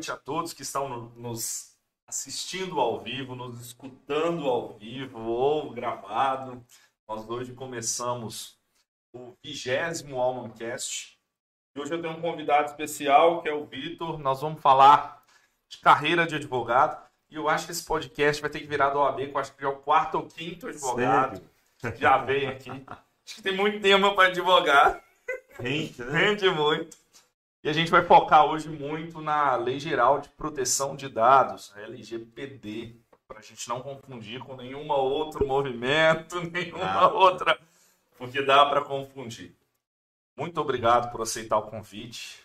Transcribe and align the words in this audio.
noite 0.00 0.10
a 0.10 0.16
todos 0.16 0.54
que 0.54 0.62
estão 0.62 0.88
no, 0.88 1.12
nos 1.14 1.76
assistindo 2.06 2.80
ao 2.80 3.02
vivo, 3.02 3.34
nos 3.34 3.60
escutando 3.60 4.48
ao 4.48 4.78
vivo 4.78 5.20
ou 5.20 5.70
gravado. 5.72 6.64
Nós 7.06 7.28
hoje 7.28 7.52
começamos 7.52 8.58
o 9.12 9.34
vigésimo 9.44 10.18
Almancast. 10.18 11.18
E 11.76 11.80
hoje 11.80 11.92
eu 11.92 12.00
tenho 12.00 12.14
um 12.16 12.20
convidado 12.22 12.70
especial 12.70 13.42
que 13.42 13.48
é 13.50 13.52
o 13.52 13.66
Vitor. 13.66 14.18
Nós 14.18 14.40
vamos 14.40 14.62
falar 14.62 15.22
de 15.68 15.78
carreira 15.78 16.26
de 16.26 16.36
advogado. 16.36 16.98
E 17.28 17.34
eu 17.34 17.46
acho 17.46 17.66
que 17.66 17.72
esse 17.72 17.84
podcast 17.84 18.40
vai 18.40 18.50
ter 18.50 18.60
que 18.60 18.66
virar 18.66 18.90
do 18.90 19.00
OAB, 19.00 19.18
que 19.18 19.34
eu 19.34 19.38
acho 19.38 19.54
que 19.54 19.64
é 19.64 19.68
o 19.68 19.76
quarto 19.76 20.16
ou 20.16 20.26
quinto 20.26 20.66
advogado. 20.66 21.42
Sério? 21.78 21.98
Já 21.98 22.16
veio 22.16 22.48
aqui. 22.48 22.70
Acho 22.70 23.34
que 23.34 23.42
tem 23.42 23.54
muito 23.54 23.80
tema 23.80 24.14
para 24.14 24.28
advogar. 24.28 25.04
Rende, 25.58 26.02
né? 26.02 26.18
Rende 26.18 26.48
muito. 26.48 26.96
E 27.62 27.68
a 27.68 27.74
gente 27.74 27.90
vai 27.90 28.02
focar 28.02 28.46
hoje 28.46 28.70
muito 28.70 29.20
na 29.20 29.54
Lei 29.54 29.78
Geral 29.78 30.18
de 30.18 30.30
Proteção 30.30 30.96
de 30.96 31.10
Dados, 31.10 31.70
a 31.76 31.82
LGPD, 31.82 32.96
para 33.28 33.40
a 33.40 33.42
gente 33.42 33.68
não 33.68 33.82
confundir 33.82 34.40
com 34.40 34.56
nenhum 34.56 34.90
outro 34.90 35.46
movimento, 35.46 36.40
nenhuma 36.50 37.02
ah. 37.02 37.12
outra, 37.12 37.60
porque 38.16 38.40
dá 38.40 38.64
para 38.64 38.80
confundir. 38.80 39.54
Muito 40.34 40.58
obrigado 40.58 41.12
por 41.12 41.20
aceitar 41.20 41.58
o 41.58 41.68
convite. 41.70 42.42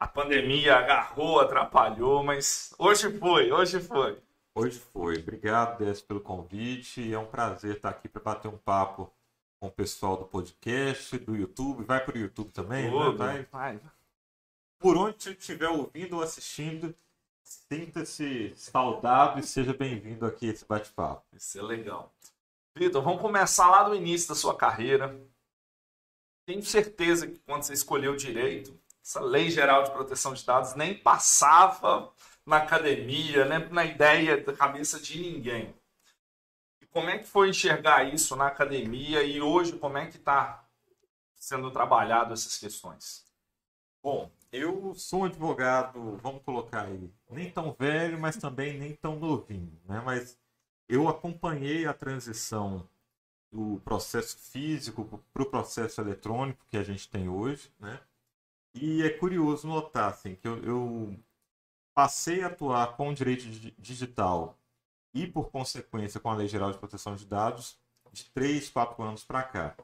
A 0.00 0.08
pandemia 0.08 0.78
agarrou, 0.78 1.38
atrapalhou, 1.38 2.24
mas 2.24 2.74
hoje 2.76 3.16
foi, 3.18 3.52
hoje 3.52 3.78
foi. 3.78 4.18
Hoje 4.52 4.80
foi. 4.80 5.18
Obrigado, 5.18 5.78
Décio, 5.78 6.04
pelo 6.06 6.20
convite. 6.20 7.14
É 7.14 7.18
um 7.18 7.26
prazer 7.26 7.76
estar 7.76 7.90
aqui 7.90 8.08
para 8.08 8.20
bater 8.20 8.48
um 8.48 8.58
papo 8.58 9.12
com 9.60 9.68
o 9.68 9.70
pessoal 9.70 10.16
do 10.16 10.24
podcast, 10.24 11.16
do 11.18 11.36
YouTube. 11.36 11.84
Vai 11.84 12.04
para 12.04 12.16
o 12.16 12.20
YouTube 12.20 12.50
também, 12.50 12.90
Tudo. 12.90 13.24
né? 13.24 13.46
Vai. 13.52 13.76
vai 13.76 13.80
por 14.80 14.96
onde 14.96 15.22
você 15.22 15.32
estiver 15.32 15.68
ouvindo 15.68 16.16
ou 16.16 16.22
assistindo, 16.22 16.96
sinta-se 17.42 18.54
saudável 18.56 19.38
e 19.38 19.46
seja 19.46 19.74
bem-vindo 19.74 20.24
aqui 20.24 20.48
a 20.48 20.52
esse 20.52 20.64
bate-papo. 20.64 21.22
Isso 21.36 21.58
é 21.58 21.62
legal. 21.62 22.10
Vitor, 22.74 23.02
vamos 23.02 23.20
começar 23.20 23.68
lá 23.68 23.82
do 23.82 23.94
início 23.94 24.30
da 24.30 24.34
sua 24.34 24.56
carreira. 24.56 25.20
Tenho 26.46 26.62
certeza 26.62 27.26
que 27.26 27.38
quando 27.40 27.62
você 27.62 27.74
escolheu 27.74 28.16
direito, 28.16 28.74
essa 29.04 29.20
lei 29.20 29.50
geral 29.50 29.84
de 29.84 29.90
proteção 29.90 30.32
de 30.32 30.44
dados 30.44 30.74
nem 30.74 30.96
passava 30.96 32.10
na 32.46 32.56
academia, 32.56 33.44
nem 33.44 33.68
na 33.68 33.84
ideia 33.84 34.42
da 34.42 34.54
cabeça 34.54 34.98
de 34.98 35.20
ninguém. 35.20 35.74
E 36.80 36.86
como 36.86 37.10
é 37.10 37.18
que 37.18 37.26
foi 37.26 37.50
enxergar 37.50 38.04
isso 38.04 38.34
na 38.34 38.46
academia 38.46 39.22
e 39.22 39.42
hoje 39.42 39.78
como 39.78 39.98
é 39.98 40.06
que 40.06 40.16
está 40.16 40.64
sendo 41.36 41.70
trabalhado 41.70 42.32
essas 42.32 42.56
questões? 42.56 43.26
Bom, 44.02 44.30
eu 44.52 44.94
sou 44.94 45.24
advogado, 45.24 46.16
vamos 46.18 46.42
colocar 46.42 46.82
aí, 46.86 47.10
nem 47.30 47.50
tão 47.50 47.72
velho, 47.72 48.18
mas 48.18 48.36
também 48.36 48.78
nem 48.78 48.94
tão 48.94 49.18
novinho, 49.18 49.80
né? 49.84 50.00
Mas 50.04 50.38
eu 50.88 51.08
acompanhei 51.08 51.86
a 51.86 51.94
transição 51.94 52.88
do 53.52 53.80
processo 53.84 54.36
físico 54.38 55.04
para 55.32 55.42
o 55.42 55.46
processo 55.50 56.00
eletrônico 56.00 56.64
que 56.68 56.76
a 56.76 56.82
gente 56.82 57.08
tem 57.08 57.28
hoje, 57.28 57.72
né? 57.78 58.00
E 58.74 59.02
é 59.02 59.10
curioso 59.10 59.66
notar 59.66 60.10
assim, 60.10 60.36
que 60.36 60.46
eu, 60.46 60.62
eu 60.64 61.16
passei 61.94 62.42
a 62.42 62.46
atuar 62.48 62.96
com 62.96 63.08
o 63.10 63.14
direito 63.14 63.44
digital 63.78 64.56
e, 65.12 65.26
por 65.26 65.50
consequência, 65.50 66.20
com 66.20 66.30
a 66.30 66.34
Lei 66.34 66.48
Geral 66.48 66.70
de 66.70 66.78
Proteção 66.78 67.16
de 67.16 67.26
Dados 67.26 67.78
de 68.12 68.24
3, 68.30 68.68
4 68.70 69.02
anos 69.02 69.24
para 69.24 69.42
cá. 69.42 69.76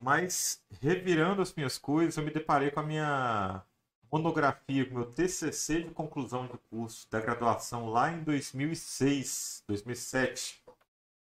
Mas, 0.00 0.62
revirando 0.80 1.42
as 1.42 1.54
minhas 1.54 1.78
coisas, 1.78 2.16
eu 2.16 2.24
me 2.24 2.30
deparei 2.30 2.70
com 2.70 2.80
a 2.80 2.82
minha 2.82 3.62
monografia, 4.10 4.84
com 4.86 4.92
o 4.92 4.94
meu 4.98 5.06
TCC 5.12 5.82
de 5.84 5.90
conclusão 5.90 6.46
de 6.46 6.58
curso 6.70 7.08
da 7.10 7.20
graduação 7.20 7.90
lá 7.90 8.10
em 8.10 8.22
2006, 8.24 9.64
2007, 9.68 10.62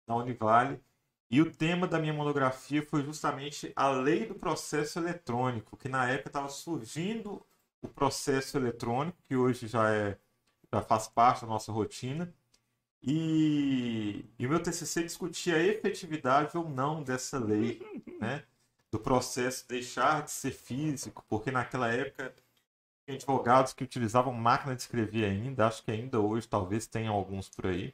na 0.08 0.16
Univale. 0.16 0.82
E 1.30 1.42
o 1.42 1.52
tema 1.52 1.88
da 1.88 2.00
minha 2.00 2.14
monografia 2.14 2.86
foi 2.86 3.04
justamente 3.04 3.74
a 3.76 3.90
lei 3.90 4.26
do 4.26 4.36
processo 4.36 5.00
eletrônico, 5.00 5.78
que 5.78 5.90
na 5.90 6.10
época 6.10 6.30
estava 6.30 6.50
surgindo 6.50 7.46
o 7.82 7.88
processo 7.88 8.58
eletrônico, 8.58 9.18
que 9.24 9.36
hoje 9.36 9.68
já 9.68 9.92
é 9.92 10.18
já 10.74 10.82
faz 10.82 11.08
parte 11.08 11.42
da 11.42 11.48
nossa 11.48 11.72
rotina. 11.72 12.34
E, 13.02 14.26
e 14.40 14.48
o 14.48 14.50
meu 14.50 14.62
TCC 14.62 15.04
discutia 15.04 15.56
a 15.56 15.64
efetividade 15.64 16.58
ou 16.58 16.70
não 16.70 17.04
dessa 17.04 17.38
lei, 17.38 17.82
né? 18.20 18.44
Do 18.94 19.00
processo 19.00 19.68
deixar 19.68 20.22
de 20.22 20.30
ser 20.30 20.52
físico, 20.52 21.26
porque 21.28 21.50
naquela 21.50 21.92
época 21.92 22.32
tinha 23.04 23.18
advogados 23.18 23.74
que 23.74 23.84
utilizavam 23.84 24.32
máquina 24.32 24.76
de 24.76 24.84
escrever 24.84 25.26
ainda, 25.26 25.66
acho 25.66 25.84
que 25.84 25.90
ainda 25.90 26.20
hoje 26.20 26.48
talvez 26.48 26.86
tenha 26.86 27.10
alguns 27.10 27.50
por 27.50 27.66
aí. 27.66 27.92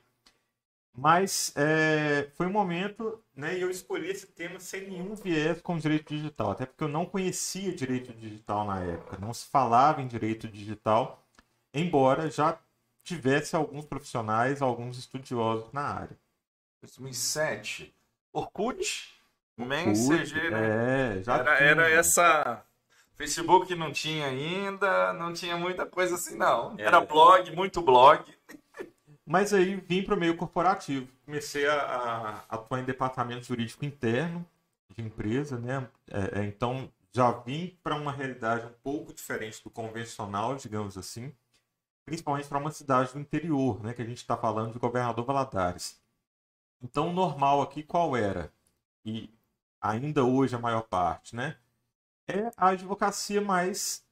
Mas 0.94 1.54
é, 1.56 2.30
foi 2.34 2.48
um 2.48 2.52
momento, 2.52 3.24
né, 3.34 3.58
e 3.58 3.62
eu 3.62 3.70
escolhi 3.72 4.10
esse 4.10 4.28
tema 4.28 4.60
sem 4.60 4.90
nenhum 4.90 5.16
viés 5.16 5.62
com 5.62 5.78
direito 5.78 6.14
digital, 6.14 6.52
até 6.52 6.66
porque 6.66 6.84
eu 6.84 6.90
não 6.90 7.06
conhecia 7.06 7.74
direito 7.74 8.12
digital 8.14 8.66
na 8.66 8.82
época, 8.84 9.18
não 9.18 9.34
se 9.34 9.46
falava 9.48 10.02
em 10.02 10.08
direito 10.08 10.50
digital, 10.50 11.26
embora 11.74 12.30
já 12.30 12.60
tivesse 13.06 13.56
alguns 13.56 13.86
profissionais, 13.86 14.62
alguns 14.62 14.98
estudiosos 14.98 15.72
na 15.72 15.84
área. 15.84 16.20
2007, 16.82 17.96
Orkut, 18.34 19.19
Messenger, 19.66 20.52
né? 20.52 21.18
É, 21.18 21.24
já 21.24 21.38
era, 21.38 21.60
era 21.60 21.90
essa. 21.90 22.64
Facebook 23.16 23.76
não 23.76 23.92
tinha 23.92 24.28
ainda, 24.28 25.12
não 25.14 25.34
tinha 25.34 25.58
muita 25.58 25.86
coisa 25.86 26.16
assim, 26.16 26.38
não. 26.38 26.76
É. 26.78 26.84
Era 26.84 27.02
blog, 27.02 27.54
muito 27.56 27.82
blog. 27.82 28.24
Mas 29.26 29.54
aí 29.54 29.76
vim 29.76 30.04
para 30.04 30.16
o 30.16 30.20
meio 30.20 30.36
corporativo. 30.38 31.08
Comecei 31.26 31.68
a, 31.68 31.76
a, 31.76 32.56
atuar 32.56 32.80
em 32.80 32.86
departamento 32.86 33.46
jurídico 33.46 33.86
interno 33.86 34.46
de 34.90 35.04
empresa, 35.04 35.60
né? 35.60 35.88
É, 36.10 36.40
é 36.40 36.46
então 36.46 36.92
já 37.12 37.32
vim 37.32 37.78
para 37.84 37.96
uma 37.96 38.12
realidade 38.12 38.66
um 38.66 38.74
pouco 38.84 39.14
diferente 39.14 39.64
do 39.64 39.70
convencional, 39.70 40.56
digamos 40.56 40.98
assim, 40.98 41.34
principalmente 42.06 42.48
para 42.48 42.58
uma 42.58 42.72
cidade 42.72 43.14
do 43.14 43.20
interior, 43.20 43.84
né? 43.84 43.94
Que 43.94 44.02
a 44.02 44.06
gente 44.06 44.18
está 44.18 44.38
falando 44.38 44.74
de 44.74 44.80
Governador 44.80 45.26
Valadares. 45.26 46.00
Então, 46.82 47.10
o 47.10 47.14
normal 47.14 47.62
aqui 47.62 47.84
qual 47.84 48.16
era? 48.16 48.52
E 49.06 49.30
ainda 49.82 50.24
hoje 50.24 50.56
a 50.56 50.60
maior 50.60 50.84
parte, 50.84 51.36
né? 51.36 51.58
É 52.28 52.52
a 52.58 52.70
advocacia 52.70 53.42
mais 53.42 54.06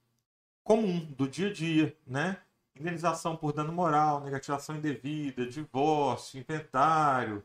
comum 0.64 1.00
do 1.18 1.28
dia 1.28 1.50
a 1.50 1.54
dia, 1.54 1.98
né? 2.06 2.42
Indenização 2.76 3.36
por 3.36 3.54
dano 3.54 3.72
moral, 3.72 4.24
negativação 4.24 4.76
indevida, 4.76 5.46
divórcio, 5.48 6.40
inventário, 6.40 7.44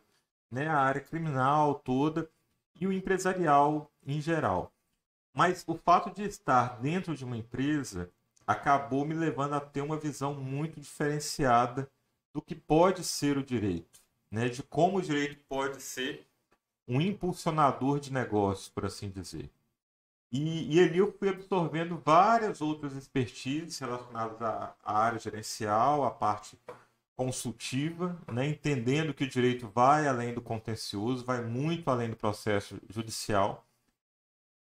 né? 0.51 0.69
A 0.69 0.79
área 0.79 1.01
criminal 1.01 1.77
toda 1.77 2.29
e 2.81 2.87
o 2.87 2.93
empresarial 2.93 3.91
em 4.07 4.21
geral. 4.21 4.73
Mas 5.35 5.65
o 5.67 5.75
fato 5.75 6.11
de 6.11 6.25
estar 6.25 6.81
dentro 6.81 7.15
de 7.15 7.25
uma 7.25 7.37
empresa 7.37 8.11
acabou 8.47 9.05
me 9.05 9.15
levando 9.15 9.55
a 9.55 9.61
ter 9.61 9.81
uma 9.81 9.97
visão 9.97 10.35
muito 10.35 10.81
diferenciada 10.81 11.91
do 12.35 12.43
que 12.43 12.55
pode 12.55 13.05
ser 13.05 13.39
o 13.39 13.45
direito, 13.45 14.01
né? 14.31 14.49
De 14.49 14.63
como 14.63 14.99
o 14.99 15.03
direito 15.03 15.43
pode 15.49 15.81
ser 15.81 16.27
um 16.87 17.01
impulsionador 17.01 18.01
de 18.01 18.13
negócios, 18.13 18.69
por 18.69 18.85
assim 18.85 19.11
dizer. 19.11 19.51
E, 20.31 20.77
e 20.77 20.81
ali 20.81 20.99
eu 20.99 21.13
fui 21.13 21.29
absorvendo 21.29 22.01
várias 22.05 22.61
outras 22.61 22.97
expertises 22.97 23.79
relacionadas 23.79 24.41
à, 24.41 24.75
à 24.83 24.99
área 24.99 25.19
gerencial, 25.19 26.05
à 26.05 26.11
parte 26.11 26.59
consultiva, 27.15 28.19
né? 28.33 28.49
entendendo 28.49 29.13
que 29.13 29.25
o 29.25 29.29
direito 29.29 29.69
vai 29.69 30.07
além 30.07 30.33
do 30.33 30.41
contencioso, 30.41 31.25
vai 31.25 31.43
muito 31.43 31.91
além 31.91 32.11
do 32.11 32.17
processo 32.17 32.81
judicial. 32.89 33.67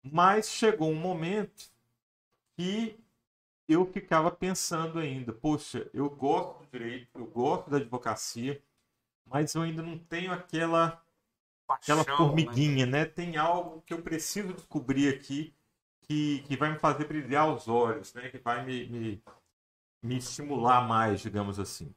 Mas 0.03 0.50
chegou 0.50 0.90
um 0.90 0.96
momento 0.96 1.72
que 2.57 3.00
eu 3.68 3.86
ficava 3.86 4.31
pensando 4.31 4.98
ainda, 4.98 5.31
poxa, 5.31 5.88
eu 5.94 6.10
gosto 6.10 6.63
do 6.63 6.68
direito, 6.71 7.19
eu 7.19 7.27
gosto 7.27 7.69
da 7.69 7.77
advocacia, 7.77 8.62
mas 9.25 9.54
eu 9.54 9.62
ainda 9.62 9.83
não 9.83 9.98
tenho 9.98 10.31
aquela 10.31 11.00
aquela 11.75 12.04
né? 12.04 12.18
formiguinha, 12.18 12.86
né? 12.86 13.00
né? 13.00 13.06
Tem 13.06 13.38
algo 13.38 13.81
que 13.86 13.94
eu 13.94 14.01
preciso 14.01 14.54
descobrir 14.54 15.13
aqui 15.13 15.54
que, 16.01 16.44
que 16.48 16.57
vai 16.57 16.71
me 16.71 16.80
fazer 16.80 17.06
brilhar 17.06 17.54
os 17.54 17.68
olhos, 17.68 18.13
né? 18.13 18.30
Que 18.30 18.39
vai 18.39 18.66
me, 18.66 18.88
me, 18.88 19.24
me 20.01 20.18
estimular 20.18 20.88
mais, 20.88 21.21
digamos 21.21 21.60
assim. 21.60 21.94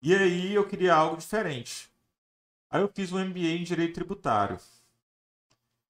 E 0.00 0.14
aí 0.14 0.54
eu 0.54 0.66
queria 0.66 0.94
algo 0.94 1.16
diferente. 1.16 1.90
Aí 2.70 2.80
eu 2.80 2.88
fiz 2.94 3.12
um 3.12 3.24
MBA 3.24 3.40
em 3.40 3.64
Direito 3.64 3.94
Tributário. 3.94 4.58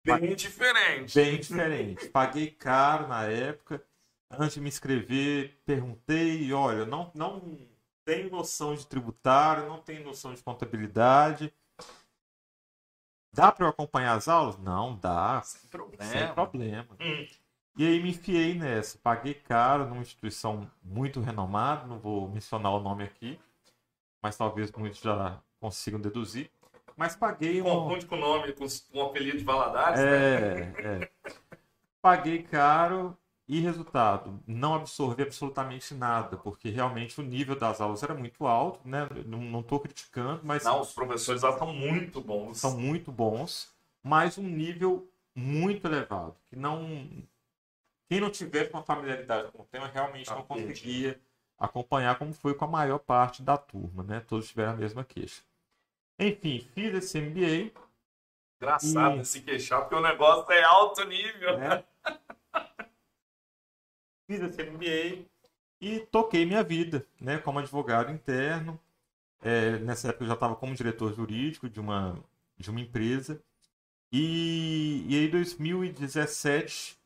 Bem 0.04 0.16
Paguei... 0.16 0.36
diferente. 0.36 1.16
Bem 1.16 1.40
diferente. 1.40 2.10
Paguei 2.10 2.52
caro 2.52 3.08
na 3.08 3.24
época. 3.24 3.84
Antes 4.30 4.56
de 4.56 4.62
me 4.62 4.68
inscrever, 4.68 5.58
perguntei, 5.66 6.52
olha, 6.52 6.86
não, 6.86 7.12
não 7.14 7.60
tenho 8.04 8.30
noção 8.30 8.76
de 8.76 8.86
tributário, 8.86 9.68
não 9.68 9.80
tenho 9.80 10.04
noção 10.04 10.34
de 10.34 10.42
contabilidade 10.42 11.54
Dá 13.34 13.52
para 13.52 13.66
eu 13.66 13.70
acompanhar 13.70 14.16
as 14.16 14.28
aulas? 14.28 14.58
Não, 14.60 14.96
dá. 14.96 15.42
Sem 15.42 15.70
problema. 15.70 16.04
Sem 16.04 16.34
problema. 16.34 16.88
Hum. 17.00 17.28
E 17.76 17.88
aí 17.88 18.02
me 18.02 18.12
enfiei 18.12 18.54
nessa. 18.54 18.98
Paguei 19.00 19.34
caro 19.34 19.88
numa 19.88 20.02
instituição 20.02 20.70
muito 20.84 21.20
renomada, 21.20 21.88
não 21.88 21.98
vou 21.98 22.30
mencionar 22.30 22.72
o 22.74 22.80
nome 22.80 23.04
aqui, 23.04 23.40
mas 24.22 24.38
talvez 24.38 24.72
muitos 24.72 25.00
já 25.00 25.40
consigam 25.60 26.00
deduzir. 26.00 26.52
Mas 26.96 27.16
paguei 27.16 27.60
um. 27.62 27.66
Confunde 27.66 28.06
com 28.06 28.16
o 28.16 28.20
nome, 28.20 28.54
com 28.54 28.68
o 28.94 29.02
apelido 29.02 29.40
de 29.40 29.44
Valadares, 29.44 30.00
é, 30.00 30.56
né? 30.56 30.74
É. 30.78 31.10
Paguei 32.00 32.44
caro 32.44 33.18
e 33.48 33.60
resultado, 33.60 34.40
não 34.48 34.74
absorvi 34.74 35.24
absolutamente 35.24 35.94
nada, 35.94 36.38
porque 36.38 36.70
realmente 36.70 37.20
o 37.20 37.24
nível 37.24 37.56
das 37.58 37.82
aulas 37.82 38.02
era 38.02 38.14
muito 38.14 38.48
alto, 38.48 38.80
né? 38.88 39.08
Não 39.26 39.60
estou 39.60 39.80
criticando, 39.80 40.42
mas. 40.44 40.64
Não, 40.64 40.82
os 40.82 40.94
professores 40.94 41.42
lá 41.42 41.58
são 41.58 41.74
muito 41.74 42.22
bons. 42.22 42.58
São 42.58 42.78
muito 42.78 43.12
bons, 43.12 43.70
mas 44.02 44.38
um 44.38 44.48
nível 44.48 45.10
muito 45.36 45.86
elevado, 45.88 46.36
que 46.50 46.56
não 46.56 47.10
quem 48.08 48.20
não 48.20 48.30
tiver 48.30 48.70
com 48.70 48.84
familiaridade 48.84 49.52
com 49.52 49.64
o 49.64 49.66
tema 49.66 49.88
realmente 49.88 50.30
não 50.30 50.44
conseguia 50.44 51.20
acompanhar 51.58 52.18
como 52.18 52.34
foi 52.34 52.54
com 52.54 52.66
a 52.66 52.68
maior 52.68 53.00
parte 53.00 53.42
da 53.42 53.58
turma, 53.58 54.04
né? 54.04 54.20
Todos 54.20 54.50
tiveram 54.50 54.74
a 54.74 54.76
mesma 54.76 55.04
queixa. 55.04 55.42
Enfim, 56.20 56.68
fiz 56.74 56.94
esse 56.94 57.20
MBA. 57.20 57.72
Engraçado 58.62 59.22
e... 59.22 59.26
se 59.26 59.42
queixar, 59.42 59.82
porque 59.82 59.96
o 59.96 60.02
negócio 60.02 60.52
é 60.52 60.64
alto 60.64 61.04
nível. 61.06 61.58
Né? 61.58 61.84
fiz 64.34 64.42
esse 64.42 64.64
MBA 64.64 65.26
e 65.80 66.00
toquei 66.00 66.46
minha 66.46 66.64
vida, 66.64 67.06
né? 67.20 67.38
Como 67.38 67.60
advogado 67.60 68.12
interno. 68.12 68.80
É, 69.42 69.78
nessa 69.80 70.10
época 70.10 70.24
eu 70.24 70.28
já 70.30 70.34
estava 70.34 70.56
como 70.56 70.74
diretor 70.74 71.14
jurídico 71.14 71.70
de 71.70 71.80
uma, 71.80 72.18
de 72.58 72.70
uma 72.70 72.82
empresa. 72.82 73.42
E, 74.12 75.06
e 75.08 75.26
em 75.26 75.30
2017, 75.30 76.98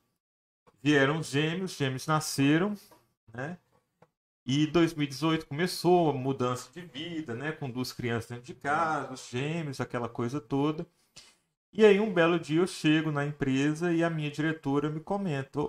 vieram 0.82 1.20
os 1.20 1.28
gêmeos, 1.28 1.72
os 1.72 1.78
gêmeos 1.78 2.08
nasceram, 2.08 2.76
né? 3.34 3.58
E 4.46 4.66
2018 4.68 5.46
começou 5.46 6.10
a 6.10 6.14
mudança 6.14 6.70
de 6.72 6.82
vida, 6.82 7.36
né? 7.36 7.52
Com 7.52 7.70
duas 7.70 7.92
crianças 7.92 8.30
dentro 8.30 8.46
de 8.46 8.54
casa, 8.54 9.14
os 9.14 9.28
gêmeos, 9.30 9.82
aquela 9.82 10.08
coisa 10.08 10.40
toda. 10.40 10.86
E 11.74 11.86
aí 11.86 12.00
um 12.00 12.14
belo 12.14 12.40
dia 12.40 12.62
eu 12.62 12.68
chego 12.68 13.12
na 13.12 13.26
empresa 13.26 13.92
e 13.92 14.04
a 14.04 14.10
minha 14.10 14.32
diretora 14.32 14.90
me 14.90 15.00
comenta, 15.00 15.60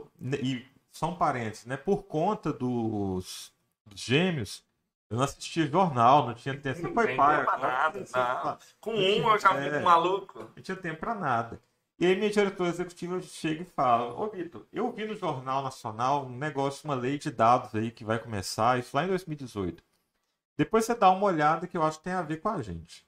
e 0.42 0.64
são 0.98 1.14
parentes, 1.14 1.64
né? 1.64 1.76
Por 1.76 2.04
conta 2.04 2.52
dos, 2.52 3.52
dos 3.86 4.00
gêmeos, 4.00 4.64
eu 5.08 5.16
não 5.16 5.24
assistia 5.24 5.66
jornal, 5.66 6.26
não 6.26 6.34
tinha 6.34 6.58
tempo. 6.58 6.82
Não 6.82 6.92
foi 6.92 7.16
pai. 7.16 7.44
Nada, 7.44 8.04
não. 8.14 8.58
Com 8.80 8.92
um 8.92 9.32
eu 9.32 9.38
já 9.38 9.48
fico 9.50 9.76
é, 9.76 9.80
maluco. 9.80 10.50
Não 10.54 10.62
tinha 10.62 10.76
tempo 10.76 11.00
para 11.00 11.14
nada. 11.14 11.62
E 12.00 12.06
aí 12.06 12.14
minha 12.14 12.30
diretora 12.30 12.70
executiva 12.70 13.20
chega 13.22 13.62
e 13.62 13.64
fala, 13.64 14.14
ô 14.14 14.28
Vitor, 14.28 14.66
eu 14.72 14.92
vi 14.92 15.04
no 15.04 15.16
Jornal 15.16 15.62
Nacional 15.62 16.26
um 16.26 16.36
negócio, 16.36 16.84
uma 16.84 16.94
lei 16.94 17.18
de 17.18 17.30
dados 17.30 17.74
aí 17.74 17.90
que 17.90 18.04
vai 18.04 18.20
começar, 18.20 18.78
isso 18.78 18.96
lá 18.96 19.04
em 19.04 19.08
2018. 19.08 19.82
Depois 20.56 20.84
você 20.84 20.94
dá 20.94 21.10
uma 21.10 21.26
olhada 21.26 21.66
que 21.66 21.76
eu 21.76 21.82
acho 21.82 21.98
que 21.98 22.04
tem 22.04 22.12
a 22.12 22.22
ver 22.22 22.40
com 22.40 22.50
a 22.50 22.62
gente. 22.62 23.04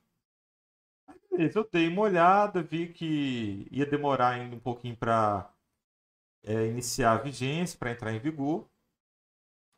Aí 1.07 1.17
beleza, 1.31 1.61
eu 1.61 1.69
dei 1.71 1.87
uma 1.87 2.03
olhada, 2.03 2.63
vi 2.63 2.89
que 2.89 3.69
ia 3.71 3.87
demorar 3.87 4.31
ainda 4.31 4.57
um 4.57 4.61
pouquinho 4.61 4.97
para 4.97 5.49
é, 6.45 6.67
iniciar 6.67 7.13
a 7.13 7.19
vigência, 7.19 7.79
para 7.79 7.91
entrar 7.91 8.13
em 8.13 8.19
vigor. 8.19 8.69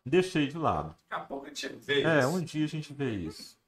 Deixei 0.05 0.49
de 0.49 0.59
lado. 0.59 0.97
Daqui 1.09 1.23
a 1.23 1.26
pouco 1.26 1.47
a 1.47 1.49
gente 1.49 1.69
vê 1.69 1.94
é, 1.94 1.99
isso. 1.99 2.09
É, 2.09 2.26
um 2.26 2.43
dia 2.43 2.64
a 2.64 2.69
gente 2.69 2.93
vê 2.93 3.11
isso. 3.11 3.59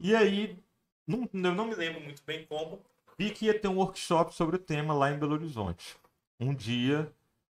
E 0.00 0.14
aí, 0.14 0.58
não, 1.06 1.28
eu 1.32 1.54
não 1.54 1.66
me 1.66 1.74
lembro 1.74 2.00
muito 2.00 2.22
bem 2.24 2.46
como, 2.46 2.82
Vi 3.18 3.32
que 3.32 3.46
ia 3.46 3.58
ter 3.58 3.66
um 3.66 3.78
workshop 3.78 4.32
sobre 4.32 4.54
o 4.54 4.58
tema 4.60 4.94
lá 4.94 5.10
em 5.10 5.18
Belo 5.18 5.32
Horizonte. 5.32 5.98
Um 6.38 6.54
dia 6.54 7.12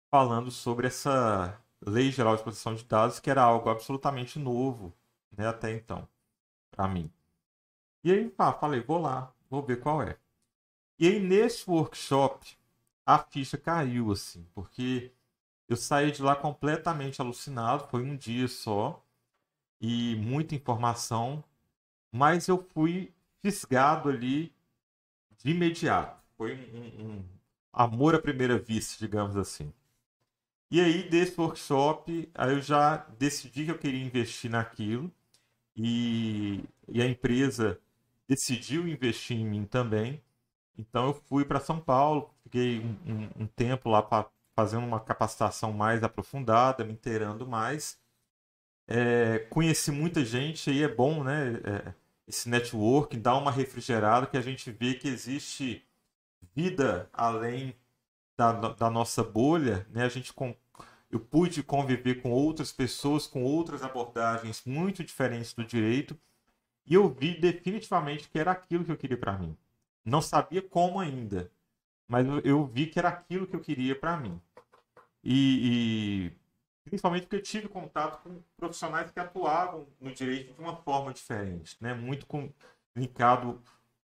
falando 0.09 0.49
sobre 0.49 0.87
essa 0.87 1.55
Lei 1.85 2.09
Geral 2.09 2.35
de 2.35 2.41
Proteção 2.41 2.73
de 2.73 2.83
Dados, 2.83 3.19
que 3.19 3.29
era 3.29 3.43
algo 3.43 3.69
absolutamente 3.69 4.39
novo, 4.39 4.91
né, 5.31 5.47
até 5.47 5.71
então, 5.71 6.07
para 6.71 6.87
mim. 6.87 7.11
E 8.03 8.11
aí, 8.11 8.27
pá, 8.27 8.51
falei, 8.51 8.81
vou 8.81 8.99
lá, 8.99 9.31
vou 9.51 9.61
ver 9.61 9.79
qual 9.79 10.01
é. 10.01 10.17
E 10.97 11.07
aí, 11.07 11.19
nesse 11.19 11.69
workshop, 11.69 12.57
a 13.05 13.19
ficha 13.19 13.57
caiu, 13.57 14.11
assim, 14.11 14.45
porque 14.53 15.11
eu 15.67 15.77
saí 15.77 16.11
de 16.11 16.21
lá 16.21 16.35
completamente 16.35 17.21
alucinado, 17.21 17.87
foi 17.89 18.03
um 18.03 18.15
dia 18.15 18.47
só, 18.47 19.03
e 19.79 20.15
muita 20.17 20.55
informação, 20.55 21.43
mas 22.11 22.47
eu 22.47 22.63
fui 22.73 23.13
fisgado 23.41 24.09
ali 24.09 24.53
de 25.37 25.51
imediato. 25.51 26.21
Foi 26.37 26.55
um, 26.55 27.05
um, 27.05 27.17
um 27.17 27.25
amor 27.73 28.15
à 28.15 28.19
primeira 28.19 28.57
vista, 28.57 28.97
digamos 28.99 29.35
assim. 29.37 29.73
E 30.69 30.79
aí, 30.79 31.09
desse 31.09 31.39
workshop, 31.39 32.29
aí 32.33 32.53
eu 32.53 32.61
já 32.61 32.97
decidi 33.19 33.65
que 33.65 33.71
eu 33.71 33.77
queria 33.77 34.03
investir 34.03 34.49
naquilo. 34.49 35.11
E, 35.75 36.63
e 36.87 37.01
a 37.01 37.05
empresa 37.07 37.79
decidiu 38.27 38.87
investir 38.87 39.37
em 39.37 39.45
mim 39.45 39.65
também. 39.65 40.21
Então 40.77 41.07
eu 41.07 41.13
fui 41.13 41.43
para 41.45 41.59
São 41.59 41.79
Paulo, 41.79 42.33
fiquei 42.51 42.81
um, 42.81 43.13
um, 43.13 43.43
um 43.43 43.47
tempo 43.47 43.89
lá 43.89 44.03
para 44.03 44.29
fazendo 44.53 44.85
uma 44.85 44.99
capacitação 44.99 45.71
mais 45.71 46.03
aprofundada, 46.03 46.83
me 46.83 46.91
inteirando 46.91 47.47
mais. 47.47 47.97
É, 48.85 49.39
conheci 49.49 49.91
muita 49.91 50.25
gente, 50.25 50.69
aí 50.69 50.83
é 50.83 50.87
bom, 50.87 51.23
né? 51.23 51.53
É, 51.63 51.93
esse 52.27 52.49
network, 52.49 53.15
dá 53.17 53.35
uma 53.37 53.49
refrigerada 53.49 54.27
que 54.27 54.37
a 54.37 54.41
gente 54.41 54.69
vê 54.69 54.93
que 54.93 55.07
existe 55.07 55.85
vida 56.53 57.09
além 57.13 57.73
da, 58.37 58.51
da 58.51 58.89
nossa 58.89 59.23
bolha, 59.23 59.87
né? 59.89 60.03
A 60.03 60.09
gente 60.09 60.33
com, 60.33 60.53
eu 61.09 61.19
pude 61.19 61.63
conviver 61.63 62.21
com 62.21 62.31
outras 62.31 62.71
pessoas 62.73 63.25
com 63.25 63.43
outras 63.43 63.81
abordagens 63.81 64.63
muito 64.65 65.03
diferentes 65.03 65.53
do 65.53 65.63
direito 65.63 66.19
e 66.85 66.93
eu 66.93 67.07
vi 67.09 67.39
definitivamente 67.39 68.29
que 68.29 68.37
era 68.37 68.51
aquilo 68.51 68.83
que 68.83 68.91
eu 68.91 68.97
queria 68.97 69.17
para 69.17 69.37
mim. 69.37 69.57
Não 70.03 70.21
sabia 70.21 70.61
como 70.61 70.99
ainda, 70.99 71.49
mas 72.11 72.27
eu 72.43 72.65
vi 72.65 72.87
que 72.87 72.99
era 72.99 73.07
aquilo 73.07 73.47
que 73.47 73.55
eu 73.55 73.61
queria 73.61 73.97
para 73.97 74.17
mim. 74.17 74.37
E, 75.23 76.29
principalmente 76.83 77.21
porque 77.21 77.37
eu 77.37 77.41
tive 77.41 77.69
contato 77.69 78.21
com 78.21 78.43
profissionais 78.57 79.09
que 79.09 79.17
atuavam 79.17 79.87
no 79.97 80.13
direito 80.13 80.53
de 80.53 80.59
uma 80.59 80.75
forma 80.75 81.13
diferente, 81.13 81.77
né? 81.79 81.93
Muito 81.93 82.25
com, 82.25 82.51
linkado, 82.93 83.61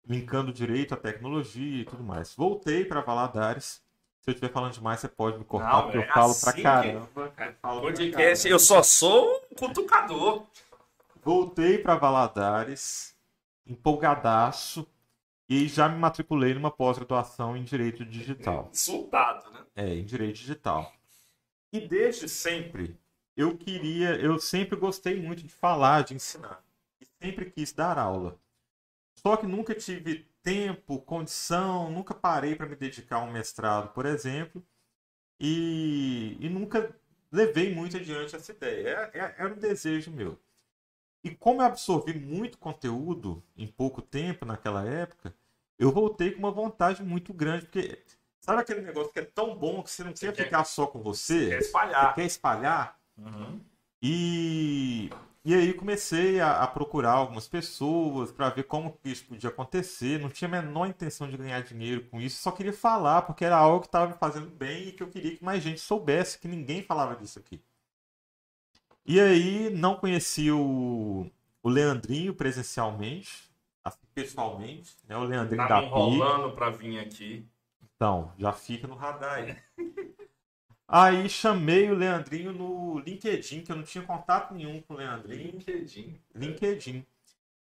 linkando 0.04 0.52
direito 0.52 0.94
à 0.94 0.96
tecnologia 0.96 1.82
e 1.82 1.84
tudo 1.84 2.02
mais. 2.02 2.34
Voltei 2.34 2.84
para 2.84 3.02
Valadares. 3.02 3.80
Se 4.20 4.30
eu 4.30 4.32
estiver 4.32 4.52
falando 4.52 4.72
demais, 4.72 4.98
você 4.98 5.06
pode 5.06 5.38
me 5.38 5.44
cortar, 5.44 5.72
Não, 5.72 5.82
porque 5.82 5.98
é 5.98 6.00
eu 6.00 6.08
falo 6.08 6.32
assim 6.32 6.44
pra 6.44 6.60
caramba. 6.60 7.08
Eu 7.16 7.54
falo 7.62 7.80
Podcast, 7.82 8.48
eu 8.48 8.58
só 8.58 8.82
sou 8.82 9.46
um 9.48 9.54
cutucador. 9.54 10.44
Voltei 11.22 11.78
para 11.78 11.94
Valadares, 11.94 13.14
empolgadaço, 13.64 14.88
e 15.54 15.68
já 15.68 15.86
me 15.86 15.98
matriculei 15.98 16.54
numa 16.54 16.70
pós-graduação 16.70 17.54
em 17.54 17.62
Direito 17.62 18.06
Digital. 18.06 18.70
Insultado, 18.72 19.50
né? 19.50 19.66
É, 19.76 19.94
em 19.94 20.02
Direito 20.02 20.36
Digital. 20.36 20.90
E 21.70 21.78
desde 21.78 22.26
sempre, 22.26 22.98
eu 23.36 23.54
queria, 23.58 24.16
eu 24.16 24.38
sempre 24.38 24.78
gostei 24.78 25.20
muito 25.20 25.42
de 25.42 25.52
falar, 25.52 26.04
de 26.04 26.14
ensinar. 26.14 26.64
E 26.98 27.06
sempre 27.22 27.50
quis 27.50 27.70
dar 27.70 27.98
aula. 27.98 28.40
Só 29.14 29.36
que 29.36 29.46
nunca 29.46 29.74
tive 29.74 30.26
tempo, 30.42 30.98
condição, 31.02 31.90
nunca 31.90 32.14
parei 32.14 32.56
para 32.56 32.66
me 32.66 32.74
dedicar 32.74 33.16
a 33.16 33.22
um 33.22 33.30
mestrado, 33.30 33.92
por 33.92 34.06
exemplo. 34.06 34.64
E, 35.38 36.34
e 36.40 36.48
nunca 36.48 36.98
levei 37.30 37.74
muito 37.74 37.98
adiante 37.98 38.34
essa 38.34 38.52
ideia. 38.52 38.88
Era, 38.88 39.10
é, 39.12 39.34
era 39.36 39.52
um 39.52 39.58
desejo 39.58 40.10
meu. 40.10 40.40
E 41.22 41.30
como 41.34 41.60
eu 41.60 41.66
absorvi 41.66 42.18
muito 42.18 42.56
conteúdo 42.56 43.44
em 43.54 43.66
pouco 43.66 44.00
tempo 44.00 44.46
naquela 44.46 44.82
época, 44.82 45.34
eu 45.82 45.92
voltei 45.92 46.30
com 46.32 46.38
uma 46.38 46.50
vontade 46.50 47.02
muito 47.02 47.32
grande, 47.32 47.66
porque 47.66 47.98
Sabe 48.42 48.60
aquele 48.60 48.80
negócio 48.80 49.12
que 49.12 49.20
é 49.20 49.24
tão 49.24 49.54
bom 49.54 49.84
que 49.84 49.90
você 49.90 50.02
não 50.02 50.10
você 50.10 50.26
quer, 50.26 50.34
quer 50.34 50.44
ficar 50.44 50.64
só 50.64 50.84
com 50.84 51.00
você? 51.00 51.50
Quer 51.50 51.60
espalhar. 51.60 52.08
Você 52.08 52.14
quer 52.14 52.26
espalhar? 52.26 52.98
Uhum. 53.16 53.60
E, 54.02 55.10
e 55.44 55.54
aí 55.54 55.72
comecei 55.72 56.40
a, 56.40 56.60
a 56.60 56.66
procurar 56.66 57.12
algumas 57.12 57.46
pessoas 57.46 58.32
para 58.32 58.48
ver 58.48 58.64
como 58.64 58.98
isso 59.04 59.26
podia 59.26 59.48
acontecer. 59.48 60.18
Não 60.18 60.28
tinha 60.28 60.48
a 60.48 60.50
menor 60.50 60.88
intenção 60.88 61.30
de 61.30 61.36
ganhar 61.36 61.62
dinheiro 61.62 62.04
com 62.10 62.20
isso, 62.20 62.42
só 62.42 62.50
queria 62.50 62.72
falar 62.72 63.22
porque 63.22 63.44
era 63.44 63.56
algo 63.56 63.82
que 63.82 63.86
estava 63.86 64.08
me 64.08 64.18
fazendo 64.18 64.50
bem 64.50 64.88
e 64.88 64.92
que 64.92 65.04
eu 65.04 65.08
queria 65.08 65.36
que 65.36 65.44
mais 65.44 65.62
gente 65.62 65.80
soubesse 65.80 66.40
que 66.40 66.48
ninguém 66.48 66.82
falava 66.82 67.14
disso 67.14 67.38
aqui. 67.38 67.62
E 69.06 69.20
aí 69.20 69.70
não 69.70 69.94
conheci 69.94 70.50
o, 70.50 71.30
o 71.62 71.68
Leandrinho 71.68 72.34
presencialmente, 72.34 73.51
assim, 73.84 74.06
pessoalmente, 74.14 74.96
né? 75.08 75.16
O 75.16 75.24
Leandrinho 75.24 75.62
tá 75.62 75.80
da 75.80 75.82
enrolando 75.82 76.54
para 76.54 76.70
vir 76.70 76.98
aqui. 76.98 77.48
Então, 77.94 78.32
já 78.38 78.52
fica 78.52 78.86
no 78.86 78.94
radar 78.94 79.34
aí. 79.34 79.56
Aí 80.88 81.26
chamei 81.26 81.90
o 81.90 81.94
Leandrinho 81.94 82.52
no 82.52 82.98
LinkedIn, 82.98 83.62
que 83.62 83.72
eu 83.72 83.76
não 83.76 83.82
tinha 83.82 84.04
contato 84.04 84.52
nenhum 84.52 84.82
com 84.82 84.92
o 84.92 84.96
Leandrinho. 84.98 85.52
LinkedIn. 85.52 86.20
LinkedIn. 86.34 87.06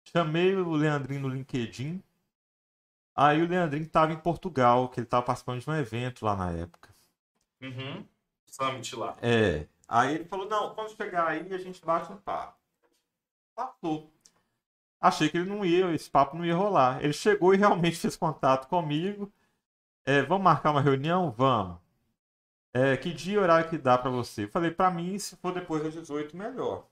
Chamei 0.04 0.54
o 0.54 0.70
Leandrinho 0.70 1.23
no 1.23 1.28
LinkedIn. 1.28 2.00
Aí 3.16 3.42
o 3.42 3.49
Leandrinho 3.49 3.85
estava 3.85 4.12
em 4.12 4.16
Portugal, 4.16 4.88
que 4.88 5.00
ele 5.00 5.06
estava 5.06 5.25
participando 5.25 5.61
de 5.61 5.68
um 5.68 5.75
evento 5.75 6.25
lá 6.25 6.37
na 6.37 6.52
época. 6.52 6.94
Uhum. 7.61 8.06
Summit 8.46 8.94
lá. 8.94 9.16
É. 9.20 9.66
Aí 9.88 10.14
ele 10.14 10.25
falou, 10.26 10.49
não, 10.49 10.73
quando 10.75 10.96
chegar 10.96 11.26
aí 11.26 11.52
a 11.52 11.58
gente 11.58 11.85
bate 11.85 12.12
um 12.12 12.16
papo. 12.18 12.56
Passou. 13.56 14.12
Achei 15.00 15.29
que 15.29 15.37
ele 15.38 15.49
não 15.49 15.65
ia, 15.65 15.95
esse 15.95 16.11
papo 16.11 16.37
não 16.37 16.45
ia 16.45 16.55
rolar. 16.55 17.03
Ele 17.03 17.12
chegou 17.12 17.55
e 17.55 17.57
realmente 17.57 17.97
fez 17.99 18.17
contato 18.17 18.69
comigo. 18.69 19.33
É, 20.05 20.23
vamos 20.23 20.45
marcar 20.45 20.71
uma 20.71 20.81
reunião? 20.81 21.31
Vamos. 21.31 21.79
É, 22.73 22.97
que 22.97 23.12
dia 23.12 23.35
e 23.35 23.38
horário 23.38 23.69
que 23.71 23.79
dá 23.79 23.97
para 23.97 24.11
você? 24.11 24.45
Eu 24.45 24.50
falei, 24.50 24.71
para 24.71 24.91
mim, 24.91 25.19
se 25.19 25.35
for 25.37 25.53
depois 25.53 25.83
das 25.83 25.95
18, 25.95 26.37
melhor. 26.37 26.87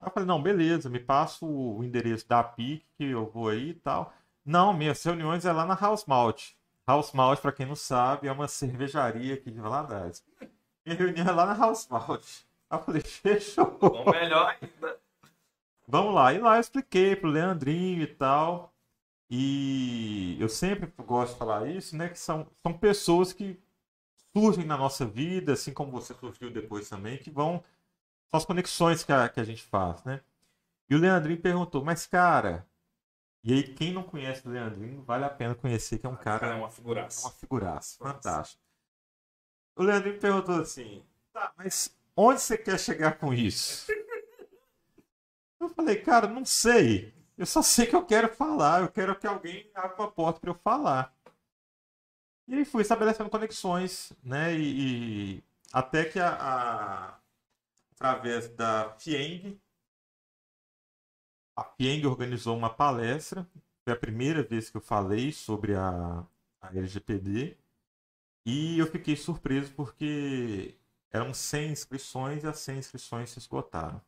Aí 0.00 0.08
eu 0.08 0.12
falei, 0.12 0.26
não, 0.26 0.42
beleza, 0.42 0.88
me 0.88 1.00
passa 1.00 1.44
o 1.44 1.82
endereço 1.82 2.28
da 2.28 2.42
PIC, 2.42 2.84
que 2.96 3.04
eu 3.04 3.26
vou 3.26 3.48
aí 3.48 3.70
e 3.70 3.74
tal. 3.74 4.12
Não, 4.44 4.72
minhas 4.72 5.02
reuniões 5.02 5.44
é 5.44 5.52
lá 5.52 5.66
na 5.66 5.74
House 5.74 6.04
Malt. 6.06 6.52
House 6.86 7.12
Malt, 7.12 7.40
para 7.40 7.52
quem 7.52 7.66
não 7.66 7.74
sabe, 7.74 8.28
é 8.28 8.32
uma 8.32 8.46
cervejaria 8.46 9.34
aqui 9.34 9.50
de 9.50 9.60
Valadares. 9.60 10.24
Minha 10.84 10.96
reunião 10.96 11.26
é 11.26 11.32
lá 11.32 11.46
na 11.46 11.54
House 11.54 11.88
Malt. 11.88 12.24
Aí 12.70 12.78
eu 12.78 12.84
falei, 12.84 13.02
fechou. 13.04 13.76
Bom, 13.78 14.04
melhor 14.10 14.56
ainda. 14.60 14.95
Vamos 15.86 16.14
lá. 16.14 16.32
E 16.32 16.38
lá 16.38 16.56
eu 16.56 16.60
expliquei 16.60 17.14
pro 17.16 17.30
Leandrinho 17.30 18.02
e 18.02 18.06
tal. 18.06 18.74
E 19.30 20.36
eu 20.40 20.48
sempre 20.48 20.92
gosto 21.04 21.32
de 21.32 21.38
falar 21.38 21.68
isso, 21.68 21.96
né? 21.96 22.08
Que 22.08 22.18
são, 22.18 22.46
são 22.62 22.76
pessoas 22.76 23.32
que 23.32 23.60
surgem 24.36 24.64
na 24.64 24.76
nossa 24.76 25.04
vida, 25.06 25.54
assim 25.54 25.72
como 25.72 25.90
você 25.90 26.14
surgiu 26.14 26.50
depois 26.50 26.88
também, 26.88 27.18
que 27.18 27.30
vão. 27.30 27.62
São 28.30 28.38
as 28.38 28.44
conexões 28.44 29.02
que 29.04 29.12
a, 29.12 29.28
que 29.28 29.40
a 29.40 29.44
gente 29.44 29.62
faz, 29.62 30.04
né? 30.04 30.20
E 30.88 30.94
o 30.94 30.98
Leandrinho 30.98 31.40
perguntou, 31.40 31.84
mas 31.84 32.06
cara. 32.06 32.66
E 33.42 33.52
aí, 33.52 33.62
quem 33.62 33.92
não 33.92 34.02
conhece 34.02 34.46
o 34.46 34.50
Leandrinho, 34.50 35.02
vale 35.02 35.24
a 35.24 35.30
pena 35.30 35.54
conhecer, 35.54 35.98
que 35.98 36.06
é 36.06 36.08
um 36.08 36.16
cara. 36.16 36.48
É 36.48 36.54
uma 36.54 36.70
figuraça. 36.70 37.20
É 37.20 37.24
uma 37.30 37.34
figuraça. 37.34 37.98
Fantástico. 37.98 38.60
O 39.76 39.82
Leandrinho 39.82 40.18
perguntou 40.18 40.60
assim: 40.60 41.04
tá, 41.32 41.52
mas 41.56 41.96
onde 42.16 42.40
você 42.40 42.58
quer 42.58 42.78
chegar 42.78 43.18
com 43.18 43.32
isso? 43.32 43.86
Eu 45.60 45.68
falei, 45.70 45.96
cara, 46.00 46.26
não 46.26 46.44
sei. 46.44 47.14
Eu 47.36 47.46
só 47.46 47.62
sei 47.62 47.86
que 47.86 47.94
eu 47.96 48.04
quero 48.04 48.28
falar, 48.34 48.82
eu 48.82 48.88
quero 48.90 49.18
que 49.18 49.26
alguém 49.26 49.70
abra 49.74 49.96
uma 49.98 50.10
porta 50.10 50.40
para 50.40 50.50
eu 50.50 50.54
falar. 50.54 51.14
E 52.48 52.54
aí 52.54 52.64
fui 52.64 52.82
estabelecendo 52.82 53.28
conexões, 53.28 54.12
né? 54.22 54.56
E, 54.56 55.36
e 55.38 55.44
até 55.72 56.04
que 56.04 56.18
a, 56.20 56.30
a, 56.34 57.20
através 57.92 58.48
da 58.50 58.94
FIENG, 58.98 59.60
a 61.56 61.64
FIENG 61.64 62.06
organizou 62.06 62.56
uma 62.56 62.70
palestra. 62.70 63.46
Foi 63.84 63.92
a 63.92 63.96
primeira 63.96 64.42
vez 64.42 64.70
que 64.70 64.76
eu 64.76 64.80
falei 64.80 65.32
sobre 65.32 65.74
a, 65.74 66.24
a 66.60 66.68
LGPD. 66.76 67.56
E 68.44 68.78
eu 68.78 68.86
fiquei 68.86 69.16
surpreso 69.16 69.72
porque 69.74 70.76
eram 71.10 71.34
100 71.34 71.72
inscrições 71.72 72.44
e 72.44 72.46
as 72.46 72.58
100 72.60 72.78
inscrições 72.78 73.30
se 73.30 73.38
esgotaram. 73.38 74.00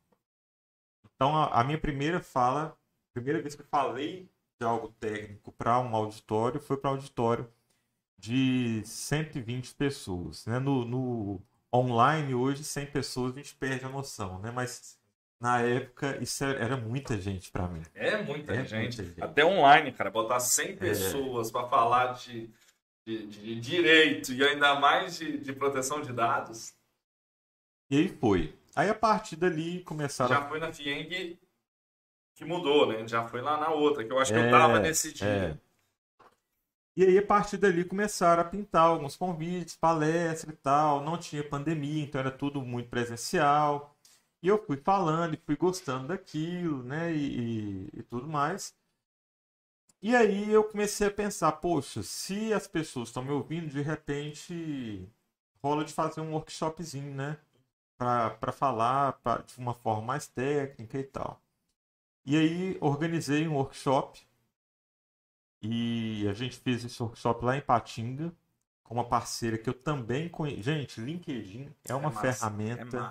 Então, 1.18 1.36
a, 1.36 1.60
a 1.60 1.64
minha 1.64 1.78
primeira 1.78 2.20
fala 2.20 2.78
primeira 3.12 3.42
vez 3.42 3.56
que 3.56 3.62
eu 3.62 3.66
falei 3.66 4.30
de 4.60 4.64
algo 4.64 4.94
técnico 5.00 5.50
para 5.50 5.80
um 5.80 5.96
auditório 5.96 6.60
foi 6.60 6.76
para 6.76 6.90
um 6.90 6.92
auditório 6.94 7.52
de 8.16 8.82
120 8.84 9.74
pessoas. 9.74 10.46
Né? 10.46 10.60
No, 10.60 10.84
no, 10.84 11.42
online, 11.74 12.34
hoje, 12.34 12.62
100 12.62 12.86
pessoas, 12.86 13.32
a 13.32 13.36
gente 13.36 13.56
perde 13.56 13.84
a 13.84 13.88
noção, 13.88 14.38
né? 14.38 14.52
mas 14.52 14.96
na 15.40 15.60
época 15.60 16.16
isso 16.22 16.44
era 16.44 16.76
muita 16.76 17.20
gente 17.20 17.50
para 17.50 17.66
mim. 17.66 17.82
É 17.92 18.22
muita, 18.22 18.52
é 18.54 18.64
gente. 18.64 18.98
muita 18.98 19.04
gente. 19.04 19.22
Até 19.22 19.44
online, 19.44 19.90
cara, 19.90 20.10
botar 20.10 20.38
100 20.38 20.66
é. 20.66 20.72
pessoas 20.74 21.48
é. 21.48 21.52
para 21.52 21.68
falar 21.68 22.12
de, 22.14 22.48
de, 23.04 23.26
de, 23.26 23.60
direito 23.60 24.32
e 24.32 24.44
ainda 24.44 24.78
mais 24.78 25.16
de, 25.18 25.38
de 25.38 25.52
proteção 25.52 26.00
de 26.00 26.12
dados. 26.12 26.72
E 27.90 27.98
aí 27.98 28.08
foi. 28.08 28.57
Aí 28.78 28.88
a 28.88 28.94
partir 28.94 29.34
dali 29.34 29.82
começaram. 29.82 30.32
Já 30.32 30.48
foi 30.48 30.60
na 30.60 30.72
FIENG 30.72 31.36
que 32.32 32.44
mudou, 32.44 32.86
né? 32.86 33.08
Já 33.08 33.26
foi 33.26 33.40
lá 33.40 33.58
na 33.58 33.70
outra, 33.70 34.04
que 34.04 34.12
eu 34.12 34.20
acho 34.20 34.32
que 34.32 34.38
é, 34.38 34.46
eu 34.46 34.50
tava 34.52 34.78
nesse 34.78 35.12
dia. 35.12 35.26
É. 35.26 35.58
E 36.96 37.04
aí, 37.04 37.18
a 37.18 37.26
partir 37.26 37.56
dali, 37.56 37.84
começaram 37.84 38.40
a 38.40 38.44
pintar 38.44 38.82
alguns 38.82 39.16
convites, 39.16 39.74
palestra 39.74 40.52
e 40.52 40.56
tal. 40.56 41.02
Não 41.02 41.18
tinha 41.18 41.42
pandemia, 41.42 42.04
então 42.04 42.20
era 42.20 42.30
tudo 42.30 42.62
muito 42.62 42.88
presencial. 42.88 43.96
E 44.40 44.46
eu 44.46 44.64
fui 44.64 44.76
falando 44.76 45.34
e 45.34 45.42
fui 45.44 45.56
gostando 45.56 46.06
daquilo, 46.06 46.84
né? 46.84 47.12
E, 47.12 47.40
e, 47.40 47.90
e 47.94 48.02
tudo 48.04 48.28
mais. 48.28 48.76
E 50.00 50.14
aí 50.14 50.52
eu 50.52 50.62
comecei 50.62 51.08
a 51.08 51.10
pensar, 51.10 51.50
poxa, 51.50 52.04
se 52.04 52.52
as 52.52 52.68
pessoas 52.68 53.08
estão 53.08 53.24
me 53.24 53.32
ouvindo, 53.32 53.66
de 53.66 53.82
repente 53.82 55.04
rola 55.60 55.84
de 55.84 55.92
fazer 55.92 56.20
um 56.20 56.30
workshopzinho, 56.34 57.12
né? 57.12 57.38
Para 57.98 58.52
falar 58.52 59.14
pra, 59.14 59.38
de 59.38 59.58
uma 59.58 59.74
forma 59.74 60.02
mais 60.02 60.26
técnica 60.26 60.98
e 60.98 61.04
tal. 61.04 61.42
E 62.24 62.36
aí 62.36 62.78
organizei 62.80 63.48
um 63.48 63.54
workshop 63.54 64.20
e 65.60 66.26
a 66.28 66.32
gente 66.32 66.56
fez 66.56 66.84
esse 66.84 67.02
workshop 67.02 67.44
lá 67.44 67.56
em 67.56 67.60
Patinga 67.60 68.32
com 68.84 68.94
uma 68.94 69.04
parceira 69.04 69.58
que 69.58 69.68
eu 69.68 69.74
também 69.74 70.28
conheço. 70.28 70.62
Gente, 70.62 71.00
LinkedIn 71.00 71.74
é 71.84 71.94
uma 71.94 72.10
é 72.10 72.14
massa, 72.14 72.32
ferramenta 72.32 72.96
é 72.98 73.10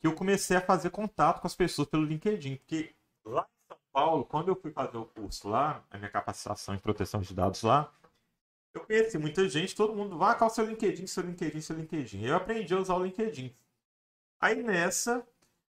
que 0.00 0.06
eu 0.06 0.14
comecei 0.14 0.56
a 0.56 0.60
fazer 0.60 0.90
contato 0.90 1.40
com 1.40 1.46
as 1.46 1.54
pessoas 1.54 1.88
pelo 1.88 2.04
LinkedIn, 2.04 2.56
porque 2.56 2.94
lá 3.24 3.42
em 3.42 3.66
São 3.66 3.78
Paulo, 3.92 4.24
quando 4.24 4.48
eu 4.48 4.56
fui 4.56 4.70
fazer 4.70 4.98
o 4.98 5.06
curso 5.06 5.48
lá, 5.48 5.82
a 5.90 5.98
minha 5.98 6.10
capacitação 6.10 6.74
em 6.74 6.78
proteção 6.78 7.20
de 7.20 7.34
dados 7.34 7.62
lá, 7.62 7.92
eu 8.74 8.82
conheci 8.82 9.16
muita 9.18 9.48
gente, 9.48 9.74
todo 9.74 9.94
mundo 9.94 10.18
vai 10.18 10.36
com 10.36 10.44
o 10.44 10.50
seu 10.50 10.66
LinkedIn, 10.66 11.06
seu 11.06 11.22
LinkedIn, 11.22 11.60
seu 11.60 11.76
LinkedIn. 11.76 12.22
Eu 12.24 12.36
aprendi 12.36 12.74
a 12.74 12.78
usar 12.78 12.96
o 12.96 13.04
LinkedIn. 13.04 13.54
Aí 14.44 14.62
nessa, 14.62 15.26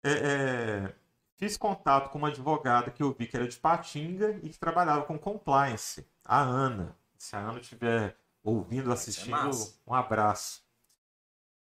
é, 0.03 0.11
é, 0.11 0.95
Fiz 1.37 1.55
contato 1.59 2.09
com 2.09 2.17
uma 2.17 2.29
advogada 2.29 2.91
que 2.91 3.03
eu 3.03 3.13
vi 3.13 3.27
que 3.27 3.37
era 3.37 3.47
de 3.47 3.59
Patinga 3.59 4.41
e 4.43 4.49
que 4.49 4.59
trabalhava 4.59 5.05
com 5.05 5.19
compliance, 5.19 6.09
a 6.25 6.41
Ana. 6.41 6.97
Se 7.19 7.37
a 7.37 7.41
Ana 7.41 7.61
estiver 7.61 8.17
ouvindo, 8.43 8.91
assistindo, 8.91 9.51
um 9.87 9.93
abraço. 9.93 10.65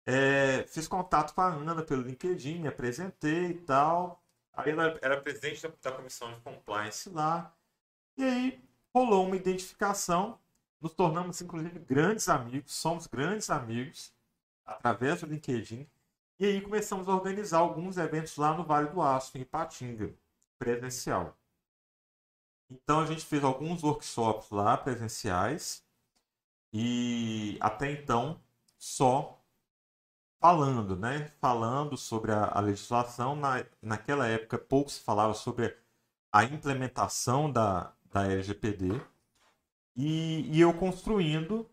É, 0.04 0.66
fiz 0.68 0.86
contato 0.86 1.32
com 1.32 1.40
a 1.40 1.46
Ana 1.46 1.82
pelo 1.82 2.02
LinkedIn, 2.02 2.58
me 2.58 2.68
apresentei 2.68 3.46
e 3.46 3.54
tal. 3.54 4.22
Aí 4.52 4.70
ela 4.70 4.98
era 5.00 5.18
presidente 5.22 5.66
da, 5.82 5.92
comissão 5.92 6.30
de 6.34 6.40
compliance 6.40 7.08
lá. 7.08 7.50
E 8.14 8.24
aí 8.24 8.62
rolou 8.94 9.24
uma 9.26 9.36
identificação. 9.36 10.38
Nos 10.78 10.92
tornamos, 10.92 11.40
inclusive, 11.40 11.78
grandes 11.78 12.28
amigos. 12.28 12.74
Somos 12.74 13.06
grandes 13.06 13.48
amigos 13.48 14.12
através 14.66 15.22
do 15.22 15.26
LinkedIn. 15.26 15.88
E 16.40 16.46
aí 16.46 16.60
começamos 16.62 17.06
a 17.06 17.12
organizar 17.14 17.58
alguns 17.58 17.98
eventos 17.98 18.34
lá 18.38 18.56
no 18.56 18.64
Vale 18.64 18.88
do 18.88 19.02
Aço, 19.02 19.36
em 19.36 19.42
Ipatinga, 19.42 20.14
presencial. 20.58 21.36
Então 22.70 23.00
a 23.00 23.04
gente 23.04 23.26
fez 23.26 23.44
alguns 23.44 23.82
workshops 23.82 24.48
lá 24.50 24.74
presenciais 24.78 25.84
e 26.72 27.58
até 27.60 27.92
então 27.92 28.40
só 28.78 29.38
falando, 30.40 30.96
né? 30.96 31.28
Falando 31.42 31.94
sobre 31.98 32.32
a, 32.32 32.46
a 32.46 32.60
legislação. 32.60 33.36
Na, 33.36 33.62
naquela 33.82 34.26
época 34.26 34.56
pouco 34.56 34.90
se 34.90 35.00
falava 35.00 35.34
sobre 35.34 35.76
a 36.32 36.42
implementação 36.42 37.52
da, 37.52 37.92
da 38.06 38.24
LGPD 38.24 38.98
e, 39.94 40.56
e 40.56 40.58
eu 40.58 40.72
construindo 40.72 41.68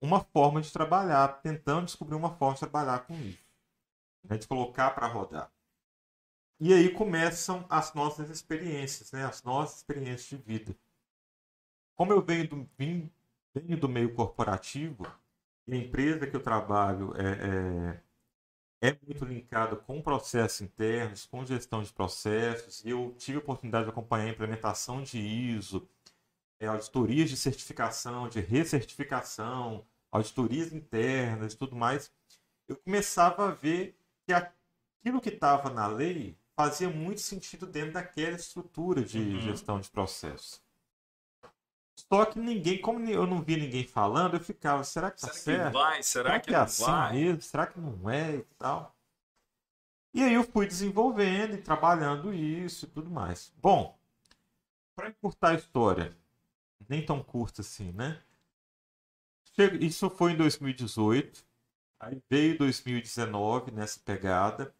uma 0.00 0.20
forma 0.20 0.62
de 0.62 0.72
trabalhar, 0.72 1.42
tentando 1.42 1.84
descobrir 1.84 2.14
uma 2.14 2.34
forma 2.36 2.54
de 2.54 2.60
trabalhar 2.60 3.00
com 3.00 3.12
isso 3.14 3.47
né, 4.24 4.36
de 4.36 4.46
colocar 4.46 4.90
para 4.90 5.06
rodar. 5.06 5.50
E 6.60 6.72
aí 6.74 6.90
começam 6.90 7.64
as 7.68 7.94
nossas 7.94 8.30
experiências, 8.30 9.12
né, 9.12 9.24
as 9.24 9.42
nossas 9.42 9.78
experiências 9.78 10.28
de 10.28 10.36
vida. 10.36 10.76
Como 11.94 12.12
eu 12.12 12.20
venho 12.22 12.48
do, 12.48 12.68
vim, 12.76 13.10
venho 13.54 13.76
do 13.78 13.88
meio 13.88 14.14
corporativo, 14.14 15.04
a 15.70 15.76
empresa 15.76 16.26
que 16.26 16.34
eu 16.34 16.42
trabalho 16.42 17.12
é, 17.16 18.00
é, 18.80 18.90
é 18.90 18.98
muito 19.04 19.24
linkada 19.24 19.76
com 19.76 20.00
processos 20.00 20.60
internos, 20.60 21.26
com 21.26 21.44
gestão 21.44 21.82
de 21.82 21.92
processos, 21.92 22.84
e 22.84 22.90
eu 22.90 23.14
tive 23.18 23.38
a 23.38 23.40
oportunidade 23.40 23.84
de 23.84 23.90
acompanhar 23.90 24.26
a 24.26 24.30
implementação 24.30 25.02
de 25.02 25.18
ISO, 25.18 25.88
é, 26.60 26.66
auditorias 26.66 27.30
de 27.30 27.36
certificação, 27.36 28.28
de 28.28 28.40
recertificação, 28.40 29.84
auditorias 30.10 30.72
internas 30.72 31.52
e 31.52 31.56
tudo 31.56 31.76
mais, 31.76 32.12
eu 32.68 32.76
começava 32.76 33.48
a 33.48 33.50
ver 33.50 33.97
que 34.28 34.32
aquilo 34.34 35.22
que 35.22 35.30
estava 35.30 35.70
na 35.70 35.86
lei 35.86 36.36
fazia 36.54 36.90
muito 36.90 37.22
sentido 37.22 37.66
dentro 37.66 37.92
daquela 37.92 38.36
estrutura 38.36 39.02
de 39.02 39.18
uhum. 39.18 39.40
gestão 39.40 39.80
de 39.80 39.88
processos. 39.88 40.60
Só 41.96 42.26
que 42.26 42.38
ninguém, 42.38 42.78
como 42.78 43.00
eu 43.08 43.26
não 43.26 43.40
vi 43.40 43.56
ninguém 43.56 43.84
falando, 43.84 44.34
eu 44.34 44.40
ficava, 44.40 44.84
será 44.84 45.10
que 45.10 45.20
tá 45.20 45.28
será 45.28 45.34
certo? 45.34 45.66
Que 45.68 45.72
vai? 45.72 46.02
Será, 46.02 46.28
será 46.28 46.40
que, 46.40 46.48
que, 46.48 46.54
é 46.54 46.58
assim 46.58 46.84
vai? 46.84 47.12
mesmo? 47.14 47.40
Será 47.40 47.66
que 47.66 47.80
não 47.80 48.10
é 48.10 48.36
e 48.36 48.42
tal? 48.58 48.94
E 50.12 50.22
aí 50.22 50.34
eu 50.34 50.44
fui 50.44 50.66
desenvolvendo 50.66 51.54
e 51.54 51.62
trabalhando 51.62 52.32
isso 52.32 52.84
e 52.84 52.88
tudo 52.88 53.10
mais. 53.10 53.50
Bom, 53.56 53.98
para 54.94 55.08
encurtar 55.08 55.50
a 55.50 55.54
história, 55.54 56.14
nem 56.86 57.04
tão 57.04 57.22
curta 57.22 57.62
assim, 57.62 57.92
né? 57.92 58.20
Isso 59.80 60.10
foi 60.10 60.32
em 60.32 60.36
2018. 60.36 61.47
Aí 62.00 62.22
veio 62.30 62.58
2019 62.58 63.70
nessa 63.72 64.00
pegada. 64.00 64.74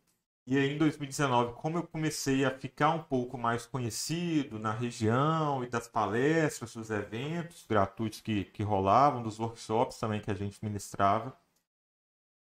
E 0.46 0.56
aí, 0.58 0.72
em 0.74 0.78
2019, 0.78 1.54
como 1.54 1.78
eu 1.78 1.86
comecei 1.86 2.44
a 2.44 2.50
ficar 2.50 2.90
um 2.90 3.02
pouco 3.02 3.38
mais 3.38 3.66
conhecido 3.66 4.58
na 4.58 4.72
região 4.72 5.62
e 5.64 5.68
das 5.68 5.88
palestras, 5.88 6.74
dos 6.74 6.90
eventos 6.90 7.66
gratuitos 7.68 8.20
que, 8.20 8.44
que 8.46 8.62
rolavam, 8.62 9.22
dos 9.22 9.38
workshops 9.38 9.98
também 9.98 10.20
que 10.20 10.30
a 10.30 10.34
gente 10.34 10.64
ministrava, 10.64 11.36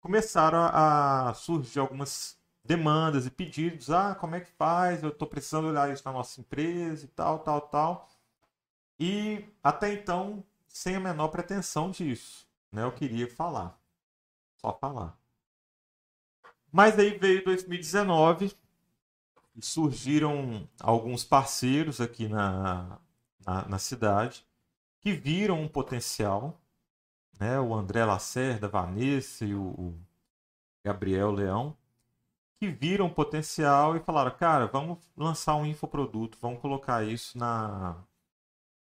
começaram 0.01 0.59
a 0.71 1.33
surgir 1.33 1.79
algumas 1.79 2.38
demandas 2.63 3.25
e 3.25 3.31
pedidos. 3.31 3.89
Ah, 3.91 4.15
como 4.15 4.35
é 4.35 4.41
que 4.41 4.51
faz? 4.51 5.03
Eu 5.03 5.09
estou 5.09 5.27
precisando 5.27 5.67
olhar 5.67 5.91
isso 5.91 6.03
na 6.05 6.11
nossa 6.13 6.39
empresa 6.41 7.05
e 7.05 7.07
tal, 7.09 7.39
tal, 7.39 7.61
tal. 7.61 8.09
E 8.99 9.45
até 9.63 9.93
então, 9.93 10.43
sem 10.67 10.95
a 10.95 10.99
menor 10.99 11.29
pretensão 11.29 11.91
disso. 11.91 12.47
Né? 12.71 12.83
Eu 12.83 12.91
queria 12.91 13.27
falar. 13.29 13.78
Só 14.62 14.78
falar. 14.80 15.18
Mas 16.72 17.00
aí 17.00 17.18
veio 17.18 17.44
2019 17.44 18.56
e 19.56 19.66
surgiram 19.66 20.68
alguns 20.80 21.24
parceiros 21.24 22.00
aqui 22.00 22.28
na, 22.28 23.00
na, 23.46 23.68
na 23.68 23.80
cidade 23.80 24.46
que 25.01 25.13
viram 25.13 25.62
um 25.62 25.68
potencial. 25.68 26.60
Né? 27.39 27.60
O 27.60 27.74
André 27.74 28.06
Lacerda, 28.06 28.68
a 28.68 28.70
Vanessa 28.70 29.46
e 29.46 29.56
o, 29.56 29.63
o 29.63 30.00
Gabriel 30.84 31.32
Leão 31.32 31.75
que 32.60 32.70
viram 32.70 33.10
potencial 33.10 33.96
e 33.96 34.01
falaram, 34.01 34.36
cara, 34.36 34.68
vamos 34.68 35.00
lançar 35.16 35.56
um 35.56 35.66
infoproduto, 35.66 36.38
vamos 36.42 36.60
colocar 36.60 37.06
isso 37.06 37.38
na, 37.38 37.96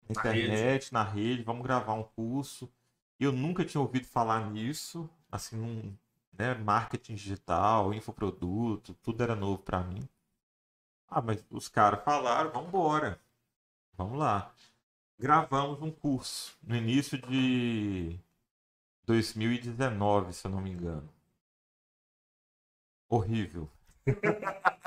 na 0.08 0.10
internet, 0.10 0.84
rede. 0.84 0.92
na 0.92 1.02
rede, 1.02 1.42
vamos 1.42 1.64
gravar 1.64 1.94
um 1.94 2.04
curso. 2.04 2.70
Eu 3.18 3.32
nunca 3.32 3.64
tinha 3.64 3.80
ouvido 3.80 4.06
falar 4.06 4.48
nisso, 4.48 5.10
assim, 5.34 5.56
num, 5.56 5.96
né, 6.32 6.54
marketing 6.54 7.16
digital, 7.16 7.92
infoproduto, 7.92 8.94
tudo 9.02 9.22
era 9.22 9.34
novo 9.34 9.58
para 9.58 9.80
mim. 9.80 10.08
Ah, 11.08 11.20
mas 11.20 11.44
os 11.50 11.68
caras 11.68 12.04
falaram, 12.04 12.52
vamos 12.52 12.68
embora. 12.68 13.20
Vamos 13.96 14.18
lá. 14.18 14.52
Gravamos 15.18 15.82
um 15.82 15.90
curso 15.90 16.56
no 16.62 16.76
início 16.76 17.18
de 17.18 18.18
2019, 19.04 20.32
se 20.32 20.46
eu 20.46 20.50
não 20.50 20.60
me 20.60 20.70
engano. 20.70 21.08
Horrível. 23.08 23.68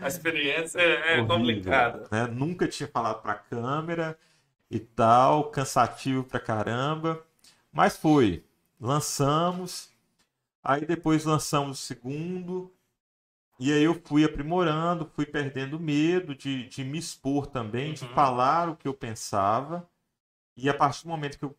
A 0.00 0.08
experiência 0.08 0.80
é, 0.80 1.20
é 1.20 1.26
complicada. 1.26 2.08
Né? 2.10 2.26
Nunca 2.26 2.66
tinha 2.66 2.88
falado 2.88 3.20
para 3.20 3.34
câmera 3.34 4.18
e 4.70 4.80
tal, 4.80 5.50
cansativo 5.50 6.24
pra 6.24 6.40
caramba, 6.40 7.24
mas 7.70 7.96
foi. 7.96 8.42
Lançamos, 8.80 9.90
aí 10.64 10.86
depois 10.86 11.24
lançamos 11.24 11.78
o 11.78 11.82
segundo, 11.82 12.72
e 13.58 13.70
aí 13.70 13.84
eu 13.84 13.94
fui 14.06 14.24
aprimorando, 14.24 15.04
fui 15.14 15.26
perdendo 15.26 15.78
medo 15.78 16.34
de, 16.34 16.66
de 16.66 16.82
me 16.82 16.98
expor 16.98 17.46
também, 17.46 17.88
uhum. 17.88 17.94
de 17.94 18.08
falar 18.08 18.70
o 18.70 18.74
que 18.74 18.88
eu 18.88 18.94
pensava. 18.94 19.86
E 20.56 20.66
a 20.66 20.72
partir 20.72 21.02
do 21.02 21.10
momento 21.10 21.38
que 21.38 21.44
eu 21.44 21.54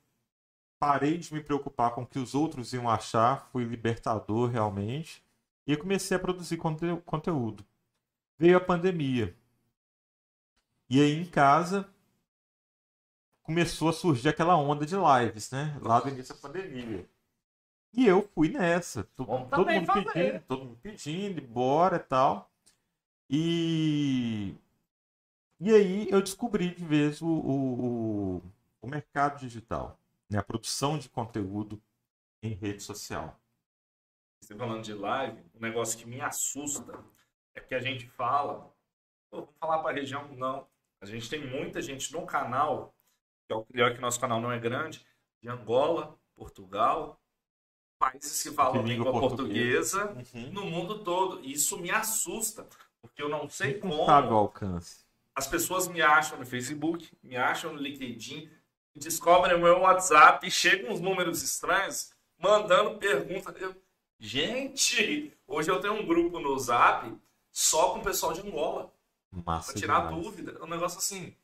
parei 0.80 1.20
de 1.20 1.32
me 1.32 1.44
preocupar 1.44 1.92
com 1.92 2.02
o 2.02 2.08
que 2.08 2.18
os 2.18 2.34
outros 2.34 2.74
iam 2.74 2.90
achar, 2.90 3.48
foi 3.52 3.64
libertador 3.64 4.50
realmente. 4.50 5.24
E 5.68 5.74
eu 5.74 5.78
comecei 5.78 6.18
a 6.18 6.20
produzir 6.20 6.58
conte 6.58 6.88
conteúdo. 7.06 7.64
Veio 8.36 8.58
a 8.58 8.62
pandemia. 8.62 9.38
E 10.90 11.00
aí 11.00 11.22
em 11.22 11.26
casa 11.26 11.88
começou 13.52 13.90
a 13.90 13.94
surgir 13.94 14.30
aquela 14.30 14.56
onda 14.56 14.86
de 14.86 14.96
lives, 14.96 15.52
né? 15.52 15.78
Lá 15.82 16.00
do 16.00 16.08
início 16.08 16.34
da 16.34 16.40
pandemia. 16.40 17.06
E 17.94 18.08
eu 18.08 18.26
fui 18.34 18.48
nessa. 18.48 19.04
Todo, 19.14 19.50
todo 19.50 19.70
mundo 19.70 19.86
fazer. 19.86 20.14
pedindo, 20.14 20.44
todo 20.48 20.64
mundo 20.64 20.80
pedindo, 20.82 21.42
bora 21.42 21.98
e 21.98 22.00
tal. 22.00 22.50
E, 23.30 24.56
e 25.60 25.70
aí 25.70 26.10
eu 26.10 26.22
descobri 26.22 26.74
de 26.74 26.86
vez 26.86 27.22
o, 27.22 27.28
o, 27.28 28.42
o 28.82 28.88
mercado 28.88 29.38
digital, 29.38 30.00
né? 30.30 30.40
a 30.40 30.44
produção 30.44 30.98
de 30.98 31.10
conteúdo 31.10 31.82
em 32.42 32.54
rede 32.54 32.82
social. 32.82 33.38
Você 34.42 34.56
falando 34.56 34.82
de 34.82 34.94
live, 34.94 35.44
um 35.54 35.60
negócio 35.60 36.00
que 36.00 36.08
me 36.08 36.22
assusta 36.22 37.04
é 37.54 37.60
que 37.60 37.76
a 37.76 37.82
gente 37.82 38.08
fala, 38.08 38.74
vamos 39.30 39.50
falar 39.60 39.80
para 39.80 39.92
a 39.92 39.94
região, 39.94 40.26
não. 40.36 40.66
A 41.02 41.06
gente 41.06 41.30
tem 41.30 41.46
muita 41.46 41.82
gente 41.82 42.14
no 42.14 42.26
canal, 42.26 42.96
que 43.52 43.54
é 43.54 43.56
o 43.56 43.66
pior 43.66 43.94
que 43.94 44.00
nosso 44.00 44.20
canal 44.20 44.40
não 44.40 44.52
é 44.52 44.58
grande, 44.58 45.06
de 45.42 45.50
Angola, 45.50 46.18
Portugal, 46.36 47.22
países 48.00 48.42
que 48.42 48.52
falam 48.52 48.82
língua, 48.86 49.12
portuguesa, 49.12 50.08
portuguesa 50.08 50.38
uhum. 50.38 50.52
no 50.54 50.66
mundo 50.66 51.04
todo. 51.04 51.42
Isso 51.44 51.78
me 51.78 51.92
assusta, 51.92 52.66
porque 53.02 53.22
eu 53.22 53.28
não 53.28 53.50
sei 53.50 53.78
como. 53.78 54.06
Sabe 54.06 54.30
o 54.30 54.36
alcance. 54.36 55.06
As 55.36 55.48
pessoas 55.48 55.88
me 55.88 56.02
acham 56.02 56.40
no 56.40 56.46
Facebook, 56.46 57.12
me 57.22 57.36
acham 57.36 57.74
no 57.74 57.80
LinkedIn, 57.80 58.50
descobrem 58.96 59.56
o 59.56 59.62
meu 59.62 59.80
WhatsApp 59.80 60.48
e 60.48 60.52
chegam 60.52 60.92
uns 60.92 61.02
números 61.02 61.42
estranhos 61.42 62.14
mandando 62.38 62.98
perguntas. 62.98 63.54
Eu, 63.62 63.76
gente, 64.18 65.38
hoje 65.46 65.70
eu 65.70 65.80
tenho 65.82 65.94
um 65.94 66.06
grupo 66.06 66.40
no 66.40 66.58
Zap 66.58 67.14
só 67.52 67.94
com 67.94 68.00
o 68.00 68.04
pessoal 68.04 68.34
de 68.34 68.42
Angola. 68.42 68.94
Massa 69.30 69.72
pra 69.72 69.82
tirar 69.82 70.08
demais. 70.08 70.24
dúvida. 70.24 70.58
É 70.60 70.64
um 70.64 70.70
negócio 70.70 71.00
assim, 71.00 71.36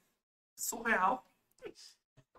surreal. 0.56 1.26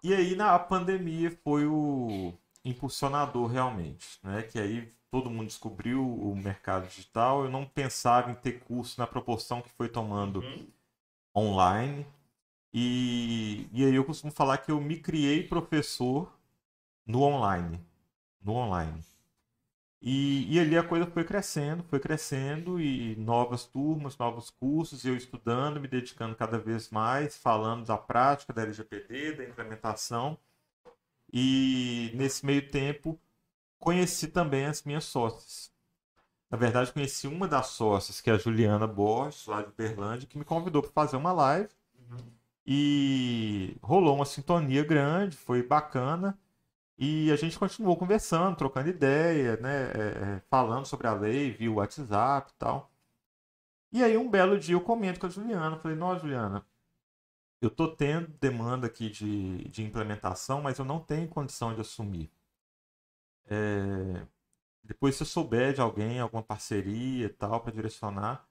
E 0.02 0.14
aí 0.14 0.36
na 0.36 0.58
pandemia 0.58 1.30
foi 1.42 1.66
o 1.66 2.32
impulsionador 2.64 3.46
realmente, 3.46 4.18
né? 4.22 4.42
Que 4.42 4.58
aí 4.58 4.92
todo 5.10 5.30
mundo 5.30 5.46
descobriu 5.46 6.04
o 6.06 6.34
mercado 6.36 6.86
digital. 6.88 7.44
Eu 7.44 7.50
não 7.50 7.64
pensava 7.64 8.30
em 8.30 8.34
ter 8.34 8.60
curso 8.60 9.00
na 9.00 9.06
proporção 9.06 9.62
que 9.62 9.70
foi 9.70 9.88
tomando 9.88 10.40
uhum. 10.40 10.66
online. 11.36 12.06
E, 12.72 13.66
e 13.72 13.84
aí 13.84 13.94
eu 13.94 14.04
costumo 14.04 14.32
falar 14.32 14.58
que 14.58 14.70
eu 14.70 14.80
me 14.80 14.98
criei 14.98 15.42
professor 15.42 16.32
no 17.06 17.22
online. 17.22 17.80
No 18.42 18.52
online. 18.52 19.02
E, 20.00 20.54
e 20.54 20.60
ali 20.60 20.78
a 20.78 20.82
coisa 20.82 21.06
foi 21.06 21.24
crescendo, 21.24 21.82
foi 21.84 21.98
crescendo, 21.98 22.80
e 22.80 23.16
novas 23.16 23.64
turmas, 23.64 24.16
novos 24.16 24.50
cursos, 24.50 25.04
eu 25.04 25.16
estudando, 25.16 25.80
me 25.80 25.88
dedicando 25.88 26.36
cada 26.36 26.58
vez 26.58 26.88
mais, 26.90 27.36
falando 27.36 27.84
da 27.84 27.98
prática 27.98 28.52
da 28.52 28.62
LGPD, 28.62 29.32
da 29.34 29.44
implementação. 29.44 30.38
E 31.32 32.12
nesse 32.14 32.46
meio 32.46 32.68
tempo, 32.70 33.18
conheci 33.78 34.28
também 34.28 34.66
as 34.66 34.82
minhas 34.84 35.04
sócias. 35.04 35.72
Na 36.50 36.56
verdade, 36.56 36.92
conheci 36.92 37.26
uma 37.28 37.46
das 37.46 37.68
sócias, 37.68 38.20
que 38.20 38.30
é 38.30 38.32
a 38.34 38.38
Juliana 38.38 38.86
Borges, 38.86 39.46
lá 39.46 39.62
de 39.62 39.72
Berlândia, 39.72 40.26
que 40.28 40.38
me 40.38 40.44
convidou 40.44 40.82
para 40.82 40.92
fazer 40.92 41.16
uma 41.16 41.32
live. 41.32 41.68
Uhum. 42.10 42.32
E 42.66 43.76
rolou 43.82 44.14
uma 44.14 44.24
sintonia 44.24 44.84
grande, 44.84 45.36
foi 45.36 45.62
bacana. 45.62 46.38
E 46.98 47.30
a 47.30 47.36
gente 47.36 47.58
continuou 47.58 47.96
conversando, 47.96 48.56
trocando 48.56 48.88
ideia, 48.88 49.56
né? 49.58 49.92
É, 49.92 50.36
é, 50.36 50.40
falando 50.50 50.84
sobre 50.86 51.06
a 51.06 51.14
lei, 51.14 51.52
via 51.52 51.70
o 51.70 51.76
WhatsApp 51.76 52.50
e 52.50 52.54
tal. 52.58 52.90
E 53.92 54.02
aí 54.04 54.16
um 54.16 54.28
belo 54.30 54.58
dia 54.58 54.74
eu 54.74 54.80
comento 54.80 55.20
com 55.20 55.26
a 55.26 55.30
Juliana, 55.30 55.78
falei, 55.78 55.96
nossa 55.96 56.20
Juliana, 56.20 56.66
eu 57.60 57.70
tô 57.70 57.88
tendo 57.96 58.28
demanda 58.40 58.86
aqui 58.86 59.10
de, 59.10 59.68
de 59.68 59.82
implementação, 59.84 60.62
mas 60.62 60.78
eu 60.78 60.84
não 60.84 61.00
tenho 61.00 61.28
condição 61.28 61.74
de 61.74 61.80
assumir. 61.80 62.30
É... 63.46 64.26
Depois 64.82 65.16
se 65.16 65.22
eu 65.22 65.26
souber 65.26 65.74
de 65.74 65.80
alguém, 65.80 66.20
alguma 66.20 66.42
parceria 66.42 67.26
e 67.26 67.28
tal, 67.30 67.60
para 67.60 67.72
direcionar. 67.72 68.48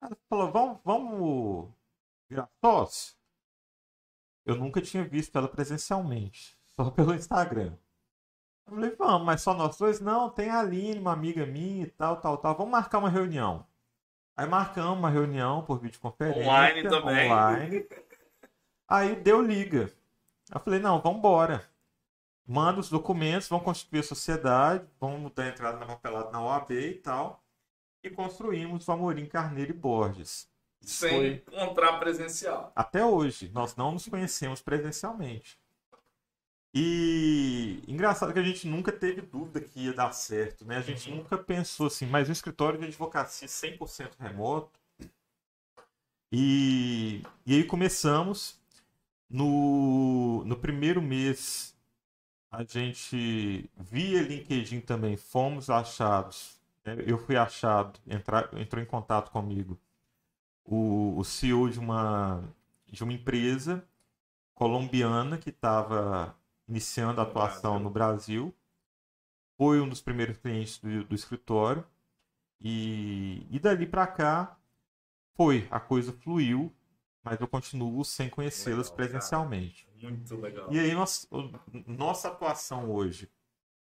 Ela 0.00 0.16
falou, 0.28 0.52
vamos, 0.52 0.80
vamos 0.84 1.70
virar 2.28 2.50
sócio? 2.64 3.16
Eu 4.46 4.56
nunca 4.56 4.80
tinha 4.82 5.04
visto 5.04 5.36
ela 5.38 5.48
presencialmente 5.48 6.57
só 6.78 6.90
pelo 6.92 7.12
Instagram. 7.12 7.72
Eu 8.66 8.74
falei, 8.74 8.94
vamos, 8.96 9.26
mas 9.26 9.42
só 9.42 9.52
nós 9.52 9.76
dois? 9.76 10.00
Não, 10.00 10.30
tem 10.30 10.48
a 10.48 10.60
Aline, 10.60 11.00
uma 11.00 11.12
amiga 11.12 11.44
minha 11.44 11.84
e 11.84 11.90
tal, 11.90 12.20
tal, 12.20 12.38
tal. 12.38 12.56
Vamos 12.56 12.70
marcar 12.70 12.98
uma 12.98 13.10
reunião. 13.10 13.66
Aí 14.36 14.46
marcamos 14.46 14.96
uma 14.96 15.10
reunião 15.10 15.64
por 15.64 15.80
videoconferência. 15.80 16.42
Online 16.42 16.88
também. 16.88 17.32
Online. 17.32 17.88
Aí 18.86 19.16
deu 19.16 19.42
liga. 19.42 19.92
Eu 20.54 20.60
falei, 20.60 20.78
não, 20.78 21.00
vamos 21.00 21.18
embora. 21.18 21.68
Manda 22.46 22.78
os 22.78 22.88
documentos, 22.88 23.48
vamos 23.48 23.64
constituir 23.64 24.00
a 24.00 24.04
sociedade, 24.04 24.86
vamos 25.00 25.32
dar 25.32 25.48
entrada 25.48 25.78
na 25.78 25.86
papelada 25.86 26.30
na 26.30 26.40
OAB 26.40 26.70
e 26.70 26.94
tal. 26.94 27.42
E 28.04 28.08
construímos 28.08 28.86
o 28.86 28.92
Amorim 28.92 29.26
Carneiro 29.26 29.72
e 29.72 29.74
Borges. 29.74 30.48
Sem 30.80 31.10
Foi... 31.10 31.54
encontrar 31.56 31.98
presencial. 31.98 32.72
Até 32.76 33.04
hoje, 33.04 33.50
nós 33.52 33.74
não 33.74 33.90
nos 33.92 34.06
conhecemos 34.06 34.62
presencialmente. 34.62 35.58
E 36.74 37.82
engraçado 37.88 38.32
que 38.32 38.38
a 38.38 38.42
gente 38.42 38.66
nunca 38.66 38.92
teve 38.92 39.22
dúvida 39.22 39.60
que 39.60 39.86
ia 39.86 39.92
dar 39.92 40.12
certo, 40.12 40.64
né? 40.64 40.76
A 40.76 40.82
gente 40.82 41.10
uhum. 41.10 41.18
nunca 41.18 41.38
pensou 41.38 41.86
assim, 41.86 42.06
mas 42.06 42.28
um 42.28 42.32
escritório 42.32 42.78
de 42.78 42.86
advocacia 42.86 43.48
100% 43.48 44.12
remoto. 44.18 44.78
E, 46.30 47.22
e 47.46 47.54
aí 47.54 47.64
começamos 47.64 48.60
no, 49.30 50.44
no 50.44 50.56
primeiro 50.56 51.00
mês 51.00 51.74
a 52.50 52.62
gente 52.64 53.68
via 53.76 54.22
LinkedIn 54.22 54.80
também 54.80 55.16
fomos 55.16 55.68
achados. 55.70 56.58
né, 56.84 56.96
Eu 57.06 57.18
fui 57.18 57.36
achado, 57.36 57.98
entrar, 58.06 58.50
entrou 58.54 58.82
em 58.82 58.86
contato 58.86 59.30
comigo 59.30 59.78
o, 60.64 61.18
o 61.18 61.24
CEO 61.24 61.70
de 61.70 61.78
uma, 61.78 62.42
de 62.86 63.02
uma 63.02 63.12
empresa 63.12 63.84
colombiana 64.54 65.38
que 65.38 65.50
estava 65.50 66.34
iniciando 66.68 67.20
a 67.20 67.24
atuação 67.24 67.78
no 67.78 67.90
Brasil. 67.90 68.54
Foi 69.56 69.80
um 69.80 69.88
dos 69.88 70.00
primeiros 70.00 70.36
clientes 70.36 70.78
do, 70.78 71.04
do 71.04 71.14
escritório. 71.14 71.84
E, 72.60 73.46
e 73.50 73.58
dali 73.58 73.86
para 73.86 74.06
cá 74.06 74.56
foi, 75.34 75.68
a 75.70 75.78
coisa 75.78 76.12
fluiu, 76.12 76.74
mas 77.22 77.40
eu 77.40 77.46
continuo 77.46 78.04
sem 78.04 78.28
conhecê-las 78.28 78.90
Legal, 78.90 78.96
cara. 78.96 79.08
presencialmente. 79.08 79.88
Muito 80.02 80.36
legal. 80.36 80.72
E 80.72 80.78
aí, 80.78 80.92
nós, 80.92 81.28
nossa 81.86 82.28
atuação 82.28 82.90
hoje, 82.90 83.30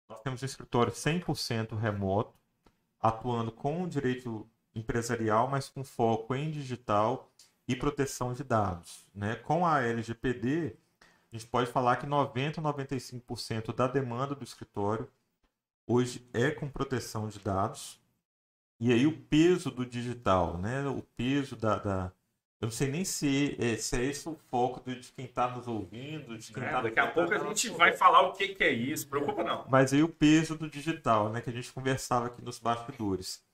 nós 0.08 0.20
temos 0.20 0.42
um 0.42 0.46
escritório 0.46 0.92
100% 0.92 1.76
remoto, 1.76 2.38
atuando 3.00 3.52
com 3.52 3.82
o 3.82 3.88
direito 3.88 4.48
empresarial, 4.74 5.48
mas 5.48 5.68
com 5.68 5.84
foco 5.84 6.34
em 6.34 6.50
digital 6.50 7.30
e 7.68 7.76
proteção 7.76 8.32
de 8.32 8.42
dados. 8.42 9.06
Né? 9.14 9.36
Com 9.36 9.66
a 9.66 9.80
LGPD, 9.80 10.76
a 11.34 11.38
gente 11.38 11.48
pode 11.50 11.70
falar 11.70 11.96
que 11.96 12.06
90 12.06 12.60
a 12.60 12.64
95% 12.64 13.74
da 13.74 13.88
demanda 13.88 14.34
do 14.34 14.44
escritório 14.44 15.08
hoje 15.86 16.24
é 16.32 16.50
com 16.52 16.68
proteção 16.68 17.28
de 17.28 17.38
dados. 17.40 18.00
E 18.80 18.92
aí 18.92 19.06
o 19.06 19.18
peso 19.18 19.70
do 19.70 19.84
digital, 19.84 20.58
né? 20.58 20.86
o 20.86 21.02
peso 21.16 21.56
da, 21.56 21.76
da- 21.78 22.12
Eu 22.60 22.66
não 22.66 22.70
sei 22.72 22.88
nem 22.88 23.04
se, 23.04 23.56
é, 23.58 23.76
se 23.76 23.96
é 23.96 24.04
esse 24.04 24.28
o 24.28 24.36
foco 24.48 24.80
de 24.88 25.12
quem 25.12 25.24
está 25.24 25.48
nos 25.48 25.66
ouvindo, 25.66 26.38
de 26.38 26.52
quem 26.52 26.62
É, 26.62 26.70
tá 26.70 26.82
daqui 26.82 27.00
a 27.00 27.10
pouco 27.10 27.34
a 27.34 27.38
gente 27.38 27.68
vai 27.70 27.92
falar 27.92 28.22
o 28.22 28.32
que, 28.32 28.48
que 28.54 28.62
é 28.64 28.70
isso. 28.72 29.08
Preocupa 29.08 29.42
não. 29.42 29.66
Mas 29.68 29.92
aí 29.92 30.02
o 30.02 30.08
peso 30.08 30.56
do 30.56 30.68
digital, 30.70 31.30
né, 31.30 31.40
que 31.40 31.50
a 31.50 31.52
gente 31.52 31.72
conversava 31.72 32.26
aqui 32.26 32.42
nos 32.42 32.58
bastidores. 32.58 33.44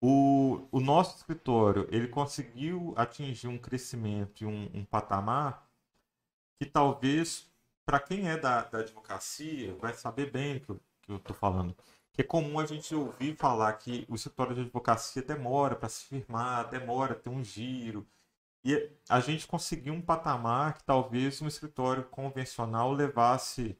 O, 0.00 0.66
o 0.70 0.78
nosso 0.80 1.16
escritório, 1.16 1.88
ele 1.90 2.06
conseguiu 2.08 2.94
atingir 2.96 3.48
um 3.48 3.58
crescimento 3.58 4.42
e 4.42 4.46
um, 4.46 4.70
um 4.72 4.84
patamar 4.84 5.67
que 6.58 6.66
talvez, 6.66 7.50
para 7.86 8.00
quem 8.00 8.28
é 8.28 8.36
da, 8.36 8.62
da 8.62 8.78
advocacia, 8.80 9.74
vai 9.76 9.94
saber 9.94 10.30
bem 10.30 10.56
o 10.56 10.60
que 10.60 10.70
eu, 10.70 10.80
que 11.02 11.12
eu 11.12 11.16
estou 11.16 11.36
falando. 11.36 11.76
Que 12.12 12.22
é 12.22 12.24
comum 12.24 12.58
a 12.58 12.66
gente 12.66 12.94
ouvir 12.94 13.36
falar 13.36 13.72
que 13.74 14.04
o 14.08 14.14
escritório 14.14 14.54
de 14.54 14.62
advocacia 14.62 15.22
demora 15.22 15.76
para 15.76 15.88
se 15.88 16.04
firmar, 16.04 16.68
demora 16.68 17.14
ter 17.14 17.30
um 17.30 17.44
giro. 17.44 18.06
E 18.64 18.90
a 19.08 19.20
gente 19.20 19.46
conseguiu 19.46 19.94
um 19.94 20.02
patamar 20.02 20.74
que 20.74 20.84
talvez 20.84 21.40
um 21.40 21.46
escritório 21.46 22.04
convencional 22.04 22.92
levasse 22.92 23.78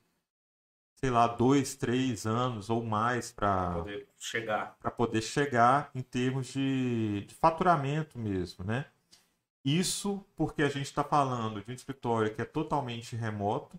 sei 1.00 1.10
lá, 1.10 1.28
dois, 1.28 1.76
três 1.76 2.26
anos 2.26 2.70
ou 2.70 2.82
mais 2.82 3.30
para 3.30 3.74
Poder 3.74 4.08
chegar. 4.18 4.76
poder 4.96 5.22
chegar 5.22 5.90
em 5.94 6.02
termos 6.02 6.48
de, 6.48 7.24
de 7.26 7.34
faturamento 7.34 8.18
mesmo, 8.18 8.64
né? 8.64 8.86
Isso 9.68 10.24
porque 10.34 10.62
a 10.62 10.68
gente 10.70 10.86
está 10.86 11.04
falando 11.04 11.62
de 11.62 11.70
um 11.70 11.74
escritório 11.74 12.34
que 12.34 12.40
é 12.40 12.44
totalmente 12.46 13.14
remoto, 13.14 13.78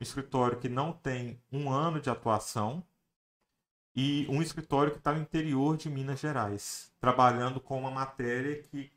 um 0.00 0.02
escritório 0.02 0.58
que 0.58 0.68
não 0.68 0.92
tem 0.92 1.40
um 1.52 1.70
ano 1.70 2.00
de 2.00 2.10
atuação 2.10 2.84
e 3.94 4.26
um 4.28 4.42
escritório 4.42 4.90
que 4.90 4.98
está 4.98 5.14
no 5.14 5.20
interior 5.20 5.76
de 5.76 5.88
Minas 5.88 6.18
Gerais, 6.18 6.92
trabalhando 6.98 7.60
com 7.60 7.78
uma 7.78 7.92
matéria 7.92 8.60
que 8.60 8.90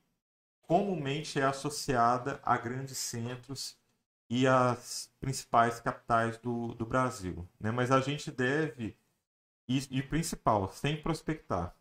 comumente 0.63 1.39
é 1.39 1.43
associada 1.43 2.39
a 2.41 2.57
grandes 2.57 2.97
centros 2.97 3.77
e 4.27 4.47
as 4.47 5.11
principais 5.19 5.79
capitais 5.79 6.39
do, 6.39 6.73
do 6.73 6.83
Brasil. 6.85 7.47
Né? 7.59 7.69
Mas 7.69 7.91
a 7.91 8.01
gente 8.01 8.31
deve, 8.31 8.97
e, 9.67 9.99
e 9.99 10.01
principal, 10.01 10.71
sem 10.71 10.99
prospectar, 10.99 11.75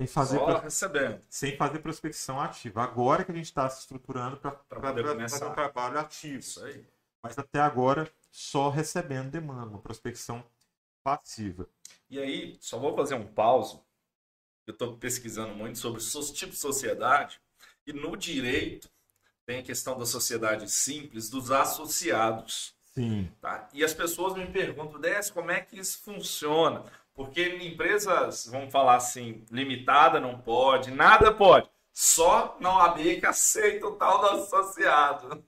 sem 0.00 0.06
fazer, 0.06 0.38
Só 0.38 0.58
recebendo. 0.58 1.20
sem 1.28 1.56
fazer 1.56 1.78
prospecção 1.80 2.40
ativa. 2.40 2.82
Agora 2.82 3.24
que 3.24 3.32
a 3.32 3.34
gente 3.34 3.46
está 3.46 3.68
se 3.68 3.80
estruturando 3.80 4.38
para 4.38 4.52
fazer 4.80 5.44
um 5.44 5.52
trabalho 5.52 5.98
ativo. 5.98 6.38
Isso 6.38 6.64
aí. 6.64 6.84
Mas 7.22 7.38
até 7.38 7.60
agora, 7.60 8.10
só 8.30 8.70
recebendo 8.70 9.30
demanda, 9.30 9.66
uma 9.68 9.78
prospecção 9.78 10.42
passiva. 11.02 11.68
E 12.08 12.18
aí, 12.18 12.56
só 12.60 12.78
vou 12.78 12.96
fazer 12.96 13.14
um 13.14 13.26
pause. 13.26 13.78
Eu 14.66 14.72
estou 14.72 14.96
pesquisando 14.96 15.54
muito 15.54 15.78
sobre 15.78 16.00
os 16.00 16.30
tipos 16.32 16.54
de 16.54 16.60
sociedade. 16.60 17.38
E 17.86 17.92
no 17.92 18.16
direito, 18.16 18.88
tem 19.44 19.58
a 19.58 19.62
questão 19.62 19.98
da 19.98 20.06
sociedade 20.06 20.70
simples, 20.70 21.28
dos 21.28 21.50
associados. 21.50 22.74
Sim, 22.94 23.30
Tá? 23.40 23.68
E 23.72 23.84
as 23.84 23.94
pessoas 23.94 24.34
me 24.34 24.46
perguntam, 24.46 25.00
Décio, 25.00 25.32
como 25.34 25.50
é 25.50 25.60
que 25.60 25.78
isso 25.78 25.98
funciona? 26.02 26.84
Porque 27.24 27.42
em 27.42 27.66
empresas, 27.74 28.46
vamos 28.50 28.72
falar 28.72 28.94
assim, 28.96 29.44
limitada 29.50 30.18
não 30.18 30.38
pode, 30.38 30.90
nada 30.90 31.30
pode. 31.34 31.68
Só 31.92 32.56
na 32.60 32.74
OAB 32.78 33.20
que 33.20 33.26
aceita 33.26 33.86
o 33.86 33.92
tal 33.96 34.20
do 34.20 34.26
associado. 34.28 35.44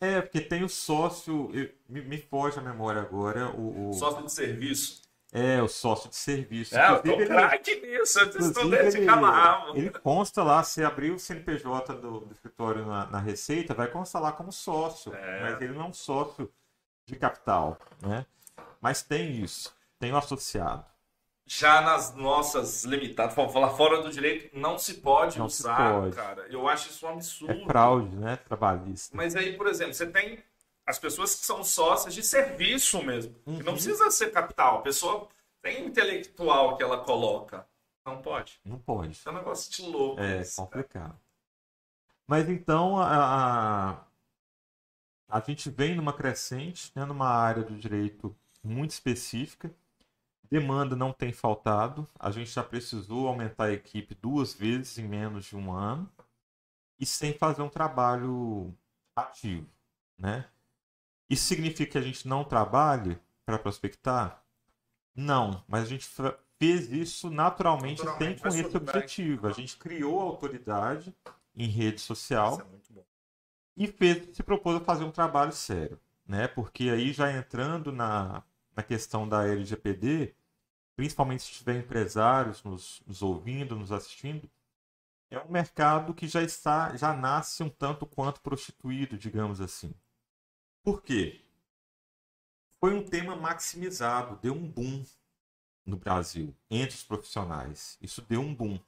É, 0.00 0.22
porque 0.22 0.40
tem 0.40 0.64
o 0.64 0.68
sócio, 0.68 1.50
eu- 1.52 1.68
me, 1.86 2.00
me 2.00 2.16
foge 2.18 2.58
a 2.58 2.62
memória 2.62 3.02
agora, 3.02 3.50
o, 3.50 3.90
o- 3.90 3.92
Sócio 3.92 4.24
de 4.24 4.32
serviço. 4.32 5.02
é 5.30 5.60
o 5.62 5.68
sócio 5.68 6.08
de 6.08 6.16
serviço. 6.16 6.74
É, 6.74 6.90
eu 6.90 7.02
tô 7.02 7.10
ele- 7.12 7.26
craque 7.26 7.74
nisso, 7.82 8.20
eu 8.20 8.26
inclusive, 8.26 8.60
estudei 8.60 8.88
de 8.90 9.78
ele 9.78 9.90
consta 9.90 10.42
lá, 10.42 10.62
se 10.62 10.82
abrir 10.82 11.10
o 11.10 11.18
CNPJ 11.18 11.94
do, 11.96 12.20
do 12.20 12.32
escritório 12.32 12.86
na, 12.86 13.04
na 13.06 13.18
Receita, 13.18 13.74
vai 13.74 13.88
constar 13.88 14.22
lá 14.22 14.32
como 14.32 14.50
sócio, 14.50 15.14
É. 15.14 15.40
mas 15.42 15.60
ele 15.60 15.74
não 15.74 15.82
é 15.82 15.86
um 15.88 15.92
sócio 15.92 16.50
de 17.06 17.14
capital, 17.16 17.78
né? 18.00 18.24
Mas 18.80 19.02
tem 19.02 19.42
isso, 19.42 19.74
tem 19.98 20.10
o 20.12 20.16
associado. 20.16 20.93
Já 21.46 21.82
nas 21.82 22.14
nossas 22.14 22.84
limitadas, 22.84 23.34
vamos 23.34 23.52
falar 23.52 23.70
fora 23.70 24.02
do 24.02 24.10
direito, 24.10 24.56
não 24.58 24.78
se 24.78 24.94
pode 24.94 25.38
Não 25.38 25.48
se 25.48 25.60
usar, 25.62 25.92
pode. 26.00 26.16
cara. 26.16 26.46
Eu 26.48 26.66
acho 26.66 26.88
isso 26.88 27.04
um 27.06 27.10
absurdo. 27.10 27.52
É 27.52 27.64
fraude, 27.66 28.16
né? 28.16 28.36
Trabalhista. 28.36 29.14
Mas 29.14 29.36
aí, 29.36 29.54
por 29.56 29.66
exemplo, 29.66 29.92
você 29.92 30.06
tem 30.06 30.42
as 30.86 30.98
pessoas 30.98 31.34
que 31.34 31.44
são 31.44 31.62
sócias 31.62 32.14
de 32.14 32.22
serviço 32.22 33.02
mesmo. 33.02 33.34
Que 33.44 33.50
não 33.50 33.58
Uhum. 33.58 33.72
precisa 33.74 34.10
ser 34.10 34.30
capital. 34.32 34.78
A 34.78 34.82
pessoa 34.82 35.28
tem 35.60 35.84
intelectual 35.86 36.76
que 36.78 36.82
ela 36.82 36.98
coloca. 37.04 37.66
Não 38.06 38.22
pode. 38.22 38.58
Não 38.64 38.78
pode. 38.78 39.12
Isso 39.12 39.28
é 39.28 39.32
um 39.32 39.34
negócio 39.36 39.70
de 39.70 39.82
louco. 39.82 40.20
É 40.22 40.40
isso, 40.40 40.56
cara. 40.56 40.66
complicado. 40.68 41.20
Mas 42.26 42.48
então 42.48 42.96
a, 42.98 43.98
a, 43.98 44.04
a 45.28 45.40
gente 45.40 45.68
vem 45.68 45.94
numa 45.94 46.12
crescente, 46.14 46.90
né, 46.94 47.04
numa 47.04 47.28
área 47.28 47.62
do 47.62 47.76
direito 47.76 48.34
muito 48.62 48.92
específica. 48.92 49.70
Demanda 50.54 50.94
não 50.94 51.12
tem 51.12 51.32
faltado. 51.32 52.08
A 52.16 52.30
gente 52.30 52.48
já 52.48 52.62
precisou 52.62 53.26
aumentar 53.26 53.64
a 53.64 53.72
equipe 53.72 54.14
duas 54.14 54.54
vezes 54.54 54.96
em 54.98 55.02
menos 55.02 55.46
de 55.46 55.56
um 55.56 55.72
ano 55.72 56.08
e 56.96 57.04
sem 57.04 57.32
fazer 57.32 57.60
um 57.60 57.68
trabalho 57.68 58.72
ativo, 59.16 59.66
né? 60.16 60.48
Isso 61.28 61.46
significa 61.46 61.90
que 61.90 61.98
a 61.98 62.00
gente 62.00 62.28
não 62.28 62.44
trabalhe 62.44 63.18
para 63.44 63.58
prospectar? 63.58 64.44
Não, 65.12 65.64
mas 65.66 65.82
a 65.82 65.86
gente 65.86 66.08
fez 66.56 66.88
isso 66.92 67.30
naturalmente, 67.30 68.04
Naturalmente, 68.04 68.40
sem 68.40 68.62
com 68.62 68.68
esse 68.68 68.76
objetivo. 68.76 69.48
A 69.48 69.52
gente 69.52 69.76
criou 69.76 70.20
autoridade 70.20 71.12
em 71.52 71.66
rede 71.66 72.00
social 72.00 72.60
é 72.60 73.00
e 73.76 73.88
fez, 73.88 74.36
se 74.36 74.42
propôs 74.44 74.76
a 74.76 74.84
fazer 74.84 75.02
um 75.02 75.10
trabalho 75.10 75.50
sério, 75.50 75.98
né? 76.24 76.46
Porque 76.46 76.90
aí 76.90 77.12
já 77.12 77.32
entrando 77.32 77.90
na, 77.90 78.44
na 78.76 78.84
questão 78.84 79.28
da 79.28 79.48
LGPD, 79.48 80.32
principalmente 80.96 81.42
se 81.42 81.52
tiver 81.52 81.78
empresários 81.78 82.62
nos, 82.62 83.02
nos 83.06 83.22
ouvindo, 83.22 83.76
nos 83.76 83.92
assistindo, 83.92 84.48
é 85.30 85.38
um 85.40 85.50
mercado 85.50 86.14
que 86.14 86.28
já 86.28 86.42
está, 86.42 86.96
já 86.96 87.12
nasce 87.12 87.62
um 87.62 87.68
tanto 87.68 88.06
quanto 88.06 88.40
prostituído, 88.40 89.18
digamos 89.18 89.60
assim. 89.60 89.92
Por 90.82 91.02
quê? 91.02 91.44
Foi 92.78 92.94
um 92.94 93.04
tema 93.04 93.34
maximizado, 93.34 94.36
deu 94.36 94.54
um 94.54 94.68
boom 94.68 95.04
no 95.84 95.96
Brasil 95.96 96.54
entre 96.70 96.96
os 96.96 97.02
profissionais. 97.02 97.98
Isso 98.00 98.22
deu 98.22 98.40
um 98.40 98.54
boom. 98.54 98.78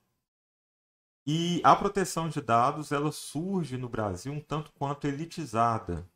E 1.26 1.60
a 1.64 1.74
proteção 1.74 2.28
de 2.28 2.40
dados, 2.40 2.92
ela 2.92 3.10
surge 3.10 3.76
no 3.76 3.88
Brasil 3.88 4.32
um 4.32 4.40
tanto 4.40 4.70
quanto 4.72 5.06
elitizada. 5.06 6.08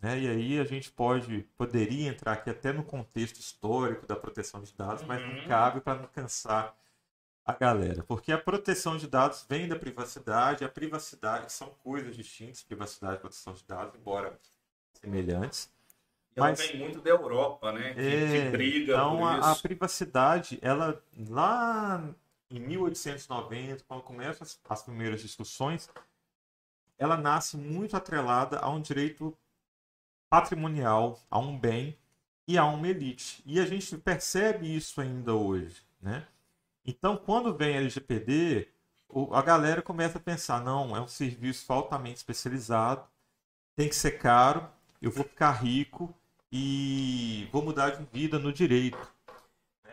Né? 0.00 0.20
E 0.20 0.28
aí 0.28 0.58
a 0.60 0.64
gente 0.64 0.90
pode, 0.92 1.42
poderia 1.56 2.08
entrar 2.08 2.32
aqui 2.32 2.50
até 2.50 2.72
no 2.72 2.84
contexto 2.84 3.38
histórico 3.40 4.06
da 4.06 4.14
proteção 4.14 4.62
de 4.62 4.72
dados, 4.74 5.02
mas 5.04 5.20
não 5.20 5.30
Uhum. 5.40 5.48
cabe 5.48 5.80
para 5.80 5.98
não 6.00 6.06
cansar 6.08 6.76
a 7.44 7.52
galera. 7.52 8.04
Porque 8.04 8.30
a 8.30 8.38
proteção 8.38 8.96
de 8.96 9.08
dados 9.08 9.44
vem 9.48 9.66
da 9.66 9.74
privacidade, 9.76 10.64
a 10.64 10.68
privacidade 10.68 11.50
são 11.52 11.68
coisas 11.82 12.14
distintas, 12.14 12.62
privacidade 12.62 13.16
e 13.16 13.20
proteção 13.20 13.54
de 13.54 13.64
dados, 13.64 13.94
embora 13.98 14.38
semelhantes. 14.92 15.68
E 16.36 16.38
ela 16.38 16.50
Mas- 16.50 16.60
vem 16.60 16.78
muito 16.78 17.00
da 17.00 17.10
Europa, 17.10 17.72
né? 17.72 17.94
Que, 17.94 18.00
É, 18.00 18.44
que 18.44 18.50
briga 18.50 18.92
então 18.92 19.18
por 19.18 19.24
a, 19.26 19.38
isso. 19.38 19.48
a 19.48 19.56
privacidade, 19.56 20.58
ela 20.62 21.02
lá 21.28 22.14
em 22.50 22.60
1890, 22.60 23.82
quando 23.88 24.02
começam 24.02 24.44
as, 24.44 24.60
as 24.68 24.82
primeiras 24.82 25.20
discussões, 25.20 25.90
ela 26.96 27.16
nasce 27.16 27.56
muito 27.56 27.96
atrelada 27.96 28.58
a 28.58 28.68
um 28.70 28.80
direito 28.80 29.36
patrimonial, 30.30 31.20
a 31.30 31.38
um 31.38 31.58
bem 31.58 31.96
e 32.46 32.56
há 32.56 32.64
uma 32.64 32.88
elite. 32.88 33.42
E 33.44 33.60
a 33.60 33.66
gente 33.66 33.96
percebe 33.98 34.74
isso 34.74 35.00
ainda 35.00 35.34
hoje, 35.34 35.82
né? 36.00 36.26
Então, 36.84 37.16
quando 37.16 37.54
vem 37.54 37.76
LGPD, 37.76 38.68
a 39.32 39.42
galera 39.42 39.82
começa 39.82 40.18
a 40.18 40.20
pensar, 40.20 40.64
não, 40.64 40.96
é 40.96 41.00
um 41.00 41.08
serviço 41.08 41.70
altamente 41.72 42.16
especializado, 42.16 43.06
tem 43.76 43.88
que 43.88 43.96
ser 43.96 44.12
caro, 44.12 44.66
eu 45.00 45.10
vou 45.10 45.24
ficar 45.24 45.52
rico 45.52 46.14
e 46.50 47.48
vou 47.52 47.62
mudar 47.62 47.90
de 47.90 48.04
vida 48.12 48.38
no 48.38 48.52
direito. 48.52 49.12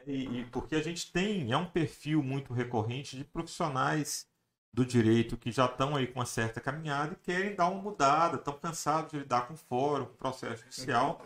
E, 0.07 0.39
e, 0.39 0.45
porque 0.45 0.75
a 0.75 0.81
gente 0.81 1.11
tem, 1.11 1.51
é 1.51 1.57
um 1.57 1.65
perfil 1.65 2.23
muito 2.23 2.53
recorrente 2.53 3.17
de 3.17 3.23
profissionais 3.23 4.27
do 4.75 4.85
direito 4.85 5.37
que 5.37 5.53
já 5.53 5.67
estão 5.67 5.95
aí 5.95 6.05
com 6.05 6.19
uma 6.19 6.25
certa 6.25 6.59
caminhada 6.59 7.13
e 7.13 7.15
querem 7.15 7.55
dar 7.55 7.69
uma 7.69 7.81
mudada, 7.81 8.35
estão 8.35 8.59
cansados 8.59 9.09
de 9.09 9.19
lidar 9.19 9.47
com 9.47 9.55
fórum, 9.55 10.03
com 10.03 10.15
processo 10.15 10.63
judicial. 10.63 11.25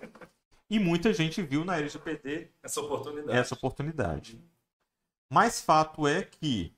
E 0.69 0.77
muita 0.77 1.11
gente 1.11 1.41
viu 1.41 1.65
na 1.65 1.77
LGPD 1.77 2.51
essa 2.61 2.79
oportunidade. 2.79 3.35
Essa 3.35 3.55
oportunidade. 3.55 4.39
Mas 5.31 5.59
fato 5.59 6.07
é 6.07 6.21
que 6.21 6.75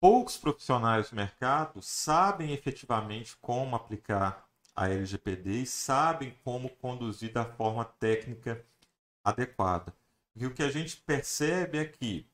poucos 0.00 0.36
profissionais 0.36 1.10
do 1.10 1.16
mercado 1.16 1.82
sabem 1.82 2.52
efetivamente 2.52 3.36
como 3.38 3.74
aplicar 3.74 4.48
a 4.76 4.88
LGPD 4.88 5.62
e 5.62 5.66
sabem 5.66 6.38
como 6.44 6.70
conduzir 6.76 7.32
da 7.32 7.44
forma 7.44 7.84
técnica 7.84 8.64
adequada. 9.24 9.92
E 10.36 10.46
o 10.46 10.54
que 10.54 10.62
a 10.62 10.70
gente 10.70 10.98
percebe 10.98 11.78
é 11.78 11.84
que 11.84 12.28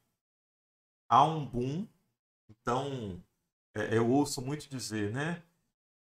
há 1.09 1.25
um 1.25 1.47
boom. 1.47 1.87
Então, 2.51 3.23
é, 3.89 3.97
eu 3.97 4.09
ouço 4.09 4.41
muito 4.43 4.69
dizer, 4.69 5.11
né? 5.13 5.43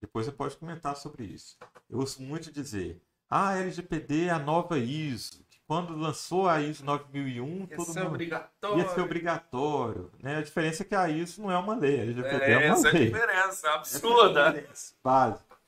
Depois 0.02 0.26
você 0.26 0.32
pode 0.32 0.56
comentar 0.58 0.96
sobre 0.96 1.24
isso. 1.26 1.58
Eu 1.90 2.00
ouço 2.00 2.22
muito 2.22 2.52
dizer: 2.52 3.02
ah, 3.30 3.50
a 3.50 3.58
LGPD 3.60 4.26
é 4.26 4.30
a 4.32 4.40
nova 4.40 4.78
ISO. 4.78 5.44
Que 5.50 5.60
quando 5.68 5.96
lançou 5.96 6.48
a 6.48 6.62
ISO 6.62 6.84
9001, 6.86 7.60
ia 7.62 7.76
todo 7.76 7.86
ser 7.86 8.00
mundo 8.00 8.10
obrigatório. 8.10 8.78
ia 8.80 8.90
ser 8.90 9.02
obrigatório. 9.02 10.12
Né? 10.20 10.38
A 10.38 10.42
diferença 10.42 10.84
é 10.84 10.86
que 10.86 10.96
a 10.96 11.10
ISO 11.10 11.42
não 11.42 11.52
é 11.52 11.58
uma 11.58 11.76
lei, 11.76 12.00
a 12.00 12.04
LGPD 12.04 12.44
é, 12.46 12.52
É, 12.52 12.58
uma 12.58 12.66
essa 12.78 12.88
é 12.88 12.90
a 12.90 12.94
lei. 12.94 13.06
diferença, 13.12 13.68
é 13.68 13.74
absurda. 13.74 14.68
Básico. 15.04 15.60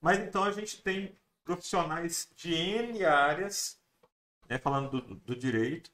Mas 0.00 0.18
então 0.20 0.44
a 0.44 0.52
gente 0.52 0.80
tem 0.80 1.16
profissionais 1.44 2.28
de 2.36 2.54
N 2.54 3.04
áreas, 3.04 3.80
né, 4.48 4.58
falando 4.58 5.00
do, 5.00 5.14
do 5.16 5.34
direito, 5.36 5.90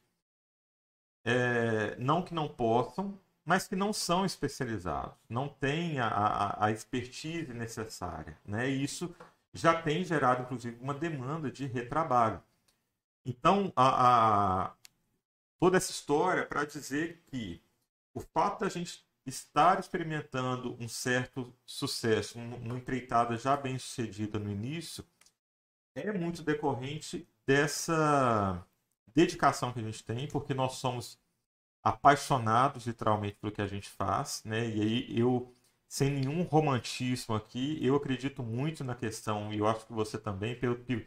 é, 1.25 1.97
não 1.97 2.23
que 2.23 2.35
não 2.35 2.49
possam, 2.49 3.19
mas 3.45 3.67
que 3.69 3.77
não 3.77 3.93
são 3.93 4.25
especializados, 4.25 5.15
não 5.29 5.49
têm 5.49 5.99
a, 6.01 6.09
a, 6.09 6.67
a 6.67 6.71
expertise 6.73 7.53
necessária. 7.53 8.39
Né? 8.45 8.71
E 8.71 8.83
isso 8.83 9.15
já 9.53 9.81
tem 9.81 10.05
gerado, 10.05 10.43
inclusive, 10.43 10.79
uma 10.81 10.95
demanda 10.95 11.51
de 11.51 11.67
retrabalho. 11.67 12.43
Então, 13.25 13.73
a, 13.77 14.67
a- 14.69 14.75
toda 15.59 15.77
essa 15.77 15.91
história 15.91 16.47
para 16.47 16.65
dizer 16.65 17.23
que 17.27 17.63
o 18.15 18.21
fato 18.21 18.61
da 18.61 18.69
gente 18.69 19.05
estar 19.27 19.81
experimentando 19.81 20.77
um 20.81 20.89
certo 20.89 21.55
sucesso, 21.65 22.39
um- 22.39 22.57
uma 22.57 22.77
empreitada 22.77 23.37
já 23.37 23.57
bem 23.57 23.79
sucedida 23.79 24.39
no 24.39 24.51
início, 24.51 25.05
é 25.95 26.13
muito 26.13 26.43
decorrente 26.43 27.29
dessa 27.47 28.67
dedicação 29.15 29.73
que 29.73 29.81
a 29.81 29.83
gente 29.83 30.03
tem, 30.05 30.27
porque 30.29 30.53
nós 30.55 30.75
somos 30.75 31.19
apaixonados 31.85 32.87
literalmente 32.87 33.37
pelo 33.37 33.53
que 33.53 33.63
a 33.63 33.67
gente 33.67 33.89
faz, 33.91 34.43
né? 34.45 34.67
E 34.69 34.81
aí 34.81 35.19
eu, 35.21 35.55
sem 35.87 36.11
nenhum 36.11 36.43
romantismo 36.43 37.35
aqui, 37.35 37.79
eu 37.85 37.95
acredito 37.95 38.43
muito 38.43 38.83
na 38.83 38.95
questão, 38.95 39.53
e 39.53 39.59
eu 39.59 39.67
acho 39.69 39.87
que 39.87 39.93
você 39.93 40.19
também, 40.19 40.59
pelo 40.59 40.77
que 40.77 41.07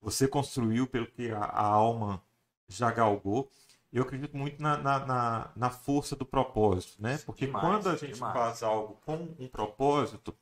você 0.00 0.28
construiu, 0.28 0.86
pelo 0.86 1.06
que 1.06 1.30
a, 1.30 1.40
a 1.40 1.64
alma 1.66 2.22
já 2.68 2.90
galgou, 2.90 3.50
eu 3.92 4.02
acredito 4.02 4.36
muito 4.36 4.62
na, 4.62 4.76
na, 4.76 5.06
na, 5.06 5.50
na 5.56 5.70
força 5.70 6.14
do 6.14 6.26
propósito, 6.26 7.02
né? 7.02 7.18
Porque 7.24 7.46
Demais, 7.46 7.64
quando 7.66 7.88
a 7.88 7.96
gente 7.96 8.14
demais. 8.14 8.34
faz 8.34 8.62
algo 8.62 9.00
com 9.06 9.34
um 9.38 9.48
propósito, 9.48 10.36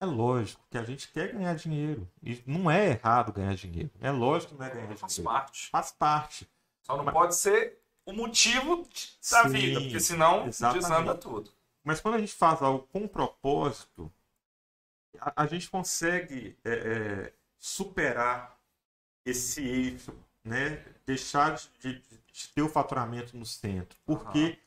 é 0.00 0.04
lógico 0.04 0.62
que 0.68 0.76
a 0.76 0.82
gente 0.82 1.08
quer 1.12 1.32
ganhar 1.32 1.54
dinheiro. 1.54 2.06
E 2.22 2.42
não 2.44 2.68
é 2.70 2.90
errado 2.90 3.32
ganhar 3.32 3.54
dinheiro. 3.54 3.90
É 4.00 4.10
lógico 4.10 4.52
que 4.52 4.58
não 4.58 4.66
é 4.66 4.70
ganhar 4.70 4.96
Faz 4.96 5.14
dinheiro. 5.14 5.32
parte. 5.32 5.70
Faz 5.70 5.92
parte. 5.92 6.50
Só 6.82 6.96
não 6.96 7.04
Mas- 7.04 7.14
pode 7.14 7.34
ser 7.36 7.78
o 8.06 8.12
motivo 8.14 8.88
da 9.30 9.42
Sim, 9.42 9.52
vida, 9.52 9.80
porque 9.82 10.00
senão 10.00 10.48
exatamente. 10.48 10.84
desanda 10.84 11.14
tudo. 11.14 11.52
Mas 11.84 12.00
quando 12.00 12.14
a 12.14 12.18
gente 12.18 12.32
faz 12.34 12.62
algo 12.62 12.86
com 12.88 13.06
propósito, 13.08 14.10
a, 15.20 15.42
a 15.42 15.46
gente 15.46 15.68
consegue 15.70 16.56
é, 16.64 16.70
é, 17.28 17.32
superar 17.58 18.58
esse 19.24 19.62
eixo, 19.66 20.14
né? 20.44 20.84
Deixar 21.06 21.56
de, 21.56 21.68
de- 22.00 22.02
de 22.32 22.48
ter 22.54 22.62
o 22.62 22.68
faturamento 22.68 23.36
no 23.36 23.46
centro. 23.46 23.98
Porque 24.06 24.58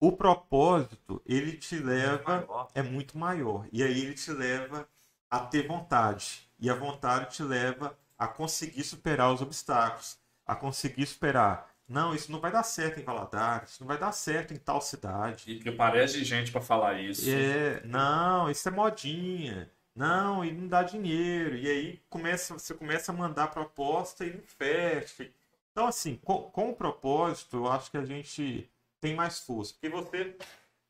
o 0.00 0.12
propósito, 0.12 1.22
ele 1.26 1.56
te 1.56 1.78
leva 1.78 2.40
Maior. 2.40 2.70
é 2.74 2.82
muito 2.82 3.18
maior. 3.18 3.66
E 3.72 3.82
aí 3.82 4.00
ele 4.02 4.14
te 4.14 4.32
leva 4.32 4.88
a 5.30 5.40
ter 5.40 5.66
vontade. 5.68 6.48
E 6.58 6.70
a 6.70 6.74
vontade 6.74 7.36
te 7.36 7.42
leva 7.44 7.98
a 8.18 8.28
conseguir 8.28 8.84
superar 8.84 9.32
os 9.32 9.42
obstáculos. 9.42 10.18
A 10.46 10.56
conseguir 10.56 11.06
superar. 11.06 11.70
Não, 11.88 12.14
isso 12.14 12.30
não 12.30 12.38
vai 12.40 12.52
dar 12.52 12.62
certo 12.62 13.00
em 13.00 13.02
Valadares, 13.04 13.70
isso 13.70 13.82
não 13.82 13.88
vai 13.88 13.98
dar 13.98 14.12
certo 14.12 14.52
em 14.52 14.58
tal 14.58 14.80
cidade. 14.80 15.50
E 15.52 15.58
que 15.58 15.72
parece 15.72 16.22
gente 16.24 16.52
pra 16.52 16.60
falar 16.60 17.00
isso. 17.00 17.28
É, 17.30 17.80
não, 17.86 18.50
isso 18.50 18.68
é 18.68 18.70
modinha. 18.72 19.70
Não, 19.94 20.44
e 20.44 20.52
não 20.52 20.68
dá 20.68 20.82
dinheiro. 20.82 21.56
E 21.56 21.68
aí 21.68 22.02
começa, 22.10 22.54
você 22.54 22.74
começa 22.74 23.10
a 23.10 23.14
mandar 23.14 23.48
proposta 23.48 24.24
e 24.24 24.34
não 24.34 24.42
fecha. 24.42 25.28
Então, 25.72 25.86
assim, 25.86 26.16
com, 26.16 26.42
com 26.50 26.70
o 26.70 26.76
propósito, 26.76 27.56
eu 27.56 27.72
acho 27.72 27.90
que 27.90 27.96
a 27.96 28.04
gente 28.04 28.70
tem 29.00 29.14
mais 29.14 29.40
força. 29.40 29.72
Porque 29.74 29.88
você 29.88 30.36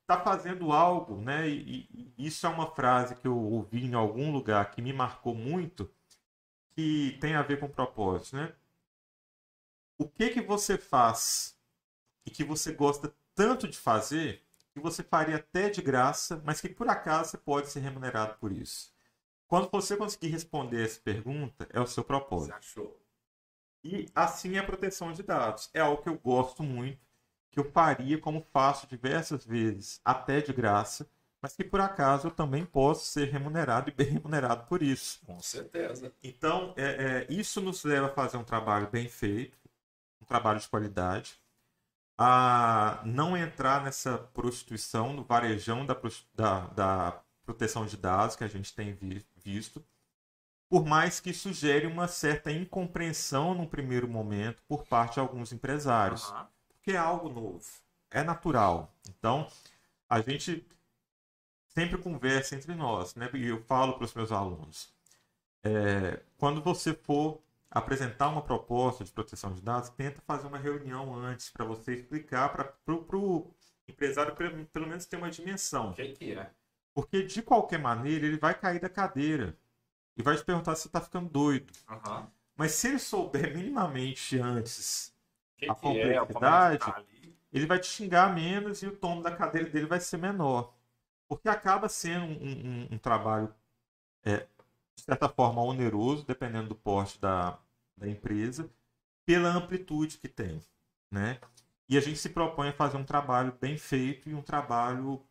está 0.02 0.20
fazendo 0.20 0.72
algo, 0.72 1.20
né? 1.20 1.48
E, 1.48 1.86
e- 1.92 2.12
e 2.18 2.26
isso 2.26 2.46
é 2.46 2.50
uma 2.50 2.66
frase 2.66 3.14
que 3.14 3.26
eu 3.28 3.36
ouvi 3.38 3.84
em 3.84 3.94
algum 3.94 4.32
lugar 4.32 4.70
que 4.70 4.82
me 4.82 4.92
marcou 4.92 5.34
muito, 5.34 5.90
que 6.74 7.16
tem 7.20 7.34
a 7.34 7.42
ver 7.42 7.58
com 7.60 7.68
propósito, 7.68 8.36
né? 8.36 8.52
O 9.98 10.08
que 10.08 10.30
que 10.30 10.40
você 10.40 10.78
faz 10.78 11.58
e 12.26 12.30
que 12.30 12.44
você 12.44 12.72
gosta 12.72 13.14
tanto 13.34 13.68
de 13.68 13.78
fazer 13.78 14.42
que 14.72 14.80
você 14.80 15.02
faria 15.02 15.36
até 15.36 15.70
de 15.70 15.82
graça, 15.82 16.42
mas 16.44 16.60
que 16.60 16.68
por 16.70 16.88
acaso 16.88 17.30
você 17.32 17.38
pode 17.38 17.68
ser 17.70 17.80
remunerado 17.80 18.36
por 18.38 18.52
isso? 18.52 18.92
Quando 19.48 19.70
você 19.70 19.96
conseguir 19.96 20.28
responder 20.28 20.84
essa 20.84 21.00
pergunta, 21.00 21.68
é 21.72 21.80
o 21.80 21.86
seu 21.86 22.04
Você 22.34 22.52
propósito. 22.52 22.52
achou? 22.52 22.98
E 23.82 24.06
assim 24.14 24.56
é 24.56 24.60
a 24.60 24.64
proteção 24.64 25.12
de 25.12 25.22
dados. 25.22 25.68
É 25.74 25.80
algo 25.80 26.02
que 26.02 26.08
eu 26.08 26.16
gosto 26.18 26.62
muito, 26.62 27.00
que 27.50 27.58
eu 27.58 27.64
faria 27.64 28.18
como 28.20 28.40
faço 28.52 28.86
diversas 28.86 29.44
vezes, 29.44 30.00
até 30.04 30.40
de 30.40 30.52
graça, 30.52 31.08
mas 31.42 31.54
que 31.56 31.64
por 31.64 31.80
acaso 31.80 32.28
eu 32.28 32.32
também 32.32 32.64
posso 32.64 33.06
ser 33.06 33.26
remunerado 33.30 33.88
e 33.90 33.92
bem 33.92 34.08
remunerado 34.08 34.66
por 34.66 34.82
isso. 34.82 35.20
Com 35.26 35.40
certeza. 35.40 36.12
Então, 36.22 36.74
é, 36.76 37.26
é, 37.28 37.32
isso 37.32 37.60
nos 37.60 37.84
leva 37.84 38.06
a 38.06 38.12
fazer 38.14 38.36
um 38.36 38.44
trabalho 38.44 38.88
bem 38.90 39.08
feito, 39.08 39.56
trabalho 40.28 40.60
de 40.60 40.68
qualidade, 40.68 41.38
a 42.18 43.00
não 43.04 43.36
entrar 43.36 43.82
nessa 43.84 44.18
prostituição, 44.18 45.12
no 45.12 45.24
varejão 45.24 45.86
da, 45.86 45.96
da, 46.34 46.66
da 46.68 47.20
proteção 47.44 47.86
de 47.86 47.96
dados 47.96 48.36
que 48.36 48.44
a 48.44 48.48
gente 48.48 48.74
tem 48.74 48.92
vi- 48.94 49.24
visto, 49.36 49.84
por 50.68 50.84
mais 50.86 51.20
que 51.20 51.30
isso 51.30 51.52
gere 51.52 51.86
uma 51.86 52.08
certa 52.08 52.52
incompreensão 52.52 53.54
no 53.54 53.68
primeiro 53.68 54.08
momento 54.08 54.62
por 54.68 54.86
parte 54.86 55.14
de 55.14 55.20
alguns 55.20 55.52
empresários 55.52 56.30
Aham. 56.30 56.48
porque 56.68 56.92
é 56.92 56.96
algo 56.96 57.28
novo, 57.28 57.66
é 58.10 58.22
natural. 58.22 58.92
Então, 59.08 59.48
a 60.08 60.20
gente 60.20 60.66
sempre 61.68 61.98
conversa 61.98 62.54
entre 62.56 62.74
nós, 62.74 63.14
né? 63.14 63.28
E 63.34 63.46
eu 63.46 63.62
falo 63.64 63.94
para 63.94 64.04
os 64.04 64.14
meus 64.14 64.32
alunos, 64.32 64.92
é, 65.64 66.20
quando 66.38 66.62
você 66.62 66.94
for 66.94 67.40
apresentar 67.70 68.28
uma 68.28 68.42
proposta 68.42 69.04
de 69.04 69.12
proteção 69.12 69.52
de 69.52 69.60
dados, 69.60 69.90
tenta 69.90 70.20
fazer 70.22 70.46
uma 70.46 70.58
reunião 70.58 71.14
antes 71.14 71.50
para 71.50 71.64
você 71.64 71.94
explicar 71.94 72.48
para 72.50 72.74
o 72.86 73.54
empresário 73.86 74.34
pelo, 74.34 74.64
pelo 74.66 74.86
menos 74.86 75.06
ter 75.06 75.16
uma 75.16 75.30
dimensão. 75.30 75.90
O 75.90 75.94
que 75.94 76.08
que 76.12 76.32
é? 76.32 76.50
Porque 76.94 77.22
de 77.22 77.42
qualquer 77.42 77.78
maneira 77.78 78.26
ele 78.26 78.38
vai 78.38 78.54
cair 78.58 78.80
da 78.80 78.88
cadeira 78.88 79.56
e 80.16 80.22
vai 80.22 80.36
te 80.36 80.44
perguntar 80.44 80.74
se 80.74 80.82
você 80.82 80.88
está 80.88 81.00
ficando 81.00 81.28
doido. 81.28 81.72
Aham. 81.88 82.26
Mas 82.56 82.72
se 82.72 82.88
ele 82.88 82.98
souber 82.98 83.54
minimamente 83.56 84.38
antes 84.40 85.14
que 85.56 85.70
A 85.70 85.74
que 85.74 85.86
é? 85.88 86.12
É 86.14 86.18
complexidade- 86.18 86.90
ali? 86.96 87.36
ele 87.52 87.66
vai 87.66 87.78
te 87.78 87.86
xingar 87.86 88.34
menos 88.34 88.82
e 88.82 88.86
o 88.86 88.96
tom 88.96 89.22
da 89.22 89.30
cadeira 89.34 89.68
dele 89.70 89.86
vai 89.86 90.00
ser 90.00 90.16
menor. 90.18 90.74
Porque 91.28 91.48
acaba 91.48 91.88
sendo 91.88 92.24
um, 92.24 92.48
um- 92.50 92.88
um 92.92 92.98
trabalho, 92.98 93.54
é, 94.24 94.46
de 94.98 95.04
certa 95.04 95.28
forma, 95.28 95.62
oneroso, 95.62 96.26
dependendo 96.26 96.70
do 96.70 96.74
porte 96.74 97.20
da, 97.20 97.56
da 97.96 98.08
empresa, 98.08 98.68
pela 99.24 99.50
amplitude 99.50 100.18
que 100.18 100.28
tem. 100.28 100.60
Né? 101.10 101.38
E 101.88 101.96
a 101.96 102.00
gente 102.00 102.18
se 102.18 102.28
propõe 102.28 102.68
a 102.68 102.72
fazer 102.72 102.96
um 102.96 103.04
trabalho 103.04 103.56
bem 103.60 103.76
feito 103.78 104.28
e 104.28 104.34
um 104.34 104.42
trabalho 104.42 105.24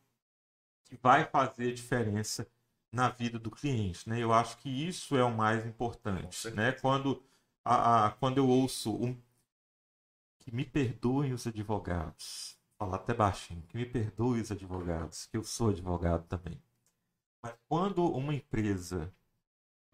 que 0.85 0.97
vai 1.01 1.25
fazer 1.25 1.73
diferença 1.73 2.47
na 2.91 3.09
vida 3.09 3.37
do 3.37 3.51
cliente. 3.51 4.09
Né? 4.09 4.23
Eu 4.23 4.31
acho 4.31 4.57
que 4.57 4.69
isso 4.69 5.17
é 5.17 5.23
o 5.23 5.35
mais 5.35 5.65
importante. 5.65 6.49
Né? 6.51 6.71
Quando 6.71 7.21
a, 7.63 8.05
a, 8.05 8.11
quando 8.11 8.37
eu 8.37 8.47
ouço 8.47 8.95
um, 8.95 9.19
que 10.39 10.55
me 10.55 10.63
perdoem 10.63 11.33
os 11.33 11.45
advogados, 11.45 12.57
falar 12.77 12.95
até 12.95 13.13
baixinho, 13.13 13.61
que 13.67 13.75
me 13.75 13.85
perdoem 13.85 14.41
os 14.41 14.49
advogados, 14.49 15.25
que 15.25 15.35
eu 15.35 15.43
sou 15.43 15.71
advogado 15.71 16.25
também. 16.27 16.61
Mas 17.43 17.53
quando 17.67 18.05
uma 18.05 18.33
empresa 18.33 19.13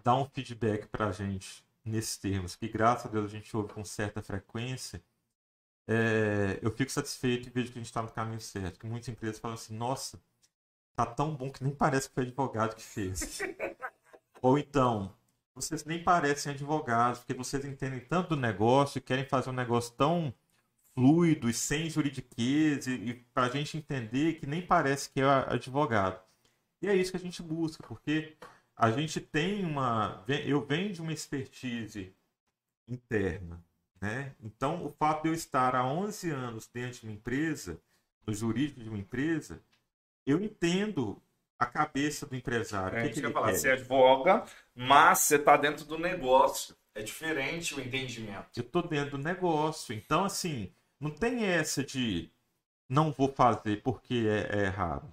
dá 0.04 0.16
um 0.16 0.26
feedback 0.26 0.88
para 0.88 1.08
a 1.08 1.12
gente 1.12 1.66
nesses 1.86 2.18
termos, 2.18 2.56
que 2.56 2.68
graças 2.68 3.06
a 3.06 3.10
Deus 3.10 3.26
a 3.26 3.30
gente 3.30 3.56
ouve 3.56 3.74
com 3.74 3.84
certa 3.84 4.22
frequência, 4.22 5.02
é, 5.88 6.60
eu 6.62 6.72
fico 6.72 6.92
satisfeito 6.92 7.48
e 7.48 7.52
vejo 7.52 7.72
que 7.72 7.78
a 7.80 7.82
gente 7.82 7.89
está 7.89 8.02
no 8.02 8.12
caminho 8.12 8.39
certo. 8.39 8.80
Que 8.80 8.86
muitas 8.86 9.10
empresas 9.10 9.39
falam 9.39 9.56
assim, 9.56 9.76
nossa, 9.76 10.20
tá 10.96 11.06
tão 11.06 11.36
bom 11.36 11.50
que 11.50 11.63
nem 11.63 11.74
parece 11.74 12.08
que 12.08 12.16
foi 12.16 12.24
advogado 12.24 12.76
que 12.76 12.84
fez. 12.84 13.39
Ou 14.42 14.58
então, 14.58 15.13
vocês 15.56 15.86
nem 15.86 16.04
parecem 16.04 16.54
advogados, 16.54 17.20
porque 17.20 17.34
vocês 17.34 17.63
entendem 17.66 18.00
tanto 18.00 18.30
do 18.30 18.38
negócio 18.38 18.98
e 18.98 19.02
querem 19.02 19.26
fazer 19.26 19.50
um 19.50 19.54
negócio 19.54 19.94
tão 19.96 20.34
fluido 20.96 21.50
e 21.50 21.54
sem 21.54 21.89
juridiquês, 21.89 22.88
e, 22.88 22.92
e 22.92 23.13
para 23.34 23.48
a 23.48 23.50
gente 23.50 23.78
entender 23.78 24.34
que 24.34 24.46
nem 24.46 24.62
parece 24.62 25.10
que 25.10 25.22
é 25.22 25.26
advogado. 25.26 26.22
E 26.82 26.88
é 26.88 26.96
isso 26.96 27.12
que 27.12 27.18
a 27.18 27.20
gente 27.20 27.42
busca, 27.42 27.84
porque 27.88 28.38
a 28.75 28.91
gente 28.91 29.19
tem 29.19 29.65
uma. 29.65 30.23
Eu 30.27 30.65
venho 30.65 30.91
de 30.91 31.01
uma 31.01 31.13
expertise 31.13 32.13
interna. 32.88 33.63
Né? 34.01 34.36
Então, 34.41 34.86
o 34.86 34.91
fato 34.91 35.23
de 35.23 35.29
eu 35.29 35.33
estar 35.33 35.75
há 35.75 35.86
11 35.86 36.29
anos 36.29 36.67
dentro 36.67 36.99
de 36.99 37.07
uma 37.07 37.13
empresa, 37.13 37.79
no 38.27 38.33
jurídico 38.33 38.81
de 38.81 38.89
uma 38.89 38.97
empresa, 38.97 39.62
eu 40.25 40.41
entendo 40.41 41.21
a 41.57 41.65
cabeça 41.65 42.25
do 42.25 42.36
empresário. 42.36 42.97
É, 42.97 43.07
que, 43.07 43.13
que 43.13 43.19
ele 43.25 43.31
falar, 43.31 43.53
você 43.53 43.71
advoga, 43.71 44.43
mas 44.75 45.19
você 45.19 45.38
está 45.38 45.55
dentro 45.55 45.86
do 45.86 45.97
negócio. 45.97 46.75
É 46.95 47.01
diferente 47.01 47.73
o 47.73 47.81
entendimento. 47.81 48.49
Eu 48.55 48.63
estou 48.63 48.86
dentro 48.88 49.17
do 49.17 49.23
negócio. 49.23 49.95
Então, 49.95 50.25
assim, 50.25 50.71
não 50.99 51.09
tem 51.09 51.45
essa 51.45 51.83
de 51.83 52.29
não 52.89 53.12
vou 53.12 53.31
fazer 53.33 53.81
porque 53.81 54.27
é, 54.27 54.59
é 54.59 54.65
errado. 54.65 55.09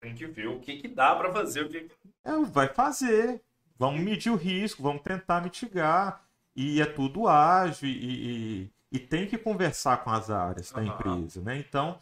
Tem 0.00 0.14
que 0.14 0.26
ver 0.26 0.48
o 0.48 0.58
que, 0.60 0.78
que 0.78 0.88
dá 0.88 1.14
para 1.14 1.32
fazer. 1.32 1.66
O 1.66 1.68
que... 1.68 1.90
É, 2.24 2.36
vai 2.44 2.68
fazer. 2.68 3.42
Vamos 3.78 4.00
medir 4.00 4.30
o 4.30 4.36
risco, 4.36 4.82
vamos 4.82 5.02
tentar 5.02 5.42
mitigar. 5.42 6.24
E 6.56 6.80
é 6.80 6.86
tudo 6.86 7.28
ágil 7.28 7.88
e, 7.88 7.92
e, 7.92 8.72
e 8.92 8.98
tem 8.98 9.26
que 9.26 9.38
conversar 9.38 9.98
com 9.98 10.10
as 10.10 10.30
áreas 10.30 10.70
da 10.72 10.80
uhum. 10.80 10.86
empresa. 10.88 11.40
Né? 11.40 11.58
Então, 11.58 12.00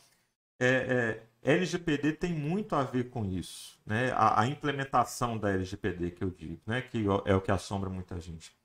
é, 0.58 1.20
é, 1.42 1.52
LGPD 1.54 2.14
tem 2.14 2.32
muito 2.32 2.74
a 2.74 2.82
ver 2.82 3.10
com 3.10 3.24
isso. 3.24 3.78
Né? 3.84 4.10
A, 4.12 4.40
a, 4.40 4.46
implementação 4.46 5.38
da 5.38 5.50
LGPD, 5.50 6.12
que 6.12 6.24
eu 6.24 6.30
digo, 6.30 6.60
né? 6.66 6.82
que 6.82 7.04
é 7.24 7.34
o 7.34 7.40
que 7.40 7.50
assombra 7.50 7.90
muita 7.90 8.18
gente, 8.20 8.56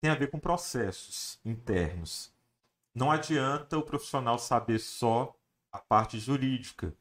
tem 0.00 0.10
a 0.10 0.14
ver 0.14 0.30
com 0.30 0.38
processos 0.38 1.38
internos. 1.44 2.32
Não 2.94 3.10
adianta 3.10 3.76
o 3.76 3.82
profissional 3.82 4.38
saber 4.38 4.78
só 4.78 5.34
a 5.72 5.78
parte 5.78 6.18
jurídica. 6.18 6.94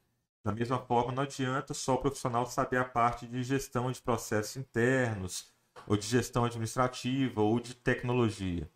Da 0.44 0.52
mesma 0.52 0.78
forma, 0.78 1.14
não 1.14 1.24
adianta 1.24 1.74
só 1.74 1.94
o 1.94 1.98
profissional 1.98 2.46
saber 2.46 2.78
a 2.78 2.84
parte 2.84 3.26
de 3.26 3.42
gestão 3.44 3.90
de 3.92 4.02
processos 4.02 4.58
internos, 4.58 5.54
ou 5.88 5.96
de 5.96 6.06
gestão 6.06 6.44
administrativa, 6.44 7.42
ou 7.42 7.60
de 7.60 7.74
tecnologia. 7.74 8.70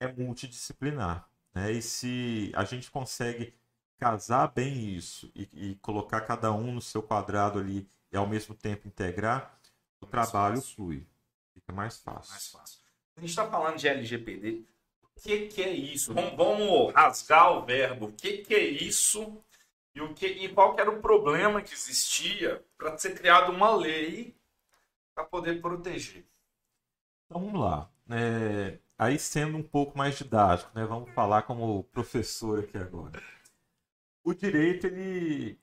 É 0.00 0.08
multidisciplinar. 0.08 1.28
Né? 1.54 1.72
E 1.72 1.82
se 1.82 2.52
a 2.54 2.64
gente 2.64 2.90
consegue 2.90 3.54
casar 3.98 4.48
bem 4.48 4.94
isso 4.94 5.30
e, 5.34 5.48
e, 5.54 5.74
colocar 5.76 6.20
cada 6.22 6.52
um 6.52 6.72
no 6.72 6.82
seu 6.82 7.02
quadrado 7.02 7.58
ali 7.58 7.88
e 8.12 8.16
ao 8.16 8.26
mesmo 8.26 8.54
tempo 8.54 8.88
integrar, 8.88 9.58
o 10.00 10.06
trabalho 10.06 10.56
fácil. 10.56 10.74
flui. 10.74 11.06
Fica 11.54 11.72
mais 11.72 11.98
fácil. 11.98 12.30
mais 12.30 12.48
fácil. 12.48 12.80
A 13.16 13.20
gente 13.20 13.30
está 13.30 13.48
falando 13.48 13.78
de 13.78 13.88
LGPD. 13.88 14.64
O 15.02 15.20
que, 15.20 15.46
que 15.46 15.62
é 15.62 15.70
isso? 15.70 16.12
Vamos, 16.12 16.36
vamos, 16.36 16.92
rasgar 16.92 17.52
o 17.52 17.64
verbo. 17.64 18.06
O 18.06 18.12
que, 18.12 18.38
que 18.38 18.54
é 18.54 18.64
isso? 18.64 19.42
E, 19.96 20.00
o 20.00 20.14
que, 20.14 20.26
e 20.26 20.48
qual 20.48 20.74
que 20.74 20.80
era 20.80 20.90
o 20.90 21.00
problema 21.00 21.60
que 21.60 21.72
existia 21.72 22.64
para 22.78 22.96
ser 22.96 23.14
criada 23.14 23.50
uma 23.50 23.74
lei 23.74 24.36
para 25.12 25.24
poder 25.24 25.60
proteger? 25.60 26.24
Então 27.24 27.40
vamos 27.40 27.60
lá. 27.60 27.90
É, 28.08 28.78
aí 28.96 29.18
sendo 29.18 29.56
um 29.56 29.62
pouco 29.62 29.98
mais 29.98 30.16
didático, 30.16 30.70
né? 30.72 30.84
vamos 30.84 31.10
falar 31.12 31.42
como 31.42 31.82
professor 31.84 32.60
aqui 32.60 32.78
agora 32.78 33.20
o 34.26 34.34
direito 34.34 34.88
ele 34.88 35.56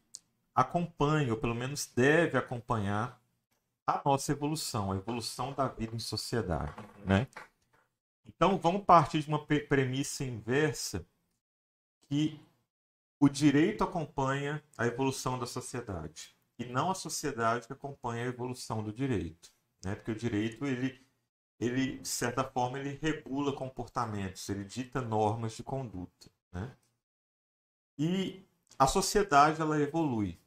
acompanha, 0.55 1.33
ou 1.33 1.37
pelo 1.37 1.53
menos 1.53 1.85
deve 1.85 2.37
acompanhar, 2.37 3.21
a 3.85 4.01
nossa 4.05 4.31
evolução, 4.31 4.93
a 4.93 4.95
evolução 4.95 5.51
da 5.51 5.67
vida 5.67 5.93
em 5.93 5.99
sociedade. 5.99 6.73
Né? 7.05 7.27
Então, 8.25 8.57
vamos 8.57 8.85
partir 8.85 9.21
de 9.21 9.27
uma 9.27 9.45
premissa 9.45 10.23
inversa 10.23 11.05
que 12.07 12.39
o 13.23 13.29
direito 13.29 13.85
acompanha 13.85 14.61
a 14.77 14.85
evolução 14.85 15.39
da 15.39 15.45
sociedade 15.45 16.35
e 16.59 16.65
não 16.65 16.91
a 16.91 16.93
sociedade 16.93 17.65
que 17.65 17.71
acompanha 17.71 18.25
a 18.25 18.27
evolução 18.27 18.83
do 18.83 18.91
direito. 18.91 19.49
Né? 19.81 19.95
Porque 19.95 20.11
o 20.11 20.15
direito, 20.15 20.65
ele, 20.65 21.01
ele, 21.57 21.99
de 21.99 22.07
certa 22.09 22.43
forma, 22.43 22.77
ele 22.77 22.99
regula 23.01 23.55
comportamentos, 23.55 24.49
ele 24.49 24.65
dita 24.65 25.01
normas 25.01 25.53
de 25.53 25.63
conduta. 25.63 26.29
Né? 26.51 26.75
E 27.97 28.45
a 28.77 28.87
sociedade 28.87 29.61
ela 29.61 29.79
evolui. 29.79 30.37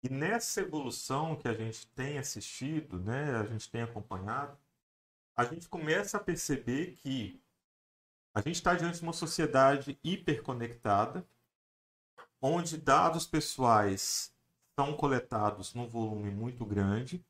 E 0.00 0.08
nessa 0.08 0.60
evolução 0.60 1.34
que 1.34 1.48
a 1.48 1.52
gente 1.54 1.84
tem 1.88 2.16
assistido, 2.16 3.00
né, 3.00 3.38
a 3.38 3.44
gente 3.44 3.68
tem 3.68 3.82
acompanhado, 3.82 4.56
a 5.36 5.44
gente 5.44 5.68
começa 5.68 6.16
a 6.16 6.20
perceber 6.22 6.94
que 6.94 7.42
a 8.32 8.40
gente 8.40 8.54
está 8.54 8.76
diante 8.76 8.98
de 8.98 9.02
uma 9.02 9.12
sociedade 9.12 9.98
hiperconectada, 10.04 11.26
onde 12.40 12.76
dados 12.76 13.26
pessoais 13.26 14.32
são 14.78 14.96
coletados 14.96 15.74
num 15.74 15.86
volume 15.86 16.30
muito 16.30 16.64
grande, 16.64 17.24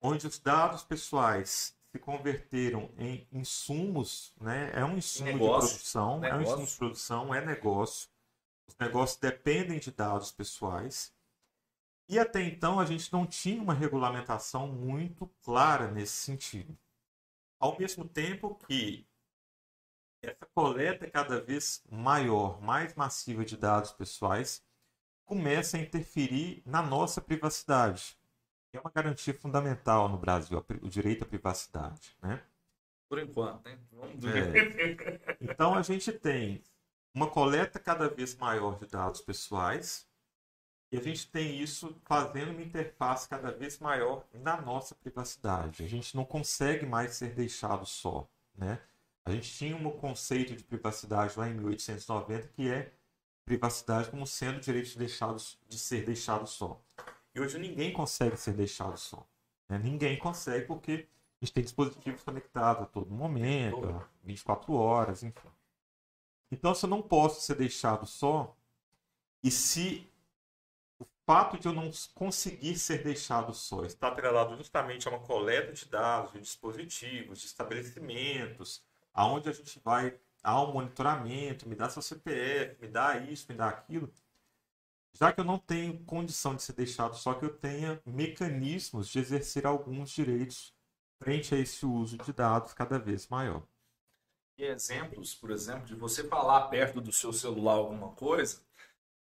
onde 0.00 0.26
os 0.26 0.38
dados 0.38 0.84
pessoais 0.84 1.76
se 1.90 1.98
converteram 1.98 2.90
em 2.98 3.26
insumos, 3.32 4.32
né? 4.40 4.70
é 4.74 4.84
um 4.84 4.96
insumo 4.96 5.32
negócio, 5.32 5.68
de 5.68 5.74
produção, 5.74 6.20
negócio. 6.20 6.34
é 6.34 6.38
um 6.38 6.42
insumo 6.42 6.66
de 6.66 6.76
produção, 6.76 7.34
é 7.34 7.44
negócio. 7.44 8.08
Os 8.66 8.76
negócios 8.78 9.18
dependem 9.18 9.78
de 9.78 9.90
dados 9.90 10.32
pessoais. 10.32 11.12
E 12.08 12.18
até 12.18 12.42
então 12.42 12.78
a 12.78 12.84
gente 12.84 13.12
não 13.12 13.26
tinha 13.26 13.62
uma 13.62 13.74
regulamentação 13.74 14.68
muito 14.68 15.26
clara 15.42 15.90
nesse 15.90 16.12
sentido. 16.12 16.76
Ao 17.58 17.78
mesmo 17.78 18.06
tempo 18.06 18.58
que 18.66 19.06
essa 20.24 20.46
coleta 20.54 21.08
cada 21.10 21.40
vez 21.40 21.82
maior, 21.90 22.60
mais 22.60 22.94
massiva 22.94 23.44
de 23.44 23.56
dados 23.56 23.92
pessoais, 23.92 24.62
começa 25.24 25.76
a 25.76 25.80
interferir 25.80 26.62
na 26.66 26.82
nossa 26.82 27.20
privacidade. 27.20 28.16
É 28.72 28.80
uma 28.80 28.90
garantia 28.90 29.32
fundamental 29.34 30.08
no 30.08 30.18
Brasil, 30.18 30.64
o 30.82 30.88
direito 30.88 31.22
à 31.22 31.26
privacidade. 31.26 32.16
Né? 32.20 32.42
Por 33.08 33.18
enquanto, 33.18 33.64
né? 33.64 33.78
Vamos 33.92 34.24
ver. 34.24 34.56
É. 34.56 35.36
Então 35.40 35.74
a 35.74 35.82
gente 35.82 36.12
tem 36.12 36.62
uma 37.14 37.30
coleta 37.30 37.78
cada 37.78 38.08
vez 38.08 38.34
maior 38.36 38.76
de 38.76 38.86
dados 38.86 39.20
pessoais 39.20 40.08
e 40.90 40.96
a 40.96 41.00
gente 41.00 41.30
tem 41.30 41.60
isso 41.60 41.96
fazendo 42.04 42.50
uma 42.50 42.62
interface 42.62 43.28
cada 43.28 43.52
vez 43.52 43.78
maior 43.78 44.24
na 44.32 44.60
nossa 44.60 44.94
privacidade. 44.94 45.84
A 45.84 45.88
gente 45.88 46.16
não 46.16 46.24
consegue 46.24 46.86
mais 46.86 47.14
ser 47.14 47.34
deixado 47.34 47.86
só, 47.86 48.28
né? 48.54 48.80
A 49.24 49.30
gente 49.30 49.50
tinha 49.52 49.76
um 49.76 49.90
conceito 49.90 50.54
de 50.54 50.62
privacidade 50.62 51.38
lá 51.38 51.48
em 51.48 51.54
1890 51.54 52.48
que 52.48 52.70
é 52.70 52.92
privacidade 53.44 54.10
como 54.10 54.26
sendo 54.26 54.58
o 54.58 54.60
direito 54.60 54.90
de, 54.90 54.98
deixados, 54.98 55.58
de 55.68 55.78
ser 55.78 56.04
deixado 56.04 56.46
só. 56.46 56.80
E 57.34 57.40
hoje 57.40 57.58
ninguém 57.58 57.92
consegue 57.92 58.36
ser 58.36 58.52
deixado 58.52 58.96
só. 58.96 59.26
Né? 59.68 59.78
Ninguém 59.78 60.18
consegue 60.18 60.66
porque 60.66 61.08
a 61.40 61.44
gente 61.44 61.54
tem 61.54 61.64
dispositivos 61.64 62.22
conectados 62.22 62.82
a 62.82 62.86
todo 62.86 63.10
momento, 63.10 64.02
24 64.22 64.72
horas, 64.74 65.22
enfim. 65.22 65.48
Então, 66.50 66.74
se 66.74 66.86
eu 66.86 66.90
não 66.90 67.02
posso 67.02 67.40
ser 67.40 67.56
deixado 67.56 68.06
só, 68.06 68.56
e 69.42 69.50
se 69.50 70.08
o 70.98 71.04
fato 71.26 71.58
de 71.58 71.66
eu 71.66 71.72
não 71.72 71.90
conseguir 72.14 72.78
ser 72.78 73.02
deixado 73.02 73.52
só 73.52 73.84
está 73.84 74.08
atrelado 74.08 74.56
justamente 74.56 75.08
a 75.08 75.10
uma 75.10 75.20
coleta 75.20 75.72
de 75.72 75.86
dados, 75.86 76.32
de 76.32 76.40
dispositivos, 76.40 77.40
de 77.40 77.46
estabelecimentos, 77.46 78.82
aonde 79.14 79.48
a 79.48 79.52
gente 79.52 79.80
vai 79.82 80.18
ao 80.42 80.72
monitoramento, 80.72 81.68
me 81.68 81.74
dá 81.74 81.88
seu 81.88 82.02
CPF, 82.02 82.82
me 82.82 82.88
dá 82.88 83.16
isso, 83.18 83.46
me 83.48 83.56
dá 83.56 83.68
aquilo, 83.68 84.12
já 85.14 85.32
que 85.32 85.40
eu 85.40 85.44
não 85.44 85.58
tenho 85.58 85.98
condição 86.04 86.54
de 86.54 86.62
ser 86.62 86.74
deixado 86.74 87.16
só 87.16 87.32
que 87.34 87.44
eu 87.44 87.56
tenha 87.56 88.02
mecanismos 88.04 89.08
de 89.08 89.20
exercer 89.20 89.66
alguns 89.66 90.10
direitos 90.10 90.74
frente 91.18 91.54
a 91.54 91.58
esse 91.58 91.86
uso 91.86 92.18
de 92.18 92.32
dados 92.32 92.74
cada 92.74 92.98
vez 92.98 93.28
maior 93.28 93.62
exemplos, 94.62 95.34
por 95.34 95.50
exemplo, 95.50 95.86
de 95.86 95.94
você 95.94 96.24
falar 96.24 96.68
perto 96.68 97.00
do 97.00 97.12
seu 97.12 97.32
celular 97.32 97.74
alguma 97.74 98.10
coisa 98.10 98.60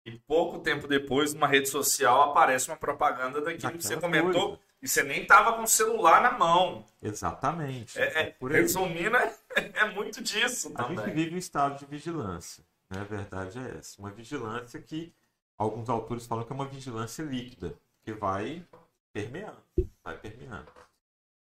e 0.04 0.12
pouco 0.12 0.58
tempo 0.60 0.88
depois, 0.88 1.34
numa 1.34 1.46
rede 1.46 1.68
social, 1.68 2.22
aparece 2.22 2.68
uma 2.68 2.76
propaganda 2.76 3.40
daquilo 3.40 3.72
que 3.72 3.84
você 3.84 3.96
comentou 3.96 4.48
coisa. 4.48 4.62
e 4.82 4.88
você 4.88 5.02
nem 5.02 5.22
estava 5.22 5.52
com 5.52 5.62
o 5.62 5.68
celular 5.68 6.22
na 6.22 6.32
mão. 6.32 6.84
Exatamente. 7.02 7.98
É, 7.98 8.22
é, 8.22 8.36
resumindo, 8.48 9.16
é, 9.16 9.36
é 9.74 9.90
muito 9.92 10.22
disso 10.22 10.70
também. 10.70 10.98
A 10.98 11.06
gente 11.06 11.14
vive 11.14 11.34
um 11.34 11.38
estado 11.38 11.78
de 11.78 11.86
vigilância. 11.86 12.64
Né? 12.88 13.00
A 13.00 13.04
verdade 13.04 13.58
é 13.58 13.78
essa. 13.78 14.00
Uma 14.00 14.10
vigilância 14.10 14.80
que 14.80 15.14
alguns 15.56 15.88
autores 15.88 16.26
falam 16.26 16.44
que 16.44 16.52
é 16.52 16.54
uma 16.54 16.66
vigilância 16.66 17.22
líquida, 17.22 17.74
que 18.02 18.12
vai 18.12 18.66
permeando, 19.12 19.62
vai 20.02 20.16
permeando. 20.16 20.70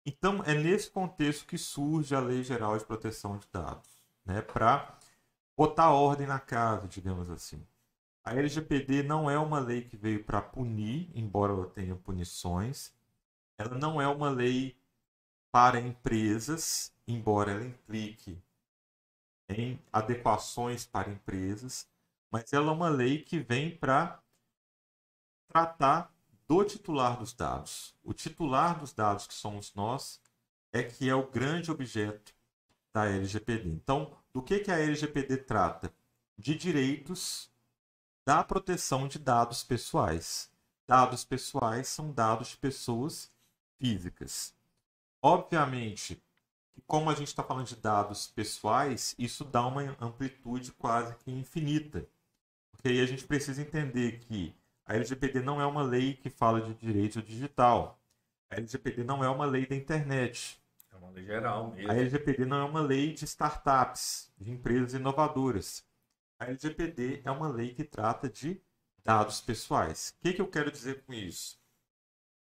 Então, 0.06 0.42
é 0.44 0.54
nesse 0.54 0.90
contexto 0.90 1.46
que 1.46 1.58
surge 1.58 2.14
a 2.14 2.20
Lei 2.20 2.42
Geral 2.42 2.76
de 2.76 2.84
Proteção 2.84 3.36
de 3.36 3.46
Dados, 3.52 3.88
né? 4.24 4.40
para 4.40 4.98
botar 5.56 5.90
ordem 5.90 6.26
na 6.26 6.40
casa, 6.40 6.88
digamos 6.88 7.30
assim. 7.30 7.62
A 8.24 8.34
LGPD 8.34 9.02
não 9.02 9.30
é 9.30 9.38
uma 9.38 9.58
lei 9.58 9.82
que 9.82 9.96
veio 9.96 10.24
para 10.24 10.40
punir, 10.40 11.10
embora 11.14 11.52
ela 11.52 11.66
tenha 11.66 11.94
punições. 11.96 12.92
Ela 13.58 13.76
não 13.76 14.00
é 14.00 14.06
uma 14.08 14.30
lei 14.30 14.76
para 15.50 15.80
empresas, 15.80 16.92
embora 17.06 17.52
ela 17.52 17.64
implique 17.64 18.40
em 19.48 19.80
adequações 19.92 20.86
para 20.86 21.10
empresas, 21.10 21.88
mas 22.30 22.52
ela 22.52 22.70
é 22.70 22.74
uma 22.74 22.88
lei 22.88 23.22
que 23.22 23.40
vem 23.40 23.76
para 23.76 24.22
tratar 25.48 26.14
do 26.46 26.64
titular 26.64 27.18
dos 27.18 27.32
dados. 27.32 27.94
O 28.02 28.12
titular 28.12 28.78
dos 28.78 28.92
dados, 28.92 29.26
que 29.26 29.34
somos 29.34 29.74
nós, 29.74 30.20
é 30.72 30.82
que 30.82 31.08
é 31.08 31.14
o 31.14 31.28
grande 31.28 31.70
objeto 31.70 32.32
da 32.92 33.06
LGPD. 33.06 33.68
Então, 33.68 34.16
do 34.32 34.42
que, 34.42 34.60
que 34.60 34.70
a 34.70 34.78
LGPD 34.78 35.38
trata? 35.38 35.92
De 36.38 36.54
direitos 36.54 37.50
da 38.24 38.44
proteção 38.44 39.08
de 39.08 39.18
dados 39.18 39.62
pessoais. 39.62 40.50
Dados 40.86 41.24
pessoais 41.24 41.88
são 41.88 42.12
dados 42.12 42.48
de 42.48 42.56
pessoas 42.56 43.32
físicas. 43.78 44.54
Obviamente, 45.22 46.22
como 46.86 47.10
a 47.10 47.14
gente 47.14 47.28
está 47.28 47.42
falando 47.42 47.66
de 47.66 47.76
dados 47.76 48.26
pessoais, 48.26 49.14
isso 49.18 49.44
dá 49.44 49.66
uma 49.66 49.96
amplitude 50.00 50.72
quase 50.72 51.14
que 51.16 51.30
infinita. 51.30 52.06
Porque 52.72 52.88
aí 52.88 53.00
a 53.00 53.06
gente 53.06 53.26
precisa 53.26 53.60
entender 53.60 54.20
que 54.20 54.54
a 54.86 54.94
LGPD 54.94 55.40
não 55.40 55.60
é 55.60 55.66
uma 55.66 55.82
lei 55.82 56.14
que 56.14 56.30
fala 56.30 56.60
de 56.60 56.74
direito 56.74 57.22
digital. 57.22 58.00
A 58.50 58.56
LGPD 58.56 59.04
não 59.04 59.22
é 59.22 59.28
uma 59.28 59.44
lei 59.44 59.66
da 59.66 59.76
internet. 59.76 60.60
É 60.92 60.96
uma 60.96 61.10
lei 61.10 61.24
geral 61.24 61.70
mesmo. 61.70 61.90
A 61.90 61.94
LGPD 61.94 62.44
não 62.46 62.56
é 62.56 62.64
uma 62.64 62.80
lei 62.80 63.12
de 63.12 63.24
startups, 63.24 64.32
de 64.38 64.50
empresas 64.50 64.94
inovadoras. 64.94 65.84
A 66.38 66.46
LGPD 66.46 67.22
é 67.24 67.30
uma 67.30 67.48
lei 67.48 67.74
que 67.74 67.84
trata 67.84 68.28
de 68.28 68.60
dados 69.04 69.40
pessoais. 69.40 70.14
O 70.18 70.22
que, 70.22 70.32
que 70.32 70.40
eu 70.40 70.48
quero 70.48 70.72
dizer 70.72 71.04
com 71.04 71.12
isso? 71.12 71.60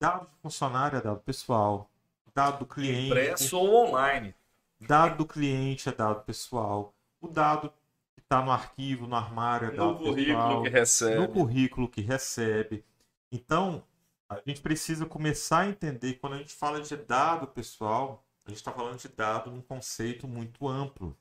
Dado 0.00 0.26
de 0.28 0.36
funcionário 0.40 0.98
é 0.98 1.00
dado 1.00 1.20
pessoal, 1.20 1.91
dado 2.34 2.60
do 2.60 2.66
cliente. 2.66 3.06
Impresso 3.06 3.58
ou 3.58 3.88
online. 3.88 4.34
Dado 4.80 5.18
do 5.18 5.26
cliente 5.26 5.88
é 5.88 5.92
dado 5.92 6.22
pessoal. 6.24 6.94
O 7.20 7.28
dado 7.28 7.72
que 8.14 8.20
está 8.20 8.42
no 8.42 8.50
arquivo, 8.50 9.06
no 9.06 9.14
armário, 9.14 9.68
é 9.68 9.70
dado 9.70 9.92
no 9.92 9.98
currículo 9.98 10.62
que 10.62 10.68
recebe. 10.68 11.20
No 11.20 11.28
currículo 11.28 11.88
que 11.88 12.00
recebe. 12.00 12.84
Então, 13.30 13.84
a 14.28 14.40
gente 14.46 14.60
precisa 14.60 15.06
começar 15.06 15.60
a 15.60 15.68
entender 15.68 16.14
quando 16.14 16.34
a 16.34 16.38
gente 16.38 16.54
fala 16.54 16.80
de 16.80 16.96
dado 16.96 17.46
pessoal, 17.46 18.24
a 18.44 18.50
gente 18.50 18.58
está 18.58 18.72
falando 18.72 18.98
de 18.98 19.08
dado 19.08 19.50
num 19.50 19.62
conceito 19.62 20.26
muito 20.26 20.68
amplo. 20.68 21.16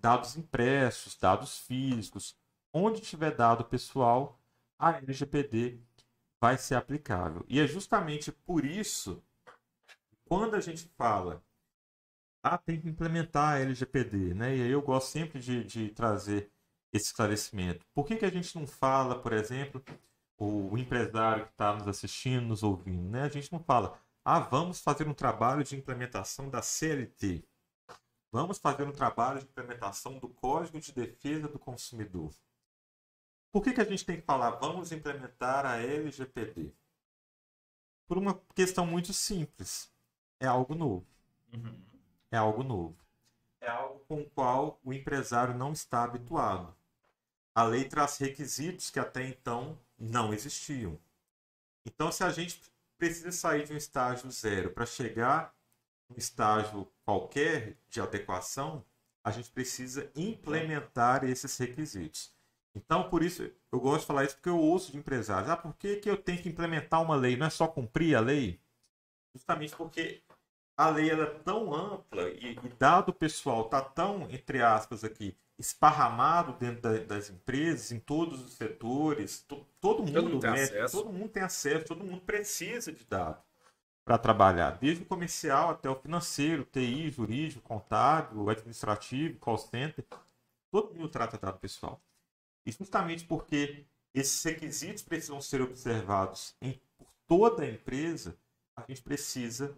Dados 0.00 0.36
impressos, 0.36 1.16
dados 1.16 1.58
físicos. 1.58 2.36
Onde 2.72 3.00
tiver 3.00 3.34
dado 3.34 3.64
pessoal, 3.64 4.38
a 4.78 4.92
LGPD 4.92 5.78
vai 6.40 6.56
ser 6.56 6.74
aplicável. 6.74 7.44
E 7.48 7.60
é 7.60 7.66
justamente 7.66 8.30
por 8.30 8.64
isso 8.64 9.22
quando 10.28 10.54
a 10.54 10.60
gente 10.60 10.88
fala, 10.96 11.42
ah, 12.42 12.58
tem 12.58 12.80
que 12.80 12.88
implementar 12.88 13.54
a 13.54 13.58
LGPD, 13.60 14.34
né? 14.34 14.56
E 14.56 14.62
aí 14.62 14.70
eu 14.70 14.82
gosto 14.82 15.08
sempre 15.08 15.40
de, 15.40 15.64
de 15.64 15.90
trazer 15.90 16.50
esse 16.92 17.06
esclarecimento. 17.06 17.84
Por 17.94 18.06
que, 18.06 18.16
que 18.16 18.24
a 18.24 18.30
gente 18.30 18.54
não 18.58 18.66
fala, 18.66 19.20
por 19.20 19.32
exemplo, 19.32 19.82
o, 20.38 20.76
empresário 20.78 21.46
que 21.46 21.52
está 21.52 21.74
nos 21.74 21.88
assistindo, 21.88 22.46
nos 22.46 22.62
ouvindo, 22.62 23.08
né? 23.10 23.22
A 23.22 23.28
gente 23.28 23.52
não 23.52 23.60
fala, 23.60 24.00
ah, 24.24 24.40
vamos 24.40 24.80
fazer 24.80 25.08
um 25.08 25.14
trabalho 25.14 25.64
de 25.64 25.76
implementação 25.76 26.48
da 26.48 26.62
CLT. 26.62 27.44
Vamos 28.30 28.58
fazer 28.58 28.84
um 28.84 28.92
trabalho 28.92 29.40
de 29.40 29.46
implementação 29.46 30.18
do 30.18 30.28
Código 30.28 30.78
de 30.78 30.92
Defesa 30.92 31.48
do 31.48 31.58
Consumidor. 31.58 32.32
Por 33.50 33.62
que, 33.62 33.72
que 33.72 33.80
a 33.80 33.84
gente 33.84 34.04
tem 34.04 34.20
que 34.20 34.26
falar, 34.26 34.50
vamos 34.50 34.92
implementar 34.92 35.64
a 35.64 35.78
LGPD? 35.78 36.74
Por 38.06 38.18
uma 38.18 38.38
questão 38.54 38.86
muito 38.86 39.12
simples 39.12 39.90
é 40.40 40.46
algo 40.46 40.74
novo. 40.74 41.06
Uhum. 41.52 41.80
É 42.30 42.36
algo 42.36 42.62
novo. 42.62 42.96
É 43.60 43.68
algo 43.68 44.00
com 44.06 44.20
o 44.20 44.30
qual 44.30 44.80
o 44.84 44.92
empresário 44.92 45.54
não 45.54 45.72
está 45.72 46.04
habituado. 46.04 46.74
A 47.54 47.64
lei 47.64 47.84
traz 47.84 48.18
requisitos 48.18 48.90
que 48.90 49.00
até 49.00 49.26
então 49.26 49.78
não 49.98 50.32
existiam. 50.32 50.98
Então, 51.84 52.12
se 52.12 52.22
a 52.22 52.30
gente 52.30 52.60
precisa 52.96 53.32
sair 53.32 53.64
de 53.64 53.72
um 53.72 53.76
estágio 53.76 54.30
zero 54.30 54.70
para 54.70 54.86
chegar 54.86 55.54
um 56.10 56.16
estágio 56.16 56.90
qualquer 57.04 57.76
de 57.88 58.00
adequação, 58.00 58.84
a 59.24 59.30
gente 59.30 59.50
precisa 59.50 60.10
implementar 60.14 61.24
esses 61.24 61.56
requisitos. 61.58 62.32
Então, 62.74 63.10
por 63.10 63.22
isso, 63.22 63.50
eu 63.72 63.80
gosto 63.80 64.02
de 64.02 64.06
falar 64.06 64.24
isso 64.24 64.36
porque 64.36 64.48
eu 64.48 64.58
ouço 64.58 64.92
de 64.92 64.98
empresários. 64.98 65.50
Ah, 65.50 65.56
por 65.56 65.74
que, 65.74 65.96
que 65.96 66.08
eu 66.08 66.16
tenho 66.16 66.40
que 66.40 66.48
implementar 66.48 67.02
uma 67.02 67.16
lei? 67.16 67.36
Não 67.36 67.46
é 67.46 67.50
só 67.50 67.66
cumprir 67.66 68.14
a 68.14 68.20
lei? 68.20 68.60
Justamente 69.34 69.74
porque 69.74 70.22
a 70.78 70.88
lei 70.90 71.10
é 71.10 71.26
tão 71.26 71.74
ampla 71.74 72.30
e, 72.30 72.52
e 72.52 72.68
dado 72.78 73.12
pessoal 73.12 73.64
está 73.64 73.80
tão, 73.80 74.30
entre 74.30 74.62
aspas, 74.62 75.02
aqui, 75.02 75.36
esparramado 75.58 76.52
dentro 76.52 76.82
da, 76.82 76.98
das 76.98 77.28
empresas, 77.28 77.90
em 77.90 77.98
todos 77.98 78.40
os 78.40 78.52
setores, 78.52 79.40
to, 79.40 79.66
todo 79.80 80.04
mundo, 80.04 80.12
todo 80.12 80.30
mundo, 80.30 80.40
tem 80.40 80.50
acesso. 80.50 80.96
todo 80.96 81.12
mundo 81.12 81.28
tem 81.30 81.42
acesso, 81.42 81.84
todo 81.84 82.04
mundo 82.04 82.20
precisa 82.20 82.92
de 82.92 83.04
dados 83.04 83.42
para 84.04 84.16
trabalhar, 84.16 84.78
desde 84.78 85.02
o 85.02 85.06
comercial 85.06 85.70
até 85.70 85.90
o 85.90 85.96
financeiro, 85.96 86.64
TI, 86.64 87.10
jurídico, 87.10 87.60
contábil, 87.60 88.48
administrativo, 88.48 89.36
call 89.40 89.58
center, 89.58 90.04
todo 90.70 90.94
mundo 90.94 91.08
trata 91.08 91.36
dado 91.36 91.58
pessoal. 91.58 92.00
E 92.64 92.70
justamente 92.70 93.24
porque 93.24 93.84
esses 94.14 94.42
requisitos 94.44 95.02
precisam 95.02 95.40
ser 95.40 95.60
observados 95.60 96.54
em, 96.62 96.80
por 96.96 97.08
toda 97.26 97.64
a 97.64 97.68
empresa, 97.68 98.36
a 98.76 98.84
gente 98.88 99.02
precisa 99.02 99.76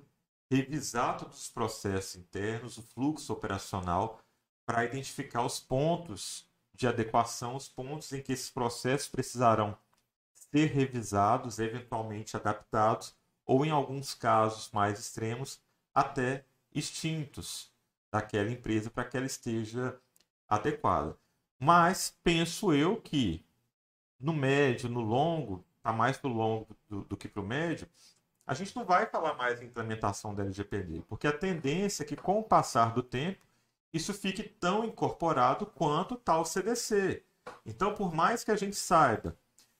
revisar 0.51 1.17
todos 1.17 1.43
os 1.43 1.49
processos 1.49 2.17
internos, 2.17 2.77
o 2.77 2.83
fluxo 2.83 3.33
operacional, 3.33 4.21
para 4.67 4.85
identificar 4.85 5.45
os 5.45 5.61
pontos 5.61 6.47
de 6.75 6.87
adequação, 6.87 7.55
os 7.55 7.69
pontos 7.69 8.13
em 8.13 8.23
que 8.23 8.33
esses 8.33 8.51
processos 8.51 9.09
precisarão 9.09 9.77
ser 10.33 10.67
revisados, 10.67 11.59
eventualmente 11.59 12.37
adaptados, 12.37 13.15
ou 13.47 13.65
em 13.65 13.71
alguns 13.71 14.15
casos 14.15 14.71
mais 14.73 14.99
extremos, 14.99 15.61
até 15.95 16.45
extintos 16.73 17.73
daquela 18.11 18.51
empresa 18.51 18.91
para 18.91 19.05
que 19.05 19.17
ela 19.17 19.27
esteja 19.27 20.01
adequada. 20.49 21.17
Mas 21.59 22.17
penso 22.23 22.73
eu 22.73 23.01
que 23.01 23.45
no 24.19 24.33
médio, 24.33 24.89
no 24.89 25.01
longo, 25.01 25.65
está 25.77 25.93
mais 25.93 26.17
para 26.17 26.31
o 26.31 26.33
longo 26.33 26.77
do, 26.89 27.05
do 27.05 27.17
que 27.17 27.29
para 27.29 27.41
o 27.41 27.47
médio, 27.47 27.89
a 28.51 28.55
gente 28.55 28.75
não 28.75 28.85
vai 28.85 29.07
falar 29.07 29.35
mais 29.35 29.63
em 29.63 29.67
implementação 29.67 30.35
da 30.35 30.43
LGPD, 30.43 31.05
porque 31.09 31.29
a 31.29 31.33
tendência 31.33 32.03
é 32.03 32.07
que, 32.07 32.17
com 32.17 32.41
o 32.41 32.43
passar 32.43 32.93
do 32.93 33.01
tempo, 33.01 33.39
isso 33.93 34.13
fique 34.13 34.43
tão 34.43 34.85
incorporado 34.85 35.65
quanto 35.67 36.17
tal 36.17 36.45
CDC. 36.45 37.23
Então, 37.65 37.95
por 37.95 38.13
mais 38.13 38.43
que 38.43 38.51
a 38.51 38.57
gente 38.57 38.75
saiba, 38.75 39.37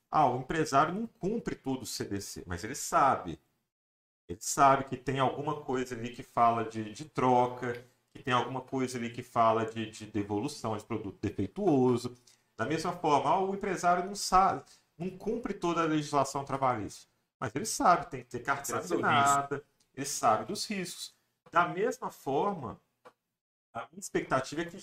ah, 0.09 0.31
o 0.31 0.39
empresário 0.39 0.95
não 0.95 1.09
cumpre 1.19 1.57
todo 1.57 1.83
o 1.83 1.87
CDC, 1.87 2.45
mas 2.47 2.63
ele 2.63 2.77
sabe. 2.77 3.41
Ele 4.29 4.39
sabe 4.41 4.85
que 4.85 4.97
tem 4.97 5.19
alguma 5.19 5.63
coisa 5.63 5.97
ali 5.97 6.11
que 6.11 6.23
fala 6.23 6.65
de, 6.65 6.93
de 6.93 7.07
troca, 7.07 7.85
que 8.15 8.23
tem 8.23 8.33
alguma 8.33 8.61
coisa 8.61 8.97
ali 8.99 9.11
que 9.11 9.25
fala 9.25 9.67
de, 9.67 9.91
de 9.91 10.07
devolução 10.07 10.77
de 10.77 10.85
produto 10.85 11.19
defeituoso. 11.21 12.15
Da 12.57 12.65
mesma 12.65 12.93
forma, 12.93 13.31
ah, 13.31 13.41
o 13.41 13.53
empresário 13.53 14.07
não 14.07 14.15
sabe, 14.15 14.63
não 14.97 15.11
cumpre 15.11 15.55
toda 15.55 15.83
a 15.83 15.87
legislação 15.87 16.45
trabalhista. 16.45 17.10
Mas 17.41 17.55
ele 17.55 17.65
sabe, 17.65 18.11
tem 18.11 18.23
que 18.23 18.29
ter 18.29 18.41
carteira 18.41 18.81
assinada, 18.81 19.65
ele 19.95 20.07
sabe 20.07 20.45
dos 20.45 20.67
riscos. 20.67 21.17
Da 21.51 21.67
mesma 21.67 22.11
forma, 22.11 22.79
a 23.73 23.81
minha 23.91 23.99
expectativa 23.99 24.61
é 24.61 24.65
que, 24.67 24.77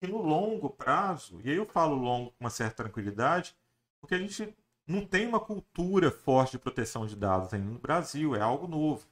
que 0.00 0.06
no 0.06 0.22
longo 0.22 0.70
prazo, 0.70 1.40
e 1.44 1.50
aí 1.50 1.56
eu 1.56 1.66
falo 1.66 1.94
longo 1.94 2.30
com 2.30 2.36
uma 2.40 2.50
certa 2.50 2.82
tranquilidade, 2.82 3.54
porque 4.00 4.14
a 4.14 4.18
gente 4.18 4.56
não 4.86 5.06
tem 5.06 5.26
uma 5.26 5.38
cultura 5.38 6.10
forte 6.10 6.52
de 6.52 6.58
proteção 6.58 7.06
de 7.06 7.14
dados 7.14 7.52
ainda 7.52 7.70
no 7.70 7.78
Brasil, 7.78 8.34
é 8.34 8.40
algo 8.40 8.66
novo. 8.66 9.06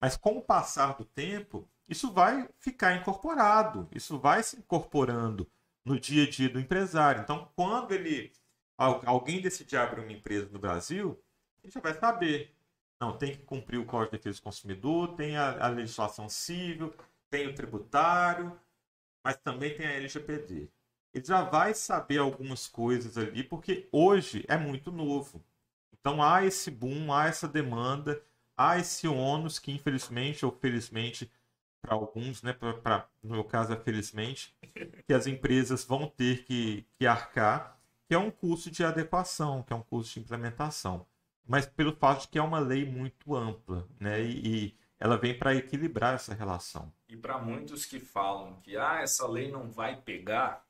Mas 0.00 0.16
com 0.16 0.38
o 0.38 0.42
passar 0.42 0.96
do 0.96 1.04
tempo, 1.04 1.68
isso 1.88 2.10
vai 2.10 2.48
ficar 2.58 2.96
incorporado, 2.96 3.86
isso 3.92 4.18
vai 4.18 4.42
se 4.42 4.56
incorporando 4.58 5.48
no 5.84 6.00
dia 6.00 6.24
a 6.24 6.30
dia 6.30 6.48
do 6.48 6.58
empresário. 6.58 7.22
Então, 7.22 7.50
quando 7.54 7.92
ele 7.92 8.32
alguém 8.76 9.40
decidir 9.40 9.76
abrir 9.76 10.00
uma 10.00 10.12
empresa 10.12 10.48
no 10.50 10.58
Brasil, 10.58 11.22
ele 11.64 11.72
já 11.72 11.80
vai 11.80 11.94
saber. 11.94 12.54
Não, 13.00 13.16
tem 13.16 13.32
que 13.32 13.42
cumprir 13.42 13.78
o 13.78 13.86
Código 13.86 14.12
de 14.12 14.18
Defesa 14.18 14.38
do 14.38 14.44
Consumidor, 14.44 15.14
tem 15.16 15.36
a, 15.36 15.66
a 15.66 15.68
legislação 15.68 16.28
civil, 16.28 16.94
tem 17.30 17.48
o 17.48 17.54
tributário, 17.54 18.58
mas 19.22 19.36
também 19.38 19.74
tem 19.76 19.86
a 19.86 19.92
LGPD. 19.92 20.68
Ele 21.12 21.24
já 21.24 21.42
vai 21.42 21.74
saber 21.74 22.18
algumas 22.18 22.66
coisas 22.66 23.16
ali, 23.16 23.42
porque 23.42 23.88
hoje 23.90 24.44
é 24.48 24.56
muito 24.56 24.92
novo. 24.92 25.42
Então 25.92 26.22
há 26.22 26.44
esse 26.44 26.70
boom, 26.70 27.12
há 27.12 27.26
essa 27.26 27.48
demanda, 27.48 28.22
há 28.56 28.78
esse 28.78 29.08
ônus 29.08 29.58
que, 29.58 29.72
infelizmente 29.72 30.44
ou 30.44 30.52
felizmente, 30.52 31.30
para 31.80 31.94
alguns, 31.94 32.42
né, 32.42 32.52
pra, 32.52 32.74
pra, 32.74 33.08
no 33.22 33.34
meu 33.34 33.44
caso, 33.44 33.72
é 33.72 33.76
felizmente, 33.76 34.56
que 35.06 35.12
as 35.12 35.26
empresas 35.26 35.84
vão 35.84 36.08
ter 36.08 36.44
que, 36.44 36.86
que 36.98 37.06
arcar, 37.06 37.78
que 38.08 38.14
é 38.14 38.18
um 38.18 38.30
custo 38.30 38.70
de 38.70 38.84
adequação, 38.84 39.62
que 39.62 39.72
é 39.72 39.76
um 39.76 39.82
custo 39.82 40.14
de 40.14 40.20
implementação. 40.20 41.06
Mas 41.46 41.66
pelo 41.66 41.94
fato 41.94 42.22
de 42.22 42.28
que 42.28 42.38
é 42.38 42.42
uma 42.42 42.58
lei 42.58 42.84
muito 42.84 43.34
ampla, 43.34 43.86
né, 44.00 44.22
e, 44.22 44.66
e 44.66 44.78
ela 44.98 45.18
vem 45.18 45.36
para 45.36 45.54
equilibrar 45.54 46.14
essa 46.14 46.34
relação. 46.34 46.92
E 47.08 47.16
para 47.16 47.38
muitos 47.38 47.84
que 47.84 48.00
falam 48.00 48.60
que 48.62 48.76
ah, 48.76 49.00
essa 49.02 49.26
lei 49.28 49.50
não 49.50 49.70
vai 49.70 50.00
pegar, 50.00 50.64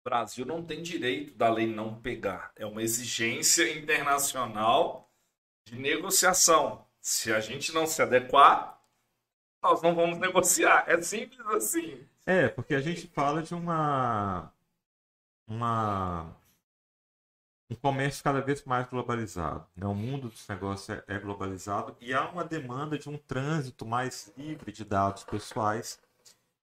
o 0.00 0.08
Brasil 0.08 0.46
não 0.46 0.64
tem 0.64 0.82
direito 0.82 1.34
da 1.34 1.50
lei 1.50 1.66
não 1.66 2.00
pegar. 2.00 2.52
É 2.56 2.64
uma 2.64 2.82
exigência 2.82 3.70
internacional 3.78 5.10
de 5.64 5.78
negociação. 5.78 6.86
Se 7.00 7.32
a 7.32 7.40
gente 7.40 7.72
não 7.72 7.86
se 7.86 8.00
adequar, 8.00 8.80
nós 9.62 9.82
não 9.82 9.94
vamos 9.94 10.18
negociar. 10.18 10.84
É 10.86 11.00
simples 11.00 11.46
assim. 11.48 12.06
É, 12.26 12.48
porque 12.48 12.74
a 12.74 12.80
gente 12.80 13.06
fala 13.08 13.42
de 13.42 13.54
uma. 13.54 14.52
uma 15.46 16.34
um 17.70 17.74
comércio 17.74 18.22
cada 18.22 18.40
vez 18.40 18.64
mais 18.64 18.86
globalizado. 18.88 19.66
Né? 19.76 19.86
O 19.86 19.94
mundo 19.94 20.28
dos 20.28 20.46
negócios 20.48 20.90
é, 20.90 21.04
é 21.08 21.18
globalizado 21.18 21.96
e 22.00 22.12
há 22.12 22.28
uma 22.28 22.44
demanda 22.44 22.98
de 22.98 23.08
um 23.08 23.16
trânsito 23.16 23.86
mais 23.86 24.32
livre 24.36 24.70
de 24.70 24.84
dados 24.84 25.24
pessoais 25.24 25.98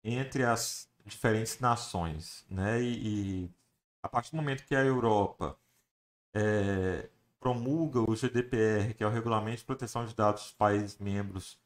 entre 0.03 0.43
as 0.43 0.89
diferentes 1.05 1.59
nações. 1.59 2.45
Né? 2.49 2.81
E, 2.81 3.43
e 3.43 3.49
a 4.03 4.09
partir 4.09 4.31
do 4.31 4.37
momento 4.37 4.63
que 4.63 4.75
a 4.75 4.83
Europa 4.83 5.57
é, 6.33 7.09
promulga 7.39 7.99
o 7.99 8.15
GDPR, 8.15 8.93
que 8.93 9.03
é 9.03 9.07
o 9.07 9.09
Regulamento 9.09 9.57
de 9.57 9.65
Proteção 9.65 10.05
de 10.05 10.15
Dados 10.15 10.43
dos 10.43 10.51
Países 10.53 10.97
Membros 10.99 11.59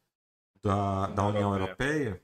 da, 0.61 1.07
da 1.07 1.27
União 1.27 1.53
Europeia, 1.53 2.21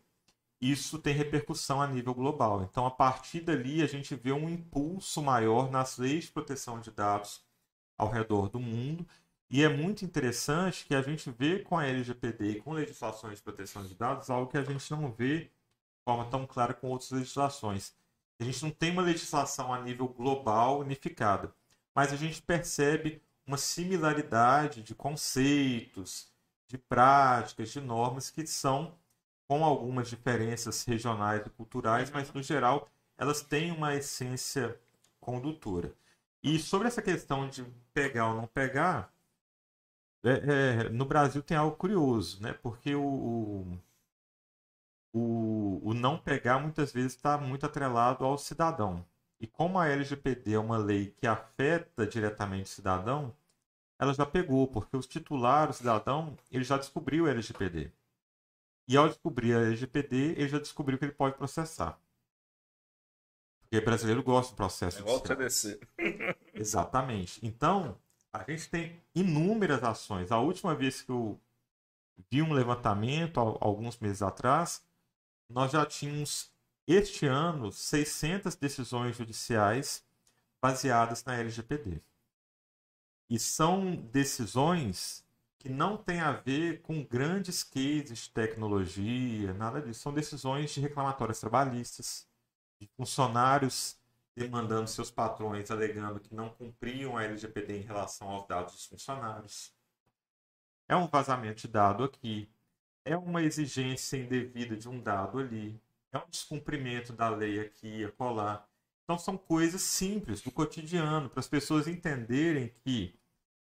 isso 0.62 1.00
tem 1.00 1.16
repercussão 1.16 1.82
a 1.82 1.88
nível 1.88 2.14
global. 2.14 2.62
Então, 2.62 2.86
a 2.86 2.92
partir 2.92 3.42
dali, 3.42 3.82
a 3.82 3.88
gente 3.88 4.14
vê 4.16 4.32
um 4.32 4.48
impulso 4.48 5.22
maior 5.22 5.72
nas 5.72 5.98
leis 5.98 6.26
de 6.26 6.32
proteção 6.32 6.80
de 6.80 6.92
dados 6.92 7.44
ao 7.98 8.10
redor 8.10 8.48
do 8.50 8.60
mundo. 8.60 9.06
E 9.50 9.64
é 9.64 9.70
muito 9.70 10.06
interessante 10.06 10.86
que 10.86 10.94
a 10.94 11.02
gente 11.02 11.32
vê 11.32 11.60
com 11.60 11.78
a 11.78 11.86
LGPD 11.86 12.52
e 12.52 12.62
com 12.62 12.74
legislações 12.74 13.38
de 13.38 13.44
proteção 13.44 13.84
de 13.84 13.96
dados 13.96 14.30
algo 14.30 14.50
que 14.52 14.58
a 14.58 14.64
gente 14.64 14.90
não 14.92 15.12
vê 15.12 15.40
de 15.46 15.52
forma 16.06 16.26
tão 16.26 16.46
clara 16.46 16.74
com 16.74 16.90
outras 16.90 17.12
legislações. 17.12 17.94
A 18.40 18.44
gente 18.44 18.64
não 18.64 18.72
tem 18.72 18.92
uma 18.92 19.02
legislação 19.02 19.74
a 19.74 19.82
nível 19.82 20.08
global 20.08 20.80
unificada, 20.80 21.54
mas 21.94 22.14
a 22.14 22.16
gente 22.16 22.42
percebe 22.42 23.22
uma 23.46 23.58
similaridade 23.58 24.82
de 24.84 24.96
conceitos, 24.96 26.32
de 26.68 26.78
práticas, 26.78 27.70
de 27.70 27.82
normas 27.82 28.30
que 28.30 28.46
são 28.48 28.96
com 29.52 29.66
algumas 29.66 30.10
diferenças 30.10 30.86
regionais 30.86 31.46
e 31.46 31.50
culturais, 31.50 32.10
mas 32.10 32.32
no 32.32 32.42
geral 32.42 32.90
elas 33.18 33.42
têm 33.42 33.70
uma 33.74 33.94
essência 33.94 34.80
condutora. 35.20 35.94
E 36.42 36.58
sobre 36.58 36.88
essa 36.88 37.02
questão 37.02 37.50
de 37.50 37.66
pegar 37.94 38.30
ou 38.30 38.36
não 38.36 38.48
pegar, 38.48 39.14
é, 40.24 40.86
é, 40.86 40.90
no 40.90 41.04
Brasil 41.04 41.44
tem 41.44 41.58
algo 41.58 41.76
curioso, 41.76 42.42
né? 42.42 42.54
Porque 42.54 42.96
o, 42.96 43.78
o, 45.14 45.82
o 45.84 45.94
não 45.94 46.18
pegar 46.18 46.58
muitas 46.58 46.94
vezes 46.94 47.14
está 47.14 47.38
muito 47.38 47.66
atrelado 47.66 48.24
ao 48.24 48.38
cidadão. 48.38 49.06
E 49.38 49.48
como 49.48 49.78
a 49.78 49.90
LGPD 49.90 50.54
é 50.54 50.60
uma 50.60 50.78
lei 50.78 51.08
que 51.18 51.28
afeta 51.28 52.08
diretamente 52.08 52.72
o 52.72 52.76
cidadão, 52.76 53.36
ela 54.00 54.14
já 54.14 54.26
pegou, 54.26 54.66
porque 54.68 54.96
os 54.96 55.08
titulares, 55.08 55.76
o 55.76 55.80
cidadão, 55.80 56.38
ele 56.50 56.64
já 56.64 56.78
descobriu 56.78 57.26
o 57.26 57.28
LGPD. 57.28 57.92
E 58.92 58.98
ao 58.98 59.08
descobrir 59.08 59.56
a 59.56 59.62
LGPD, 59.62 60.34
ele 60.34 60.50
já 60.50 60.60
descobriu 60.60 61.00
que 61.00 61.06
ele 61.06 61.14
pode 61.14 61.38
processar. 61.38 61.98
Porque 63.62 63.80
brasileiro 63.80 64.22
gosta 64.22 64.52
do 64.52 64.58
processo. 64.58 64.98
É 64.98 65.00
igual 65.00 65.16
o 65.16 65.26
CDC. 65.26 65.80
Exatamente. 66.54 67.40
Então, 67.42 67.98
a 68.34 68.44
gente 68.44 68.70
tem 68.70 69.02
inúmeras 69.16 69.82
ações. 69.82 70.30
A 70.30 70.40
última 70.40 70.76
vez 70.76 71.02
que 71.02 71.10
eu 71.10 71.40
vi 72.30 72.42
um 72.42 72.52
levantamento, 72.52 73.40
alguns 73.62 73.98
meses 73.98 74.22
atrás, 74.22 74.84
nós 75.50 75.72
já 75.72 75.86
tínhamos 75.86 76.52
este 76.86 77.26
ano, 77.26 77.72
600 77.72 78.56
decisões 78.56 79.16
judiciais 79.16 80.04
baseadas 80.62 81.24
na 81.24 81.38
LGPD. 81.38 82.02
E 83.30 83.40
são 83.40 83.96
decisões 83.96 85.24
que 85.62 85.70
não 85.70 85.96
têm 85.98 86.20
a 86.20 86.32
ver 86.32 86.82
com 86.82 87.04
grandes 87.04 87.64
cases 87.64 88.20
de 88.20 88.30
tecnologia, 88.32 89.54
nada 89.54 89.82
disso. 89.82 90.02
São 90.02 90.14
decisões 90.14 90.72
de 90.72 90.82
reclamatórias 90.82 91.40
trabalhistas, 91.40 92.28
de 92.80 92.88
funcionários 92.98 93.98
demandando 94.36 94.90
seus 94.90 95.12
patrões, 95.12 95.70
alegando 95.70 96.20
que 96.20 96.34
não 96.34 96.50
cumpriam 96.50 97.18
a 97.18 97.24
LGPD 97.24 97.80
em 97.80 97.84
relação 97.84 98.30
aos 98.30 98.48
dados 98.48 98.74
dos 98.74 98.86
funcionários. 98.86 99.74
É 100.88 100.96
um 100.96 101.08
vazamento 101.08 101.62
de 101.62 101.68
dado 101.68 102.04
aqui. 102.04 102.50
É 103.06 103.16
uma 103.16 103.44
exigência 103.44 104.18
indevida 104.18 104.76
de 104.76 104.90
um 104.90 105.00
dado 105.02 105.40
ali 105.40 105.80
é 106.12 106.18
um 106.18 106.30
descumprimento 106.30 107.14
da 107.14 107.30
lei 107.30 107.60
aqui 107.60 108.04
acolá. 108.04 108.66
Então 109.04 109.18
são 109.18 109.38
coisas 109.38 109.82
simples 109.82 110.42
do 110.42 110.52
cotidiano 110.52 111.30
para 111.30 111.40
as 111.40 111.48
pessoas 111.48 111.88
entenderem 111.88 112.74
que 112.84 113.16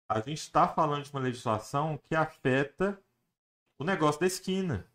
a 0.10 0.20
gente 0.20 0.40
está 0.40 0.68
falando 0.68 1.04
de 1.04 1.12
uma 1.12 1.22
legislação 1.22 2.00
que 2.04 2.16
afeta 2.16 3.00
o 3.78 3.84
negócio 3.84 4.20
da 4.20 4.26
esquina, 4.26 4.88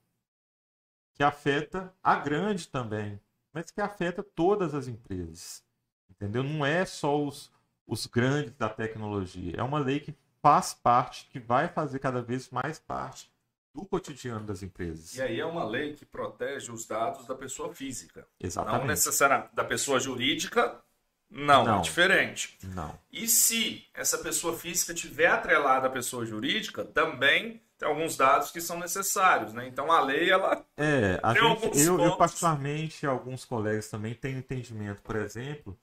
que 1.15 1.23
afeta 1.23 1.95
a 2.03 2.17
grande 2.17 2.67
também, 2.69 3.21
mas 3.53 3.71
que 3.71 3.81
afeta 3.81 4.25
todas 4.25 4.75
as 4.75 4.89
empresas. 4.89 5.65
Entendeu? 6.11 6.43
Não 6.43 6.67
é 6.67 6.85
só 6.85 7.23
os, 7.23 7.53
os 7.87 8.07
grandes 8.07 8.53
da 8.55 8.69
tecnologia. 8.69 9.55
É 9.57 9.63
uma 9.63 9.79
lei 9.79 10.01
que 10.01 10.15
faz 10.43 10.75
parte, 10.75 11.27
que 11.31 11.39
vai 11.39 11.69
fazer 11.69 12.01
cada 12.01 12.21
vez 12.21 12.51
mais 12.51 12.81
parte 12.81 13.33
do 13.73 13.85
cotidiano 13.85 14.45
das 14.45 14.63
empresas. 14.63 15.15
E 15.15 15.23
aí 15.23 15.41
é 15.41 15.47
uma 15.47 15.65
lei 15.65 15.95
que 15.95 16.05
protege 16.05 16.71
os 16.71 16.87
dados 16.87 17.27
da 17.27 17.35
pessoa 17.35 17.73
física. 17.73 18.27
Exatamente. 18.41 18.81
Não 18.81 18.87
necessariamente 18.87 19.55
da 19.55 19.65
pessoa 19.65 20.01
jurídica, 20.01 20.83
não, 21.31 21.65
não, 21.65 21.79
é 21.79 21.83
diferente. 21.83 22.59
Não. 22.63 22.97
E 23.13 23.27
se 23.27 23.87
essa 23.95 24.19
pessoa 24.19 24.57
física 24.57 24.95
tiver 24.95 25.27
atrelada 25.27 25.89
à 25.89 25.91
pessoa 25.91 26.25
jurídica, 26.25 26.85
também 26.85 27.61
tem 27.79 27.89
alguns 27.89 28.17
dados 28.17 28.51
que 28.51 28.61
são 28.61 28.79
necessários, 28.79 29.53
né? 29.53 29.67
Então 29.67 29.91
a 29.91 30.01
lei 30.01 30.31
ela 30.31 30.65
É, 30.77 31.19
a 31.23 31.35
gente, 31.35 31.79
eu, 31.81 32.01
eu 32.01 32.17
particularmente 32.17 33.07
alguns 33.07 33.45
colegas 33.45 33.89
também 33.89 34.15
têm 34.15 34.37
entendimento, 34.37 35.03
por 35.03 35.17
exemplo, 35.17 35.77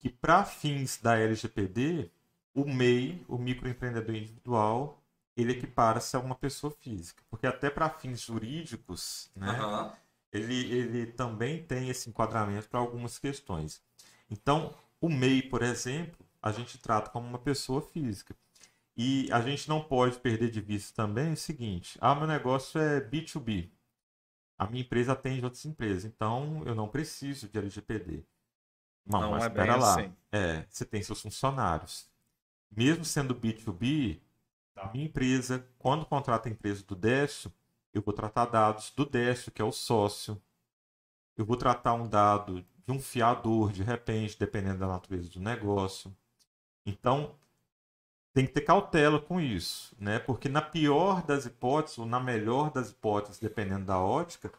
que 0.00 0.08
para 0.08 0.44
fins 0.44 0.98
da 1.00 1.18
LGPD, 1.18 2.10
o 2.54 2.64
MEI, 2.64 3.24
o 3.28 3.38
microempreendedor 3.38 4.14
individual, 4.14 5.00
ele 5.36 5.52
equipara-se 5.52 6.16
a 6.16 6.20
uma 6.20 6.34
pessoa 6.34 6.72
física. 6.80 7.22
Porque 7.30 7.46
até 7.46 7.70
para 7.70 7.88
fins 7.90 8.20
jurídicos, 8.20 9.30
né, 9.36 9.52
uhum. 9.62 9.92
ele, 10.32 10.72
ele 10.72 11.06
também 11.06 11.62
tem 11.62 11.88
esse 11.88 12.08
enquadramento 12.08 12.68
para 12.68 12.80
algumas 12.80 13.18
questões. 13.18 13.80
Então, 14.30 14.74
o 15.00 15.08
MEI, 15.08 15.42
por 15.42 15.62
exemplo, 15.62 16.24
a 16.40 16.52
gente 16.52 16.78
trata 16.78 17.10
como 17.10 17.26
uma 17.26 17.38
pessoa 17.38 17.82
física. 17.82 18.34
E 18.96 19.30
a 19.32 19.40
gente 19.40 19.68
não 19.68 19.82
pode 19.82 20.18
perder 20.18 20.50
de 20.50 20.60
vista 20.60 21.02
também 21.02 21.32
o 21.32 21.36
seguinte: 21.36 21.98
ah, 22.00 22.14
meu 22.14 22.26
negócio 22.26 22.80
é 22.80 23.00
B2B. 23.00 23.70
A 24.58 24.66
minha 24.66 24.82
empresa 24.82 25.12
atende 25.12 25.44
outras 25.44 25.64
empresas, 25.64 26.04
então 26.04 26.62
eu 26.66 26.74
não 26.74 26.86
preciso 26.86 27.48
de 27.48 27.58
LGPD. 27.58 28.22
Não, 29.06 29.20
não 29.22 29.30
mas 29.32 29.44
é 29.44 29.46
espera 29.46 29.76
lá. 29.76 29.94
Assim. 29.94 30.12
É, 30.30 30.66
você 30.68 30.84
tem 30.84 31.02
seus 31.02 31.22
funcionários. 31.22 32.08
Mesmo 32.70 33.04
sendo 33.04 33.34
B2B, 33.34 34.20
a 34.76 34.92
minha 34.92 35.06
empresa, 35.06 35.66
quando 35.78 36.04
contrata 36.04 36.48
a 36.48 36.52
empresa 36.52 36.84
do 36.84 36.94
Décio, 36.94 37.52
eu 37.92 38.02
vou 38.02 38.14
tratar 38.14 38.46
dados 38.46 38.92
do 38.94 39.04
Décio, 39.04 39.50
que 39.50 39.62
é 39.62 39.64
o 39.64 39.72
sócio. 39.72 40.40
Eu 41.36 41.44
vou 41.44 41.56
tratar 41.56 41.94
um 41.94 42.06
dado 42.06 42.64
de 42.90 42.96
um 42.96 43.00
fiador, 43.00 43.70
de 43.70 43.82
repente, 43.82 44.38
dependendo 44.38 44.80
da 44.80 44.88
natureza 44.88 45.30
do 45.30 45.38
negócio. 45.38 46.14
Então, 46.84 47.36
tem 48.32 48.46
que 48.46 48.52
ter 48.52 48.62
cautela 48.62 49.20
com 49.20 49.40
isso, 49.40 49.94
né? 49.98 50.18
Porque 50.18 50.48
na 50.48 50.60
pior 50.60 51.22
das 51.22 51.46
hipóteses, 51.46 51.98
ou 51.98 52.06
na 52.06 52.18
melhor 52.18 52.72
das 52.72 52.90
hipóteses, 52.90 53.38
dependendo 53.38 53.86
da 53.86 53.98
ótica, 53.98 54.52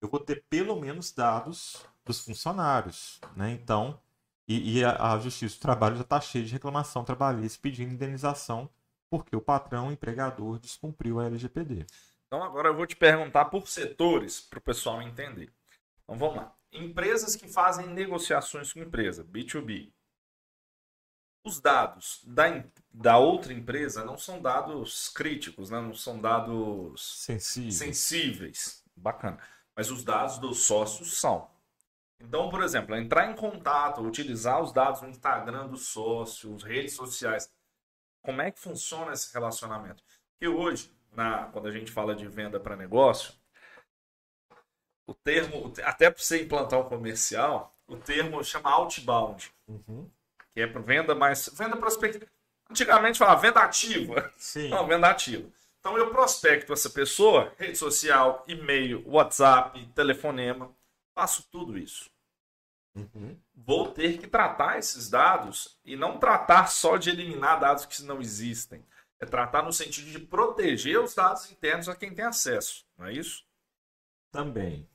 eu 0.00 0.08
vou 0.08 0.20
ter 0.20 0.44
pelo 0.48 0.76
menos 0.80 1.12
dados 1.12 1.86
dos 2.04 2.20
funcionários, 2.24 3.20
né? 3.36 3.52
Então, 3.52 4.00
e, 4.46 4.78
e 4.78 4.84
a, 4.84 5.12
a, 5.12 5.18
Justiça 5.18 5.56
do 5.56 5.60
Trabalho 5.60 5.96
já 5.96 6.02
está 6.02 6.20
cheia 6.20 6.44
de 6.44 6.52
reclamação 6.52 7.04
trabalhista 7.04 7.60
pedindo 7.62 7.92
indenização 7.92 8.68
porque 9.10 9.34
o 9.34 9.40
patrão, 9.40 9.88
o 9.88 9.92
empregador, 9.92 10.58
descumpriu 10.58 11.18
a 11.18 11.26
LGPD. 11.26 11.86
Então 12.26 12.42
agora 12.42 12.68
eu 12.68 12.76
vou 12.76 12.86
te 12.86 12.94
perguntar 12.94 13.46
por 13.46 13.66
setores 13.68 14.40
para 14.40 14.58
o 14.58 14.62
pessoal 14.62 15.00
entender. 15.00 15.50
Então 16.04 16.16
vamos 16.16 16.36
lá. 16.36 16.57
Empresas 16.72 17.34
que 17.36 17.48
fazem 17.48 17.86
negociações 17.86 18.72
com 18.72 18.80
empresa, 18.80 19.24
B2B. 19.24 19.92
Os 21.44 21.60
dados 21.60 22.20
da, 22.24 22.64
da 22.92 23.18
outra 23.18 23.52
empresa 23.52 24.04
não 24.04 24.18
são 24.18 24.40
dados 24.40 25.08
críticos, 25.08 25.70
né? 25.70 25.80
não 25.80 25.94
são 25.94 26.20
dados 26.20 27.24
Sensível. 27.24 27.72
sensíveis. 27.72 28.84
Bacana. 28.94 29.38
Mas 29.74 29.90
os 29.90 30.04
dados 30.04 30.38
dos 30.38 30.64
sócios 30.64 31.18
são. 31.18 31.48
Então, 32.20 32.50
por 32.50 32.62
exemplo, 32.62 32.96
entrar 32.96 33.30
em 33.30 33.36
contato, 33.36 34.02
utilizar 34.02 34.60
os 34.60 34.72
dados 34.72 35.00
no 35.02 35.08
Instagram 35.08 35.68
do 35.68 35.76
sócio, 35.76 36.56
redes 36.56 36.94
sociais. 36.94 37.50
Como 38.20 38.42
é 38.42 38.50
que 38.50 38.58
funciona 38.58 39.12
esse 39.12 39.32
relacionamento? 39.32 40.02
Porque 40.32 40.48
hoje, 40.48 40.92
na, 41.12 41.46
quando 41.46 41.68
a 41.68 41.72
gente 41.72 41.92
fala 41.92 42.14
de 42.14 42.26
venda 42.26 42.58
para 42.58 42.76
negócio, 42.76 43.32
o 45.08 45.14
termo, 45.14 45.72
até 45.82 46.10
para 46.10 46.22
você 46.22 46.42
implantar 46.42 46.78
um 46.78 46.84
comercial, 46.84 47.74
o 47.86 47.96
termo 47.96 48.44
chama 48.44 48.70
outbound, 48.70 49.50
Uhum. 49.66 50.08
que 50.50 50.60
é 50.60 50.66
para 50.66 50.80
venda 50.82 51.14
mais. 51.14 51.48
Venda 51.54 51.76
prospectiva. 51.76 52.26
Antigamente 52.70 53.18
falava 53.18 53.40
venda 53.40 53.60
ativa. 53.60 54.30
Sim. 54.36 54.68
Não, 54.68 54.86
venda 54.86 55.08
ativa. 55.08 55.48
Então 55.80 55.96
eu 55.96 56.10
prospecto 56.10 56.72
essa 56.74 56.90
pessoa, 56.90 57.52
rede 57.58 57.78
social, 57.78 58.44
e-mail, 58.46 59.02
WhatsApp, 59.06 59.86
telefonema, 59.94 60.70
faço 61.14 61.48
tudo 61.50 61.78
isso. 61.78 62.10
Uhum. 62.94 63.38
Vou 63.54 63.90
ter 63.92 64.18
que 64.18 64.26
tratar 64.26 64.78
esses 64.78 65.08
dados 65.08 65.78
e 65.84 65.96
não 65.96 66.18
tratar 66.18 66.66
só 66.66 66.98
de 66.98 67.08
eliminar 67.10 67.58
dados 67.60 67.86
que 67.86 68.02
não 68.02 68.20
existem. 68.20 68.84
É 69.20 69.24
tratar 69.24 69.62
no 69.62 69.72
sentido 69.72 70.10
de 70.10 70.18
proteger 70.18 71.00
os 71.00 71.14
dados 71.14 71.50
internos 71.50 71.88
a 71.88 71.96
quem 71.96 72.12
tem 72.14 72.24
acesso, 72.24 72.84
não 72.98 73.06
é 73.06 73.12
isso? 73.14 73.44
Também. 74.30 74.86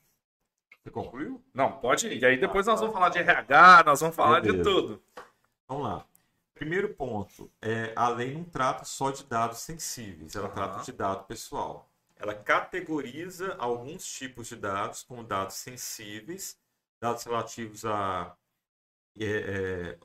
Você 0.83 0.91
concluiu? 0.91 1.41
Não, 1.53 1.79
pode 1.79 2.07
ir. 2.07 2.21
E 2.21 2.25
aí 2.25 2.37
depois 2.37 2.65
nós 2.67 2.79
vamos 2.79 2.93
falar 2.93 3.07
de 3.07 3.17
RH, 3.17 3.83
nós 3.85 4.01
vamos 4.01 4.15
falar 4.15 4.41
de 4.41 4.61
tudo. 4.61 5.01
Vamos 5.65 5.83
lá. 5.83 6.05
Primeiro 6.53 6.93
ponto, 6.93 7.49
é, 7.61 7.93
a 7.95 8.09
lei 8.09 8.33
não 8.33 8.43
trata 8.43 8.83
só 8.83 9.09
de 9.09 9.23
dados 9.23 9.59
sensíveis, 9.59 10.35
ela 10.35 10.47
Aham. 10.47 10.55
trata 10.55 10.83
de 10.83 10.91
dado 10.91 11.23
pessoal. 11.23 11.89
Ela 12.17 12.35
categoriza 12.35 13.55
alguns 13.55 14.05
tipos 14.05 14.47
de 14.47 14.57
dados 14.57 15.03
como 15.03 15.23
dados 15.23 15.55
sensíveis, 15.55 16.59
dados 16.99 17.23
relativos 17.23 17.85
a 17.85 18.35
é, 19.19 19.25
é, 19.25 19.99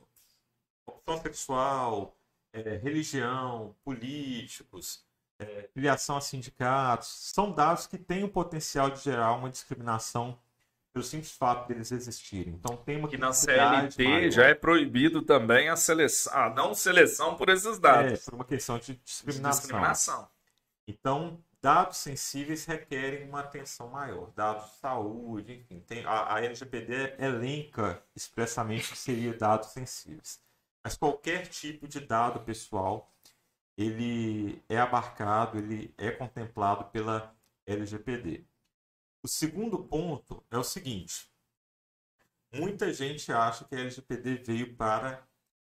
opção 0.85 1.21
sexual, 1.21 2.17
é, 2.53 2.77
religião, 2.77 3.75
políticos, 3.83 5.05
é, 5.37 5.69
filiação 5.73 6.17
a 6.17 6.21
sindicatos. 6.21 7.07
São 7.33 7.51
dados 7.51 7.85
que 7.85 7.97
têm 7.97 8.23
o 8.23 8.29
potencial 8.29 8.89
de 8.89 9.01
gerar 9.01 9.33
uma 9.33 9.49
discriminação 9.49 10.37
pelo 10.93 11.03
simples 11.05 11.31
fato 11.31 11.67
deles 11.67 11.91
existirem. 11.91 12.53
Então 12.53 12.77
tem 12.77 12.97
uma 12.97 13.09
Que 13.09 13.17
na 13.17 13.33
CLT 13.33 14.03
maior. 14.03 14.31
já 14.31 14.45
é 14.47 14.53
proibido 14.55 15.21
também 15.21 15.69
a 15.69 15.75
seleção, 15.75 16.33
a 16.33 16.49
não 16.49 16.73
seleção 16.73 17.35
por 17.35 17.49
esses 17.49 17.79
É, 17.83 18.15
dados. 18.15 18.19
por 18.19 18.33
uma 18.33 18.45
questão 18.45 18.77
de 18.79 18.95
De 18.95 19.01
discriminação. 19.03 19.49
discriminação. 19.49 20.29
Então, 20.87 21.43
dados 21.61 21.97
sensíveis 21.97 22.65
requerem 22.65 23.27
uma 23.29 23.41
atenção 23.41 23.89
maior. 23.89 24.31
Dados 24.35 24.65
de 24.71 24.77
saúde, 24.79 25.53
enfim. 25.53 25.81
Tem, 25.81 26.05
a, 26.05 26.35
a 26.35 26.43
LGPD 26.43 27.15
elenca 27.19 28.03
expressamente 28.15 28.91
que 28.91 28.97
seria 28.97 29.33
dados 29.33 29.69
sensíveis. 29.69 30.41
Mas 30.83 30.97
qualquer 30.97 31.47
tipo 31.47 31.87
de 31.87 31.99
dado 32.01 32.41
pessoal, 32.41 33.11
ele 33.77 34.63
é 34.69 34.77
abarcado, 34.79 35.57
ele 35.57 35.93
é 35.97 36.11
contemplado 36.11 36.85
pela 36.85 37.35
LGPD. 37.65 38.45
O 39.21 39.27
segundo 39.27 39.83
ponto 39.83 40.41
é 40.49 40.57
o 40.57 40.63
seguinte. 40.63 41.29
Muita 42.53 42.93
gente 42.93 43.31
acha 43.33 43.65
que 43.65 43.75
a 43.75 43.79
LGPD 43.79 44.35
veio 44.37 44.75
para 44.75 45.27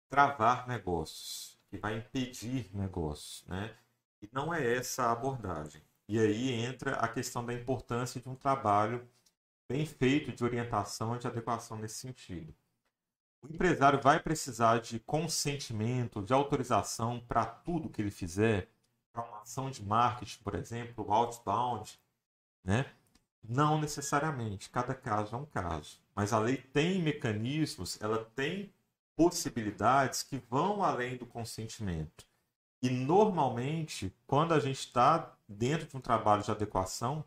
travar 0.08 0.66
negócios, 0.66 1.56
que 1.70 1.78
vai 1.78 1.96
impedir 1.96 2.68
negócios, 2.74 3.46
né? 3.46 3.76
E 4.20 4.28
não 4.32 4.52
é 4.52 4.74
essa 4.74 5.04
a 5.04 5.12
abordagem. 5.12 5.80
E 6.08 6.18
aí 6.18 6.52
entra 6.52 6.96
a 6.96 7.08
questão 7.08 7.44
da 7.44 7.54
importância 7.54 8.20
de 8.20 8.28
um 8.28 8.34
trabalho 8.34 9.08
bem 9.68 9.86
feito 9.86 10.32
de 10.32 10.44
orientação 10.44 11.14
e 11.14 11.18
de 11.18 11.26
adequação 11.28 11.78
nesse 11.78 11.96
sentido. 11.96 12.54
O 13.42 13.48
empresário 13.48 14.00
vai 14.00 14.20
precisar 14.20 14.80
de 14.80 14.98
consentimento, 14.98 16.22
de 16.22 16.32
autorização 16.32 17.20
para 17.20 17.46
tudo 17.46 17.88
que 17.88 18.02
ele 18.02 18.10
fizer, 18.10 18.68
para 19.12 19.22
uma 19.24 19.42
ação 19.42 19.70
de 19.70 19.84
marketing, 19.84 20.42
por 20.42 20.54
exemplo, 20.56 21.12
outbound, 21.12 22.00
né? 22.64 22.92
Não 23.42 23.80
necessariamente, 23.80 24.68
cada 24.68 24.94
caso 24.94 25.34
é 25.34 25.38
um 25.38 25.46
caso. 25.46 26.00
Mas 26.14 26.32
a 26.34 26.38
lei 26.38 26.58
tem 26.58 27.00
mecanismos, 27.02 27.98
ela 28.02 28.24
tem 28.36 28.70
possibilidades 29.16 30.22
que 30.22 30.36
vão 30.50 30.82
além 30.84 31.16
do 31.16 31.24
consentimento. 31.24 32.26
E 32.82 32.90
normalmente, 32.90 34.14
quando 34.26 34.54
a 34.54 34.60
gente 34.60 34.80
está 34.80 35.36
dentro 35.48 35.86
de 35.88 35.96
um 35.96 36.00
trabalho 36.00 36.42
de 36.42 36.50
adequação, 36.50 37.24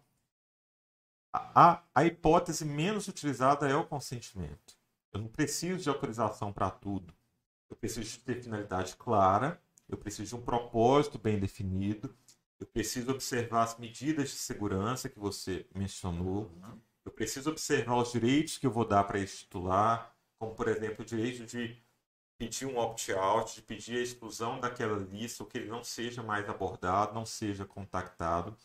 a, 1.33 1.81
a- 1.95 2.05
hipótese 2.05 2.65
menos 2.65 3.07
utilizada 3.07 3.67
é 3.69 3.75
o 3.75 3.85
consentimento. 3.85 4.75
Eu 5.11 5.21
não 5.21 5.27
preciso 5.27 5.81
de 5.83 5.89
autorização 5.89 6.51
para 6.53 6.69
tudo. 6.69 7.13
Eu 7.69 7.75
preciso 7.75 8.09
de 8.09 8.19
ter 8.19 8.41
finalidade 8.43 8.95
clara, 8.95 9.61
eu 9.87 9.97
preciso 9.97 10.29
de 10.29 10.35
um 10.35 10.45
propósito 10.45 11.17
bem 11.19 11.39
definido, 11.39 12.15
eu 12.59 12.67
preciso 12.67 13.11
observar 13.11 13.63
as 13.63 13.77
medidas 13.77 14.29
de 14.29 14.35
segurança 14.35 15.07
que 15.09 15.17
você 15.17 15.65
mencionou, 15.73 16.51
eu 17.05 17.11
preciso 17.11 17.49
observar 17.49 17.95
os 17.95 18.11
direitos 18.11 18.57
que 18.57 18.67
eu 18.67 18.71
vou 18.71 18.85
dar 18.85 19.03
para 19.05 19.19
esse 19.19 19.39
titular, 19.39 20.13
como, 20.37 20.53
por 20.53 20.67
exemplo, 20.67 21.01
o 21.01 21.05
direito 21.05 21.45
de 21.45 21.81
pedir 22.37 22.65
um 22.65 22.77
opt-out, 22.77 23.55
de 23.55 23.61
pedir 23.61 23.97
a 23.97 24.01
exclusão 24.01 24.59
daquela 24.59 24.97
lista, 24.97 25.43
ou 25.43 25.49
que 25.49 25.57
ele 25.57 25.69
não 25.69 25.83
seja 25.83 26.21
mais 26.21 26.47
abordado, 26.49 27.13
não 27.13 27.25
seja 27.25 27.65
contactado. 27.65 28.55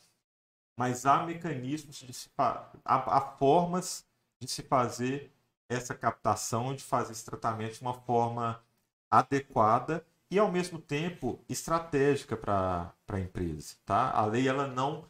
Mas 0.77 1.07
há 1.07 1.25
mecanismos 1.25 1.97
de 1.97 2.13
se 2.13 2.29
há, 2.37 2.71
há 2.85 3.21
formas 3.37 4.07
de 4.41 4.49
se 4.49 4.63
fazer 4.63 5.33
essa 5.69 5.95
captação, 5.95 6.75
de 6.75 6.83
fazer 6.83 7.13
esse 7.13 7.25
tratamento 7.25 7.75
de 7.75 7.81
uma 7.81 7.95
forma 7.95 8.63
adequada 9.11 10.05
e 10.35 10.39
ao 10.39 10.51
mesmo 10.51 10.81
tempo 10.81 11.45
estratégica 11.49 12.37
para 12.37 12.93
a 13.07 13.21
empresa, 13.21 13.77
tá? 13.85 14.11
A 14.11 14.27
lei 14.27 14.49
ela 14.49 14.67
não 14.67 15.09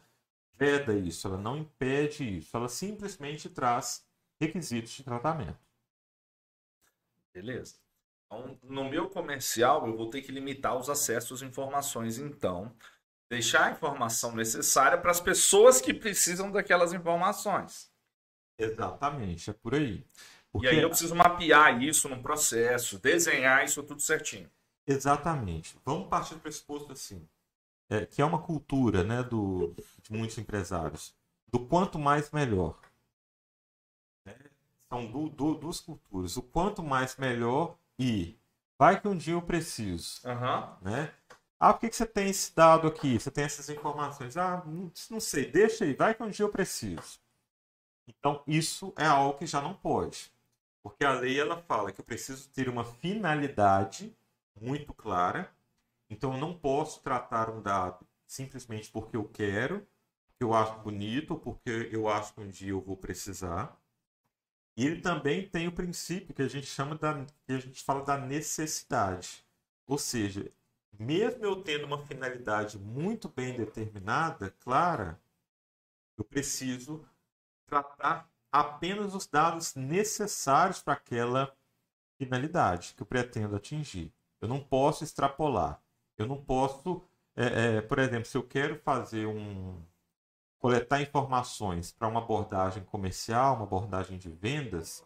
veda 0.53 0.93
isso, 0.93 1.27
ela 1.27 1.37
não 1.37 1.57
impede 1.57 2.37
isso, 2.37 2.55
ela 2.55 2.69
simplesmente 2.69 3.49
traz 3.49 4.05
requisitos 4.39 4.91
de 4.91 5.03
tratamento. 5.03 5.57
Beleza. 7.33 7.73
Então, 8.27 8.59
no 8.61 8.87
meu 8.87 9.09
comercial, 9.09 9.87
eu 9.87 9.97
vou 9.97 10.11
ter 10.11 10.21
que 10.21 10.31
limitar 10.31 10.77
os 10.77 10.91
acessos 10.91 11.41
às 11.41 11.49
informações, 11.49 12.19
então. 12.19 12.71
Deixar 13.27 13.65
a 13.65 13.71
informação 13.71 14.35
necessária 14.35 14.99
para 14.99 15.09
as 15.09 15.19
pessoas 15.19 15.81
que 15.81 15.91
precisam 15.91 16.51
daquelas 16.51 16.93
informações. 16.93 17.91
Exatamente, 18.59 19.49
é 19.49 19.53
por 19.53 19.73
aí. 19.73 20.05
Porque 20.51 20.67
E 20.67 20.69
aí 20.69 20.81
eu 20.81 20.89
preciso 20.89 21.15
mapear 21.15 21.81
isso 21.81 22.07
num 22.07 22.21
processo, 22.21 22.99
desenhar 22.99 23.65
isso 23.65 23.81
tudo 23.81 24.01
certinho. 24.01 24.49
Exatamente. 24.87 25.77
Vamos 25.85 26.07
partir 26.09 26.35
do 26.35 26.41
pressuposto 26.41 26.91
assim, 26.91 27.27
é, 27.89 28.05
que 28.05 28.21
é 28.21 28.25
uma 28.25 28.41
cultura 28.41 29.03
né, 29.03 29.23
do, 29.23 29.75
de 30.03 30.13
muitos 30.13 30.37
empresários, 30.39 31.15
do 31.47 31.59
quanto 31.59 31.99
mais 31.99 32.31
melhor. 32.31 32.79
Né? 34.25 34.35
São 34.89 35.05
du- 35.11 35.29
du- 35.29 35.55
duas 35.55 35.79
culturas. 35.79 36.37
O 36.37 36.41
quanto 36.41 36.83
mais 36.83 37.15
melhor 37.17 37.75
e 37.97 38.37
vai 38.77 38.99
que 38.99 39.07
um 39.07 39.17
dia 39.17 39.33
eu 39.33 39.41
preciso. 39.41 40.21
Aham. 40.25 40.77
Né? 40.81 41.13
Ah, 41.59 41.73
por 41.73 41.81
que, 41.81 41.89
que 41.89 41.95
você 41.95 42.05
tem 42.05 42.29
esse 42.29 42.53
dado 42.53 42.87
aqui? 42.87 43.17
Você 43.19 43.31
tem 43.31 43.43
essas 43.45 43.69
informações? 43.69 44.35
Ah, 44.37 44.61
não, 44.65 44.91
não 45.09 45.19
sei, 45.19 45.49
deixa 45.49 45.85
aí, 45.85 45.93
vai 45.93 46.13
que 46.13 46.21
um 46.21 46.29
dia 46.29 46.45
eu 46.45 46.49
preciso. 46.49 47.19
Então, 48.07 48.43
isso 48.47 48.93
é 48.97 49.05
algo 49.05 49.37
que 49.37 49.45
já 49.47 49.61
não 49.61 49.73
pode. 49.73 50.31
Porque 50.83 51.05
a 51.05 51.13
lei 51.13 51.39
ela 51.39 51.57
fala 51.63 51.91
que 51.91 52.01
eu 52.01 52.05
preciso 52.05 52.49
ter 52.49 52.69
uma 52.69 52.83
finalidade 52.85 54.15
muito 54.59 54.93
clara. 54.93 55.51
Então, 56.09 56.33
eu 56.33 56.39
não 56.39 56.57
posso 56.57 57.01
tratar 57.01 57.49
um 57.49 57.61
dado 57.61 58.07
simplesmente 58.27 58.91
porque 58.91 59.15
eu 59.17 59.27
quero, 59.27 59.87
porque 60.27 60.43
eu 60.43 60.53
acho 60.53 60.79
bonito, 60.79 61.31
ou 61.31 61.39
porque 61.39 61.89
eu 61.91 62.07
acho 62.09 62.33
que 62.33 62.41
um 62.41 62.49
dia 62.49 62.71
eu 62.71 62.81
vou 62.81 62.97
precisar. 62.97 63.79
E 64.77 64.85
ele 64.85 65.01
também 65.01 65.47
tem 65.47 65.67
o 65.67 65.71
princípio 65.71 66.33
que 66.33 66.41
a 66.41 66.47
gente 66.47 66.67
chama 66.67 66.95
da, 66.95 67.25
que 67.45 67.53
a 67.53 67.59
gente 67.59 67.83
fala 67.83 68.03
da 68.03 68.17
necessidade. 68.17 69.45
Ou 69.87 69.97
seja, 69.97 70.51
mesmo 70.99 71.45
eu 71.45 71.61
tendo 71.61 71.85
uma 71.85 72.05
finalidade 72.05 72.77
muito 72.77 73.29
bem 73.29 73.55
determinada, 73.55 74.51
clara, 74.59 75.19
eu 76.17 76.23
preciso 76.23 77.05
tratar 77.65 78.29
apenas 78.51 79.13
os 79.13 79.27
dados 79.27 79.75
necessários 79.75 80.81
para 80.81 80.93
aquela 80.93 81.55
finalidade 82.17 82.93
que 82.95 83.01
eu 83.01 83.05
pretendo 83.05 83.55
atingir. 83.55 84.13
Eu 84.45 84.49
não 84.49 84.59
posso 84.59 85.03
extrapolar. 85.03 85.81
Eu 86.17 86.27
não 86.27 86.41
posso, 86.41 87.01
é, 87.35 87.77
é, 87.77 87.81
por 87.81 87.99
exemplo, 87.99 88.25
se 88.25 88.37
eu 88.37 88.43
quero 88.47 88.79
fazer 88.79 89.25
um, 89.25 89.81
coletar 90.59 91.01
informações 91.01 91.91
para 91.91 92.07
uma 92.07 92.21
abordagem 92.21 92.83
comercial, 92.83 93.55
uma 93.55 93.65
abordagem 93.65 94.17
de 94.17 94.29
vendas, 94.29 95.03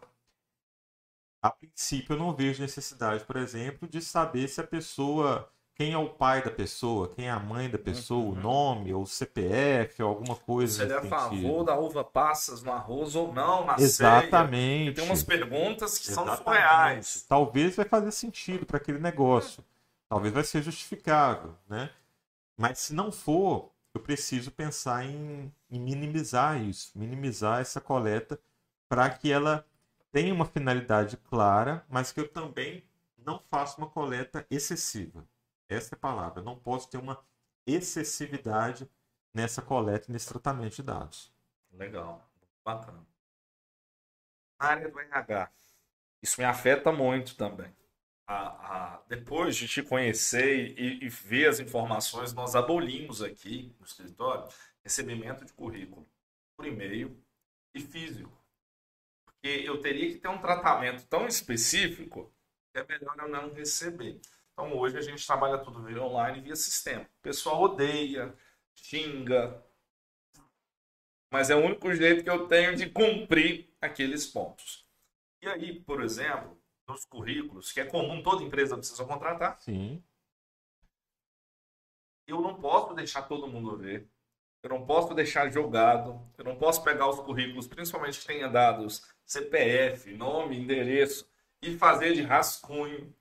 a 1.42 1.50
princípio 1.50 2.14
eu 2.14 2.18
não 2.18 2.34
vejo 2.34 2.62
necessidade, 2.62 3.24
por 3.24 3.36
exemplo, 3.36 3.88
de 3.88 4.00
saber 4.02 4.46
se 4.48 4.60
a 4.60 4.66
pessoa 4.66 5.50
quem 5.74 5.92
é 5.92 5.98
o 5.98 6.08
pai 6.08 6.42
da 6.42 6.50
pessoa, 6.50 7.08
quem 7.08 7.26
é 7.26 7.30
a 7.30 7.38
mãe 7.38 7.70
da 7.70 7.78
pessoa, 7.78 8.24
uhum. 8.24 8.32
o 8.32 8.34
nome, 8.34 8.92
ou 8.92 9.02
o 9.02 9.06
CPF, 9.06 10.02
ou 10.02 10.10
alguma 10.10 10.36
coisa. 10.36 10.74
Se 10.74 10.82
ele 10.82 10.92
é 10.92 10.96
a 10.96 11.02
favor 11.02 11.64
da 11.64 11.78
uva 11.78 12.04
passas 12.04 12.62
no 12.62 12.70
arroz 12.70 13.14
ou 13.16 13.32
não, 13.32 13.64
na 13.64 13.76
Exatamente. 13.78 14.96
Tem 14.96 15.04
umas 15.04 15.22
perguntas 15.22 15.98
que 15.98 16.10
Exatamente. 16.10 16.36
são 16.36 16.44
surreais. 16.44 17.24
Talvez 17.28 17.76
vai 17.76 17.86
fazer 17.86 18.10
sentido 18.10 18.66
para 18.66 18.76
aquele 18.76 18.98
negócio. 18.98 19.64
Talvez 20.08 20.34
vai 20.34 20.44
ser 20.44 20.62
justificável, 20.62 21.54
né? 21.68 21.90
Mas 22.58 22.78
se 22.80 22.94
não 22.94 23.10
for, 23.10 23.70
eu 23.94 24.00
preciso 24.00 24.50
pensar 24.50 25.04
em, 25.06 25.52
em 25.70 25.80
minimizar 25.80 26.60
isso, 26.60 26.90
minimizar 26.94 27.60
essa 27.60 27.80
coleta 27.80 28.38
para 28.88 29.08
que 29.08 29.32
ela 29.32 29.64
tenha 30.12 30.34
uma 30.34 30.44
finalidade 30.44 31.16
clara, 31.16 31.84
mas 31.88 32.12
que 32.12 32.20
eu 32.20 32.28
também 32.28 32.84
não 33.24 33.40
faça 33.50 33.78
uma 33.78 33.88
coleta 33.88 34.46
excessiva. 34.50 35.24
Essa 35.70 35.94
é 35.94 35.96
a 35.96 36.00
palavra. 36.00 36.42
Não 36.42 36.58
posso 36.58 36.90
ter 36.90 36.98
uma 36.98 37.24
excessividade 37.64 38.90
nessa 39.32 39.62
coleta 39.62 40.06
e 40.08 40.12
nesse 40.12 40.28
tratamento 40.28 40.74
de 40.74 40.82
dados. 40.82 41.32
Legal. 41.72 42.28
Bacana. 42.64 43.06
Na 44.60 44.66
área 44.66 44.88
do 44.88 44.98
RH, 44.98 45.50
isso 46.20 46.40
me 46.40 46.44
afeta 46.44 46.90
muito 46.92 47.36
também. 47.36 47.72
A, 48.26 48.36
a, 48.36 49.02
depois 49.08 49.56
de 49.56 49.66
te 49.66 49.82
conhecer 49.82 50.78
e, 50.78 51.04
e, 51.04 51.08
ver 51.08 51.48
as 51.48 51.58
informações, 51.58 52.32
nós 52.32 52.54
abolimos 52.54 53.22
aqui 53.22 53.74
no 53.78 53.86
escritório 53.86 54.48
recebimento 54.84 55.44
de 55.44 55.52
currículo 55.52 56.06
por 56.56 56.66
e-mail 56.66 57.16
e 57.74 57.80
físico. 57.80 58.30
Porque 59.24 59.48
eu 59.48 59.80
teria 59.80 60.12
que 60.12 60.18
ter 60.18 60.28
um 60.28 60.40
tratamento 60.40 61.06
tão 61.06 61.26
específico 61.26 62.32
que 62.72 62.80
é 62.80 62.86
melhor 62.86 63.16
eu 63.18 63.28
não 63.28 63.52
receber. 63.52 64.20
Então 64.60 64.76
hoje 64.76 64.98
a 64.98 65.00
gente 65.00 65.26
trabalha 65.26 65.56
tudo 65.56 65.82
via 65.82 66.02
online, 66.02 66.42
via 66.42 66.54
sistema. 66.54 67.04
O 67.04 67.22
pessoal 67.22 67.62
odeia, 67.62 68.36
xinga, 68.74 69.64
mas 71.32 71.48
é 71.48 71.56
o 71.56 71.64
único 71.64 71.90
jeito 71.94 72.22
que 72.22 72.28
eu 72.28 72.46
tenho 72.46 72.76
de 72.76 72.90
cumprir 72.90 73.72
aqueles 73.80 74.26
pontos. 74.26 74.86
E 75.40 75.48
aí, 75.48 75.80
por 75.80 76.02
exemplo, 76.02 76.60
nos 76.86 77.06
currículos, 77.06 77.72
que 77.72 77.80
é 77.80 77.86
comum, 77.86 78.22
toda 78.22 78.42
empresa 78.42 78.76
precisa 78.76 79.02
contratar. 79.06 79.58
Sim. 79.62 80.04
Eu 82.26 82.42
não 82.42 82.60
posso 82.60 82.92
deixar 82.92 83.22
todo 83.22 83.48
mundo 83.48 83.78
ver. 83.78 84.10
Eu 84.62 84.68
não 84.68 84.84
posso 84.84 85.14
deixar 85.14 85.50
jogado. 85.50 86.20
Eu 86.36 86.44
não 86.44 86.56
posso 86.56 86.84
pegar 86.84 87.08
os 87.08 87.18
currículos, 87.20 87.66
principalmente 87.66 88.20
que 88.20 88.26
tenha 88.26 88.46
dados 88.46 89.10
CPF, 89.24 90.12
nome, 90.12 90.58
endereço, 90.58 91.26
e 91.62 91.78
fazer 91.78 92.12
de 92.12 92.20
rascunho 92.20 93.14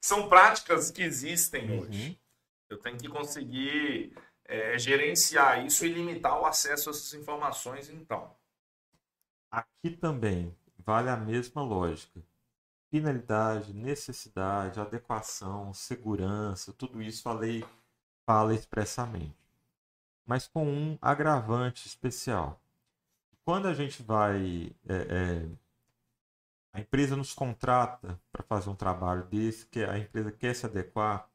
são 0.00 0.28
práticas 0.28 0.90
que 0.90 1.02
existem 1.02 1.70
uhum. 1.70 1.80
hoje. 1.80 2.20
Eu 2.68 2.78
tenho 2.78 2.96
que 2.96 3.08
conseguir 3.08 4.16
é, 4.44 4.78
gerenciar 4.78 5.64
isso 5.64 5.84
e 5.84 5.92
limitar 5.92 6.40
o 6.40 6.46
acesso 6.46 6.88
a 6.88 6.92
essas 6.92 7.14
informações, 7.14 7.88
então. 7.88 8.34
Aqui 9.50 9.90
também 9.90 10.56
vale 10.78 11.10
a 11.10 11.16
mesma 11.16 11.62
lógica. 11.62 12.22
Finalidade, 12.90 13.72
necessidade, 13.72 14.80
adequação, 14.80 15.72
segurança, 15.72 16.72
tudo 16.72 17.02
isso 17.02 17.28
a 17.28 17.32
lei 17.32 17.64
fala 18.26 18.54
expressamente. 18.54 19.36
Mas 20.26 20.46
com 20.46 20.66
um 20.66 20.98
agravante 21.00 21.86
especial. 21.86 22.60
Quando 23.44 23.66
a 23.66 23.74
gente 23.74 24.02
vai 24.02 24.74
é, 24.88 24.94
é, 24.94 25.48
a 26.72 26.80
empresa 26.80 27.16
nos 27.16 27.34
contrata 27.34 28.18
para 28.32 28.42
fazer 28.42 28.70
um 28.70 28.74
trabalho 28.74 29.24
desse, 29.24 29.66
que 29.66 29.84
a 29.84 29.98
empresa 29.98 30.32
quer 30.32 30.54
se 30.54 30.64
adequar, 30.64 31.28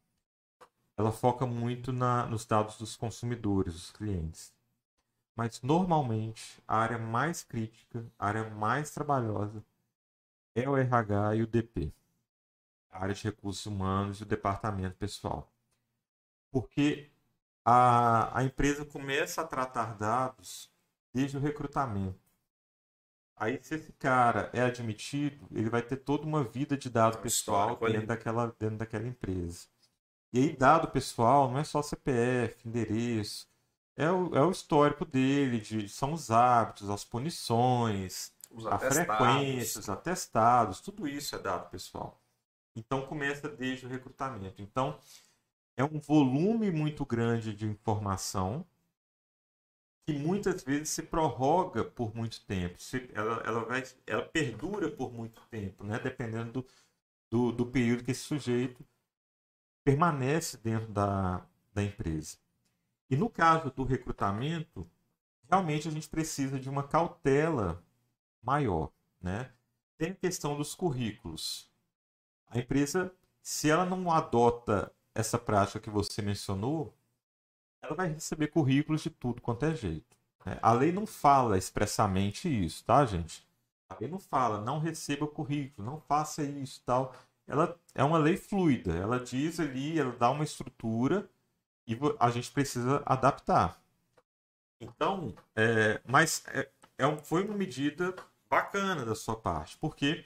ela 0.98 1.12
foca 1.12 1.46
muito 1.46 1.94
na, 1.94 2.26
nos 2.26 2.46
dados 2.46 2.78
dos 2.78 2.96
consumidores, 2.96 3.74
dos 3.74 3.92
clientes. 3.92 4.52
Mas 5.36 5.62
normalmente 5.62 6.62
a 6.68 6.78
área 6.78 6.98
mais 6.98 7.44
crítica, 7.44 8.04
a 8.18 8.28
área 8.28 8.50
mais 8.50 8.90
trabalhosa 8.90 9.64
é 10.56 10.68
o 10.68 10.76
RH 10.76 11.36
e 11.36 11.44
o 11.44 11.48
DP, 11.48 11.94
a 12.90 13.04
área 13.04 13.14
de 13.14 13.24
recursos 13.24 13.66
humanos 13.68 14.20
e 14.20 14.24
o 14.24 14.26
departamento 14.26 14.98
pessoal. 14.98 15.52
Porque 16.52 17.12
a, 17.64 18.40
a 18.40 18.44
empresa 18.44 18.84
começa 18.84 19.42
a 19.42 19.48
tratar 19.48 19.96
dados 19.98 20.72
desde 21.14 21.38
o 21.38 21.40
recrutamento 21.40 22.27
Aí, 23.40 23.60
se 23.62 23.76
esse 23.76 23.92
cara 23.94 24.50
é 24.52 24.62
admitido, 24.62 25.48
ele 25.52 25.70
vai 25.70 25.84
ter 25.84 25.98
toda 25.98 26.26
uma 26.26 26.44
vida 26.44 26.76
de 26.76 26.90
dado 26.90 27.20
pessoal 27.20 27.76
dentro 27.76 28.08
daquela, 28.08 28.48
dentro 28.60 28.78
daquela 28.78 29.08
empresa. 29.08 29.68
E 30.34 30.40
aí, 30.40 30.56
dado 30.58 30.88
pessoal 30.88 31.50
não 31.50 31.60
é 31.60 31.64
só 31.64 31.84
CPF, 31.84 32.68
endereço, 32.68 33.48
é 33.96 34.12
o, 34.12 34.36
é 34.36 34.42
o 34.42 34.50
histórico 34.50 35.06
dele, 35.06 35.60
de, 35.60 35.88
são 35.88 36.14
os 36.14 36.32
hábitos, 36.32 36.90
as 36.90 37.06
punições, 37.06 38.32
os 38.50 38.66
a 38.66 38.80
frequência, 38.80 39.80
os 39.80 39.90
atestados, 39.90 40.82
tudo 40.82 41.08
isso 41.08 41.36
é 41.36 41.40
dado 41.40 41.70
pessoal. 41.70 42.20
Então, 42.76 43.06
começa 43.06 43.48
desde 43.48 43.86
o 43.86 43.90
recrutamento. 43.90 44.62
Então, 44.64 45.00
é 45.76 45.84
um 45.84 46.00
volume 46.00 46.72
muito 46.72 47.06
grande 47.06 47.54
de 47.54 47.68
informação 47.68 48.66
que 50.08 50.14
muitas 50.14 50.64
vezes 50.64 50.88
se 50.88 51.04
prorroga 51.04 51.84
por 51.84 52.16
muito 52.16 52.40
tempo, 52.46 52.82
se, 52.82 53.10
ela, 53.14 53.44
ela, 53.46 53.66
vai, 53.66 53.84
ela 54.06 54.24
perdura 54.24 54.90
por 54.90 55.12
muito 55.12 55.42
tempo, 55.52 55.84
né? 55.84 56.00
dependendo 56.00 56.54
do, 56.54 56.68
do, 57.30 57.52
do 57.52 57.66
período 57.66 58.06
que 58.06 58.12
esse 58.12 58.22
sujeito 58.22 58.88
permanece 59.84 60.58
dentro 60.60 60.88
da, 60.94 61.46
da 61.74 61.84
empresa. 61.84 62.38
E 63.10 63.18
no 63.18 63.30
caso 63.30 63.70
do 63.70 63.84
recrutamento, 63.84 64.90
realmente 65.50 65.90
a 65.90 65.92
gente 65.92 66.08
precisa 66.08 66.58
de 66.58 66.70
uma 66.70 66.84
cautela 66.88 67.84
maior. 68.42 68.90
Né? 69.20 69.52
Tem 69.98 70.12
a 70.12 70.16
questão 70.16 70.56
dos 70.56 70.74
currículos. 70.74 71.70
A 72.48 72.58
empresa, 72.58 73.14
se 73.42 73.70
ela 73.70 73.86
não 73.86 74.10
adota 74.10 74.90
essa 75.14 75.38
prática 75.38 75.82
que 75.82 75.90
você 75.90 76.22
mencionou, 76.22 76.97
ela 77.82 77.96
vai 77.96 78.08
receber 78.08 78.48
currículos 78.48 79.02
de 79.02 79.10
tudo 79.10 79.42
quanto 79.42 79.66
é 79.66 79.76
jeito. 79.76 80.16
Né? 80.46 80.58
A 80.62 80.72
lei 80.72 80.92
não 80.92 81.06
fala 81.06 81.58
expressamente 81.58 82.48
isso, 82.48 82.84
tá, 82.84 83.06
gente? 83.06 83.46
A 83.90 83.96
lei 84.00 84.10
não 84.10 84.20
fala, 84.20 84.62
não 84.62 84.80
receba 84.80 85.28
currículo, 85.28 85.86
não 85.86 86.00
faça 86.02 86.44
isso 86.44 86.82
tal. 86.86 87.16
Ela 87.48 87.78
é 87.96 88.04
uma 88.04 88.18
lei 88.18 88.36
fluida, 88.36 88.94
ela 88.94 89.20
diz 89.20 89.60
ali, 89.60 89.98
ela 90.00 90.12
dá 90.12 90.30
uma 90.30 90.44
estrutura 90.44 91.30
e 91.88 91.98
a 92.20 92.30
gente 92.30 92.52
precisa 92.52 93.02
adaptar. 93.06 93.82
Então, 94.80 95.34
é, 95.56 96.02
mas 96.06 96.44
é, 96.48 96.70
é, 96.98 97.18
foi 97.24 97.46
uma 97.46 97.56
medida 97.56 98.14
bacana 98.50 99.06
da 99.06 99.16
sua 99.16 99.36
parte, 99.36 99.78
porque 99.78 100.26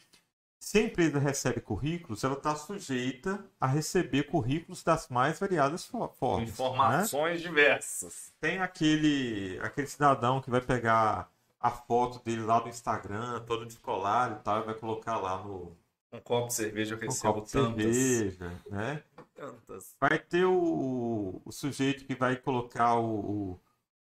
se 0.62 0.78
a 0.78 0.84
empresa 0.84 1.18
recebe 1.18 1.60
currículos, 1.60 2.24
ela 2.24 2.36
está 2.36 2.56
sujeita 2.56 3.44
a 3.60 3.66
receber 3.66 4.28
currículos 4.28 4.84
das 4.84 5.10
mais 5.10 5.40
variadas 5.40 5.86
formas. 5.88 6.38
Né? 6.38 6.44
Informações 6.44 7.42
né? 7.42 7.48
diversas. 7.48 8.32
Tem 8.40 8.60
aquele, 8.60 9.60
aquele 9.64 9.88
cidadão 9.88 10.40
que 10.40 10.52
vai 10.52 10.62
pegar 10.62 11.32
a 11.60 11.72
foto 11.72 12.24
dele 12.24 12.44
lá 12.44 12.60
do 12.60 12.70
Instagram, 12.70 13.40
todo 13.40 13.66
descolado 13.66 14.36
e 14.40 14.44
tal, 14.44 14.62
e 14.62 14.66
vai 14.66 14.76
colocar 14.76 15.18
lá 15.18 15.44
no. 15.44 15.76
Um 16.14 16.20
copo 16.20 16.48
de 16.48 16.54
cerveja 16.54 16.94
eu 16.94 17.00
recebo 17.00 17.30
um 17.30 17.34
copo 17.34 17.46
de 17.48 17.52
tantas. 17.52 17.96
cerveja, 17.96 18.62
né? 18.70 19.04
Tantas. 19.34 19.96
Vai 20.00 20.20
ter 20.20 20.46
o, 20.46 21.42
o 21.44 21.52
sujeito 21.52 22.06
que 22.06 22.14
vai 22.14 22.36
colocar 22.36 22.96
o, 22.98 23.06
o, 23.06 23.60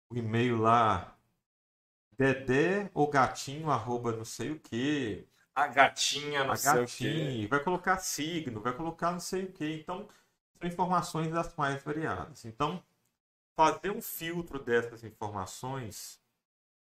o 0.09 0.17
e-mail 0.17 0.57
lá, 0.57 1.15
dedé 2.17 2.91
ou 2.95 3.11
gatinho, 3.11 3.71
arroba 3.71 4.11
não 4.13 4.25
sei 4.25 4.53
o 4.53 4.59
que 4.59 5.29
a 5.57 5.67
gatinha, 5.69 6.45
não 6.45 6.53
a 6.53 6.57
sei 6.57 6.73
gatinha, 6.81 7.49
vai 7.49 7.65
colocar 7.65 7.97
signo, 7.97 8.61
vai 8.61 8.75
colocar 8.75 9.11
não 9.11 9.21
sei 9.21 9.45
o 9.45 9.53
que. 9.53 9.65
Então, 9.73 10.07
são 10.61 10.69
informações 10.69 11.33
das 11.33 11.57
mais 11.57 11.83
variadas. 11.83 12.45
Então, 12.45 12.83
fazer 13.57 13.91
um 13.91 14.03
filtro 14.03 14.63
dessas 14.63 15.03
informações 15.03 16.21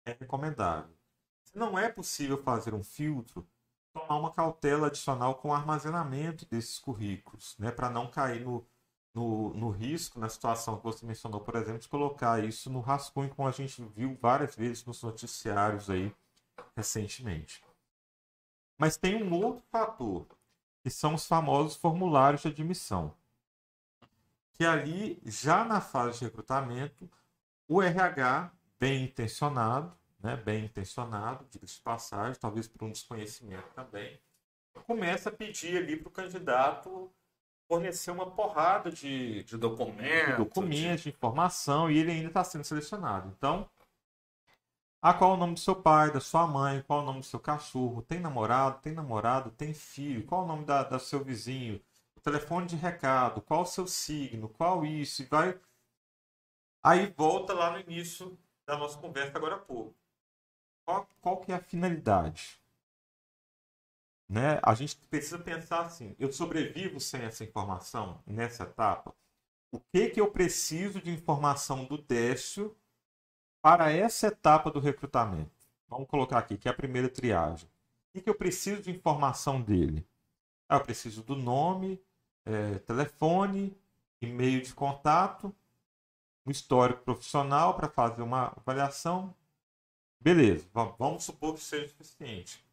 é 0.07 0.13
recomendável. 0.13 0.95
Se 1.43 1.59
não 1.59 1.77
é 1.77 1.91
possível 1.91 2.41
fazer 2.41 2.73
um 2.73 2.85
filtro, 2.85 3.45
tomar 3.93 4.17
uma 4.17 4.33
cautela 4.33 4.87
adicional 4.87 5.35
com 5.35 5.49
o 5.49 5.53
armazenamento 5.53 6.47
desses 6.47 6.79
currículos, 6.79 7.57
né, 7.59 7.73
para 7.73 7.91
não 7.91 8.09
cair 8.09 8.41
no, 8.41 8.65
no, 9.13 9.53
no, 9.53 9.71
risco, 9.71 10.21
na 10.21 10.29
situação 10.29 10.77
que 10.77 10.85
você 10.85 11.05
mencionou, 11.05 11.41
por 11.41 11.57
exemplo, 11.57 11.81
de 11.81 11.89
colocar 11.89 12.43
isso 12.45 12.71
no 12.71 12.79
rascunho, 12.79 13.35
como 13.35 13.49
a 13.49 13.53
gente 13.53 13.83
viu 13.97 14.17
várias 14.21 14.55
vezes 14.55 14.85
nos 14.85 15.03
noticiários 15.03 15.91
aí 15.91 16.15
recentemente. 16.77 17.65
Mas 18.81 18.97
tem 18.97 19.23
um 19.23 19.31
outro 19.35 19.63
fator, 19.71 20.27
que 20.83 20.89
são 20.89 21.13
os 21.13 21.27
famosos 21.27 21.77
formulários 21.77 22.41
de 22.41 22.49
admissão. 22.49 23.15
Que 24.55 24.65
ali, 24.65 25.21
já 25.23 25.67
na 25.67 25.83
fase 25.83 26.21
de 26.21 26.25
recrutamento, 26.25 27.07
o 27.69 27.83
RH, 27.83 28.51
bem 28.79 29.05
intencionado, 29.05 29.93
né, 30.19 30.35
bem 30.35 30.65
intencionado, 30.65 31.47
diga-se 31.51 31.75
de 31.75 31.83
passagem, 31.83 32.41
talvez 32.41 32.67
por 32.67 32.83
um 32.83 32.91
desconhecimento 32.91 33.69
também, 33.75 34.19
começa 34.87 35.29
a 35.29 35.33
pedir 35.33 35.77
ali 35.77 35.99
para 35.99 36.09
o 36.09 36.11
candidato 36.13 37.13
fornecer 37.69 38.11
uma 38.11 38.31
porrada 38.31 38.91
de, 38.91 39.45
de 39.45 39.59
documentos, 39.59 40.97
de... 40.97 41.03
de 41.03 41.09
informação, 41.11 41.91
e 41.91 41.99
ele 41.99 42.13
ainda 42.13 42.29
está 42.29 42.43
sendo 42.43 42.65
selecionado. 42.65 43.31
Então, 43.37 43.69
ah, 45.03 45.15
qual 45.15 45.33
é 45.33 45.35
o 45.35 45.37
nome 45.37 45.55
do 45.55 45.61
seu 45.61 45.75
pai, 45.75 46.13
da 46.13 46.21
sua 46.21 46.47
mãe, 46.47 46.83
qual 46.83 47.01
é 47.01 47.03
o 47.03 47.07
nome 47.07 47.21
do 47.21 47.27
seu 47.27 47.41
cachorro, 47.41 48.03
tem 48.03 48.21
namorado, 48.21 48.81
tem 48.83 48.93
namorado, 48.93 49.51
tem 49.51 49.73
filho, 49.73 50.27
qual 50.27 50.43
é 50.43 50.45
o 50.45 50.49
nome 50.49 50.65
da, 50.67 50.83
da 50.83 50.99
seu 50.99 51.25
vizinho, 51.25 51.81
o 52.17 52.21
telefone 52.21 52.67
de 52.67 52.77
recado, 52.77 53.41
qual 53.41 53.63
o 53.63 53.67
seu 53.67 53.87
signo, 53.87 54.49
qual 54.49 54.85
isso, 54.85 55.23
e 55.23 55.25
vai. 55.25 55.59
Aí 56.83 57.07
volta 57.17 57.55
lá 57.55 57.71
no 57.71 57.81
início 57.81 58.39
da 58.67 58.77
nossa 58.77 58.99
conversa 58.99 59.37
agora 59.37 59.57
há 59.57 59.59
pouco. 59.59 59.97
Qual, 60.85 61.09
qual 61.21 61.41
que 61.41 61.53
é 61.53 61.55
a 61.55 61.63
finalidade? 61.63 62.61
Né? 64.29 64.61
A 64.63 64.75
gente 64.75 64.97
precisa 65.09 65.39
pensar 65.39 65.87
assim: 65.87 66.15
eu 66.19 66.33
sobrevivo 66.33 67.01
sem 67.01 67.23
essa 67.23 67.43
informação 67.43 68.23
nessa 68.27 68.65
etapa? 68.65 69.15
O 69.73 69.81
que, 69.81 70.11
que 70.11 70.21
eu 70.21 70.31
preciso 70.31 71.01
de 71.01 71.11
informação 71.11 71.85
do 71.85 71.97
Décio 71.97 72.77
para 73.63 73.93
essa 73.93 74.29
etapa 74.29 74.71
do 74.71 74.81
recrutamento? 74.81 75.51
Vamos 75.89 76.09
colocar 76.09 76.39
aqui, 76.39 76.57
que 76.57 76.69
é 76.69 76.71
a 76.71 76.75
primeira 76.75 77.09
triagem. 77.09 77.69
O 78.15 78.21
que, 78.21 78.29
eu 78.29 78.35
preciso 78.35 78.83
de 78.83 78.91
informação 78.91 79.61
dele? 79.61 80.07
Ah, 80.69 80.77
eu 80.77 80.85
preciso 80.85 81.23
do 81.23 81.37
nome, 81.37 82.01
é, 82.45 82.79
telefone, 82.79 83.77
e-mail 84.21 84.63
de 84.63 84.75
contato, 84.75 85.55
um 86.47 86.51
histórico 86.51 87.03
profissional 87.03 87.75
para 87.75 87.89
fazer 87.89 88.23
uma 88.23 88.53
avaliação. 88.57 89.35
Beleza, 90.21 90.69
vamos 90.99 91.25
supor 91.25 91.55
que 91.55 91.61
seja 91.61 91.89
suficiente. 91.89 92.65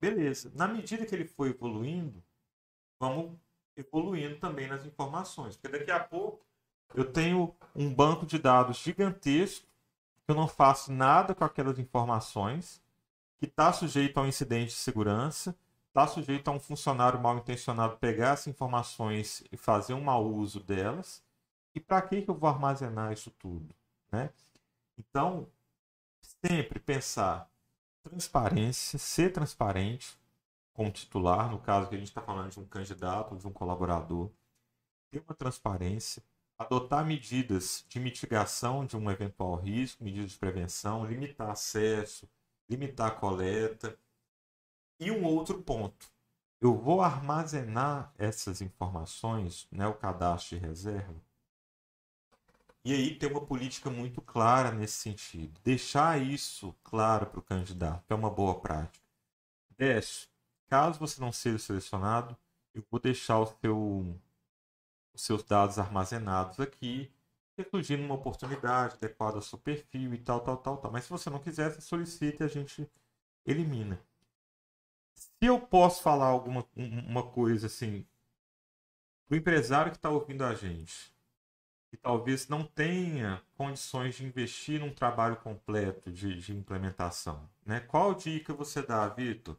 Beleza. 0.00 0.52
Na 0.54 0.68
medida 0.68 1.04
que 1.04 1.14
ele 1.14 1.24
for 1.24 1.48
evoluindo, 1.48 2.22
vamos 3.00 3.36
evoluindo 3.76 4.36
também 4.36 4.68
nas 4.68 4.84
informações. 4.84 5.56
Porque 5.56 5.78
daqui 5.78 5.90
a 5.90 6.00
pouco 6.00 6.44
eu 6.94 7.10
tenho 7.10 7.54
um 7.74 7.92
banco 7.92 8.26
de 8.26 8.38
dados 8.38 8.78
gigantesco, 8.78 9.66
que 10.28 10.32
eu 10.32 10.36
não 10.36 10.46
faço 10.46 10.92
nada 10.92 11.34
com 11.34 11.42
aquelas 11.42 11.78
informações, 11.78 12.82
que 13.38 13.46
está 13.46 13.72
sujeito 13.72 14.18
a 14.18 14.24
um 14.24 14.26
incidente 14.26 14.66
de 14.66 14.76
segurança, 14.76 15.56
está 15.86 16.06
sujeito 16.06 16.48
a 16.48 16.50
um 16.50 16.60
funcionário 16.60 17.18
mal 17.18 17.38
intencionado 17.38 17.96
pegar 17.96 18.34
essas 18.34 18.48
informações 18.48 19.42
e 19.50 19.56
fazer 19.56 19.94
um 19.94 20.02
mau 20.02 20.30
uso 20.30 20.60
delas. 20.60 21.24
E 21.74 21.80
para 21.80 22.02
que, 22.02 22.20
que 22.20 22.28
eu 22.28 22.34
vou 22.34 22.46
armazenar 22.46 23.10
isso 23.10 23.30
tudo? 23.38 23.74
Né? 24.12 24.28
Então, 24.98 25.48
sempre 26.20 26.78
pensar 26.78 27.50
transparência, 28.02 28.98
ser 28.98 29.32
transparente 29.32 30.14
como 30.74 30.90
titular, 30.90 31.50
no 31.50 31.58
caso 31.58 31.88
que 31.88 31.94
a 31.94 31.98
gente 31.98 32.08
está 32.08 32.20
falando 32.20 32.50
de 32.50 32.60
um 32.60 32.66
candidato, 32.66 33.34
de 33.34 33.46
um 33.46 33.52
colaborador, 33.52 34.30
ter 35.10 35.24
uma 35.26 35.34
transparência, 35.34 36.22
adotar 36.58 37.06
medidas 37.06 37.84
de 37.88 38.00
mitigação 38.00 38.84
de 38.84 38.96
um 38.96 39.10
eventual 39.10 39.56
risco, 39.56 40.02
medidas 40.02 40.32
de 40.32 40.38
prevenção, 40.38 41.06
limitar 41.06 41.50
acesso, 41.50 42.28
limitar 42.68 43.08
a 43.08 43.14
coleta. 43.14 43.98
E 44.98 45.10
um 45.10 45.24
outro 45.24 45.62
ponto, 45.62 46.10
eu 46.60 46.74
vou 46.74 47.00
armazenar 47.00 48.12
essas 48.18 48.60
informações, 48.60 49.68
né, 49.70 49.86
o 49.86 49.94
cadastro 49.94 50.58
de 50.58 50.66
reserva, 50.66 51.14
e 52.84 52.92
aí 52.92 53.14
ter 53.14 53.30
uma 53.30 53.44
política 53.44 53.90
muito 53.90 54.22
clara 54.22 54.72
nesse 54.72 54.94
sentido. 54.94 55.60
Deixar 55.62 56.20
isso 56.20 56.74
claro 56.82 57.26
para 57.26 57.40
o 57.40 57.42
candidato 57.42 58.04
é 58.10 58.14
uma 58.14 58.30
boa 58.30 58.58
prática. 58.60 59.04
Décio, 59.76 60.28
caso 60.68 60.98
você 60.98 61.20
não 61.20 61.30
seja 61.30 61.58
selecionado, 61.58 62.36
eu 62.74 62.82
vou 62.90 62.98
deixar 62.98 63.40
o 63.40 63.46
seu, 63.60 64.18
os 65.18 65.24
seus 65.24 65.42
dados 65.42 65.80
armazenados 65.80 66.60
aqui, 66.60 67.12
surgindo 67.70 68.04
uma 68.04 68.14
oportunidade 68.14 68.94
adequada 68.94 69.36
ao 69.36 69.42
seu 69.42 69.58
perfil 69.58 70.14
e 70.14 70.18
tal, 70.18 70.40
tal, 70.40 70.56
tal, 70.56 70.76
tal. 70.76 70.92
Mas 70.92 71.04
se 71.04 71.10
você 71.10 71.28
não 71.28 71.40
quiser, 71.40 71.72
você 71.72 71.80
solicita 71.80 72.44
e 72.44 72.46
a 72.46 72.48
gente 72.48 72.88
elimina. 73.44 74.00
Se 75.12 75.46
eu 75.46 75.60
posso 75.60 76.02
falar 76.02 76.26
alguma 76.26 76.64
uma 76.76 77.24
coisa 77.24 77.66
assim, 77.66 78.06
o 79.28 79.34
empresário 79.34 79.90
que 79.90 79.98
está 79.98 80.08
ouvindo 80.08 80.44
a 80.44 80.54
gente, 80.54 81.12
que 81.90 81.96
talvez 81.96 82.46
não 82.46 82.62
tenha 82.62 83.42
condições 83.56 84.14
de 84.14 84.24
investir 84.24 84.78
num 84.78 84.94
trabalho 84.94 85.36
completo 85.38 86.12
de, 86.12 86.38
de 86.38 86.52
implementação. 86.52 87.50
Né? 87.66 87.80
Qual 87.80 88.14
dica 88.14 88.54
você 88.54 88.82
dá, 88.82 89.08
Vitor? 89.08 89.58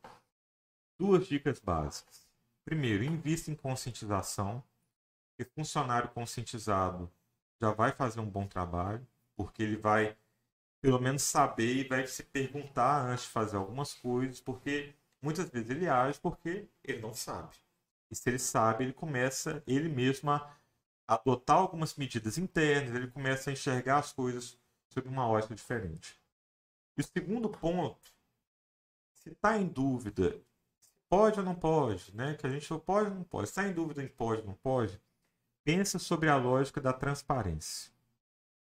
Duas 0.98 1.28
dicas 1.28 1.60
básicas. 1.60 2.26
Primeiro, 2.64 3.04
invista 3.04 3.52
em 3.52 3.56
conscientização, 3.56 4.64
porque 5.40 5.46
funcionário 5.46 6.10
conscientizado 6.10 7.10
já 7.62 7.72
vai 7.72 7.94
fazer 7.94 8.20
um 8.20 8.30
bom 8.30 8.46
trabalho, 8.46 9.08
porque 9.38 9.64
ele 9.64 9.78
vai 9.78 10.18
pelo 10.82 11.00
menos 11.00 11.24
saber 11.24 11.78
e 11.78 11.88
vai 11.88 12.06
se 12.08 12.24
perguntar 12.24 13.06
antes 13.06 13.24
de 13.24 13.32
fazer 13.32 13.56
algumas 13.56 13.94
coisas, 13.94 14.42
porque 14.42 14.94
muitas 15.22 15.50
vezes 15.50 15.70
ele 15.70 15.88
age 15.88 16.20
porque 16.20 16.68
ele 16.84 17.00
não 17.00 17.14
sabe. 17.14 17.56
E 18.12 18.16
se 18.16 18.30
ele 18.30 18.40
sabe, 18.40 18.84
ele 18.84 18.94
começa 18.94 19.64
ele 19.66 19.88
mesmo 19.88 20.30
a 20.30 20.58
adotar 21.08 21.58
algumas 21.58 21.96
medidas 21.96 22.38
internas, 22.38 22.94
ele 22.94 23.08
começa 23.08 23.50
a 23.50 23.54
enxergar 23.54 24.00
as 24.00 24.12
coisas 24.12 24.58
sob 24.90 25.08
uma 25.08 25.28
ótica 25.28 25.56
diferente. 25.56 26.20
E 26.98 27.02
o 27.02 27.04
segundo 27.04 27.50
ponto, 27.50 28.12
se 29.14 29.30
está 29.30 29.58
em 29.58 29.68
dúvida, 29.68 30.38
pode 31.08 31.40
ou 31.40 31.46
não 31.46 31.56
pode, 31.56 32.14
né? 32.16 32.36
Que 32.36 32.46
a 32.46 32.50
gente 32.50 32.68
pode 32.80 33.10
ou 33.10 33.16
não 33.16 33.24
pode. 33.24 33.48
Está 33.48 33.66
em 33.68 33.74
dúvida 33.74 34.04
em 34.04 34.08
pode 34.08 34.42
ou 34.42 34.48
não 34.48 34.54
pode, 34.56 35.00
pensa 35.64 36.00
sobre 36.00 36.30
a 36.30 36.36
lógica 36.36 36.82
da 36.82 36.94
transparência. 36.94 37.92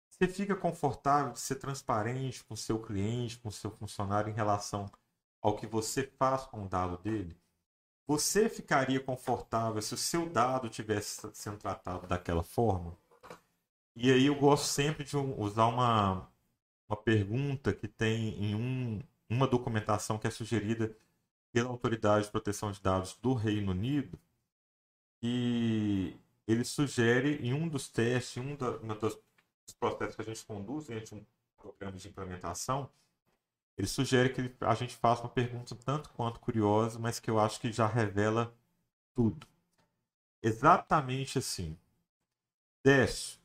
Você 0.09 0.29
fica 0.29 0.55
confortável 0.55 1.33
de 1.33 1.41
ser 1.41 1.57
transparente 1.57 2.45
com 2.45 2.55
seu 2.55 2.81
cliente, 2.81 3.39
com 3.39 3.51
seu 3.51 3.71
funcionário 3.71 4.31
em 4.31 4.35
relação 4.35 4.91
ao 5.41 5.57
que 5.57 5.67
você 5.67 6.05
faz 6.19 6.45
com 6.45 6.65
o 6.65 6.69
dado 6.69 6.99
dele? 6.99 7.37
Você 8.07 8.49
ficaria 8.49 9.01
confortável 9.01 9.83
se 9.83 9.95
o 9.95 9.99
seu 9.99 10.29
dado 10.29 10.69
tivesse 10.69 11.29
sendo 11.33 11.59
tratado 11.59 12.07
daquela 12.07 12.43
forma? 12.43 12.97
E 13.97 14.11
aí 14.13 14.27
eu 14.27 14.35
gosto 14.35 14.67
sempre 14.67 15.05
de 15.05 15.17
usar 15.17 15.67
uma, 15.67 16.29
uma 16.89 16.97
pergunta 16.97 17.73
que 17.73 17.89
tem 17.89 18.35
em 18.43 18.55
um, 18.55 19.03
uma 19.29 19.47
documentação 19.47 20.19
que 20.19 20.27
é 20.27 20.31
sugerida 20.31 20.97
pela 21.53 21.71
Autoridade 21.71 22.27
de 22.27 22.31
Proteção 22.33 22.71
de 22.71 22.81
Dados 22.83 23.17
do 23.17 23.33
Reino 23.33 23.71
Unido, 23.73 24.19
e 25.27 26.17
ele 26.47 26.65
sugere 26.65 27.37
em 27.37 27.53
um 27.55 27.69
dos 27.69 27.89
testes, 27.89 28.37
em 28.37 28.41
um 28.41 28.57
da, 28.57 28.71
dos 28.71 29.19
processos 29.79 30.15
que 30.15 30.23
a 30.23 30.25
gente 30.25 30.45
conduz 30.45 30.87
de 30.87 31.15
um 31.15 31.25
programa 31.57 31.97
de 31.97 32.09
implementação, 32.09 32.91
ele 33.77 33.89
sugere 33.89 34.33
que 34.33 34.55
a 34.61 34.75
gente 34.75 34.95
faça 34.95 35.23
uma 35.23 35.29
pergunta 35.29 35.75
tanto 35.75 36.11
quanto 36.11 36.39
curiosa, 36.39 36.99
mas 36.99 37.19
que 37.19 37.31
eu 37.31 37.41
acho 37.41 37.61
que 37.61 37.73
já 37.73 37.87
revela 37.87 38.55
tudo. 39.15 39.47
Exatamente 40.43 41.39
assim. 41.39 41.77
Décio, 42.85 43.41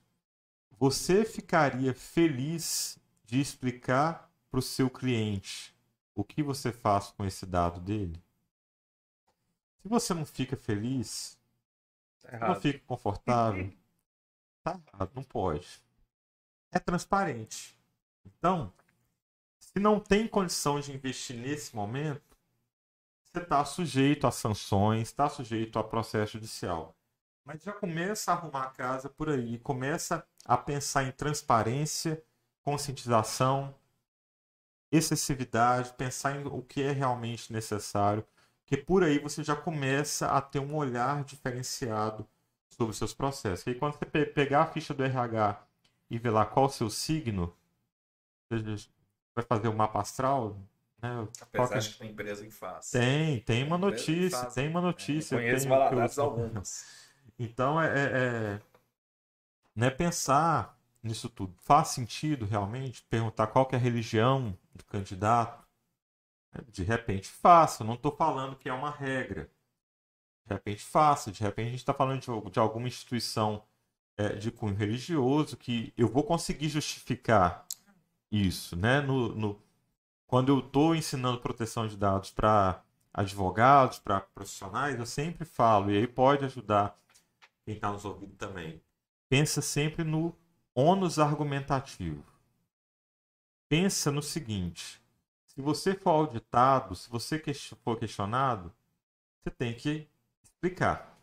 você 0.77 1.25
ficaria 1.25 1.93
feliz 1.93 2.99
de 3.25 3.39
explicar 3.39 4.29
para 4.51 4.59
o 4.59 4.63
seu 4.63 4.89
cliente 4.89 5.73
o 6.13 6.23
que 6.23 6.43
você 6.43 6.71
faz 6.71 7.11
com 7.11 7.25
esse 7.25 7.45
dado 7.45 7.79
dele? 7.79 8.21
Se 9.81 9.87
você 9.87 10.13
não 10.13 10.25
fica 10.25 10.57
feliz, 10.57 11.38
não 12.37 12.55
fica 12.55 12.79
confortável, 12.85 13.71
tá 14.63 14.79
errado, 14.93 15.11
não 15.15 15.23
pode. 15.23 15.81
É 16.71 16.79
transparente. 16.79 17.75
Então, 18.25 18.71
se 19.57 19.79
não 19.79 19.99
tem 19.99 20.27
condição 20.27 20.79
de 20.79 20.91
investir 20.91 21.35
nesse 21.35 21.75
momento, 21.75 22.37
você 23.23 23.39
está 23.39 23.63
sujeito 23.63 24.25
a 24.25 24.31
sanções, 24.31 25.09
está 25.09 25.29
sujeito 25.29 25.77
a 25.77 25.83
processo 25.83 26.33
judicial. 26.33 26.95
Mas 27.45 27.63
já 27.63 27.73
começa 27.73 28.31
a 28.31 28.35
arrumar 28.35 28.63
a 28.63 28.71
casa 28.71 29.09
por 29.09 29.29
aí, 29.29 29.57
começa 29.59 30.25
a 30.45 30.57
pensar 30.57 31.03
em 31.03 31.11
transparência, 31.11 32.23
conscientização, 32.61 33.73
excessividade, 34.91 35.93
pensar 35.93 36.35
em 36.35 36.45
o 36.45 36.61
que 36.61 36.81
é 36.81 36.91
realmente 36.91 37.53
necessário, 37.53 38.25
que 38.69 38.77
por 38.77 39.03
aí 39.03 39.17
você 39.17 39.43
já 39.43 39.55
começa 39.55 40.27
a 40.27 40.39
ter 40.39 40.59
um 40.59 40.75
olhar 40.75 41.23
diferenciado 41.23 42.23
sobre 42.69 42.91
os 42.91 42.97
seus 42.99 43.15
processos. 43.15 43.65
E 43.65 43.73
quando 43.73 43.95
você 43.97 44.05
pegar 44.27 44.61
a 44.61 44.67
ficha 44.67 44.93
do 44.93 45.03
RH 45.03 45.59
e 46.07 46.19
ver 46.19 46.29
lá 46.29 46.45
qual 46.45 46.67
o 46.67 46.69
seu 46.69 46.87
signo, 46.87 47.51
vai 48.47 49.43
fazer 49.43 49.69
o 49.69 49.73
mapa 49.73 49.99
astral. 49.99 50.55
Né? 51.01 51.27
Apesar 51.41 51.77
é? 51.77 51.81
que 51.81 51.97
tem 51.97 52.11
empresa 52.11 52.45
que 52.45 52.51
faz. 52.51 52.91
Tem, 52.91 53.39
tem 53.39 53.63
uma 53.63 53.77
notícia, 53.79 54.45
tem 54.51 54.69
uma 54.69 54.81
notícia. 54.81 55.35
É, 55.35 55.39
conheço 55.39 55.67
valadares 55.67 56.17
eu... 56.17 56.23
algumas. 56.25 56.85
Então 57.39 57.81
é, 57.81 57.87
é, 57.87 58.03
é, 58.03 58.61
né, 59.75 59.89
pensar 59.89 60.79
nisso 61.01 61.27
tudo? 61.27 61.55
Faz 61.57 61.87
sentido 61.87 62.45
realmente 62.45 63.01
perguntar 63.09 63.47
qual 63.47 63.67
é 63.71 63.77
a 63.77 63.79
religião 63.79 64.55
do 64.75 64.83
candidato? 64.83 65.67
De 66.67 66.83
repente 66.83 67.27
faça, 67.27 67.83
não 67.83 67.93
estou 67.93 68.15
falando 68.15 68.55
que 68.55 68.69
é 68.69 68.73
uma 68.73 68.89
regra. 68.89 69.49
De 70.45 70.53
repente 70.53 70.83
faça, 70.83 71.31
de 71.31 71.41
repente 71.41 71.67
a 71.67 71.71
gente 71.71 71.79
está 71.79 71.93
falando 71.93 72.21
de, 72.21 72.51
de, 72.51 72.59
alguma 72.59 72.87
instituição 72.87 73.63
é, 74.17 74.29
de 74.29 74.51
cunho 74.51 74.75
religioso 74.75 75.55
que 75.55 75.93
eu 75.95 76.07
vou 76.07 76.23
conseguir 76.23 76.69
justificar 76.69 77.67
isso, 78.31 78.75
né? 78.75 78.99
No, 79.01 79.29
no 79.35 79.61
quando 80.25 80.49
eu 80.49 80.59
estou 80.59 80.95
ensinando 80.95 81.39
proteção 81.39 81.87
de 81.87 81.97
dados 81.97 82.31
para 82.31 82.83
advogados, 83.13 83.99
para 83.99 84.21
profissionais, 84.21 84.97
eu 84.99 85.05
sempre 85.05 85.43
falo, 85.45 85.91
e 85.91 85.97
aí 85.97 86.07
pode 86.07 86.45
ajudar 86.45 86.99
quem 87.65 87.75
está 87.75 87.91
nos 87.91 88.05
ouvindo 88.05 88.35
também. 88.35 88.81
Pensa 89.27 89.61
sempre 89.61 90.03
no 90.03 90.35
ônus 90.73 91.19
argumentativo. 91.19 92.23
Pensa 93.67 94.11
no 94.11 94.21
seguinte: 94.21 94.98
se 95.59 95.61
você 95.61 95.93
for 95.93 96.11
auditado, 96.11 96.95
se 96.95 97.09
você 97.09 97.43
for 97.83 97.99
questionado, 97.99 98.71
você 99.43 99.51
tem 99.51 99.73
que 99.73 100.07
explicar. 100.41 101.19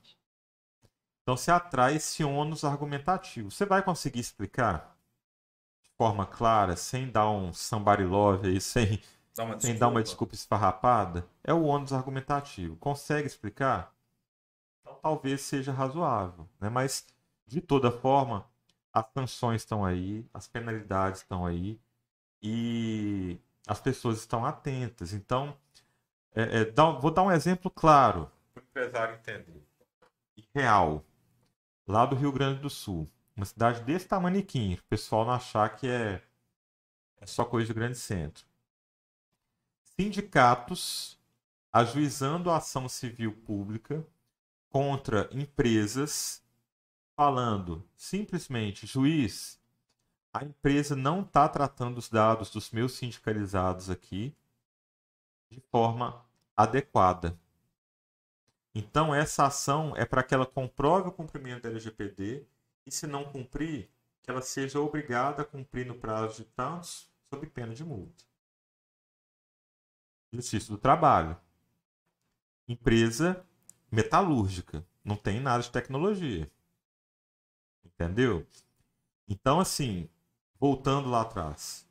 Então 1.22 1.38
você 1.38 1.50
atrai 1.50 1.96
esse 1.96 2.22
ônus 2.22 2.62
argumentativo. 2.62 3.50
Você 3.50 3.64
vai 3.64 3.82
conseguir 3.82 4.20
explicar? 4.20 4.94
forma 5.96 6.26
clara, 6.26 6.76
sem 6.76 7.10
dar 7.10 7.30
um 7.30 7.50
somebody 7.54 8.04
love 8.04 8.46
aí, 8.46 8.60
sem, 8.60 9.00
Dá 9.34 9.58
sem 9.58 9.78
dar 9.78 9.88
uma 9.88 10.02
desculpa 10.02 10.34
esfarrapada, 10.34 11.26
é 11.42 11.54
o 11.54 11.62
ônus 11.62 11.94
argumentativo. 11.94 12.76
Consegue 12.76 13.26
explicar? 13.26 13.94
Então 14.82 14.98
talvez 15.00 15.40
seja 15.40 15.72
razoável. 15.72 16.46
Né? 16.60 16.68
Mas, 16.68 17.06
de 17.46 17.62
toda 17.62 17.90
forma, 17.90 18.46
as 18.92 19.06
sanções 19.14 19.62
estão 19.62 19.82
aí, 19.82 20.26
as 20.34 20.46
penalidades 20.46 21.22
estão 21.22 21.46
aí 21.46 21.80
e 22.42 23.40
as 23.66 23.80
pessoas 23.80 24.18
estão 24.18 24.46
atentas. 24.46 25.12
Então, 25.12 25.56
é, 26.34 26.60
é, 26.60 26.64
dá, 26.64 26.90
vou 26.90 27.10
dar 27.10 27.22
um 27.22 27.32
exemplo 27.32 27.70
claro 27.70 28.30
para 28.54 28.60
o 28.60 28.64
empresário 28.64 29.14
entender. 29.16 29.66
Real, 30.54 31.04
lá 31.86 32.06
do 32.06 32.14
Rio 32.16 32.32
Grande 32.32 32.60
do 32.60 32.70
Sul. 32.70 33.10
Uma 33.36 33.44
cidade 33.44 33.82
desse 33.82 34.08
tamanho, 34.08 34.40
o 34.40 34.82
pessoal 34.88 35.26
não 35.26 35.32
achar 35.32 35.76
que 35.76 35.86
é, 35.86 36.22
é 37.20 37.26
só 37.26 37.44
coisa 37.44 37.66
de 37.66 37.74
grande 37.74 37.98
centro. 37.98 38.46
Sindicatos 39.82 41.18
ajuizando 41.70 42.50
a 42.50 42.56
ação 42.56 42.88
civil 42.88 43.32
pública 43.44 44.06
contra 44.70 45.28
empresas, 45.30 46.42
falando 47.14 47.86
simplesmente, 47.94 48.86
juiz, 48.86 49.60
a 50.36 50.44
empresa 50.44 50.94
não 50.94 51.22
está 51.22 51.48
tratando 51.48 51.96
os 51.96 52.10
dados 52.10 52.50
dos 52.50 52.70
meus 52.70 52.92
sindicalizados 52.92 53.88
aqui 53.88 54.36
de 55.50 55.60
forma 55.70 56.22
adequada. 56.54 57.38
Então, 58.74 59.14
essa 59.14 59.46
ação 59.46 59.96
é 59.96 60.04
para 60.04 60.22
que 60.22 60.34
ela 60.34 60.44
comprove 60.44 61.08
o 61.08 61.12
cumprimento 61.12 61.62
da 61.62 61.70
LGPD 61.70 62.44
e 62.84 62.90
se 62.90 63.06
não 63.06 63.24
cumprir, 63.24 63.88
que 64.22 64.30
ela 64.30 64.42
seja 64.42 64.78
obrigada 64.78 65.40
a 65.40 65.44
cumprir 65.44 65.86
no 65.86 65.94
prazo 65.94 66.36
de 66.36 66.44
tantos, 66.44 67.10
sob 67.30 67.46
pena 67.46 67.74
de 67.74 67.82
multa. 67.82 68.24
Justiça 70.30 70.70
do 70.70 70.76
Trabalho. 70.76 71.40
Empresa 72.68 73.42
metalúrgica. 73.90 74.86
Não 75.02 75.16
tem 75.16 75.40
nada 75.40 75.62
de 75.62 75.70
tecnologia. 75.70 76.50
Entendeu? 77.82 78.46
Então, 79.26 79.58
assim, 79.58 80.10
voltando 80.58 81.08
lá 81.08 81.22
atrás. 81.22 81.86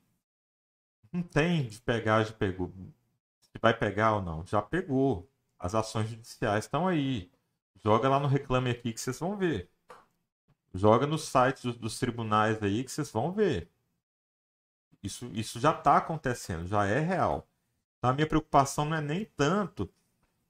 Não 1.11 1.21
tem 1.21 1.67
de 1.67 1.79
pegar, 1.79 2.23
de 2.23 2.33
pegou. 2.33 2.71
Se 3.39 3.49
vai 3.61 3.73
pegar 3.73 4.15
ou 4.15 4.21
não. 4.21 4.45
Já 4.45 4.61
pegou. 4.61 5.29
As 5.57 5.73
ações 5.73 6.09
judiciais 6.09 6.65
estão 6.65 6.87
aí. 6.87 7.31
Joga 7.75 8.09
lá 8.09 8.19
no 8.19 8.27
Reclame 8.27 8.69
Aqui 8.69 8.93
que 8.93 8.99
vocês 8.99 9.19
vão 9.19 9.37
ver. 9.37 9.69
Joga 10.73 11.07
nos 11.07 11.23
sites 11.23 11.63
dos, 11.63 11.77
dos 11.77 11.99
tribunais 11.99 12.61
aí 12.61 12.83
que 12.83 12.91
vocês 12.91 13.09
vão 13.11 13.31
ver. 13.31 13.71
Isso, 15.01 15.29
isso 15.33 15.59
já 15.59 15.71
está 15.71 15.97
acontecendo, 15.97 16.67
já 16.67 16.85
é 16.85 16.99
real. 16.99 17.47
Então, 17.97 18.09
a 18.09 18.13
minha 18.13 18.27
preocupação 18.27 18.85
não 18.85 18.97
é 18.97 19.01
nem 19.01 19.25
tanto 19.25 19.89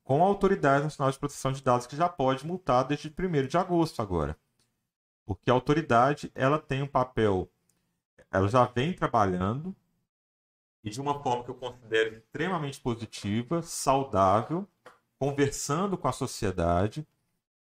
com 0.03 0.24
a 0.24 0.28
Autoridade 0.28 0.84
Nacional 0.84 1.11
de 1.11 1.20
Proteção 1.20 1.51
de 1.51 1.61
Dados, 1.61 1.88
que 1.88 1.95
já 1.95 2.07
pode 2.07 2.45
multar 2.45 2.86
desde 2.86 3.07
1 3.07 3.47
de 3.47 3.57
agosto 3.57 4.01
agora. 4.01 4.38
Porque 5.26 5.49
a 5.49 5.53
autoridade 5.53 6.32
ela 6.36 6.59
tem 6.59 6.82
um 6.82 6.88
papel, 6.88 7.49
ela 8.32 8.47
já 8.47 8.65
vem 8.65 8.93
trabalhando 8.93 9.76
e 10.84 10.89
de 10.89 11.01
uma 11.01 11.19
forma 11.21 11.43
que 11.43 11.49
eu 11.49 11.55
considero 11.55 12.15
extremamente 12.15 12.80
positiva, 12.80 13.63
saudável, 13.63 14.67
conversando 15.17 15.97
com 15.97 16.07
a 16.07 16.11
sociedade, 16.11 17.07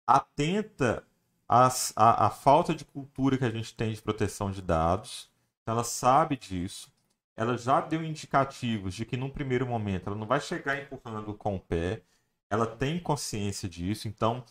atenta 0.08 1.04
as, 1.48 1.92
a, 1.98 2.28
a 2.28 2.30
falta 2.30 2.74
de 2.74 2.86
cultura 2.86 3.38
que 3.38 3.44
a 3.44 3.50
gente 3.50 3.76
tem 3.76 3.92
de 3.92 4.02
proteção 4.02 4.50
de 4.50 4.62
dados. 4.62 5.30
Ela 5.66 5.84
sabe 5.84 6.38
disso. 6.38 6.90
Ela 7.36 7.58
já 7.58 7.82
deu 7.82 8.02
indicativos 8.02 8.94
de 8.94 9.04
que, 9.04 9.18
num 9.18 9.30
primeiro 9.30 9.68
momento, 9.68 10.08
ela 10.08 10.16
não 10.16 10.26
vai 10.26 10.40
chegar 10.40 10.82
empurrando 10.82 11.34
com 11.34 11.58
o 11.58 11.60
pé. 11.60 12.04
Ela 12.50 12.66
tem 12.66 12.98
consciência 12.98 13.68
disso. 13.68 14.08
Então, 14.08 14.46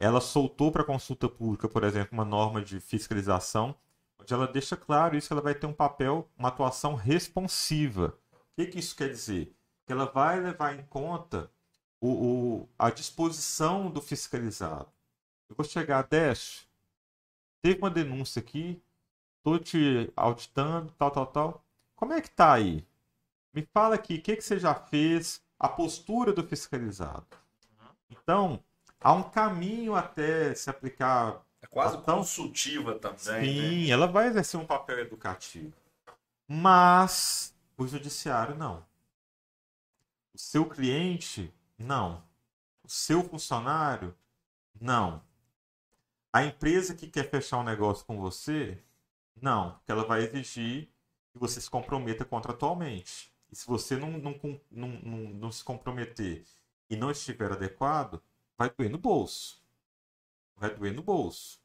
ela 0.00 0.20
soltou 0.20 0.72
para 0.72 0.84
consulta 0.84 1.28
pública, 1.28 1.68
por 1.68 1.84
exemplo, 1.84 2.10
uma 2.12 2.24
norma 2.24 2.62
de 2.62 2.80
fiscalização, 2.80 3.74
onde 4.18 4.34
ela 4.34 4.46
deixa 4.46 4.76
claro 4.76 5.16
isso, 5.16 5.32
ela 5.32 5.42
vai 5.42 5.54
ter 5.54 5.66
um 5.66 5.72
papel, 5.72 6.28
uma 6.36 6.48
atuação 6.48 6.94
responsiva. 6.94 8.18
O 8.32 8.56
que, 8.56 8.66
que 8.66 8.78
isso 8.78 8.96
quer 8.96 9.10
dizer? 9.10 9.54
Que 9.86 9.92
ela 9.92 10.06
vai 10.06 10.40
levar 10.40 10.78
em 10.78 10.82
conta 10.84 11.50
o, 12.00 12.08
o, 12.08 12.68
a 12.78 12.90
disposição 12.90 13.90
do 13.90 14.00
fiscalizado. 14.00 14.88
Eu 15.48 15.56
vou 15.56 15.64
chegar 15.64 16.00
a 16.00 16.02
10. 16.02 16.68
Teve 17.62 17.78
uma 17.78 17.90
denúncia 17.90 18.40
aqui. 18.40 18.82
Tô 19.42 19.58
te 19.58 20.12
auditando, 20.16 20.92
tal, 20.98 21.10
tal, 21.10 21.26
tal. 21.26 21.64
Como 21.96 22.12
é 22.12 22.20
que 22.20 22.30
tá 22.30 22.52
aí? 22.52 22.86
Me 23.52 23.66
fala 23.72 23.94
aqui, 23.94 24.16
o 24.16 24.22
que, 24.22 24.36
que 24.36 24.42
você 24.42 24.58
já 24.58 24.74
fez? 24.74 25.42
A 25.58 25.68
postura 25.68 26.32
do 26.32 26.46
fiscalizado. 26.46 27.26
Então, 28.10 28.62
há 29.00 29.12
um 29.12 29.24
caminho 29.24 29.94
até 29.94 30.54
se 30.54 30.70
aplicar. 30.70 31.44
É 31.70 31.74
quase 31.74 32.02
tão... 32.02 32.18
consultiva 32.18 32.94
também. 32.98 33.18
Sim, 33.18 33.86
né? 33.86 33.88
ela 33.90 34.06
vai 34.06 34.28
exercer 34.28 34.58
um 34.58 34.66
papel 34.66 35.00
educativo. 35.00 35.72
Mas 36.46 37.54
o 37.76 37.86
judiciário 37.86 38.54
não. 38.56 38.84
O 40.34 40.38
seu 40.38 40.64
cliente, 40.66 41.52
não. 41.78 42.22
O 42.82 42.88
seu 42.88 43.22
funcionário, 43.22 44.14
não. 44.80 45.22
A 46.32 46.44
empresa 46.44 46.94
que 46.94 47.06
quer 47.06 47.28
fechar 47.28 47.58
um 47.58 47.64
negócio 47.64 48.04
com 48.06 48.18
você, 48.18 48.82
não, 49.40 49.72
porque 49.72 49.92
ela 49.92 50.04
vai 50.04 50.22
exigir 50.22 50.88
que 51.32 51.38
você 51.38 51.60
se 51.60 51.70
comprometa 51.70 52.24
contratualmente. 52.24 53.32
E 53.50 53.56
se 53.56 53.66
você 53.66 53.96
não, 53.96 54.12
não, 54.12 54.40
não, 54.70 54.88
não, 55.02 55.18
não 55.34 55.52
se 55.52 55.64
comprometer 55.64 56.44
e 56.88 56.96
não 56.96 57.10
estiver 57.10 57.52
adequado, 57.52 58.22
vai 58.56 58.70
doer 58.70 58.90
no 58.90 58.98
bolso. 58.98 59.57
Doer 60.76 60.94
no 60.94 61.02
bolso. 61.02 61.60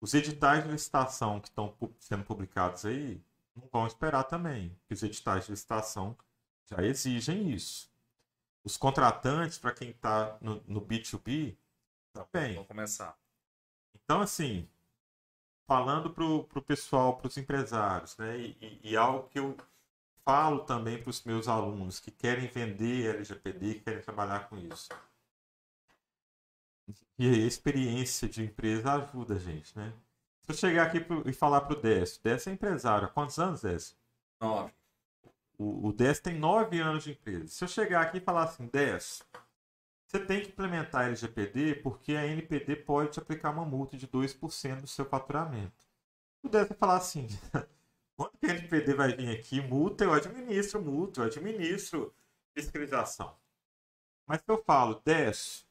Os 0.00 0.14
editais 0.14 0.64
de 0.64 0.70
licitação 0.70 1.40
que 1.40 1.48
estão 1.48 1.74
sendo 1.98 2.24
publicados 2.24 2.84
aí 2.84 3.22
não 3.54 3.68
vão 3.72 3.86
esperar 3.86 4.24
também, 4.24 4.70
porque 4.80 4.94
os 4.94 5.02
editais 5.02 5.44
de 5.44 5.52
licitação 5.52 6.16
já 6.66 6.82
exigem 6.82 7.50
isso. 7.50 7.90
Os 8.64 8.76
contratantes, 8.76 9.58
para 9.58 9.72
quem 9.72 9.90
está 9.90 10.38
no, 10.40 10.62
no 10.66 10.80
B2B, 10.80 11.56
também. 12.12 12.54
Vamos 12.54 12.68
começar. 12.68 13.18
Então, 13.94 14.20
assim, 14.20 14.68
falando 15.66 16.10
para 16.10 16.24
o 16.24 16.62
pessoal, 16.62 17.16
para 17.16 17.28
os 17.28 17.36
empresários, 17.36 18.16
né? 18.16 18.38
E, 18.38 18.56
e, 18.60 18.90
e, 18.92 18.96
algo 18.96 19.28
que 19.28 19.38
eu 19.38 19.56
falo 20.24 20.60
também 20.60 21.00
para 21.00 21.10
os 21.10 21.22
meus 21.24 21.48
alunos 21.48 22.00
que 22.00 22.10
querem 22.10 22.46
vender 22.46 23.14
LGPD, 23.14 23.74
que 23.74 23.80
querem 23.80 24.02
trabalhar 24.02 24.48
com 24.48 24.56
isso. 24.56 24.88
E 27.18 27.28
a 27.28 27.46
experiência 27.46 28.28
de 28.28 28.42
empresa 28.42 28.92
ajuda 28.92 29.34
a 29.34 29.38
gente, 29.38 29.76
né? 29.76 29.92
Se 30.42 30.52
eu 30.52 30.56
chegar 30.56 30.86
aqui 30.86 31.00
pro, 31.00 31.28
e 31.28 31.32
falar 31.32 31.62
para 31.62 31.78
o 31.78 31.80
Décio, 31.80 32.20
Décio 32.22 32.50
é 32.50 32.52
empresário, 32.52 33.06
há 33.06 33.10
quantos 33.10 33.38
anos, 33.38 33.62
Décio? 33.62 33.96
Nove. 34.40 34.72
O, 35.56 35.88
o 35.88 35.92
Décio 35.92 36.22
tem 36.22 36.38
nove 36.38 36.80
anos 36.80 37.04
de 37.04 37.12
empresa. 37.12 37.48
Se 37.48 37.64
eu 37.64 37.68
chegar 37.68 38.02
aqui 38.02 38.18
e 38.18 38.20
falar 38.20 38.44
assim, 38.44 38.66
Décio, 38.66 39.24
você 40.06 40.18
tem 40.20 40.42
que 40.42 40.48
implementar 40.48 41.02
a 41.02 41.06
LGPD 41.06 41.76
porque 41.76 42.12
a 42.14 42.26
NPD 42.26 42.76
pode 42.76 43.12
te 43.12 43.18
aplicar 43.18 43.50
uma 43.50 43.64
multa 43.64 43.96
de 43.96 44.06
2% 44.06 44.82
do 44.82 44.86
seu 44.86 45.04
faturamento. 45.04 45.86
Pudesse 46.42 46.74
falar 46.74 46.96
assim, 46.96 47.26
quando 48.16 48.36
que 48.38 48.46
a 48.46 48.50
NPD 48.50 48.94
vai 48.94 49.16
vir 49.16 49.30
aqui, 49.30 49.60
multa, 49.60 50.04
eu 50.04 50.12
administro 50.12 50.82
multa, 50.82 51.20
eu 51.20 51.24
administro 51.24 52.14
fiscalização. 52.56 53.34
Mas 54.26 54.40
se 54.40 54.44
eu 54.48 54.62
falo, 54.62 55.00
10, 55.04 55.66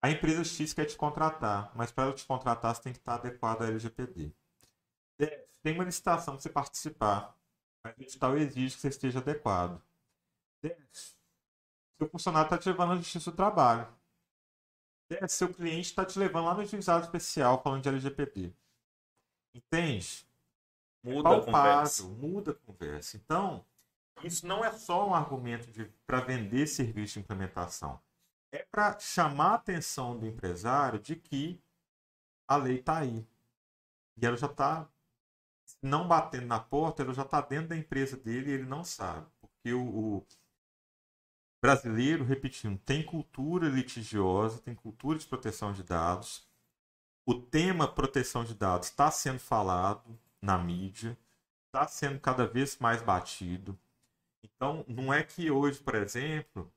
a 0.00 0.10
empresa 0.10 0.44
X 0.44 0.72
quer 0.72 0.84
te 0.84 0.96
contratar, 0.96 1.72
mas 1.74 1.90
para 1.90 2.04
ela 2.04 2.12
te 2.14 2.24
contratar 2.24 2.74
você 2.74 2.82
tem 2.82 2.92
que 2.92 2.98
estar 2.98 3.14
adequado 3.14 3.62
à 3.62 3.66
LGPD. 3.66 4.32
Tem 5.62 5.74
uma 5.74 5.84
licitação 5.84 6.34
para 6.34 6.42
você 6.42 6.48
participar, 6.48 7.36
mas 7.82 7.96
o 7.96 8.02
edital 8.02 8.36
exige 8.38 8.76
que 8.76 8.80
você 8.80 8.88
esteja 8.88 9.18
adequado. 9.18 9.82
10. 10.62 10.76
Seu 11.98 12.08
funcionário 12.08 12.46
está 12.46 12.56
te 12.58 12.68
levando 12.68 12.92
à 12.92 12.96
justiça 12.96 13.30
do 13.30 13.36
trabalho. 13.36 13.88
10. 15.10 15.32
Seu 15.32 15.52
cliente 15.52 15.88
está 15.88 16.04
te 16.04 16.18
levando 16.18 16.46
lá 16.46 16.54
no 16.54 16.64
juizado 16.64 17.04
especial 17.04 17.60
falando 17.60 17.82
de 17.82 17.88
LGPD. 17.88 18.54
Entende? 19.52 20.28
Muda 21.02 21.30
é 21.30 21.40
palpável, 21.40 21.42
a 21.42 21.74
conversa. 21.74 22.02
Muda 22.04 22.50
a 22.52 22.54
conversa. 22.54 23.16
Então, 23.16 23.64
isso 24.22 24.46
não 24.46 24.64
é 24.64 24.72
só 24.72 25.08
um 25.08 25.14
argumento 25.14 25.68
para 26.06 26.20
vender 26.20 26.66
serviço 26.66 27.14
de 27.14 27.20
implementação. 27.20 28.00
É 28.50 28.64
para 28.70 28.98
chamar 28.98 29.50
a 29.50 29.54
atenção 29.54 30.18
do 30.18 30.26
empresário 30.26 30.98
de 30.98 31.16
que 31.16 31.60
a 32.46 32.56
lei 32.56 32.80
está 32.80 32.98
aí. 32.98 33.26
E 34.16 34.26
ela 34.26 34.36
já 34.36 34.46
está 34.46 34.88
não 35.82 36.08
batendo 36.08 36.46
na 36.46 36.58
porta, 36.58 37.02
ela 37.02 37.12
já 37.12 37.22
está 37.22 37.40
dentro 37.40 37.68
da 37.68 37.76
empresa 37.76 38.16
dele 38.16 38.50
e 38.50 38.54
ele 38.54 38.66
não 38.66 38.82
sabe. 38.82 39.26
Porque 39.40 39.72
o, 39.72 40.16
o 40.16 40.26
brasileiro, 41.60 42.24
repetindo, 42.24 42.78
tem 42.78 43.04
cultura 43.04 43.68
litigiosa, 43.68 44.60
tem 44.60 44.74
cultura 44.74 45.18
de 45.18 45.26
proteção 45.26 45.72
de 45.72 45.82
dados. 45.82 46.48
O 47.26 47.34
tema 47.34 47.86
proteção 47.92 48.44
de 48.44 48.54
dados 48.54 48.88
está 48.88 49.10
sendo 49.10 49.38
falado 49.38 50.18
na 50.40 50.56
mídia, 50.56 51.18
está 51.66 51.86
sendo 51.86 52.18
cada 52.18 52.46
vez 52.46 52.78
mais 52.78 53.02
batido. 53.02 53.78
Então, 54.42 54.84
não 54.88 55.12
é 55.12 55.22
que 55.22 55.50
hoje, 55.50 55.80
por 55.80 55.94
exemplo, 55.94 56.72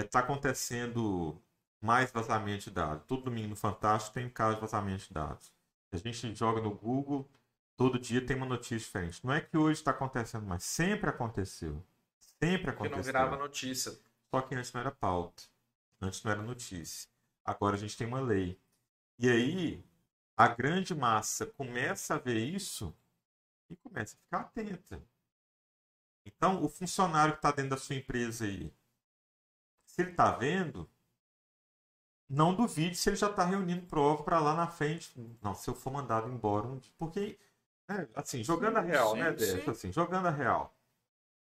é, 0.00 0.02
tá 0.02 0.18
acontecendo 0.20 1.40
mais 1.80 2.10
vazamento 2.10 2.64
de 2.64 2.70
dados. 2.70 3.04
Todo 3.06 3.24
domingo 3.24 3.48
no 3.48 3.56
Fantástico 3.56 4.14
tem 4.14 4.28
caso 4.28 4.56
de 4.56 4.60
vazamento 4.60 5.06
de 5.06 5.14
dados. 5.14 5.52
A 5.92 5.96
gente 5.96 6.34
joga 6.34 6.60
no 6.60 6.74
Google, 6.74 7.28
todo 7.76 7.98
dia 7.98 8.24
tem 8.24 8.36
uma 8.36 8.46
notícia 8.46 8.78
diferente. 8.78 9.24
Não 9.24 9.32
é 9.32 9.40
que 9.40 9.56
hoje 9.56 9.78
está 9.78 9.92
acontecendo, 9.92 10.44
mas 10.44 10.64
sempre 10.64 11.08
aconteceu. 11.08 11.84
Sempre 12.18 12.70
aconteceu. 12.70 12.74
Porque 12.74 12.96
não 12.96 13.02
virava 13.02 13.36
notícia. 13.36 13.92
Só 14.30 14.40
que 14.40 14.54
antes 14.56 14.72
não 14.72 14.80
era 14.80 14.90
pauta. 14.90 15.44
Antes 16.00 16.22
não 16.24 16.32
era 16.32 16.42
notícia. 16.42 17.08
Agora 17.44 17.76
a 17.76 17.78
gente 17.78 17.96
tem 17.96 18.06
uma 18.06 18.20
lei. 18.20 18.58
E 19.18 19.30
aí, 19.30 19.84
a 20.36 20.48
grande 20.48 20.94
massa 20.94 21.46
começa 21.46 22.14
a 22.14 22.18
ver 22.18 22.38
isso 22.38 22.92
e 23.70 23.76
começa 23.76 24.16
a 24.16 24.18
ficar 24.18 24.40
atenta. 24.40 25.00
Então, 26.26 26.64
o 26.64 26.68
funcionário 26.68 27.34
que 27.34 27.38
está 27.38 27.52
dentro 27.52 27.70
da 27.70 27.76
sua 27.76 27.94
empresa 27.94 28.44
aí, 28.44 28.72
se 29.94 30.02
ele 30.02 30.10
está 30.10 30.32
vendo, 30.32 30.90
não 32.28 32.52
duvide 32.52 32.96
se 32.96 33.08
ele 33.08 33.16
já 33.16 33.30
está 33.30 33.44
reunindo 33.44 33.86
prova 33.86 34.24
para 34.24 34.40
lá 34.40 34.52
na 34.52 34.66
frente. 34.66 35.12
Não, 35.40 35.54
se 35.54 35.70
eu 35.70 35.74
for 35.74 35.92
mandado 35.92 36.28
embora. 36.28 36.68
Porque, 36.98 37.38
né, 37.88 38.08
assim, 38.12 38.42
jogando 38.42 38.78
a 38.78 38.80
real, 38.80 39.12
sim, 39.12 39.20
né, 39.20 39.32
Décio? 39.32 39.70
Assim, 39.70 39.92
jogando 39.92 40.26
a 40.26 40.32
real. 40.32 40.76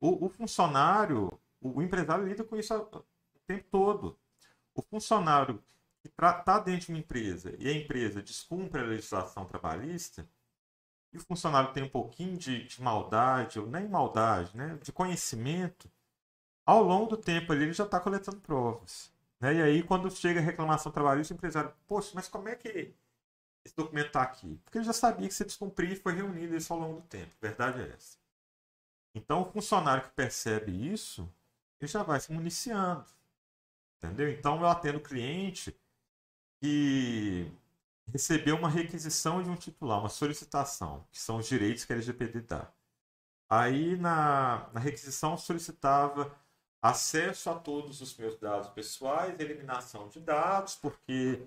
O, 0.01 0.27
o 0.27 0.29
funcionário, 0.29 1.33
o, 1.61 1.81
o, 1.81 1.83
empresário 1.83 2.25
lida 2.25 2.45
com 2.45 2.57
isso 2.57 2.73
o 2.77 3.05
tempo 3.45 3.67
todo. 3.73 4.17
O 4.73 4.83
funcionário 4.83 5.61
que 6.01 6.07
está 6.07 6.61
dentro 6.61 6.87
de 6.87 6.93
uma 6.93 7.01
empresa 7.01 7.57
e 7.59 7.67
a 7.67 7.73
empresa 7.73 8.23
descumpre 8.23 8.81
a 8.81 8.85
legislação 8.85 9.47
trabalhista, 9.47 10.29
e 11.13 11.17
o 11.17 11.21
funcionário 11.21 11.73
tem 11.73 11.83
um 11.83 11.89
pouquinho 11.89 12.37
de, 12.37 12.69
de 12.69 12.81
maldade, 12.81 13.59
ou 13.59 13.67
nem 13.67 13.89
maldade, 13.89 14.57
né, 14.57 14.79
de 14.81 14.93
conhecimento, 14.93 15.91
ao 16.69 16.83
longo 16.83 17.07
do 17.07 17.17
tempo 17.17 17.51
ali 17.51 17.65
ele 17.65 17.73
já 17.73 17.85
está 17.85 17.99
coletando 17.99 18.41
provas. 18.41 19.11
Né? 19.41 19.55
E 19.55 19.63
aí, 19.63 19.83
quando 19.83 20.11
chega 20.11 20.39
a 20.39 20.43
reclamação 20.43 20.93
trabalhista, 20.93 21.33
o 21.33 21.37
empresário, 21.37 21.73
poxa, 21.87 22.11
mas 22.15 22.29
como 22.29 22.47
é 22.47 22.55
que 22.55 22.95
esse 23.65 23.75
documento 23.75 24.09
está 24.09 24.21
aqui? 24.21 24.61
Porque 24.63 24.77
ele 24.77 24.85
já 24.85 24.93
sabia 24.93 25.27
que 25.27 25.33
se 25.33 25.47
descumprir 25.47 25.99
foi 26.03 26.13
reunido 26.13 26.55
isso 26.55 26.71
ao 26.71 26.79
longo 26.79 27.01
do 27.01 27.07
tempo. 27.07 27.33
Verdade 27.41 27.81
é 27.81 27.89
essa. 27.89 28.19
Então, 29.15 29.41
o 29.41 29.51
funcionário 29.51 30.05
que 30.05 30.11
percebe 30.11 30.71
isso, 30.93 31.27
ele 31.81 31.91
já 31.91 32.03
vai 32.03 32.21
se 32.21 32.31
municiando. 32.31 33.07
Entendeu? 33.97 34.31
Então, 34.31 34.61
eu 34.61 34.67
atendo 34.67 35.01
cliente 35.01 35.75
que 36.61 37.51
recebeu 38.13 38.57
uma 38.57 38.69
requisição 38.69 39.43
de 39.43 39.49
um 39.49 39.57
titular, 39.57 40.01
uma 40.01 40.11
solicitação, 40.11 41.07
que 41.11 41.19
são 41.19 41.39
os 41.39 41.49
direitos 41.49 41.87
que 41.87 41.95
a 41.95 41.97
LGPD 41.97 42.43
dá. 42.43 42.71
Aí, 43.49 43.97
na, 43.97 44.69
na 44.75 44.81
requisição, 44.81 45.35
solicitava 45.39 46.31
acesso 46.81 47.51
a 47.51 47.55
todos 47.59 48.01
os 48.01 48.17
meus 48.17 48.39
dados 48.39 48.69
pessoais, 48.71 49.39
eliminação 49.41 50.09
de 50.09 50.21
dados, 50.21 50.77
porque 50.77 51.47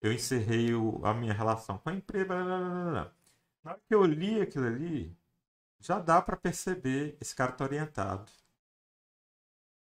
eu 0.00 0.12
encerrei 0.12 0.74
o, 0.74 1.04
a 1.04 1.14
minha 1.14 1.32
relação 1.34 1.78
com 1.78 1.90
a 1.90 1.94
empresa. 1.94 2.26
Blá, 2.26 2.44
blá, 2.44 2.90
blá, 2.90 3.12
Na 3.64 3.70
hora 3.72 3.80
que 3.86 3.94
eu 3.94 4.04
li 4.04 4.40
aquilo 4.40 4.66
ali, 4.66 5.16
já 5.80 5.98
dá 5.98 6.22
para 6.22 6.36
perceber 6.36 7.16
esse 7.20 7.34
cara 7.34 7.52
está 7.52 7.64
orientado. 7.64 8.30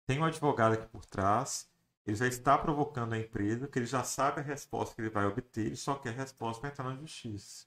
Tem 0.06 0.18
um 0.20 0.24
advogado 0.24 0.74
aqui 0.74 0.86
por 0.88 1.04
trás, 1.04 1.68
ele 2.06 2.16
já 2.16 2.26
está 2.26 2.56
provocando 2.56 3.14
a 3.14 3.18
empresa, 3.18 3.66
que 3.68 3.78
ele 3.78 3.86
já 3.86 4.04
sabe 4.04 4.40
a 4.40 4.42
resposta 4.44 4.94
que 4.94 5.02
ele 5.02 5.10
vai 5.10 5.26
obter, 5.26 5.66
ele 5.66 5.76
só 5.76 5.96
quer 5.96 6.10
a 6.10 6.12
resposta 6.12 6.60
para 6.60 6.70
entrar 6.70 6.84
na 6.84 6.96
justiça. 6.96 7.66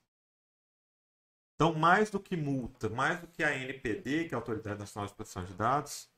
Então, 1.55 1.75
mais 1.75 2.09
do 2.09 2.19
que 2.19 2.37
multa, 2.37 2.89
mais 2.89 3.19
do 3.19 3.27
que 3.27 3.43
a 3.43 3.53
NPD, 3.53 4.29
que 4.29 4.33
é 4.33 4.37
a 4.37 4.39
Autoridade 4.39 4.79
Nacional 4.79 5.07
de 5.09 5.13
Proteção 5.13 5.43
de 5.43 5.53
Dados, 5.53 6.08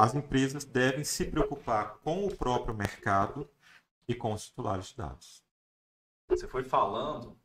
as 0.00 0.14
empresas 0.14 0.64
devem 0.64 1.04
se 1.04 1.26
preocupar 1.26 1.98
com 1.98 2.24
o 2.24 2.34
próprio 2.34 2.74
mercado 2.74 3.46
e 4.08 4.14
com 4.14 4.32
os 4.32 4.46
titulares 4.46 4.86
de 4.86 4.96
dados. 4.96 5.44
Você 6.26 6.48
foi 6.48 6.64
falando, 6.64 7.38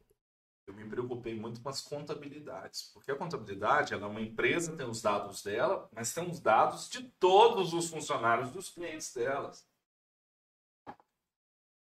eu 0.66 0.74
me 0.74 0.88
preocupei 0.88 1.38
muito 1.38 1.62
com 1.62 1.68
as 1.68 1.82
contabilidades, 1.82 2.84
porque 2.94 3.12
a 3.12 3.18
contabilidade 3.18 3.94
ela 3.94 4.06
é 4.06 4.10
uma 4.10 4.22
empresa, 4.22 4.76
tem 4.78 4.88
os 4.88 5.02
dados 5.02 5.44
dela, 5.44 5.90
mas 5.92 6.14
tem 6.14 6.30
os 6.30 6.40
dados 6.40 6.90
de 6.90 7.04
todos 7.20 7.74
os 7.74 7.90
funcionários 7.90 8.52
dos 8.52 8.70
clientes 8.70 9.14
delas. 9.14 9.68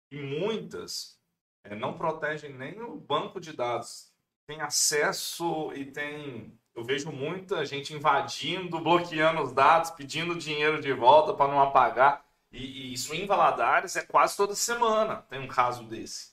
E 0.10 0.22
muitas 0.22 1.20
é, 1.66 1.76
não 1.76 1.98
protegem 1.98 2.54
nem 2.54 2.82
o 2.82 2.96
banco 2.96 3.42
de 3.42 3.52
dados. 3.52 4.10
Tem 4.48 4.62
acesso 4.62 5.74
e 5.74 5.92
tem 5.92 6.58
eu 6.76 6.84
vejo 6.84 7.12
muita 7.12 7.66
gente 7.66 7.94
invadindo, 7.94 8.80
bloqueando 8.80 9.42
os 9.42 9.52
dados, 9.52 9.92
pedindo 9.92 10.36
dinheiro 10.36 10.82
de 10.82 10.94
volta 10.94 11.34
para 11.34 11.52
não 11.52 11.62
apagar. 11.62 12.26
E, 12.52 12.58
e, 12.66 12.94
isso 12.94 13.14
em 13.14 13.26
Valadares 13.26 13.96
é 13.96 14.06
quase 14.06 14.36
toda 14.36 14.56
semana. 14.56 15.18
Tem 15.30 15.40
um 15.40 15.48
caso 15.48 15.84
desse. 15.84 16.32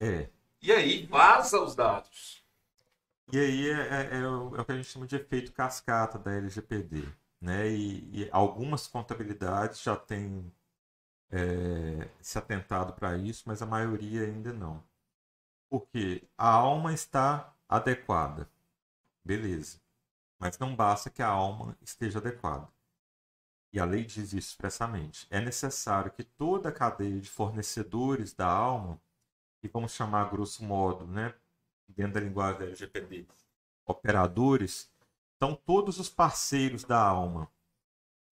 É. 0.00 0.28
E 0.62 0.72
aí 0.72 1.06
vaza 1.06 1.60
os 1.60 1.74
dados. 1.74 2.44
E 3.32 3.38
aí 3.38 3.70
é, 3.70 3.72
é, 3.72 4.18
é, 4.18 4.26
o, 4.26 4.56
é, 4.56 4.60
o, 4.60 4.64
que 4.64 4.72
a 4.72 4.76
gente 4.76 4.88
chama 4.88 5.06
de 5.06 5.16
efeito 5.16 5.52
cascata 5.52 6.18
da 6.18 6.32
LGPD. 6.32 7.06
Né? 7.40 7.68
E, 7.68 8.24
e 8.24 8.28
algumas 8.32 8.86
contabilidades 8.86 9.82
já 9.82 9.96
têm 9.96 10.52
é, 11.30 12.08
se 12.20 12.38
atentado 12.38 12.92
para 12.94 13.16
isso, 13.16 13.44
mas 13.46 13.62
a 13.62 13.66
maioria 13.66 14.22
ainda 14.22 14.52
não. 14.52 14.82
Porque 15.68 16.24
a 16.36 16.48
alma 16.48 16.92
está 16.92 17.54
adequada. 17.68 18.48
Beleza. 19.24 19.80
Mas 20.38 20.58
não 20.58 20.74
basta 20.74 21.10
que 21.10 21.22
a 21.22 21.28
alma 21.28 21.76
esteja 21.80 22.18
adequada. 22.18 22.68
E 23.72 23.78
a 23.78 23.84
lei 23.84 24.04
diz 24.04 24.32
isso 24.32 24.50
expressamente. 24.50 25.26
É 25.30 25.40
necessário 25.40 26.10
que 26.10 26.24
toda 26.24 26.70
a 26.70 26.72
cadeia 26.72 27.20
de 27.20 27.28
fornecedores 27.28 28.32
da 28.32 28.46
alma, 28.46 29.00
que 29.60 29.68
vamos 29.68 29.92
chamar 29.92 30.30
grosso 30.30 30.64
modo, 30.64 31.06
né, 31.06 31.34
dentro 31.88 32.14
da 32.14 32.20
linguagem 32.20 32.58
da 32.58 32.66
LGPD, 32.66 33.26
operadores, 33.86 34.90
são 35.38 35.54
todos 35.54 35.98
os 35.98 36.08
parceiros 36.08 36.84
da 36.84 37.00
alma 37.00 37.50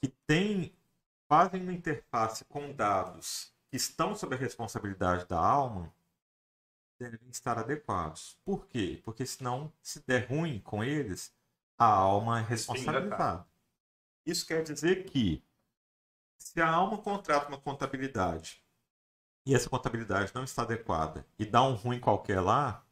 que 0.01 0.09
têm, 0.27 0.75
fazem 1.29 1.63
uma 1.63 1.73
interface 1.73 2.45
com 2.45 2.73
dados 2.73 3.53
que 3.71 3.77
estão 3.77 4.15
sob 4.15 4.35
a 4.35 4.39
responsabilidade 4.39 5.27
da 5.27 5.39
alma 5.39 5.93
devem 6.99 7.29
estar 7.31 7.59
adequados. 7.59 8.39
Por 8.45 8.67
quê? 8.67 9.01
Porque 9.05 9.25
senão, 9.25 9.73
se 9.81 10.01
der 10.07 10.29
ruim 10.29 10.61
com 10.61 10.83
eles, 10.83 11.33
a 11.79 11.87
alma 11.87 12.41
é 12.41 12.43
responsabilizada. 12.43 13.47
Isso 14.27 14.47
quer 14.47 14.63
dizer 14.63 15.05
que 15.05 15.43
se 16.37 16.61
a 16.61 16.69
alma 16.69 16.99
contrata 16.99 17.49
uma 17.49 17.61
contabilidade 17.61 18.63
e 19.47 19.55
essa 19.55 19.71
contabilidade 19.71 20.35
não 20.35 20.45
está 20.45 20.63
adequada 20.63 21.27
e 21.39 21.47
dá 21.47 21.63
um 21.63 21.75
ruim 21.75 22.01
qualquer 22.01 22.41
lá, 22.41 22.85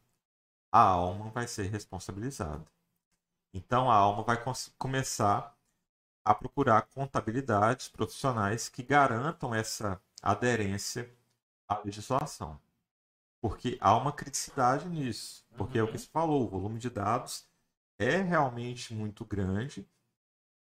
a 0.71 0.81
alma 0.81 1.29
vai 1.29 1.47
ser 1.47 1.63
responsabilizada. 1.63 2.65
Então 3.53 3.89
a 3.89 3.95
alma 3.95 4.23
vai 4.23 4.41
começar 4.77 5.55
a 6.23 6.33
procurar 6.33 6.83
contabilidades 6.87 7.87
profissionais 7.87 8.67
que 8.67 8.83
garantam 8.83 9.53
essa 9.53 10.01
aderência 10.21 11.09
à 11.67 11.79
legislação. 11.79 12.59
Porque 13.47 13.77
há 13.79 13.95
uma 13.95 14.11
criticidade 14.11 14.89
nisso. 14.89 15.45
Porque 15.55 15.79
uhum. 15.79 15.85
é 15.85 15.87
o 15.87 15.87
que 15.87 15.97
uhum. 15.97 16.03
se 16.03 16.09
falou, 16.09 16.43
o 16.43 16.49
volume 16.49 16.79
de 16.79 16.89
dados 16.89 17.47
é 17.97 18.17
realmente 18.17 18.93
muito 18.93 19.23
grande 19.23 19.87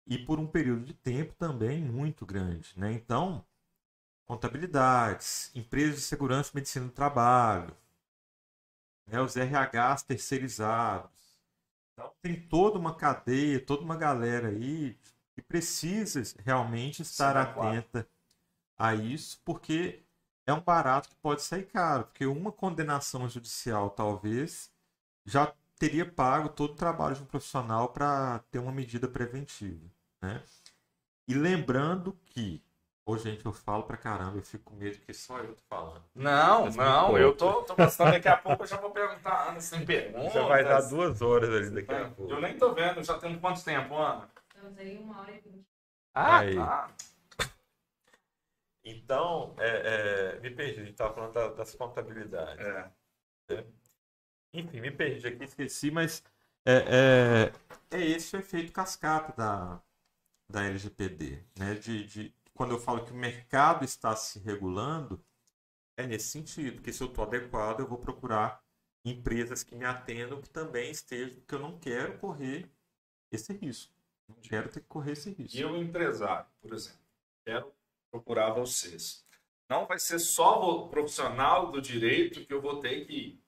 e 0.07 0.17
por 0.17 0.39
um 0.39 0.47
período 0.47 0.83
de 0.83 0.93
tempo 0.95 1.33
também 1.35 1.83
muito 1.83 2.25
grande. 2.25 2.73
Né? 2.75 2.91
Então, 2.91 3.45
contabilidades, 4.25 5.51
empresas 5.53 5.97
de 5.97 6.01
segurança 6.01 6.49
e 6.51 6.55
medicina 6.55 6.85
do 6.87 6.91
trabalho, 6.91 7.77
né, 9.05 9.21
os 9.21 9.35
RHs 9.35 10.01
terceirizados. 10.03 11.11
Então, 11.93 12.11
tem 12.19 12.41
toda 12.47 12.79
uma 12.79 12.95
cadeia, 12.95 13.63
toda 13.63 13.83
uma 13.83 13.95
galera 13.95 14.47
aí 14.47 14.97
que 15.35 15.41
precisa 15.41 16.23
realmente 16.43 17.03
estar 17.03 17.37
atenta 17.37 18.07
a 18.75 18.95
isso, 18.95 19.39
porque 19.45 20.00
é 20.45 20.53
um 20.53 20.61
barato 20.61 21.09
que 21.09 21.15
pode 21.15 21.41
sair 21.41 21.65
caro, 21.65 22.05
porque 22.05 22.25
uma 22.25 22.51
condenação 22.51 23.27
judicial, 23.29 23.89
talvez, 23.89 24.71
já 25.25 25.53
teria 25.77 26.05
pago 26.09 26.49
todo 26.49 26.73
o 26.73 26.75
trabalho 26.75 27.15
de 27.15 27.23
um 27.23 27.25
profissional 27.25 27.89
para 27.89 28.39
ter 28.51 28.59
uma 28.59 28.71
medida 28.71 29.07
preventiva. 29.07 29.89
Né? 30.21 30.43
E 31.27 31.33
lembrando 31.33 32.13
que 32.25 32.63
Ô, 33.03 33.17
gente, 33.17 33.45
eu 33.45 33.51
falo 33.51 33.83
pra 33.83 33.97
caramba, 33.97 34.37
eu 34.37 34.43
fico 34.43 34.71
com 34.71 34.75
medo 34.75 34.97
que 34.99 35.13
só 35.13 35.39
eu 35.39 35.55
tô 35.55 35.63
falando. 35.67 36.03
Não, 36.13 36.65
Mas 36.65 36.75
não, 36.75 37.17
eu 37.17 37.35
tô, 37.35 37.63
tô 37.63 37.75
gostando. 37.75 38.11
Daqui 38.11 38.27
a 38.27 38.37
pouco 38.37 38.63
eu 38.63 38.67
já 38.67 38.77
vou 38.77 38.91
perguntar, 38.91 39.49
Ana, 39.49 39.59
sem 39.59 39.83
perguntas. 39.83 40.33
Já 40.33 40.47
vai 40.47 40.63
dar 40.63 40.81
duas 40.81 41.21
horas 41.21 41.49
ali 41.49 41.69
daqui 41.71 41.93
a 41.93 42.09
pouco. 42.09 42.31
Eu 42.31 42.39
nem 42.39 42.55
tô 42.57 42.73
vendo, 42.73 43.03
já 43.03 43.17
tem 43.17 43.37
quanto 43.39 43.63
tempo, 43.63 43.97
Ana? 43.97 44.29
Estamos 44.55 44.77
aí 44.77 44.97
uma 44.99 45.19
hora 45.21 45.31
e 45.31 45.39
vinte. 45.41 45.65
Ah, 46.13 46.37
aí. 46.37 46.55
tá. 46.55 46.91
Então, 48.83 49.55
é, 49.59 50.35
é, 50.35 50.39
me 50.39 50.49
perdi, 50.49 50.81
a 50.81 50.85
gente 50.85 50.95
tava 50.95 51.13
falando 51.13 51.33
da, 51.33 51.49
das 51.49 51.75
contabilidades. 51.75 52.65
É. 52.65 52.91
é. 53.51 53.65
Enfim, 54.53 54.81
me 54.81 54.91
perdi 54.91 55.27
aqui, 55.27 55.43
esqueci, 55.43 55.91
mas 55.91 56.23
é, 56.65 57.51
é, 57.91 57.97
é 57.97 58.05
esse 58.05 58.35
o 58.35 58.39
efeito 58.39 58.71
cascata 58.71 59.33
da, 59.37 59.81
da 60.49 60.65
LGPD, 60.65 61.43
né? 61.57 61.75
De, 61.75 62.05
de, 62.05 62.35
quando 62.53 62.71
eu 62.71 62.79
falo 62.79 63.05
que 63.05 63.11
o 63.11 63.15
mercado 63.15 63.85
está 63.85 64.15
se 64.15 64.39
regulando, 64.39 65.23
é 65.97 66.05
nesse 66.05 66.27
sentido, 66.27 66.81
que 66.81 66.91
se 66.91 67.01
eu 67.01 67.07
estou 67.07 67.23
adequado, 67.23 67.79
eu 67.79 67.87
vou 67.87 67.97
procurar 67.97 68.63
empresas 69.05 69.63
que 69.63 69.75
me 69.75 69.85
atendam 69.85 70.41
que 70.41 70.49
também 70.49 70.91
estejam, 70.91 71.39
porque 71.39 71.55
eu 71.55 71.59
não 71.59 71.79
quero 71.79 72.17
correr 72.19 72.69
esse 73.31 73.53
risco. 73.53 73.93
Não 74.27 74.35
quero 74.35 74.69
ter 74.69 74.81
que 74.81 74.87
correr 74.87 75.13
esse 75.13 75.31
risco. 75.31 75.57
E 75.57 75.61
eu, 75.61 75.75
empresário, 75.75 76.45
por 76.61 76.73
exemplo, 76.73 76.99
quero 77.43 77.73
procurar 78.11 78.51
vocês. 78.51 79.25
Não 79.69 79.87
vai 79.87 79.97
ser 79.97 80.19
só 80.19 80.61
o 80.61 80.89
profissional 80.89 81.71
do 81.71 81.81
direito 81.81 82.45
que 82.45 82.53
eu 82.53 82.61
vou 82.61 82.79
ter 82.79 83.05
que, 83.05 83.41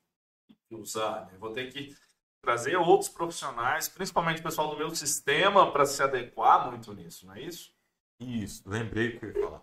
usar, 0.72 1.27
né? 1.27 1.38
vou 1.38 1.52
ter 1.52 1.72
que 1.72 1.95
trazer 2.41 2.76
outros 2.77 3.10
profissionais, 3.10 3.88
principalmente 3.88 4.40
o 4.40 4.44
pessoal 4.44 4.69
do 4.69 4.77
meu 4.77 4.94
sistema, 4.95 5.72
para 5.72 5.85
se 5.85 6.02
adequar 6.02 6.69
muito 6.69 6.94
nisso, 6.94 7.26
não 7.27 7.35
é 7.35 7.41
isso? 7.41 7.73
Isso, 8.19 8.64
lembrei 8.65 9.10
o 9.10 9.19
que 9.19 9.26
eu 9.26 9.30
ia 9.34 9.41
falar. 9.41 9.61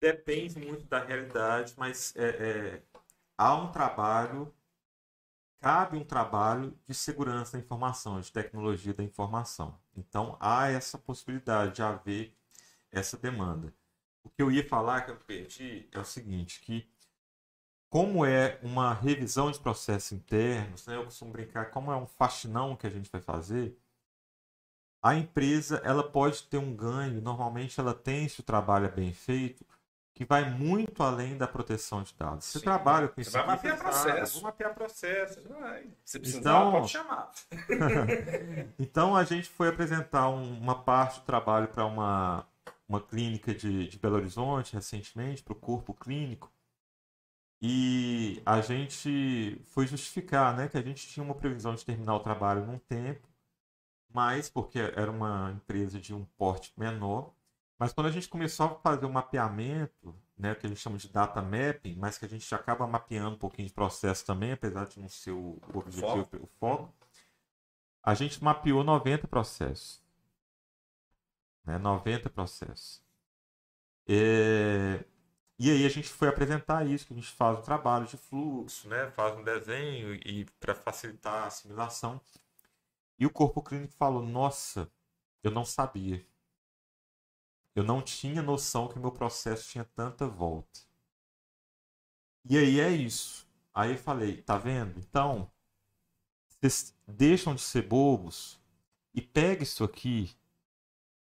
Depende 0.00 0.58
muito 0.58 0.84
da 0.86 0.98
realidade, 0.98 1.74
mas 1.76 2.14
é, 2.16 2.28
é, 2.28 2.82
há 3.38 3.54
um 3.54 3.70
trabalho, 3.70 4.52
cabe 5.60 5.96
um 5.96 6.04
trabalho 6.04 6.76
de 6.86 6.94
segurança 6.94 7.52
da 7.52 7.62
informação, 7.62 8.20
de 8.20 8.32
tecnologia 8.32 8.92
da 8.92 9.04
informação. 9.04 9.78
Então 9.96 10.36
há 10.40 10.68
essa 10.68 10.98
possibilidade 10.98 11.76
de 11.76 11.82
haver 11.82 12.34
essa 12.90 13.16
demanda. 13.16 13.72
O 14.24 14.30
que 14.30 14.42
eu 14.42 14.50
ia 14.50 14.66
falar 14.66 15.02
que 15.02 15.10
eu 15.10 15.16
perdi 15.16 15.88
é 15.92 15.98
o 15.98 16.04
seguinte, 16.04 16.60
que 16.60 16.88
como 17.88 18.24
é 18.24 18.58
uma 18.62 18.94
revisão 18.94 19.50
de 19.50 19.58
processos 19.58 20.12
internos, 20.12 20.86
né, 20.86 20.96
eu 20.96 21.04
costumo 21.04 21.32
brincar, 21.32 21.70
como 21.70 21.92
é 21.92 21.96
um 21.96 22.06
faxinão 22.06 22.74
que 22.74 22.86
a 22.86 22.90
gente 22.90 23.10
vai 23.10 23.20
fazer, 23.20 23.76
a 25.02 25.14
empresa 25.14 25.82
ela 25.84 26.02
pode 26.02 26.44
ter 26.44 26.58
um 26.58 26.74
ganho, 26.74 27.20
normalmente 27.20 27.78
ela 27.78 27.92
tem, 27.92 28.28
se 28.28 28.40
o 28.40 28.44
trabalho 28.44 28.86
é 28.86 28.90
bem 28.90 29.12
feito, 29.12 29.66
que 30.14 30.24
vai 30.24 30.48
muito 30.48 31.02
além 31.02 31.36
da 31.36 31.48
proteção 31.48 32.02
de 32.02 32.14
dados. 32.14 32.44
Você 32.44 32.58
Sim. 32.58 32.64
trabalha 32.64 33.08
com 33.08 33.20
isso. 33.20 33.30
Você 33.30 33.38
vai 33.38 33.46
mapear 33.46 33.78
processo. 33.78 34.34
Vou 34.34 34.42
mapear 34.42 34.74
processo. 34.74 35.48
Vai. 35.48 35.86
Se 36.04 36.18
precisar, 36.18 36.40
então, 36.40 36.72
pode 36.72 36.88
chamar. 36.88 37.30
então 38.78 39.16
a 39.16 39.24
gente 39.24 39.48
foi 39.48 39.68
apresentar 39.68 40.28
um, 40.28 40.58
uma 40.58 40.82
parte 40.82 41.20
do 41.20 41.26
trabalho 41.26 41.68
para 41.68 41.84
uma, 41.84 42.46
uma 42.92 43.00
clínica 43.00 43.54
de, 43.54 43.88
de 43.88 43.98
Belo 43.98 44.16
Horizonte 44.16 44.74
recentemente, 44.74 45.42
para 45.42 45.52
o 45.52 45.56
corpo 45.56 45.94
clínico. 45.94 46.52
E 47.60 48.42
a 48.44 48.60
gente 48.60 49.60
foi 49.66 49.86
justificar 49.86 50.56
né, 50.56 50.68
que 50.68 50.76
a 50.76 50.82
gente 50.82 51.06
tinha 51.06 51.24
uma 51.24 51.34
previsão 51.34 51.74
de 51.74 51.84
terminar 51.84 52.16
o 52.16 52.20
trabalho 52.20 52.66
num 52.66 52.78
tempo 52.78 53.32
mais 54.12 54.50
porque 54.50 54.78
era 54.78 55.10
uma 55.10 55.52
empresa 55.52 55.98
de 55.98 56.14
um 56.14 56.24
porte 56.36 56.72
menor. 56.76 57.32
Mas 57.78 57.92
quando 57.92 58.08
a 58.08 58.10
gente 58.10 58.28
começou 58.28 58.66
a 58.66 58.74
fazer 58.76 59.06
o 59.06 59.12
mapeamento, 59.12 60.14
né, 60.36 60.54
que 60.54 60.66
a 60.66 60.68
gente 60.68 60.80
chama 60.80 60.98
de 60.98 61.08
data 61.08 61.40
mapping, 61.40 61.96
mas 61.96 62.18
que 62.18 62.24
a 62.24 62.28
gente 62.28 62.54
acaba 62.54 62.86
mapeando 62.86 63.36
um 63.36 63.38
pouquinho 63.38 63.66
de 63.68 63.74
processo 63.74 64.24
também, 64.26 64.52
apesar 64.52 64.86
de 64.86 65.00
não 65.00 65.08
ser 65.08 65.30
o, 65.30 65.58
o 65.72 65.78
objetivo, 65.78 66.24
foco. 66.24 66.36
o 66.36 66.46
foco, 66.58 66.94
a 68.02 68.14
gente 68.14 68.42
mapeou 68.42 68.84
90 68.84 69.26
processos. 69.26 70.01
Né, 71.64 71.78
90 71.78 72.28
processos. 72.30 73.02
É... 74.08 75.04
E 75.58 75.70
aí 75.70 75.86
a 75.86 75.88
gente 75.88 76.08
foi 76.08 76.28
apresentar 76.28 76.86
isso, 76.86 77.06
que 77.06 77.12
a 77.12 77.16
gente 77.16 77.30
faz 77.30 77.58
um 77.58 77.62
trabalho 77.62 78.06
de 78.06 78.16
fluxo, 78.16 78.88
né, 78.88 79.10
faz 79.12 79.36
um 79.36 79.44
desenho 79.44 80.14
e 80.14 80.44
para 80.58 80.74
facilitar 80.74 81.44
a 81.44 81.46
assimilação. 81.46 82.20
E 83.18 83.26
o 83.26 83.30
corpo 83.30 83.62
clínico 83.62 83.92
falou: 83.94 84.22
Nossa, 84.22 84.90
eu 85.42 85.50
não 85.50 85.64
sabia. 85.64 86.26
Eu 87.74 87.84
não 87.84 88.02
tinha 88.02 88.42
noção 88.42 88.88
que 88.88 88.98
meu 88.98 89.12
processo 89.12 89.70
tinha 89.70 89.84
tanta 89.84 90.26
volta. 90.26 90.80
E 92.44 92.58
aí 92.58 92.80
é 92.80 92.90
isso. 92.90 93.46
Aí 93.72 93.92
eu 93.92 93.98
falei: 93.98 94.42
Tá 94.42 94.58
vendo? 94.58 94.98
Então, 94.98 95.50
vocês 96.48 96.94
deixam 97.06 97.54
de 97.54 97.62
ser 97.62 97.82
bobos 97.82 98.60
e 99.14 99.22
pega 99.22 99.62
isso 99.62 99.84
aqui. 99.84 100.34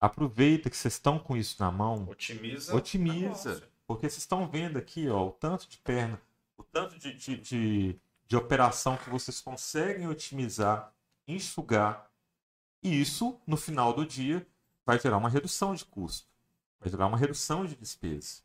Aproveita 0.01 0.69
que 0.69 0.77
vocês 0.77 0.95
estão 0.95 1.19
com 1.19 1.37
isso 1.37 1.57
na 1.59 1.71
mão. 1.71 2.07
Otimiza. 2.09 2.75
Otimiza. 2.75 3.69
Porque 3.87 4.09
vocês 4.09 4.19
estão 4.19 4.49
vendo 4.49 4.79
aqui, 4.79 5.09
ó, 5.09 5.29
o 5.29 5.31
tanto 5.31 5.69
de 5.69 5.79
perna, 5.79 6.21
o 6.57 6.63
tanto 6.63 6.99
de, 6.99 7.15
de, 7.15 7.37
de, 7.37 8.01
de 8.27 8.37
operação 8.37 8.97
que 8.97 9.09
vocês 9.09 9.41
conseguem 9.41 10.09
otimizar 10.09 10.93
enxugar. 11.27 12.11
E 12.83 13.01
isso, 13.01 13.41
no 13.47 13.57
final 13.57 13.93
do 13.93 14.07
dia, 14.07 14.47
vai 14.85 14.99
gerar 14.99 15.17
uma 15.17 15.29
redução 15.29 15.75
de 15.75 15.85
custo, 15.85 16.29
vai 16.79 16.89
gerar 16.89 17.07
uma 17.07 17.19
redução 17.19 17.65
de 17.65 17.75
despesa. 17.75 18.43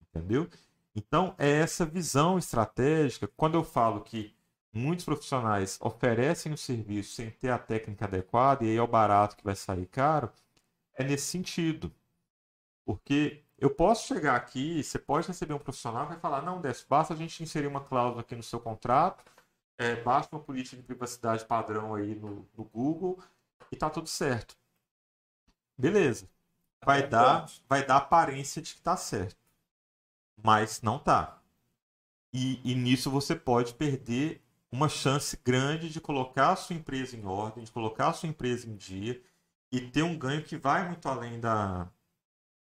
Entendeu? 0.00 0.48
Então, 0.94 1.34
é 1.38 1.50
essa 1.50 1.84
visão 1.84 2.38
estratégica. 2.38 3.26
Quando 3.36 3.54
eu 3.54 3.64
falo 3.64 4.02
que 4.02 4.32
muitos 4.72 5.04
profissionais 5.04 5.76
oferecem 5.80 6.52
o 6.52 6.56
serviço 6.56 7.14
sem 7.14 7.30
ter 7.30 7.50
a 7.50 7.58
técnica 7.58 8.04
adequada 8.04 8.64
e 8.64 8.70
aí 8.70 8.76
é 8.76 8.82
o 8.82 8.86
barato 8.86 9.36
que 9.36 9.44
vai 9.44 9.56
sair 9.56 9.86
caro, 9.86 10.30
é 10.94 11.04
nesse 11.04 11.26
sentido. 11.26 11.92
Porque 12.84 13.42
eu 13.58 13.70
posso 13.70 14.06
chegar 14.06 14.36
aqui, 14.36 14.82
você 14.82 14.98
pode 14.98 15.28
receber 15.28 15.54
um 15.54 15.58
profissional 15.58 16.04
que 16.04 16.12
vai 16.12 16.20
falar: 16.20 16.42
não, 16.42 16.60
Décio, 16.60 16.86
basta 16.88 17.14
a 17.14 17.16
gente 17.16 17.42
inserir 17.42 17.66
uma 17.66 17.82
cláusula 17.82 18.20
aqui 18.20 18.34
no 18.36 18.42
seu 18.42 18.60
contrato 18.60 19.24
é, 19.76 19.96
basta 19.96 20.34
uma 20.34 20.42
política 20.42 20.76
de 20.76 20.82
privacidade 20.82 21.44
padrão 21.44 21.94
aí 21.94 22.14
no, 22.14 22.48
no 22.56 22.64
Google 22.64 23.22
e 23.70 23.76
tá 23.76 23.90
tudo 23.90 24.08
certo. 24.08 24.56
Beleza. 25.76 26.28
Vai 26.84 27.00
é 27.00 27.06
dar, 27.06 27.46
vai 27.68 27.84
dar 27.84 27.96
aparência 27.96 28.62
de 28.62 28.74
que 28.74 28.80
tá 28.80 28.96
certo. 28.96 29.36
Mas 30.42 30.82
não 30.82 30.98
tá. 30.98 31.42
E, 32.32 32.60
e 32.64 32.74
nisso 32.74 33.10
você 33.10 33.34
pode 33.34 33.74
perder 33.74 34.42
uma 34.70 34.88
chance 34.88 35.38
grande 35.44 35.88
de 35.88 36.00
colocar 36.00 36.52
a 36.52 36.56
sua 36.56 36.76
empresa 36.76 37.16
em 37.16 37.24
ordem, 37.24 37.64
de 37.64 37.72
colocar 37.72 38.08
a 38.08 38.12
sua 38.12 38.28
empresa 38.28 38.68
em 38.68 38.76
dia 38.76 39.22
e 39.74 39.80
ter 39.90 40.02
um 40.02 40.16
ganho 40.16 40.42
que 40.44 40.56
vai 40.56 40.86
muito 40.86 41.08
além 41.08 41.40
da, 41.40 41.88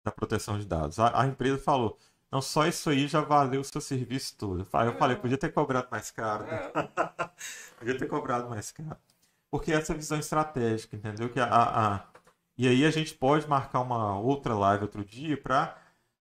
da 0.04 0.12
proteção 0.12 0.60
de 0.60 0.66
dados. 0.66 1.00
A, 1.00 1.22
a 1.22 1.28
empresa 1.28 1.58
falou: 1.58 1.98
não, 2.32 2.42
só 2.42 2.68
isso 2.68 2.90
aí 2.90 3.08
já 3.08 3.22
valeu 3.22 3.62
o 3.62 3.64
seu 3.64 3.82
serviço 3.82 4.38
todo. 4.38 4.60
Eu 4.60 4.96
falei, 4.96 5.16
podia 5.16 5.38
ter 5.38 5.52
cobrado 5.52 5.88
mais 5.90 6.12
caro. 6.12 6.46
Né? 6.46 6.72
podia 7.80 7.98
ter 7.98 8.08
cobrado 8.08 8.48
mais 8.50 8.72
caro. 8.72 8.98
Porque 9.50 9.72
essa 9.72 9.96
visão 9.96 10.20
estratégica, 10.20 10.96
entendeu? 10.96 11.30
Que 11.30 11.40
a, 11.40 11.48
a, 11.48 12.08
E 12.56 12.68
aí 12.68 12.86
a 12.86 12.92
gente 12.92 13.16
pode 13.16 13.48
marcar 13.48 13.82
uma 13.82 14.20
outra 14.20 14.54
live 14.54 14.84
outro 14.84 15.04
dia 15.04 15.36
para 15.36 15.76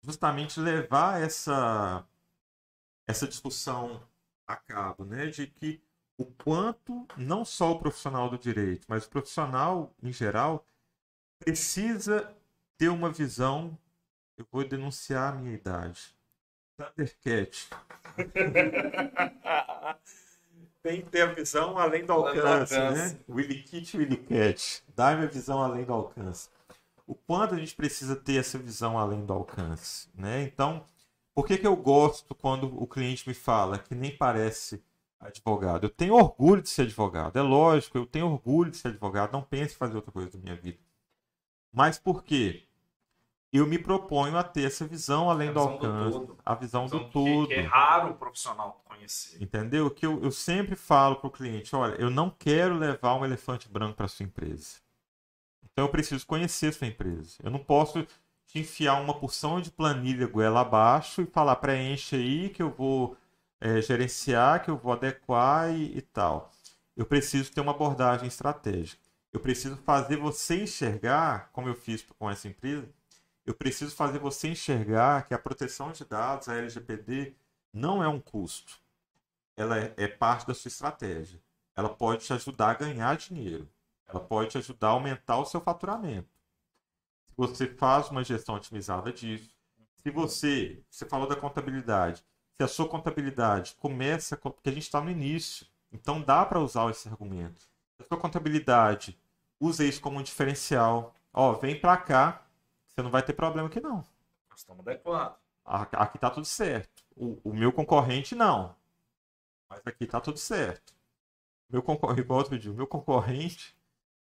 justamente 0.02 0.60
levar 0.60 1.22
essa, 1.22 2.06
essa 3.08 3.26
discussão 3.26 4.02
a 4.46 4.58
cabo, 4.58 5.06
né? 5.06 5.28
De 5.28 5.48
que 5.48 5.82
o 6.18 6.26
quanto 6.26 7.08
não 7.18 7.46
só 7.46 7.72
o 7.72 7.80
profissional 7.80 8.30
do 8.30 8.38
direito, 8.38 8.86
mas 8.90 9.06
o 9.06 9.10
profissional 9.10 9.94
em 10.04 10.12
geral 10.12 10.66
precisa 11.44 12.34
ter 12.78 12.90
uma 12.90 13.12
visão 13.12 13.78
eu 14.38 14.46
vou 14.52 14.68
denunciar 14.68 15.34
a 15.34 15.36
minha 15.36 15.54
idade. 15.54 16.16
Thundercat. 16.76 17.70
Tem 20.82 21.02
que 21.02 21.10
ter 21.10 21.22
a 21.22 21.28
visão 21.28 21.78
além 21.78 22.04
do 22.04 22.12
alcance, 22.12 22.74
né? 22.74 23.18
Willy 23.30 23.62
Kit, 23.62 23.96
Willy 23.96 24.18
Cat. 24.18 24.84
Dá-me 24.96 25.24
a 25.24 25.28
visão 25.28 25.62
além 25.62 25.86
do 25.86 25.94
alcance. 25.94 26.50
O 27.06 27.14
quanto 27.16 27.54
a 27.54 27.58
gente 27.58 27.76
precisa 27.76 28.16
ter 28.16 28.38
essa 28.38 28.58
visão 28.58 28.98
além 28.98 29.24
do 29.24 29.32
alcance, 29.32 30.10
né? 30.16 30.42
Então, 30.42 30.84
por 31.34 31.46
que, 31.46 31.58
que 31.58 31.68
eu 31.68 31.76
gosto 31.76 32.34
quando 32.34 32.66
o 32.82 32.88
cliente 32.88 33.28
me 33.30 33.36
fala 33.36 33.78
que 33.78 33.94
nem 33.94 34.18
parece 34.18 34.84
advogado. 35.20 35.86
Eu 35.86 35.90
tenho 35.90 36.16
orgulho 36.16 36.62
de 36.62 36.70
ser 36.70 36.84
advogado. 36.84 37.38
É 37.38 37.42
lógico, 37.42 37.98
eu 37.98 38.06
tenho 38.06 38.28
orgulho 38.28 38.72
de 38.72 38.78
ser 38.78 38.90
advogado. 38.90 39.32
Não 39.32 39.42
pense 39.42 39.74
em 39.74 39.78
fazer 39.78 39.96
outra 39.96 40.12
coisa 40.12 40.32
da 40.32 40.40
minha 40.40 40.56
vida. 40.56 40.78
Mas 41.74 41.98
por 41.98 42.24
quê? 42.24 42.64
Eu 43.52 43.68
me 43.68 43.78
proponho 43.78 44.38
a 44.38 44.44
ter 44.44 44.66
essa 44.66 44.86
visão 44.86 45.30
além 45.30 45.52
do 45.52 45.60
visão 45.60 45.78
do 45.78 45.86
alcance, 45.86 46.18
todo. 46.18 46.38
a 46.46 46.56
visão 46.56 46.86
do 46.88 47.10
todo. 47.10 47.48
Que 47.48 47.54
é 47.54 47.62
raro 47.62 48.12
o 48.12 48.16
profissional 48.16 48.82
conhecer. 48.86 49.42
Entendeu? 49.42 49.90
Que 49.92 50.06
eu, 50.06 50.24
eu 50.24 50.32
sempre 50.32 50.76
falo 50.76 51.18
para 51.18 51.28
o 51.28 51.32
cliente: 51.32 51.76
olha, 51.76 51.96
eu 51.96 52.10
não 52.10 52.30
quero 52.30 52.76
levar 52.76 53.16
um 53.16 53.26
elefante 53.26 53.70
branco 53.70 53.96
para 53.96 54.08
sua 54.08 54.26
empresa. 54.26 54.78
Então 55.64 55.86
eu 55.86 55.90
preciso 55.90 56.26
conhecer 56.26 56.74
sua 56.74 56.88
empresa. 56.88 57.38
Eu 57.44 57.52
não 57.52 57.60
posso 57.60 58.06
te 58.48 58.60
enfiar 58.60 59.02
uma 59.02 59.14
porção 59.14 59.60
de 59.60 59.72
planilha 59.72 60.28
goela 60.28 60.62
abaixo 60.62 61.22
e 61.22 61.26
falar 61.26 61.56
preenche 61.58 62.16
aí 62.16 62.50
que 62.50 62.62
eu 62.62 62.70
vou 62.70 63.18
é, 63.60 63.82
gerenciar, 63.82 64.64
que 64.64 64.70
eu 64.70 64.78
vou 64.78 64.94
adequar 64.94 65.72
e, 65.72 65.98
e 65.98 66.02
tal. 66.02 66.52
Eu 66.96 67.06
preciso 67.06 67.52
ter 67.52 67.62
uma 67.62 67.72
abordagem 67.72 68.28
estratégica. 68.28 69.03
Eu 69.34 69.40
preciso 69.42 69.76
fazer 69.78 70.18
você 70.18 70.64
enxergar, 70.64 71.50
como 71.52 71.68
eu 71.68 71.76
fiz 71.76 72.04
com 72.20 72.30
essa 72.30 72.48
empresa, 72.48 72.88
eu 73.46 73.54
preciso 73.54 73.96
fazer 73.96 74.20
você 74.20 74.50
enxergar 74.50 75.28
que 75.28 75.34
a 75.34 75.40
proteção 75.40 75.92
de 75.92 76.06
dados, 76.06 76.48
a 76.48 76.56
LGPD, 76.56 77.36
não 77.74 78.04
é 78.04 78.08
um 78.08 78.20
custo 78.20 78.82
ela 79.58 79.78
é, 79.80 79.94
é 79.98 80.08
parte 80.08 80.48
da 80.48 80.54
sua 80.54 80.70
estratégia. 80.70 81.42
Ela 81.76 81.90
pode 81.90 82.26
te 82.26 82.34
ajudar 82.34 82.72
a 82.72 82.74
ganhar 82.76 83.16
dinheiro. 83.18 83.70
Ela 84.08 84.20
pode 84.20 84.52
te 84.52 84.58
ajudar 84.58 84.90
a 84.90 84.92
aumentar 84.92 85.38
o 85.40 85.46
seu 85.46 85.62
faturamento. 85.62 86.30
Se 87.28 87.34
você 87.36 87.68
faz 87.68 88.10
uma 88.10 88.24
gestão 88.24 88.56
otimizada 88.56 89.12
disso, 89.12 89.50
se 89.96 90.12
você, 90.12 90.84
você 90.90 91.06
falou 91.06 91.28
da 91.28 91.36
contabilidade, 91.36 92.24
se 92.56 92.64
a 92.64 92.68
sua 92.68 92.88
contabilidade 92.88 93.76
começa, 93.80 94.38
com- 94.38 94.52
porque 94.52 94.70
a 94.70 94.74
gente 94.74 94.84
está 94.84 95.02
no 95.02 95.10
início, 95.10 95.66
então 95.92 96.22
dá 96.22 96.46
para 96.46 96.60
usar 96.60 96.90
esse 96.92 97.08
argumento. 97.08 97.62
Se 97.62 98.04
a 98.04 98.06
sua 98.08 98.18
contabilidade 98.18 99.18
usa 99.64 99.84
isso 99.86 100.02
como 100.02 100.20
um 100.20 100.24
diferencial, 100.24 101.16
ó, 101.34 101.54
vem 101.54 101.80
para 101.80 101.98
cá, 101.98 102.46
você 102.88 103.02
não 103.02 103.12
vai 103.12 103.24
ter 103.24 103.34
problema 103.34 103.68
aqui 103.68 103.80
não. 103.80 103.98
Nós 104.50 104.60
estamos 104.60 104.88
adequados. 104.88 105.38
Aqui 105.66 106.18
tá 106.20 106.30
tudo 106.30 106.46
certo. 106.46 107.04
O, 107.16 107.40
o 107.44 107.54
meu 107.54 107.72
concorrente 107.72 108.36
não. 108.36 108.76
Mas 109.70 109.82
aqui 109.86 110.06
tá 110.06 110.20
tudo 110.22 110.38
certo. 110.40 110.94
Meu 111.70 111.84
concorrente, 111.84 112.22
igual 112.24 112.40
outro 112.40 112.60
dia, 112.60 112.72
o 112.72 112.76
meu 112.76 112.88
concorrente 112.88 113.76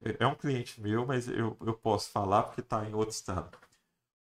é 0.03 0.17
é 0.23 0.27
um 0.27 0.35
cliente 0.35 0.81
meu, 0.81 1.05
mas 1.07 1.27
eu, 1.27 1.57
eu 1.61 1.73
posso 1.75 2.11
falar 2.11 2.43
porque 2.43 2.61
está 2.61 2.85
em 2.87 2.93
outro 2.95 3.15
estado. 3.15 3.57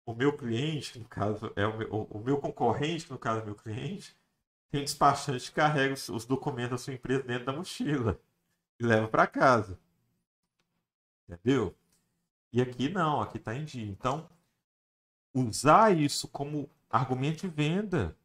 O 0.07 0.15
meu 0.15 0.37
cliente, 0.37 0.99
no 0.99 1.07
caso, 1.09 1.53
é 1.57 1.67
o 1.67 1.77
meu, 1.79 1.89
o- 1.95 2.19
o 2.19 2.21
meu 2.21 2.39
concorrente, 2.41 3.11
no 3.11 3.19
caso 3.19 3.43
é 3.43 3.45
meu 3.47 3.55
cliente, 3.57 4.17
tem 4.71 4.83
um 4.83 4.85
despachante 4.85 5.51
que 5.51 5.57
carrega 5.57 5.95
os, 5.95 6.09
os 6.11 6.25
documentos 6.27 6.71
da 6.73 6.79
sua 6.79 6.95
empresa 6.95 7.23
dentro 7.25 7.47
da 7.47 7.53
mochila 7.55 8.21
e 8.81 8.85
leva 8.87 9.09
para 9.09 9.27
casa. 9.27 9.79
Entendeu? 11.35 11.75
E 12.53 12.61
aqui 12.61 12.89
não, 12.89 13.21
aqui 13.21 13.39
está 13.39 13.55
em 13.55 13.65
dia. 13.65 13.87
Então, 13.87 14.29
usar 15.35 15.97
isso 15.97 16.29
como 16.29 16.69
argumento 16.91 17.43
de 17.43 17.49
venda. 17.49 18.17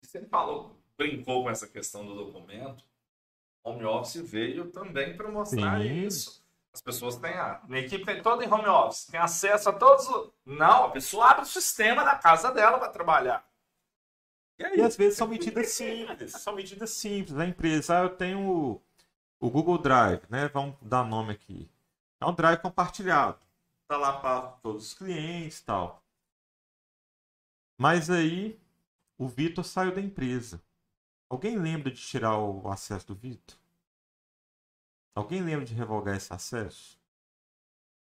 Você 0.00 0.24
falou, 0.26 0.76
brincou 0.96 1.42
com 1.42 1.50
essa 1.50 1.66
questão 1.66 2.06
do 2.06 2.14
documento. 2.14 2.84
Home 3.62 3.84
office 3.84 4.16
veio 4.30 4.70
também 4.70 5.16
para 5.16 5.28
mostrar 5.30 5.80
Sim. 5.80 6.04
isso. 6.06 6.42
As 6.72 6.82
pessoas 6.82 7.16
têm 7.16 7.32
a. 7.34 7.60
Minha 7.68 7.82
equipe 7.82 8.04
tem 8.04 8.20
toda 8.22 8.44
em 8.44 8.52
home 8.52 8.66
office, 8.66 9.06
tem 9.06 9.20
acesso 9.20 9.68
a 9.68 9.72
todos. 9.72 10.06
os- 10.08 10.30
Não, 10.44 10.86
a 10.86 10.90
pessoa 10.90 11.30
abre 11.30 11.42
o 11.44 11.46
sistema 11.46 12.04
da 12.04 12.16
casa 12.16 12.50
dela 12.50 12.78
para 12.78 12.88
trabalhar. 12.90 13.46
E 14.58 14.64
aí? 14.64 14.76
E 14.78 14.82
às 14.82 14.96
vezes 14.96 15.16
são 15.16 15.28
medidas 15.28 15.68
simples. 15.68 16.32
São 16.32 16.54
medidas 16.54 16.90
simples. 16.90 17.36
A 17.38 17.46
empresa, 17.46 18.00
ah, 18.00 18.02
eu 18.04 18.10
tenho 18.16 18.40
o, 18.40 18.82
o 19.40 19.50
Google 19.50 19.78
Drive, 19.78 20.22
né? 20.28 20.48
Vamos 20.48 20.76
dar 20.82 21.04
nome 21.04 21.32
aqui. 21.32 21.70
É 22.24 22.26
um 22.26 22.34
drive 22.34 22.62
compartilhado. 22.62 23.38
Tá 23.86 23.98
lá 23.98 24.18
para 24.18 24.52
todos 24.62 24.86
os 24.86 24.94
clientes 24.94 25.60
tal. 25.60 26.02
Mas 27.76 28.08
aí 28.08 28.58
o 29.18 29.28
Vitor 29.28 29.62
saiu 29.62 29.94
da 29.94 30.00
empresa. 30.00 30.62
Alguém 31.28 31.58
lembra 31.58 31.90
de 31.90 32.00
tirar 32.00 32.38
o 32.38 32.66
acesso 32.70 33.08
do 33.08 33.14
Vitor? 33.14 33.58
Alguém 35.14 35.42
lembra 35.42 35.66
de 35.66 35.74
revogar 35.74 36.16
esse 36.16 36.32
acesso? 36.32 36.98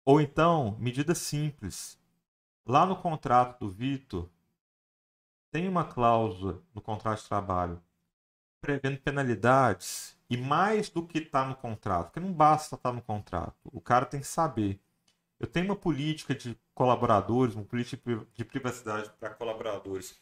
Ou 0.04 0.20
então, 0.20 0.76
medida 0.78 1.12
simples. 1.12 2.00
Lá 2.64 2.86
no 2.86 2.94
contrato 3.02 3.58
do 3.58 3.68
Vitor, 3.68 4.30
tem 5.50 5.66
uma 5.66 5.84
cláusula 5.84 6.62
no 6.72 6.80
contrato 6.80 7.20
de 7.20 7.28
trabalho 7.28 7.82
prevendo 8.64 8.98
penalidades 8.98 10.16
e 10.30 10.38
mais 10.38 10.88
do 10.88 11.06
que 11.06 11.18
está 11.18 11.44
no 11.44 11.54
contrato, 11.54 12.06
porque 12.06 12.20
não 12.20 12.32
basta 12.32 12.76
estar 12.76 12.92
no 12.92 13.02
contrato, 13.02 13.54
o 13.64 13.80
cara 13.80 14.06
tem 14.06 14.20
que 14.20 14.26
saber. 14.26 14.80
Eu 15.38 15.46
tenho 15.46 15.66
uma 15.66 15.76
política 15.76 16.34
de 16.34 16.58
colaboradores, 16.74 17.54
uma 17.54 17.64
política 17.64 18.26
de 18.34 18.44
privacidade 18.44 19.10
para 19.20 19.34
colaboradores, 19.34 20.18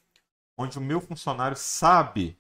onde 0.56 0.76
o 0.76 0.80
meu 0.80 1.00
funcionário 1.00 1.56
sabe 1.56 2.36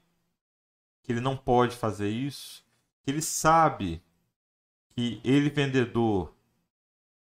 que 1.04 1.12
ele 1.12 1.20
não 1.20 1.36
pode 1.36 1.76
fazer 1.76 2.08
isso, 2.08 2.64
que 3.04 3.10
ele 3.10 3.22
sabe 3.22 4.02
que 4.90 5.20
ele 5.24 5.50
vendedor, 5.50 6.34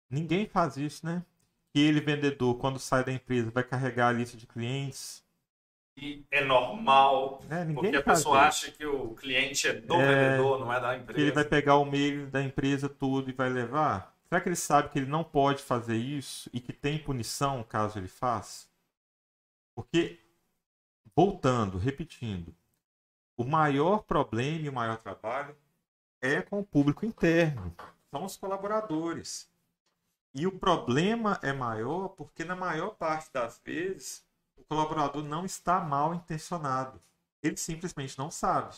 ninguém 0.09 0.47
faz 0.47 0.78
isso, 0.78 1.05
né? 1.05 1.23
Que 1.70 1.81
ele 1.81 2.01
vendedor, 2.01 2.57
quando 2.57 2.78
sai 2.78 3.05
da 3.05 3.12
empresa, 3.12 3.51
vai 3.51 3.62
carregar 3.62 4.09
a 4.09 4.12
lista 4.12 4.39
de 4.39 4.47
clientes, 4.47 5.23
É 6.31 6.45
normal. 6.45 7.41
Ninguém 7.67 7.75
Porque 7.75 7.97
a 7.97 8.03
pessoa 8.03 8.39
isso. 8.49 8.67
acha 8.67 8.71
que 8.73 8.85
o 8.87 9.15
cliente 9.15 9.69
é 9.69 9.73
do 9.75 9.95
É, 9.95 10.31
vendedor, 10.31 10.61
não 10.61 10.73
é 10.73 10.81
da 10.81 10.89
que 10.91 10.95
ele 10.95 11.03
empresa. 11.03 11.33
vai 11.33 11.45
pegar 11.45 11.77
o 11.77 11.85
mail 11.85 12.29
da 12.31 12.43
empresa 12.43 12.89
tudo 12.89 13.31
e 13.31 13.33
vai 13.33 13.49
levar? 13.49 14.15
Será 14.29 14.41
que 14.41 14.49
ele 14.49 14.57
sabe 14.57 14.89
que 14.91 14.99
ele 14.99 15.07
não 15.11 15.25
pode 15.25 15.63
fazer 15.63 15.97
isso 15.97 16.49
e 16.53 16.61
que 16.61 16.73
tem 16.73 16.99
punição 16.99 17.63
caso 17.65 17.99
ele 17.99 18.09
faça? 18.09 18.69
Porque, 19.75 20.21
voltando, 21.17 21.79
repetindo, 21.79 22.55
o 23.37 23.45
maior 23.45 24.03
problema 24.05 24.67
e 24.67 24.69
o 24.69 24.73
maior 24.73 24.99
trabalho 24.99 25.57
é 26.21 26.43
com 26.43 26.61
o 26.61 26.65
público 26.65 27.07
interno, 27.07 27.75
são 28.11 28.25
os 28.25 28.37
colaboradores. 28.37 29.51
E 30.35 30.47
o 30.47 30.59
problema 30.59 31.39
é 31.43 31.53
maior 31.53 32.09
porque, 32.11 32.45
na 32.45 32.55
maior 32.55 32.91
parte 32.91 33.33
das 33.33 33.61
vezes, 33.65 34.25
colaborador 34.71 35.25
não 35.25 35.45
está 35.45 35.81
mal 35.81 36.15
intencionado. 36.15 37.01
Ele 37.43 37.57
simplesmente 37.57 38.17
não 38.17 38.31
sabe. 38.31 38.77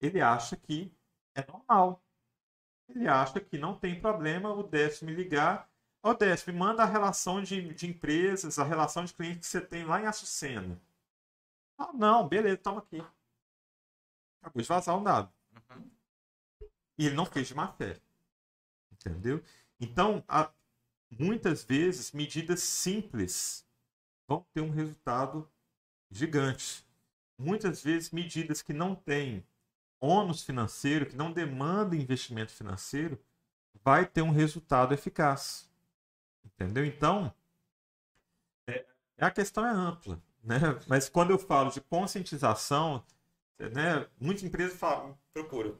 Ele 0.00 0.20
acha 0.20 0.56
que 0.56 0.92
é 1.34 1.44
normal. 1.50 2.00
Ele 2.88 3.08
acha 3.08 3.40
que 3.40 3.58
não 3.58 3.76
tem 3.76 4.00
problema 4.00 4.54
o 4.54 4.62
Décio 4.62 5.04
me 5.06 5.12
ligar. 5.14 5.68
Ó, 6.02 6.14
me 6.46 6.52
manda 6.52 6.84
a 6.84 6.86
relação 6.86 7.42
de, 7.42 7.74
de 7.74 7.88
empresas, 7.88 8.58
a 8.60 8.64
relação 8.64 9.04
de 9.04 9.12
clientes 9.12 9.40
que 9.40 9.46
você 9.46 9.60
tem 9.60 9.84
lá 9.84 10.00
em 10.00 10.06
Açucena. 10.06 10.80
Ah, 11.78 11.92
não, 11.92 12.28
beleza, 12.28 12.58
toma 12.58 12.78
aqui. 12.80 13.02
Acabou 14.40 14.62
de 14.62 14.68
vazar 14.68 14.96
um 14.96 15.02
dado. 15.02 15.32
Uhum. 15.52 15.90
E 16.98 17.06
ele 17.06 17.14
não 17.14 17.26
fez 17.26 17.48
de 17.48 17.54
má 17.54 17.68
fé. 17.72 18.00
Entendeu? 18.92 19.42
Então, 19.80 20.24
a- 20.28 20.52
muitas 21.10 21.64
vezes, 21.64 22.12
medidas 22.12 22.60
simples 22.62 23.65
vão 24.26 24.44
ter 24.52 24.60
um 24.60 24.70
resultado 24.70 25.48
gigante. 26.10 26.84
Muitas 27.38 27.82
vezes, 27.82 28.10
medidas 28.10 28.62
que 28.62 28.72
não 28.72 28.94
têm 28.94 29.44
ônus 30.00 30.42
financeiro, 30.42 31.06
que 31.06 31.16
não 31.16 31.32
demandam 31.32 31.98
investimento 31.98 32.52
financeiro, 32.52 33.18
vai 33.84 34.06
ter 34.06 34.22
um 34.22 34.30
resultado 34.30 34.94
eficaz. 34.94 35.70
Entendeu? 36.44 36.84
Então, 36.84 37.32
é, 38.66 38.84
a 39.18 39.30
questão 39.30 39.66
é 39.66 39.70
ampla. 39.70 40.20
Né? 40.42 40.58
Mas 40.86 41.08
quando 41.08 41.30
eu 41.30 41.38
falo 41.38 41.70
de 41.70 41.80
conscientização, 41.80 43.04
né, 43.58 44.06
muitas 44.20 44.44
empresas 44.44 44.78
falam, 44.78 45.18
procuram. 45.32 45.78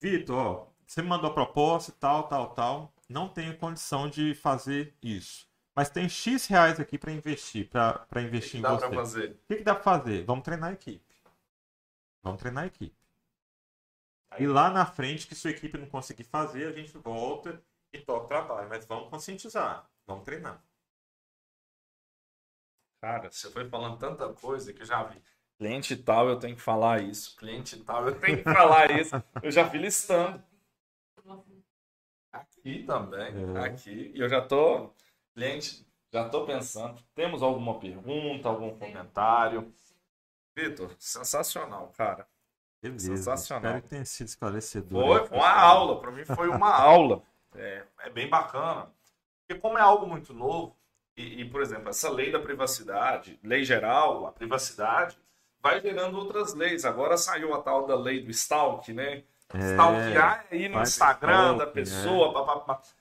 Vitor, 0.00 0.68
você 0.86 1.02
me 1.02 1.08
mandou 1.08 1.30
a 1.30 1.34
proposta, 1.34 1.92
tal, 1.98 2.28
tal, 2.28 2.54
tal. 2.54 2.92
Não 3.08 3.28
tenho 3.28 3.56
condição 3.56 4.08
de 4.08 4.34
fazer 4.34 4.94
isso. 5.02 5.48
Mas 5.76 5.90
tem 5.90 6.08
X 6.08 6.46
reais 6.46 6.80
aqui 6.80 6.96
para 6.96 7.12
investir, 7.12 7.68
para 7.68 8.22
investir 8.22 8.52
que 8.52 8.56
em 8.58 8.62
dá 8.62 8.74
você. 8.74 8.94
fazer? 8.94 9.30
O 9.32 9.46
que, 9.46 9.56
que 9.56 9.62
dá 9.62 9.74
para 9.74 9.84
fazer? 9.84 10.24
Vamos 10.24 10.42
treinar 10.42 10.70
a 10.70 10.72
equipe. 10.72 11.14
Vamos 12.22 12.40
treinar 12.40 12.64
a 12.64 12.66
equipe. 12.66 12.96
Aí 14.30 14.46
lá 14.46 14.70
na 14.70 14.86
frente, 14.86 15.26
que 15.26 15.34
sua 15.34 15.50
equipe 15.50 15.76
não 15.76 15.86
conseguir 15.86 16.24
fazer, 16.24 16.66
a 16.66 16.72
gente 16.72 16.96
volta 16.96 17.62
e 17.92 17.98
toca 18.00 18.24
o 18.24 18.26
trabalho. 18.26 18.68
Mas 18.70 18.86
vamos 18.86 19.10
conscientizar. 19.10 19.86
Vamos 20.06 20.24
treinar. 20.24 20.64
Cara, 23.02 23.30
você 23.30 23.50
foi 23.50 23.68
falando 23.68 23.98
tanta 23.98 24.32
coisa 24.32 24.72
que 24.72 24.80
eu 24.82 24.86
já 24.86 25.02
vi. 25.04 25.20
Cliente 25.58 25.96
tal, 25.96 26.28
eu 26.28 26.38
tenho 26.38 26.56
que 26.56 26.62
falar 26.62 27.02
isso. 27.02 27.36
Cliente 27.36 27.78
tal, 27.84 28.08
eu 28.08 28.18
tenho 28.18 28.38
que 28.42 28.44
falar 28.44 28.90
isso. 28.98 29.14
Eu 29.42 29.50
já 29.50 29.62
vi 29.64 29.78
listando. 29.78 30.42
Aqui 32.32 32.82
também, 32.84 33.32
É. 33.56 33.64
aqui. 33.66 34.12
E 34.14 34.20
eu 34.20 34.28
já 34.28 34.40
tô, 34.40 34.92
cliente, 35.36 35.86
já 36.10 36.28
tô 36.28 36.46
pensando. 36.46 36.98
Temos 37.14 37.42
alguma 37.42 37.78
pergunta, 37.78 38.48
algum 38.48 38.76
comentário? 38.78 39.70
Vitor, 40.56 40.96
sensacional, 40.98 41.92
cara. 41.96 42.26
Beleza. 42.82 43.16
Sensacional. 43.16 43.64
Espero 43.64 43.82
que 43.82 43.88
tenha 43.88 44.04
sido 44.06 44.28
esclarecedor. 44.28 45.28
Foi, 45.28 45.38
uma 45.38 45.50
aula, 45.50 46.00
para 46.00 46.10
mim 46.10 46.24
foi 46.24 46.48
uma 46.48 46.74
aula. 46.74 47.22
É, 47.54 47.84
é 48.00 48.10
bem 48.10 48.28
bacana. 48.28 48.90
Porque 49.46 49.60
como 49.60 49.78
é 49.78 49.82
algo 49.82 50.06
muito 50.06 50.32
novo, 50.32 50.74
e, 51.16 51.42
e, 51.42 51.50
por 51.50 51.60
exemplo, 51.60 51.88
essa 51.88 52.10
lei 52.10 52.32
da 52.32 52.38
privacidade, 52.38 53.38
lei 53.42 53.64
geral, 53.64 54.26
a 54.26 54.32
privacidade, 54.32 55.18
vai 55.60 55.80
gerando 55.80 56.18
outras 56.18 56.54
leis. 56.54 56.84
Agora 56.84 57.16
saiu 57.16 57.54
a 57.54 57.62
tal 57.62 57.86
da 57.86 57.94
lei 57.94 58.22
do 58.22 58.30
stalk, 58.30 58.92
né? 58.92 59.24
É, 59.54 59.58
Stalkear 59.58 60.46
aí 60.50 60.68
no 60.68 60.82
Instagram 60.82 61.52
stalking, 61.52 61.58
da 61.58 61.66
pessoa, 61.66 62.32
papapá. 62.32 62.80
E, 62.82 62.95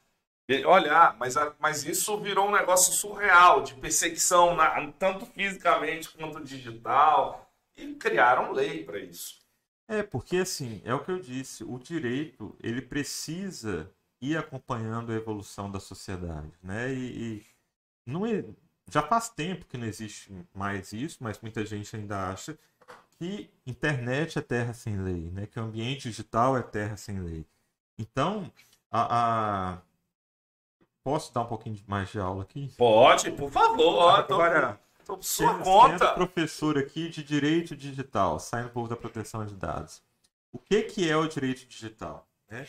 Olha, 0.65 0.95
ah, 0.95 1.15
mas, 1.19 1.35
mas 1.59 1.83
isso 1.85 2.19
virou 2.19 2.47
um 2.47 2.51
negócio 2.51 2.93
surreal, 2.93 3.63
de 3.63 3.73
perseguição, 3.75 4.55
na- 4.55 4.91
tanto 4.93 5.25
fisicamente 5.25 6.09
quanto 6.09 6.43
digital. 6.43 7.49
E 7.75 7.93
criaram 7.95 8.51
lei 8.53 8.83
para 8.83 8.99
isso. 8.99 9.39
É, 9.87 10.01
porque 10.01 10.37
assim, 10.37 10.81
é 10.83 10.93
o 10.93 11.03
que 11.03 11.11
eu 11.11 11.19
disse, 11.19 11.63
o 11.63 11.77
direito, 11.77 12.55
ele 12.61 12.81
precisa 12.81 13.91
ir 14.21 14.37
acompanhando 14.37 15.11
a 15.11 15.15
evolução 15.15 15.69
da 15.69 15.79
sociedade, 15.79 16.51
né? 16.63 16.91
E, 16.93 17.37
e 17.39 17.45
não 18.05 18.25
é, 18.25 18.43
já 18.89 19.01
faz 19.03 19.29
tempo 19.29 19.65
que 19.65 19.77
não 19.77 19.87
existe 19.87 20.31
mais 20.53 20.93
isso, 20.93 21.19
mas 21.23 21.39
muita 21.41 21.65
gente 21.65 21.95
ainda 21.95 22.29
acha 22.31 22.57
que 23.17 23.49
internet 23.65 24.39
é 24.39 24.41
terra 24.41 24.73
sem 24.73 24.97
lei, 25.01 25.31
né? 25.31 25.47
Que 25.47 25.59
o 25.59 25.63
ambiente 25.63 26.09
digital 26.09 26.57
é 26.57 26.63
terra 26.63 26.97
sem 26.97 27.19
lei. 27.21 27.45
Então, 27.97 28.51
a, 28.91 29.73
a- 29.75 29.81
posso 31.05 31.31
dar 31.31 31.41
um 31.41 31.45
pouquinho 31.45 31.79
mais 31.87 32.09
de 32.09 32.19
aula 32.19 32.41
aqui? 32.41 32.73
Pode, 32.75 33.29
por 33.31 33.51
favor. 33.51 34.23
Tô, 34.23 34.33
Agora, 34.33 34.79
tô 35.05 35.15
por 35.17 35.23
sua 35.23 35.53
conta. 35.59 36.13
professor 36.13 36.79
aqui 36.79 37.07
de 37.09 37.23
direito 37.23 37.75
digital, 37.75 38.39
saindo 38.39 38.69
um 38.69 38.71
pouco 38.71 38.89
da 38.89 38.95
proteção 38.97 39.45
de 39.45 39.53
dados. 39.55 40.01
O 40.51 40.57
que, 40.57 40.81
que 40.81 41.07
é 41.07 41.15
o 41.15 41.27
direito 41.27 41.67
digital? 41.67 42.27
né? 42.49 42.65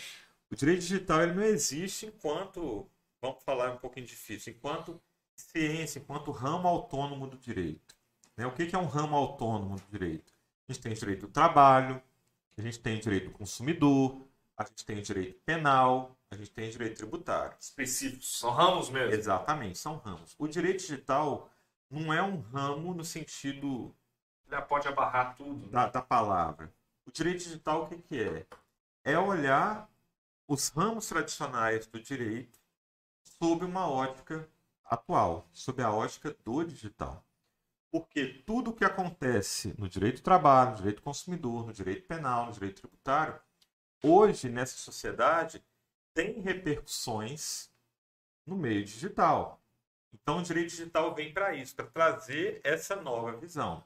O 0.51 0.55
direito 0.55 0.81
digital 0.81 1.23
ele 1.23 1.33
não 1.33 1.43
existe 1.43 2.07
enquanto, 2.07 2.87
vamos 3.23 3.43
falar 3.43 3.73
um 3.73 3.79
pouquinho 3.79 4.07
difícil, 4.07 4.53
enquanto 4.53 5.01
ciência, 5.35 5.99
enquanto 5.99 6.31
ramo 6.31 6.69
autônomo 6.69 7.27
do 7.27 7.37
direito. 7.39 7.95
né? 8.37 8.47
O 8.47 8.53
que, 8.53 8.67
que 8.67 8.77
é 8.77 8.79
um 8.79 8.87
ramo 8.87 9.17
autônomo 9.17 9.77
do 9.77 9.83
direito? 9.91 10.33
A 10.69 10.73
gente 10.73 10.83
tem 10.83 10.93
direito 10.93 11.27
do 11.27 11.33
trabalho, 11.33 12.03
a 12.59 12.61
gente 12.63 12.79
tem 12.79 12.99
direito 13.01 13.27
do 13.27 13.31
consumidor, 13.33 14.21
a 14.57 14.65
gente 14.65 14.85
tem 14.85 15.01
direito 15.01 15.39
penal, 15.45 16.17
a 16.37 16.39
gente 16.39 16.51
tem 16.51 16.71
direito 16.71 16.97
tributário. 16.97 17.57
Específicos, 17.59 18.39
são 18.39 18.51
ramos 18.51 18.91
mesmo. 18.91 19.13
Exatamente, 19.15 19.79
são 19.79 19.97
ramos. 19.97 20.35
O 20.39 20.47
direito 20.47 20.81
digital 20.81 21.51
não 21.91 22.13
é 22.13 22.23
um 22.23 22.41
ramo 22.41 22.95
no 22.95 23.05
sentido 23.05 23.95
Já 24.49 24.61
pode 24.63 24.87
abarrar 24.87 25.35
tudo. 25.37 25.67
né? 25.67 25.73
da, 25.73 25.89
da 25.89 26.03
palavra. 26.03 26.73
O 27.07 27.11
direito 27.11 27.39
digital, 27.45 27.85
o 27.85 27.89
que, 27.89 27.97
que 27.99 28.23
é? 28.23 28.47
É 29.05 29.19
olhar 29.19 29.89
os 30.49 30.69
ramos 30.69 31.09
tradicionais 31.09 31.87
do 31.87 32.01
direito 32.01 32.59
sob 33.23 33.65
uma 33.65 33.89
ótica 33.89 34.49
atual, 34.85 35.49
sob 35.53 35.83
a 35.83 35.91
ótica 35.91 36.37
do 36.45 36.65
digital. 36.65 37.25
Porque 37.91 38.43
tudo 38.47 38.73
que 38.73 38.85
acontece 38.85 39.75
no 39.79 39.89
direito 39.89 40.17
do 40.17 40.23
trabalho, 40.23 40.71
no 40.73 40.77
direito 40.77 40.97
do 40.97 41.03
consumidor, 41.03 41.67
no 41.67 41.73
direito 41.73 42.07
penal, 42.07 42.47
no 42.47 42.53
direito 42.53 42.81
tributário, 42.83 43.39
hoje 44.03 44.49
nessa 44.49 44.77
sociedade 44.77 45.65
tem 46.17 46.41
repercussões 46.41 47.71
no 48.47 48.57
meio 48.57 48.83
digital. 48.83 49.61
Então 50.15 50.39
o 50.39 50.43
direito 50.43 50.71
digital 50.71 51.15
vem 51.15 51.31
para 51.31 51.55
isso, 51.55 51.77
para 51.77 51.85
trazer 51.85 52.59
essa 52.65 52.97
nova 52.97 53.37
visão. 53.37 53.85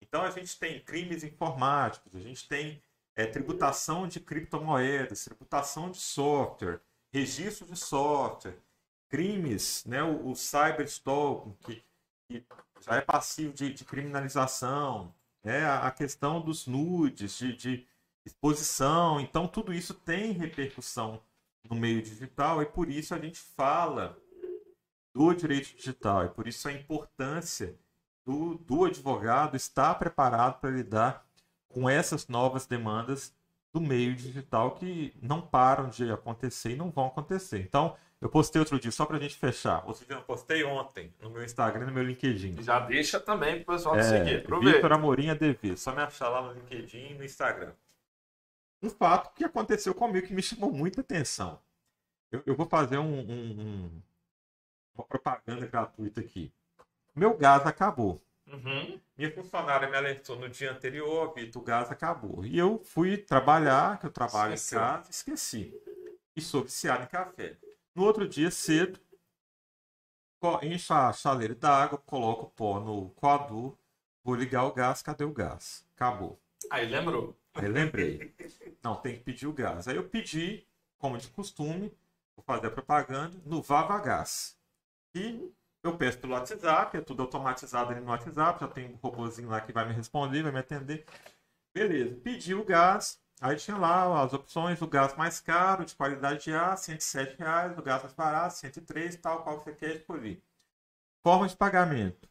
Então 0.00 0.22
a 0.22 0.30
gente 0.30 0.58
tem 0.58 0.82
crimes 0.82 1.22
informáticos, 1.22 2.14
a 2.14 2.18
gente 2.18 2.48
tem 2.48 2.82
é, 3.14 3.26
tributação 3.26 4.08
de 4.08 4.20
criptomoedas, 4.20 5.26
tributação 5.26 5.90
de 5.90 5.98
software, 5.98 6.80
registro 7.12 7.66
de 7.66 7.76
software, 7.76 8.56
crimes, 9.10 9.84
né, 9.84 10.02
o, 10.02 10.30
o 10.30 10.34
cyberstalking, 10.34 11.54
que, 11.60 11.84
que 12.26 12.46
já 12.80 12.96
é 12.96 13.02
passivo 13.02 13.52
de, 13.52 13.74
de 13.74 13.84
criminalização, 13.84 15.14
né, 15.44 15.66
a, 15.66 15.90
questão 15.90 16.40
dos 16.40 16.66
nudes, 16.66 17.36
de, 17.36 17.54
de 17.54 17.86
exposição. 18.24 19.20
Então 19.20 19.46
tudo 19.46 19.74
isso 19.74 19.92
tem 19.92 20.32
repercussão 20.32 21.20
no 21.68 21.76
meio 21.76 22.02
digital 22.02 22.62
e 22.62 22.66
por 22.66 22.88
isso 22.88 23.14
a 23.14 23.18
gente 23.18 23.38
fala 23.38 24.16
do 25.14 25.32
direito 25.34 25.74
digital 25.76 26.26
e 26.26 26.28
por 26.28 26.46
isso 26.46 26.68
a 26.68 26.72
importância 26.72 27.74
do, 28.24 28.54
do 28.56 28.84
advogado 28.84 29.56
estar 29.56 29.94
preparado 29.94 30.60
para 30.60 30.70
lidar 30.70 31.26
com 31.68 31.88
essas 31.88 32.28
novas 32.28 32.66
demandas 32.66 33.34
do 33.72 33.80
meio 33.80 34.14
digital 34.14 34.72
que 34.72 35.14
não 35.22 35.40
param 35.40 35.88
de 35.88 36.10
acontecer 36.10 36.70
e 36.70 36.76
não 36.76 36.90
vão 36.90 37.06
acontecer. 37.06 37.60
Então, 37.60 37.94
eu 38.20 38.30
postei 38.30 38.58
outro 38.58 38.80
dia, 38.80 38.90
só 38.90 39.04
para 39.04 39.18
a 39.18 39.20
gente 39.20 39.36
fechar. 39.36 39.86
Outro 39.86 40.06
dia 40.06 40.16
eu 40.16 40.22
postei 40.22 40.64
ontem 40.64 41.12
no 41.20 41.28
meu 41.28 41.44
Instagram 41.44 41.82
e 41.82 41.86
no 41.86 41.92
meu 41.92 42.02
LinkedIn. 42.02 42.62
Já 42.62 42.80
deixa 42.80 43.20
também 43.20 43.62
pro 43.62 43.74
pessoal 43.74 43.94
te 43.94 44.00
É, 44.00 44.02
seguir. 44.04 44.46
Vitor 44.60 44.92
Amorim 44.92 45.28
ADV. 45.28 45.76
Só 45.76 45.94
me 45.94 46.00
achar 46.00 46.30
lá 46.30 46.40
no 46.42 46.54
LinkedIn 46.54 47.10
e 47.10 47.14
no 47.14 47.24
Instagram. 47.24 47.72
Um 48.82 48.90
fato 48.90 49.34
que 49.34 49.44
aconteceu 49.44 49.94
comigo 49.94 50.26
que 50.26 50.34
me 50.34 50.42
chamou 50.42 50.70
muita 50.72 51.00
atenção. 51.00 51.60
Eu, 52.30 52.42
eu 52.46 52.56
vou 52.56 52.66
fazer 52.66 52.98
um- 52.98 53.20
um- 53.20 53.60
um- 53.60 54.02
uma 54.94 55.04
propaganda 55.04 55.66
gratuita 55.66 56.20
aqui. 56.20 56.52
Meu 57.14 57.36
gás 57.36 57.66
acabou. 57.66 58.22
Uhum. 58.46 59.00
Minha 59.16 59.32
funcionária 59.34 59.88
me 59.88 59.96
alertou 59.96 60.36
no 60.36 60.48
dia 60.48 60.70
anterior, 60.72 61.32
Vitor, 61.34 61.60
o 61.62 61.64
gás 61.64 61.90
acabou. 61.90 62.44
E 62.44 62.56
eu 62.56 62.78
fui 62.84 63.16
trabalhar, 63.16 63.98
que 63.98 64.06
eu 64.06 64.12
trabalho 64.12 64.54
Esqueceu. 64.54 64.78
em 64.78 64.82
casa, 64.82 65.10
esqueci. 65.10 65.74
E 66.36 66.40
sou 66.40 66.62
viciado 66.62 67.02
em 67.04 67.06
café. 67.06 67.56
No 67.94 68.04
outro 68.04 68.28
dia, 68.28 68.50
cedo, 68.50 69.00
encho 70.62 70.92
a 70.94 71.12
chaleira 71.12 71.54
d'água, 71.54 71.98
coloco 71.98 72.44
o 72.44 72.50
pó 72.50 72.78
no 72.78 73.10
coador, 73.10 73.76
vou 74.22 74.34
ligar 74.34 74.64
o 74.64 74.72
gás, 74.72 75.02
cadê 75.02 75.24
o 75.24 75.32
gás? 75.32 75.84
Acabou. 75.96 76.38
Aí 76.70 76.86
lembrou. 76.86 77.36
Aí 77.56 77.68
lembrei. 77.68 78.34
Não, 78.82 78.96
tem 78.96 79.16
que 79.16 79.22
pedir 79.22 79.46
o 79.46 79.52
gás. 79.52 79.88
Aí 79.88 79.96
eu 79.96 80.08
pedi, 80.08 80.66
como 80.98 81.18
de 81.18 81.28
costume, 81.28 81.92
vou 82.36 82.44
fazer 82.44 82.68
a 82.68 82.70
propaganda, 82.70 83.36
no 83.44 83.62
Vava 83.62 83.98
Gás. 83.98 84.56
E 85.14 85.52
eu 85.82 85.96
peço 85.96 86.18
pelo 86.18 86.34
WhatsApp, 86.34 86.96
é 86.96 87.00
tudo 87.00 87.22
automatizado 87.22 87.90
ali 87.90 88.00
no 88.00 88.10
WhatsApp, 88.10 88.60
já 88.60 88.68
tem 88.68 88.92
um 88.92 88.96
robôzinho 88.96 89.48
lá 89.48 89.60
que 89.60 89.72
vai 89.72 89.86
me 89.86 89.94
responder, 89.94 90.42
vai 90.42 90.52
me 90.52 90.58
atender. 90.58 91.06
Beleza, 91.72 92.16
pedi 92.22 92.54
o 92.54 92.64
gás, 92.64 93.20
aí 93.40 93.56
tinha 93.56 93.76
lá 93.76 94.22
as 94.22 94.32
opções, 94.32 94.80
o 94.82 94.86
gás 94.86 95.14
mais 95.16 95.40
caro, 95.40 95.84
de 95.84 95.94
qualidade 95.94 96.44
de 96.44 96.52
ar, 96.52 96.76
107 96.76 97.38
reais, 97.38 97.78
o 97.78 97.82
gás 97.82 98.02
mais 98.02 98.14
barato, 98.14 98.54
103, 98.56 99.16
tal, 99.16 99.42
qual 99.42 99.62
você 99.62 99.72
quer 99.72 99.96
escolher. 99.96 100.42
Forma 101.22 101.48
de 101.48 101.56
pagamento. 101.56 102.28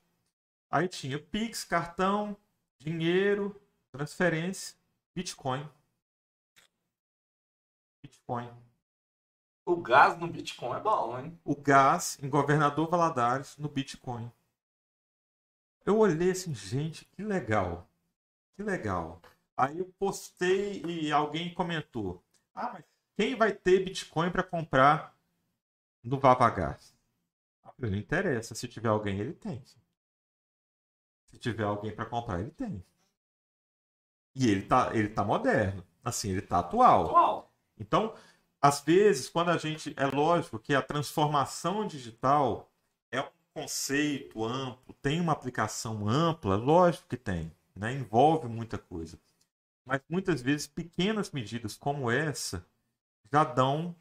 Aí 0.70 0.88
tinha 0.88 1.20
Pix, 1.20 1.64
cartão, 1.64 2.36
dinheiro, 2.80 3.60
transferência, 3.92 4.76
Bitcoin. 5.16 5.70
Bitcoin. 8.04 8.52
O 9.66 9.78
gás 9.78 10.20
no 10.20 10.28
Bitcoin 10.28 10.78
é 10.78 10.82
bom, 10.82 11.18
hein? 11.18 11.40
O 11.44 11.56
gás 11.56 12.20
em 12.22 12.30
Governador 12.30 12.90
Valadares 12.90 13.58
no 13.58 13.70
Bitcoin. 13.70 14.32
Eu 15.86 15.98
olhei 16.00 16.32
assim, 16.32 16.54
gente, 16.54 17.06
que 17.06 17.24
legal. 17.24 17.88
Que 18.56 18.64
legal. 18.64 19.22
Aí 19.56 19.80
eu 19.80 19.86
postei 19.98 20.84
e 20.84 21.12
alguém 21.12 21.54
comentou: 21.54 22.22
Ah, 22.54 22.74
mas 22.74 22.86
quem 23.16 23.36
vai 23.36 23.54
ter 23.54 23.86
Bitcoin 23.86 24.30
para 24.32 24.44
comprar 24.44 25.18
no 26.04 26.20
Vavagás? 26.20 26.94
Ah, 27.64 27.74
Não 27.80 27.96
interessa. 27.96 28.54
Se 28.54 28.68
tiver 28.68 28.90
alguém, 28.90 29.20
ele 29.20 29.34
tem. 29.34 29.64
Se 31.32 31.40
tiver 31.40 31.64
alguém 31.64 31.96
para 31.96 32.06
comprar, 32.06 32.40
ele 32.42 32.52
tem. 32.52 32.84
E 34.36 34.50
ele 34.50 34.64
tá, 34.64 34.92
ele 34.94 35.10
tá 35.10 35.24
moderno. 35.24 35.84
Assim, 36.04 36.32
ele 36.32 36.42
tá 36.42 36.60
atual. 36.60 37.06
Atual. 37.08 37.52
Então, 37.80 38.14
às 38.62 38.82
vezes, 38.82 39.30
quando 39.30 39.50
a 39.50 39.58
gente. 39.58 39.94
É 39.98 40.06
lógico 40.08 40.60
que 40.60 40.74
a 40.76 40.82
transformação 40.82 41.88
digital 41.88 42.70
é 43.12 43.22
um 43.22 43.30
conceito 43.54 44.44
amplo, 44.44 44.94
tem 45.02 45.20
uma 45.22 45.34
aplicação 45.34 46.08
ampla, 46.08 46.56
lógico 46.56 47.08
que 47.08 47.18
tem, 47.18 47.52
né? 47.76 47.94
envolve 47.94 48.48
muita 48.48 48.78
coisa. 48.78 49.20
Mas 49.86 50.02
muitas 50.10 50.42
vezes 50.42 50.68
pequenas 50.68 51.32
medidas 51.32 51.78
como 51.78 52.12
essa 52.12 52.66
já 53.32 53.44
dão 53.44 53.96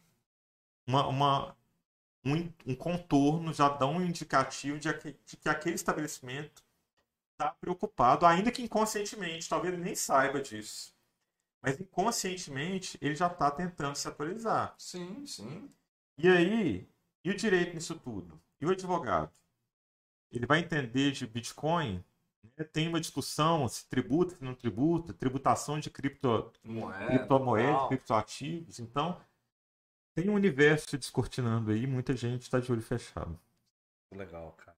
uma, 0.86 1.06
uma- 1.06 1.56
um, 2.26 2.52
um 2.66 2.76
contorno, 2.76 3.54
já 3.54 3.68
dão 3.70 3.96
um 3.98 4.02
indicativo 4.06 4.78
de, 4.80 4.90
de 5.26 5.38
que 5.38 5.48
aquele 5.50 5.76
estabelecimento 5.76 6.63
está 7.34 7.50
preocupado, 7.50 8.26
ainda 8.26 8.50
que 8.52 8.62
inconscientemente, 8.62 9.48
talvez 9.48 9.74
ele 9.74 9.82
nem 9.82 9.94
saiba 9.94 10.40
disso. 10.40 10.94
Mas 11.62 11.80
inconscientemente 11.80 12.98
ele 13.00 13.14
já 13.16 13.26
está 13.28 13.50
tentando 13.50 13.96
se 13.96 14.08
atualizar. 14.08 14.74
Sim, 14.78 15.26
sim. 15.26 15.70
E 16.18 16.28
aí, 16.28 16.88
e 17.24 17.30
o 17.30 17.36
direito 17.36 17.74
nisso 17.74 17.98
tudo? 17.98 18.40
E 18.60 18.66
o 18.66 18.70
advogado? 18.70 19.32
Ele 20.30 20.46
vai 20.46 20.60
entender 20.60 21.12
de 21.12 21.26
Bitcoin 21.26 22.04
Né? 22.56 22.64
Tem 22.64 22.88
uma 22.88 23.00
discussão 23.00 23.66
se 23.68 23.86
tributa, 23.88 24.36
se 24.36 24.44
não 24.44 24.54
tributa, 24.54 25.12
tributação 25.14 25.78
de 25.80 25.90
cripto, 25.90 26.52
Moeda, 26.64 27.06
criptomoedas, 27.06 27.88
criptoativos. 27.88 28.78
Então, 28.78 29.20
tem 30.14 30.30
um 30.30 30.34
universo 30.34 30.90
se 30.90 30.98
descortinando 30.98 31.70
aí, 31.70 31.86
muita 31.86 32.14
gente 32.16 32.42
está 32.42 32.60
de 32.60 32.70
olho 32.72 32.82
fechado. 32.82 33.38
Legal, 34.12 34.52
cara. 34.52 34.73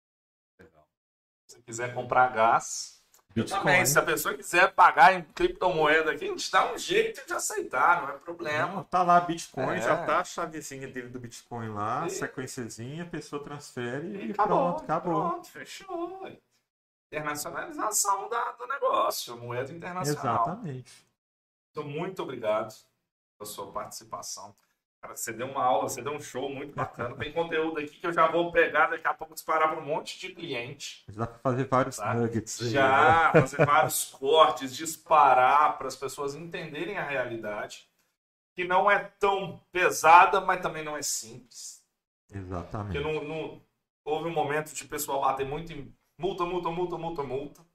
Se 1.46 1.60
quiser 1.62 1.94
comprar 1.94 2.32
gás, 2.32 2.96
Bitcoin. 3.36 3.58
também, 3.58 3.84
se 3.84 3.98
a 3.98 4.02
pessoa 4.02 4.34
quiser 4.34 4.72
pagar 4.72 5.12
em 5.14 5.22
criptomoeda 5.22 6.12
aqui, 6.12 6.24
a 6.24 6.28
gente 6.28 6.50
dá 6.50 6.72
um 6.72 6.78
jeito 6.78 7.26
de 7.26 7.34
aceitar, 7.34 8.02
não 8.02 8.08
é 8.08 8.12
problema. 8.18 8.66
Não, 8.66 8.84
tá 8.84 9.02
lá 9.02 9.20
Bitcoin, 9.20 9.76
é. 9.76 9.82
já 9.82 10.06
tá 10.06 10.20
a 10.20 10.24
chavezinha 10.24 10.88
dele 10.88 11.08
do 11.08 11.20
Bitcoin 11.20 11.68
lá, 11.68 12.06
e... 12.06 12.10
sequenciazinha, 12.10 13.02
a 13.02 13.06
pessoa 13.06 13.42
transfere 13.44 14.06
e, 14.06 14.26
e 14.28 14.30
acabou, 14.32 14.72
pronto, 14.72 14.82
acabou. 14.84 15.30
Pronto, 15.30 15.50
fechou. 15.50 16.32
Internacionalização 17.12 18.28
da, 18.28 18.52
do 18.52 18.66
negócio, 18.66 19.36
moeda 19.36 19.70
internacional. 19.70 20.46
Exatamente. 20.46 21.06
Então, 21.70 21.84
muito 21.84 22.22
obrigado 22.22 22.74
pela 23.38 23.48
sua 23.48 23.70
participação. 23.70 24.54
Cara, 25.06 25.16
você 25.16 25.32
deu 25.32 25.46
uma 25.46 25.62
aula, 25.62 25.88
você 25.88 26.02
deu 26.02 26.12
um 26.12 26.20
show 26.20 26.50
muito 26.52 26.74
bacana. 26.74 27.14
Tem 27.14 27.32
conteúdo 27.32 27.78
aqui 27.78 27.96
que 27.96 28.06
eu 28.06 28.12
já 28.12 28.26
vou 28.26 28.50
pegar 28.50 28.88
daqui 28.88 29.06
a 29.06 29.14
pouco 29.14 29.34
disparar 29.34 29.70
para 29.70 29.80
um 29.80 29.86
monte 29.86 30.18
de 30.18 30.34
cliente. 30.34 31.04
Dá 31.08 31.28
para 31.28 31.38
fazer 31.38 31.64
vários 31.68 31.96
tá? 31.96 32.12
nuggets. 32.12 32.58
Já, 32.58 33.32
né? 33.32 33.40
fazer 33.40 33.64
vários 33.64 34.04
cortes, 34.06 34.74
disparar 34.74 35.78
para 35.78 35.86
as 35.86 35.94
pessoas 35.94 36.34
entenderem 36.34 36.98
a 36.98 37.04
realidade. 37.04 37.88
Que 38.54 38.64
não 38.64 38.90
é 38.90 38.98
tão 38.98 39.60
pesada, 39.70 40.40
mas 40.40 40.60
também 40.60 40.82
não 40.82 40.96
é 40.96 41.02
simples. 41.02 41.84
Exatamente. 42.34 42.98
Porque 42.98 43.12
não, 43.12 43.22
não, 43.22 43.62
houve 44.04 44.28
um 44.28 44.34
momento 44.34 44.74
de 44.74 44.84
pessoal 44.86 45.20
bater 45.20 45.46
muito 45.46 45.72
em 45.72 45.94
multa, 46.18 46.44
multa, 46.44 46.70
multa, 46.70 46.98
multa, 46.98 47.22
multa. 47.22 47.66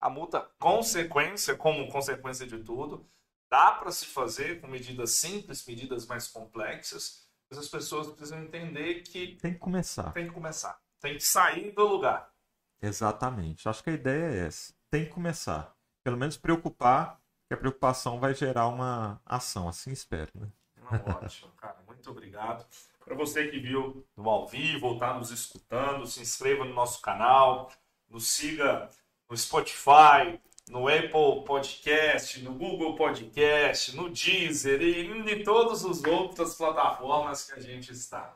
A 0.00 0.08
multa, 0.08 0.40
consequência, 0.58 1.54
como 1.54 1.88
consequência 1.88 2.46
de 2.46 2.58
tudo 2.58 3.06
Dá 3.52 3.72
para 3.72 3.92
se 3.92 4.06
fazer 4.06 4.62
com 4.62 4.66
medidas 4.66 5.10
simples, 5.10 5.66
medidas 5.66 6.06
mais 6.06 6.26
complexas, 6.26 7.26
mas 7.50 7.58
as 7.58 7.68
pessoas 7.68 8.06
precisam 8.06 8.42
entender 8.42 9.02
que. 9.02 9.36
Tem 9.42 9.52
que 9.52 9.58
começar. 9.58 10.10
Tem 10.14 10.26
que 10.26 10.32
começar. 10.32 10.80
Tem 11.02 11.18
que 11.18 11.22
sair 11.22 11.70
do 11.72 11.86
lugar. 11.86 12.32
Exatamente. 12.80 13.68
Acho 13.68 13.84
que 13.84 13.90
a 13.90 13.92
ideia 13.92 14.24
é 14.24 14.46
essa. 14.46 14.72
Tem 14.90 15.04
que 15.04 15.10
começar. 15.10 15.76
Pelo 16.02 16.16
menos 16.16 16.38
preocupar, 16.38 17.20
que 17.46 17.52
a 17.52 17.58
preocupação 17.58 18.18
vai 18.18 18.34
gerar 18.34 18.68
uma 18.68 19.20
ação. 19.26 19.68
Assim 19.68 19.92
espero. 19.92 20.32
Né? 20.34 20.50
Não, 20.90 21.14
ótimo, 21.16 21.52
cara. 21.52 21.76
Muito 21.86 22.10
obrigado. 22.10 22.66
Para 23.04 23.14
você 23.14 23.48
que 23.48 23.60
viu 23.60 24.02
no 24.16 24.30
ao 24.30 24.48
vivo 24.48 24.86
ou 24.86 24.94
está 24.94 25.12
nos 25.12 25.30
escutando, 25.30 26.06
se 26.06 26.22
inscreva 26.22 26.64
no 26.64 26.72
nosso 26.72 27.02
canal, 27.02 27.70
nos 28.08 28.28
siga 28.28 28.88
no 29.28 29.36
Spotify, 29.36 30.40
no 30.70 30.88
Apple 30.88 31.44
Podcast, 31.46 32.42
no 32.42 32.52
Google 32.54 32.94
Podcast, 32.96 33.96
no 33.96 34.10
Deezer 34.10 34.80
e 34.80 35.06
em 35.06 35.42
todas 35.42 35.84
as 35.84 36.02
outras 36.04 36.54
plataformas 36.54 37.50
que 37.50 37.58
a 37.58 37.62
gente 37.62 37.92
está. 37.92 38.34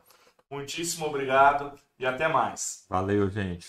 Muitíssimo 0.51 1.07
obrigado 1.07 1.79
e 1.99 2.07
até 2.07 2.29
mais. 2.29 2.85
Valeu, 2.89 3.29
gente. 3.31 3.67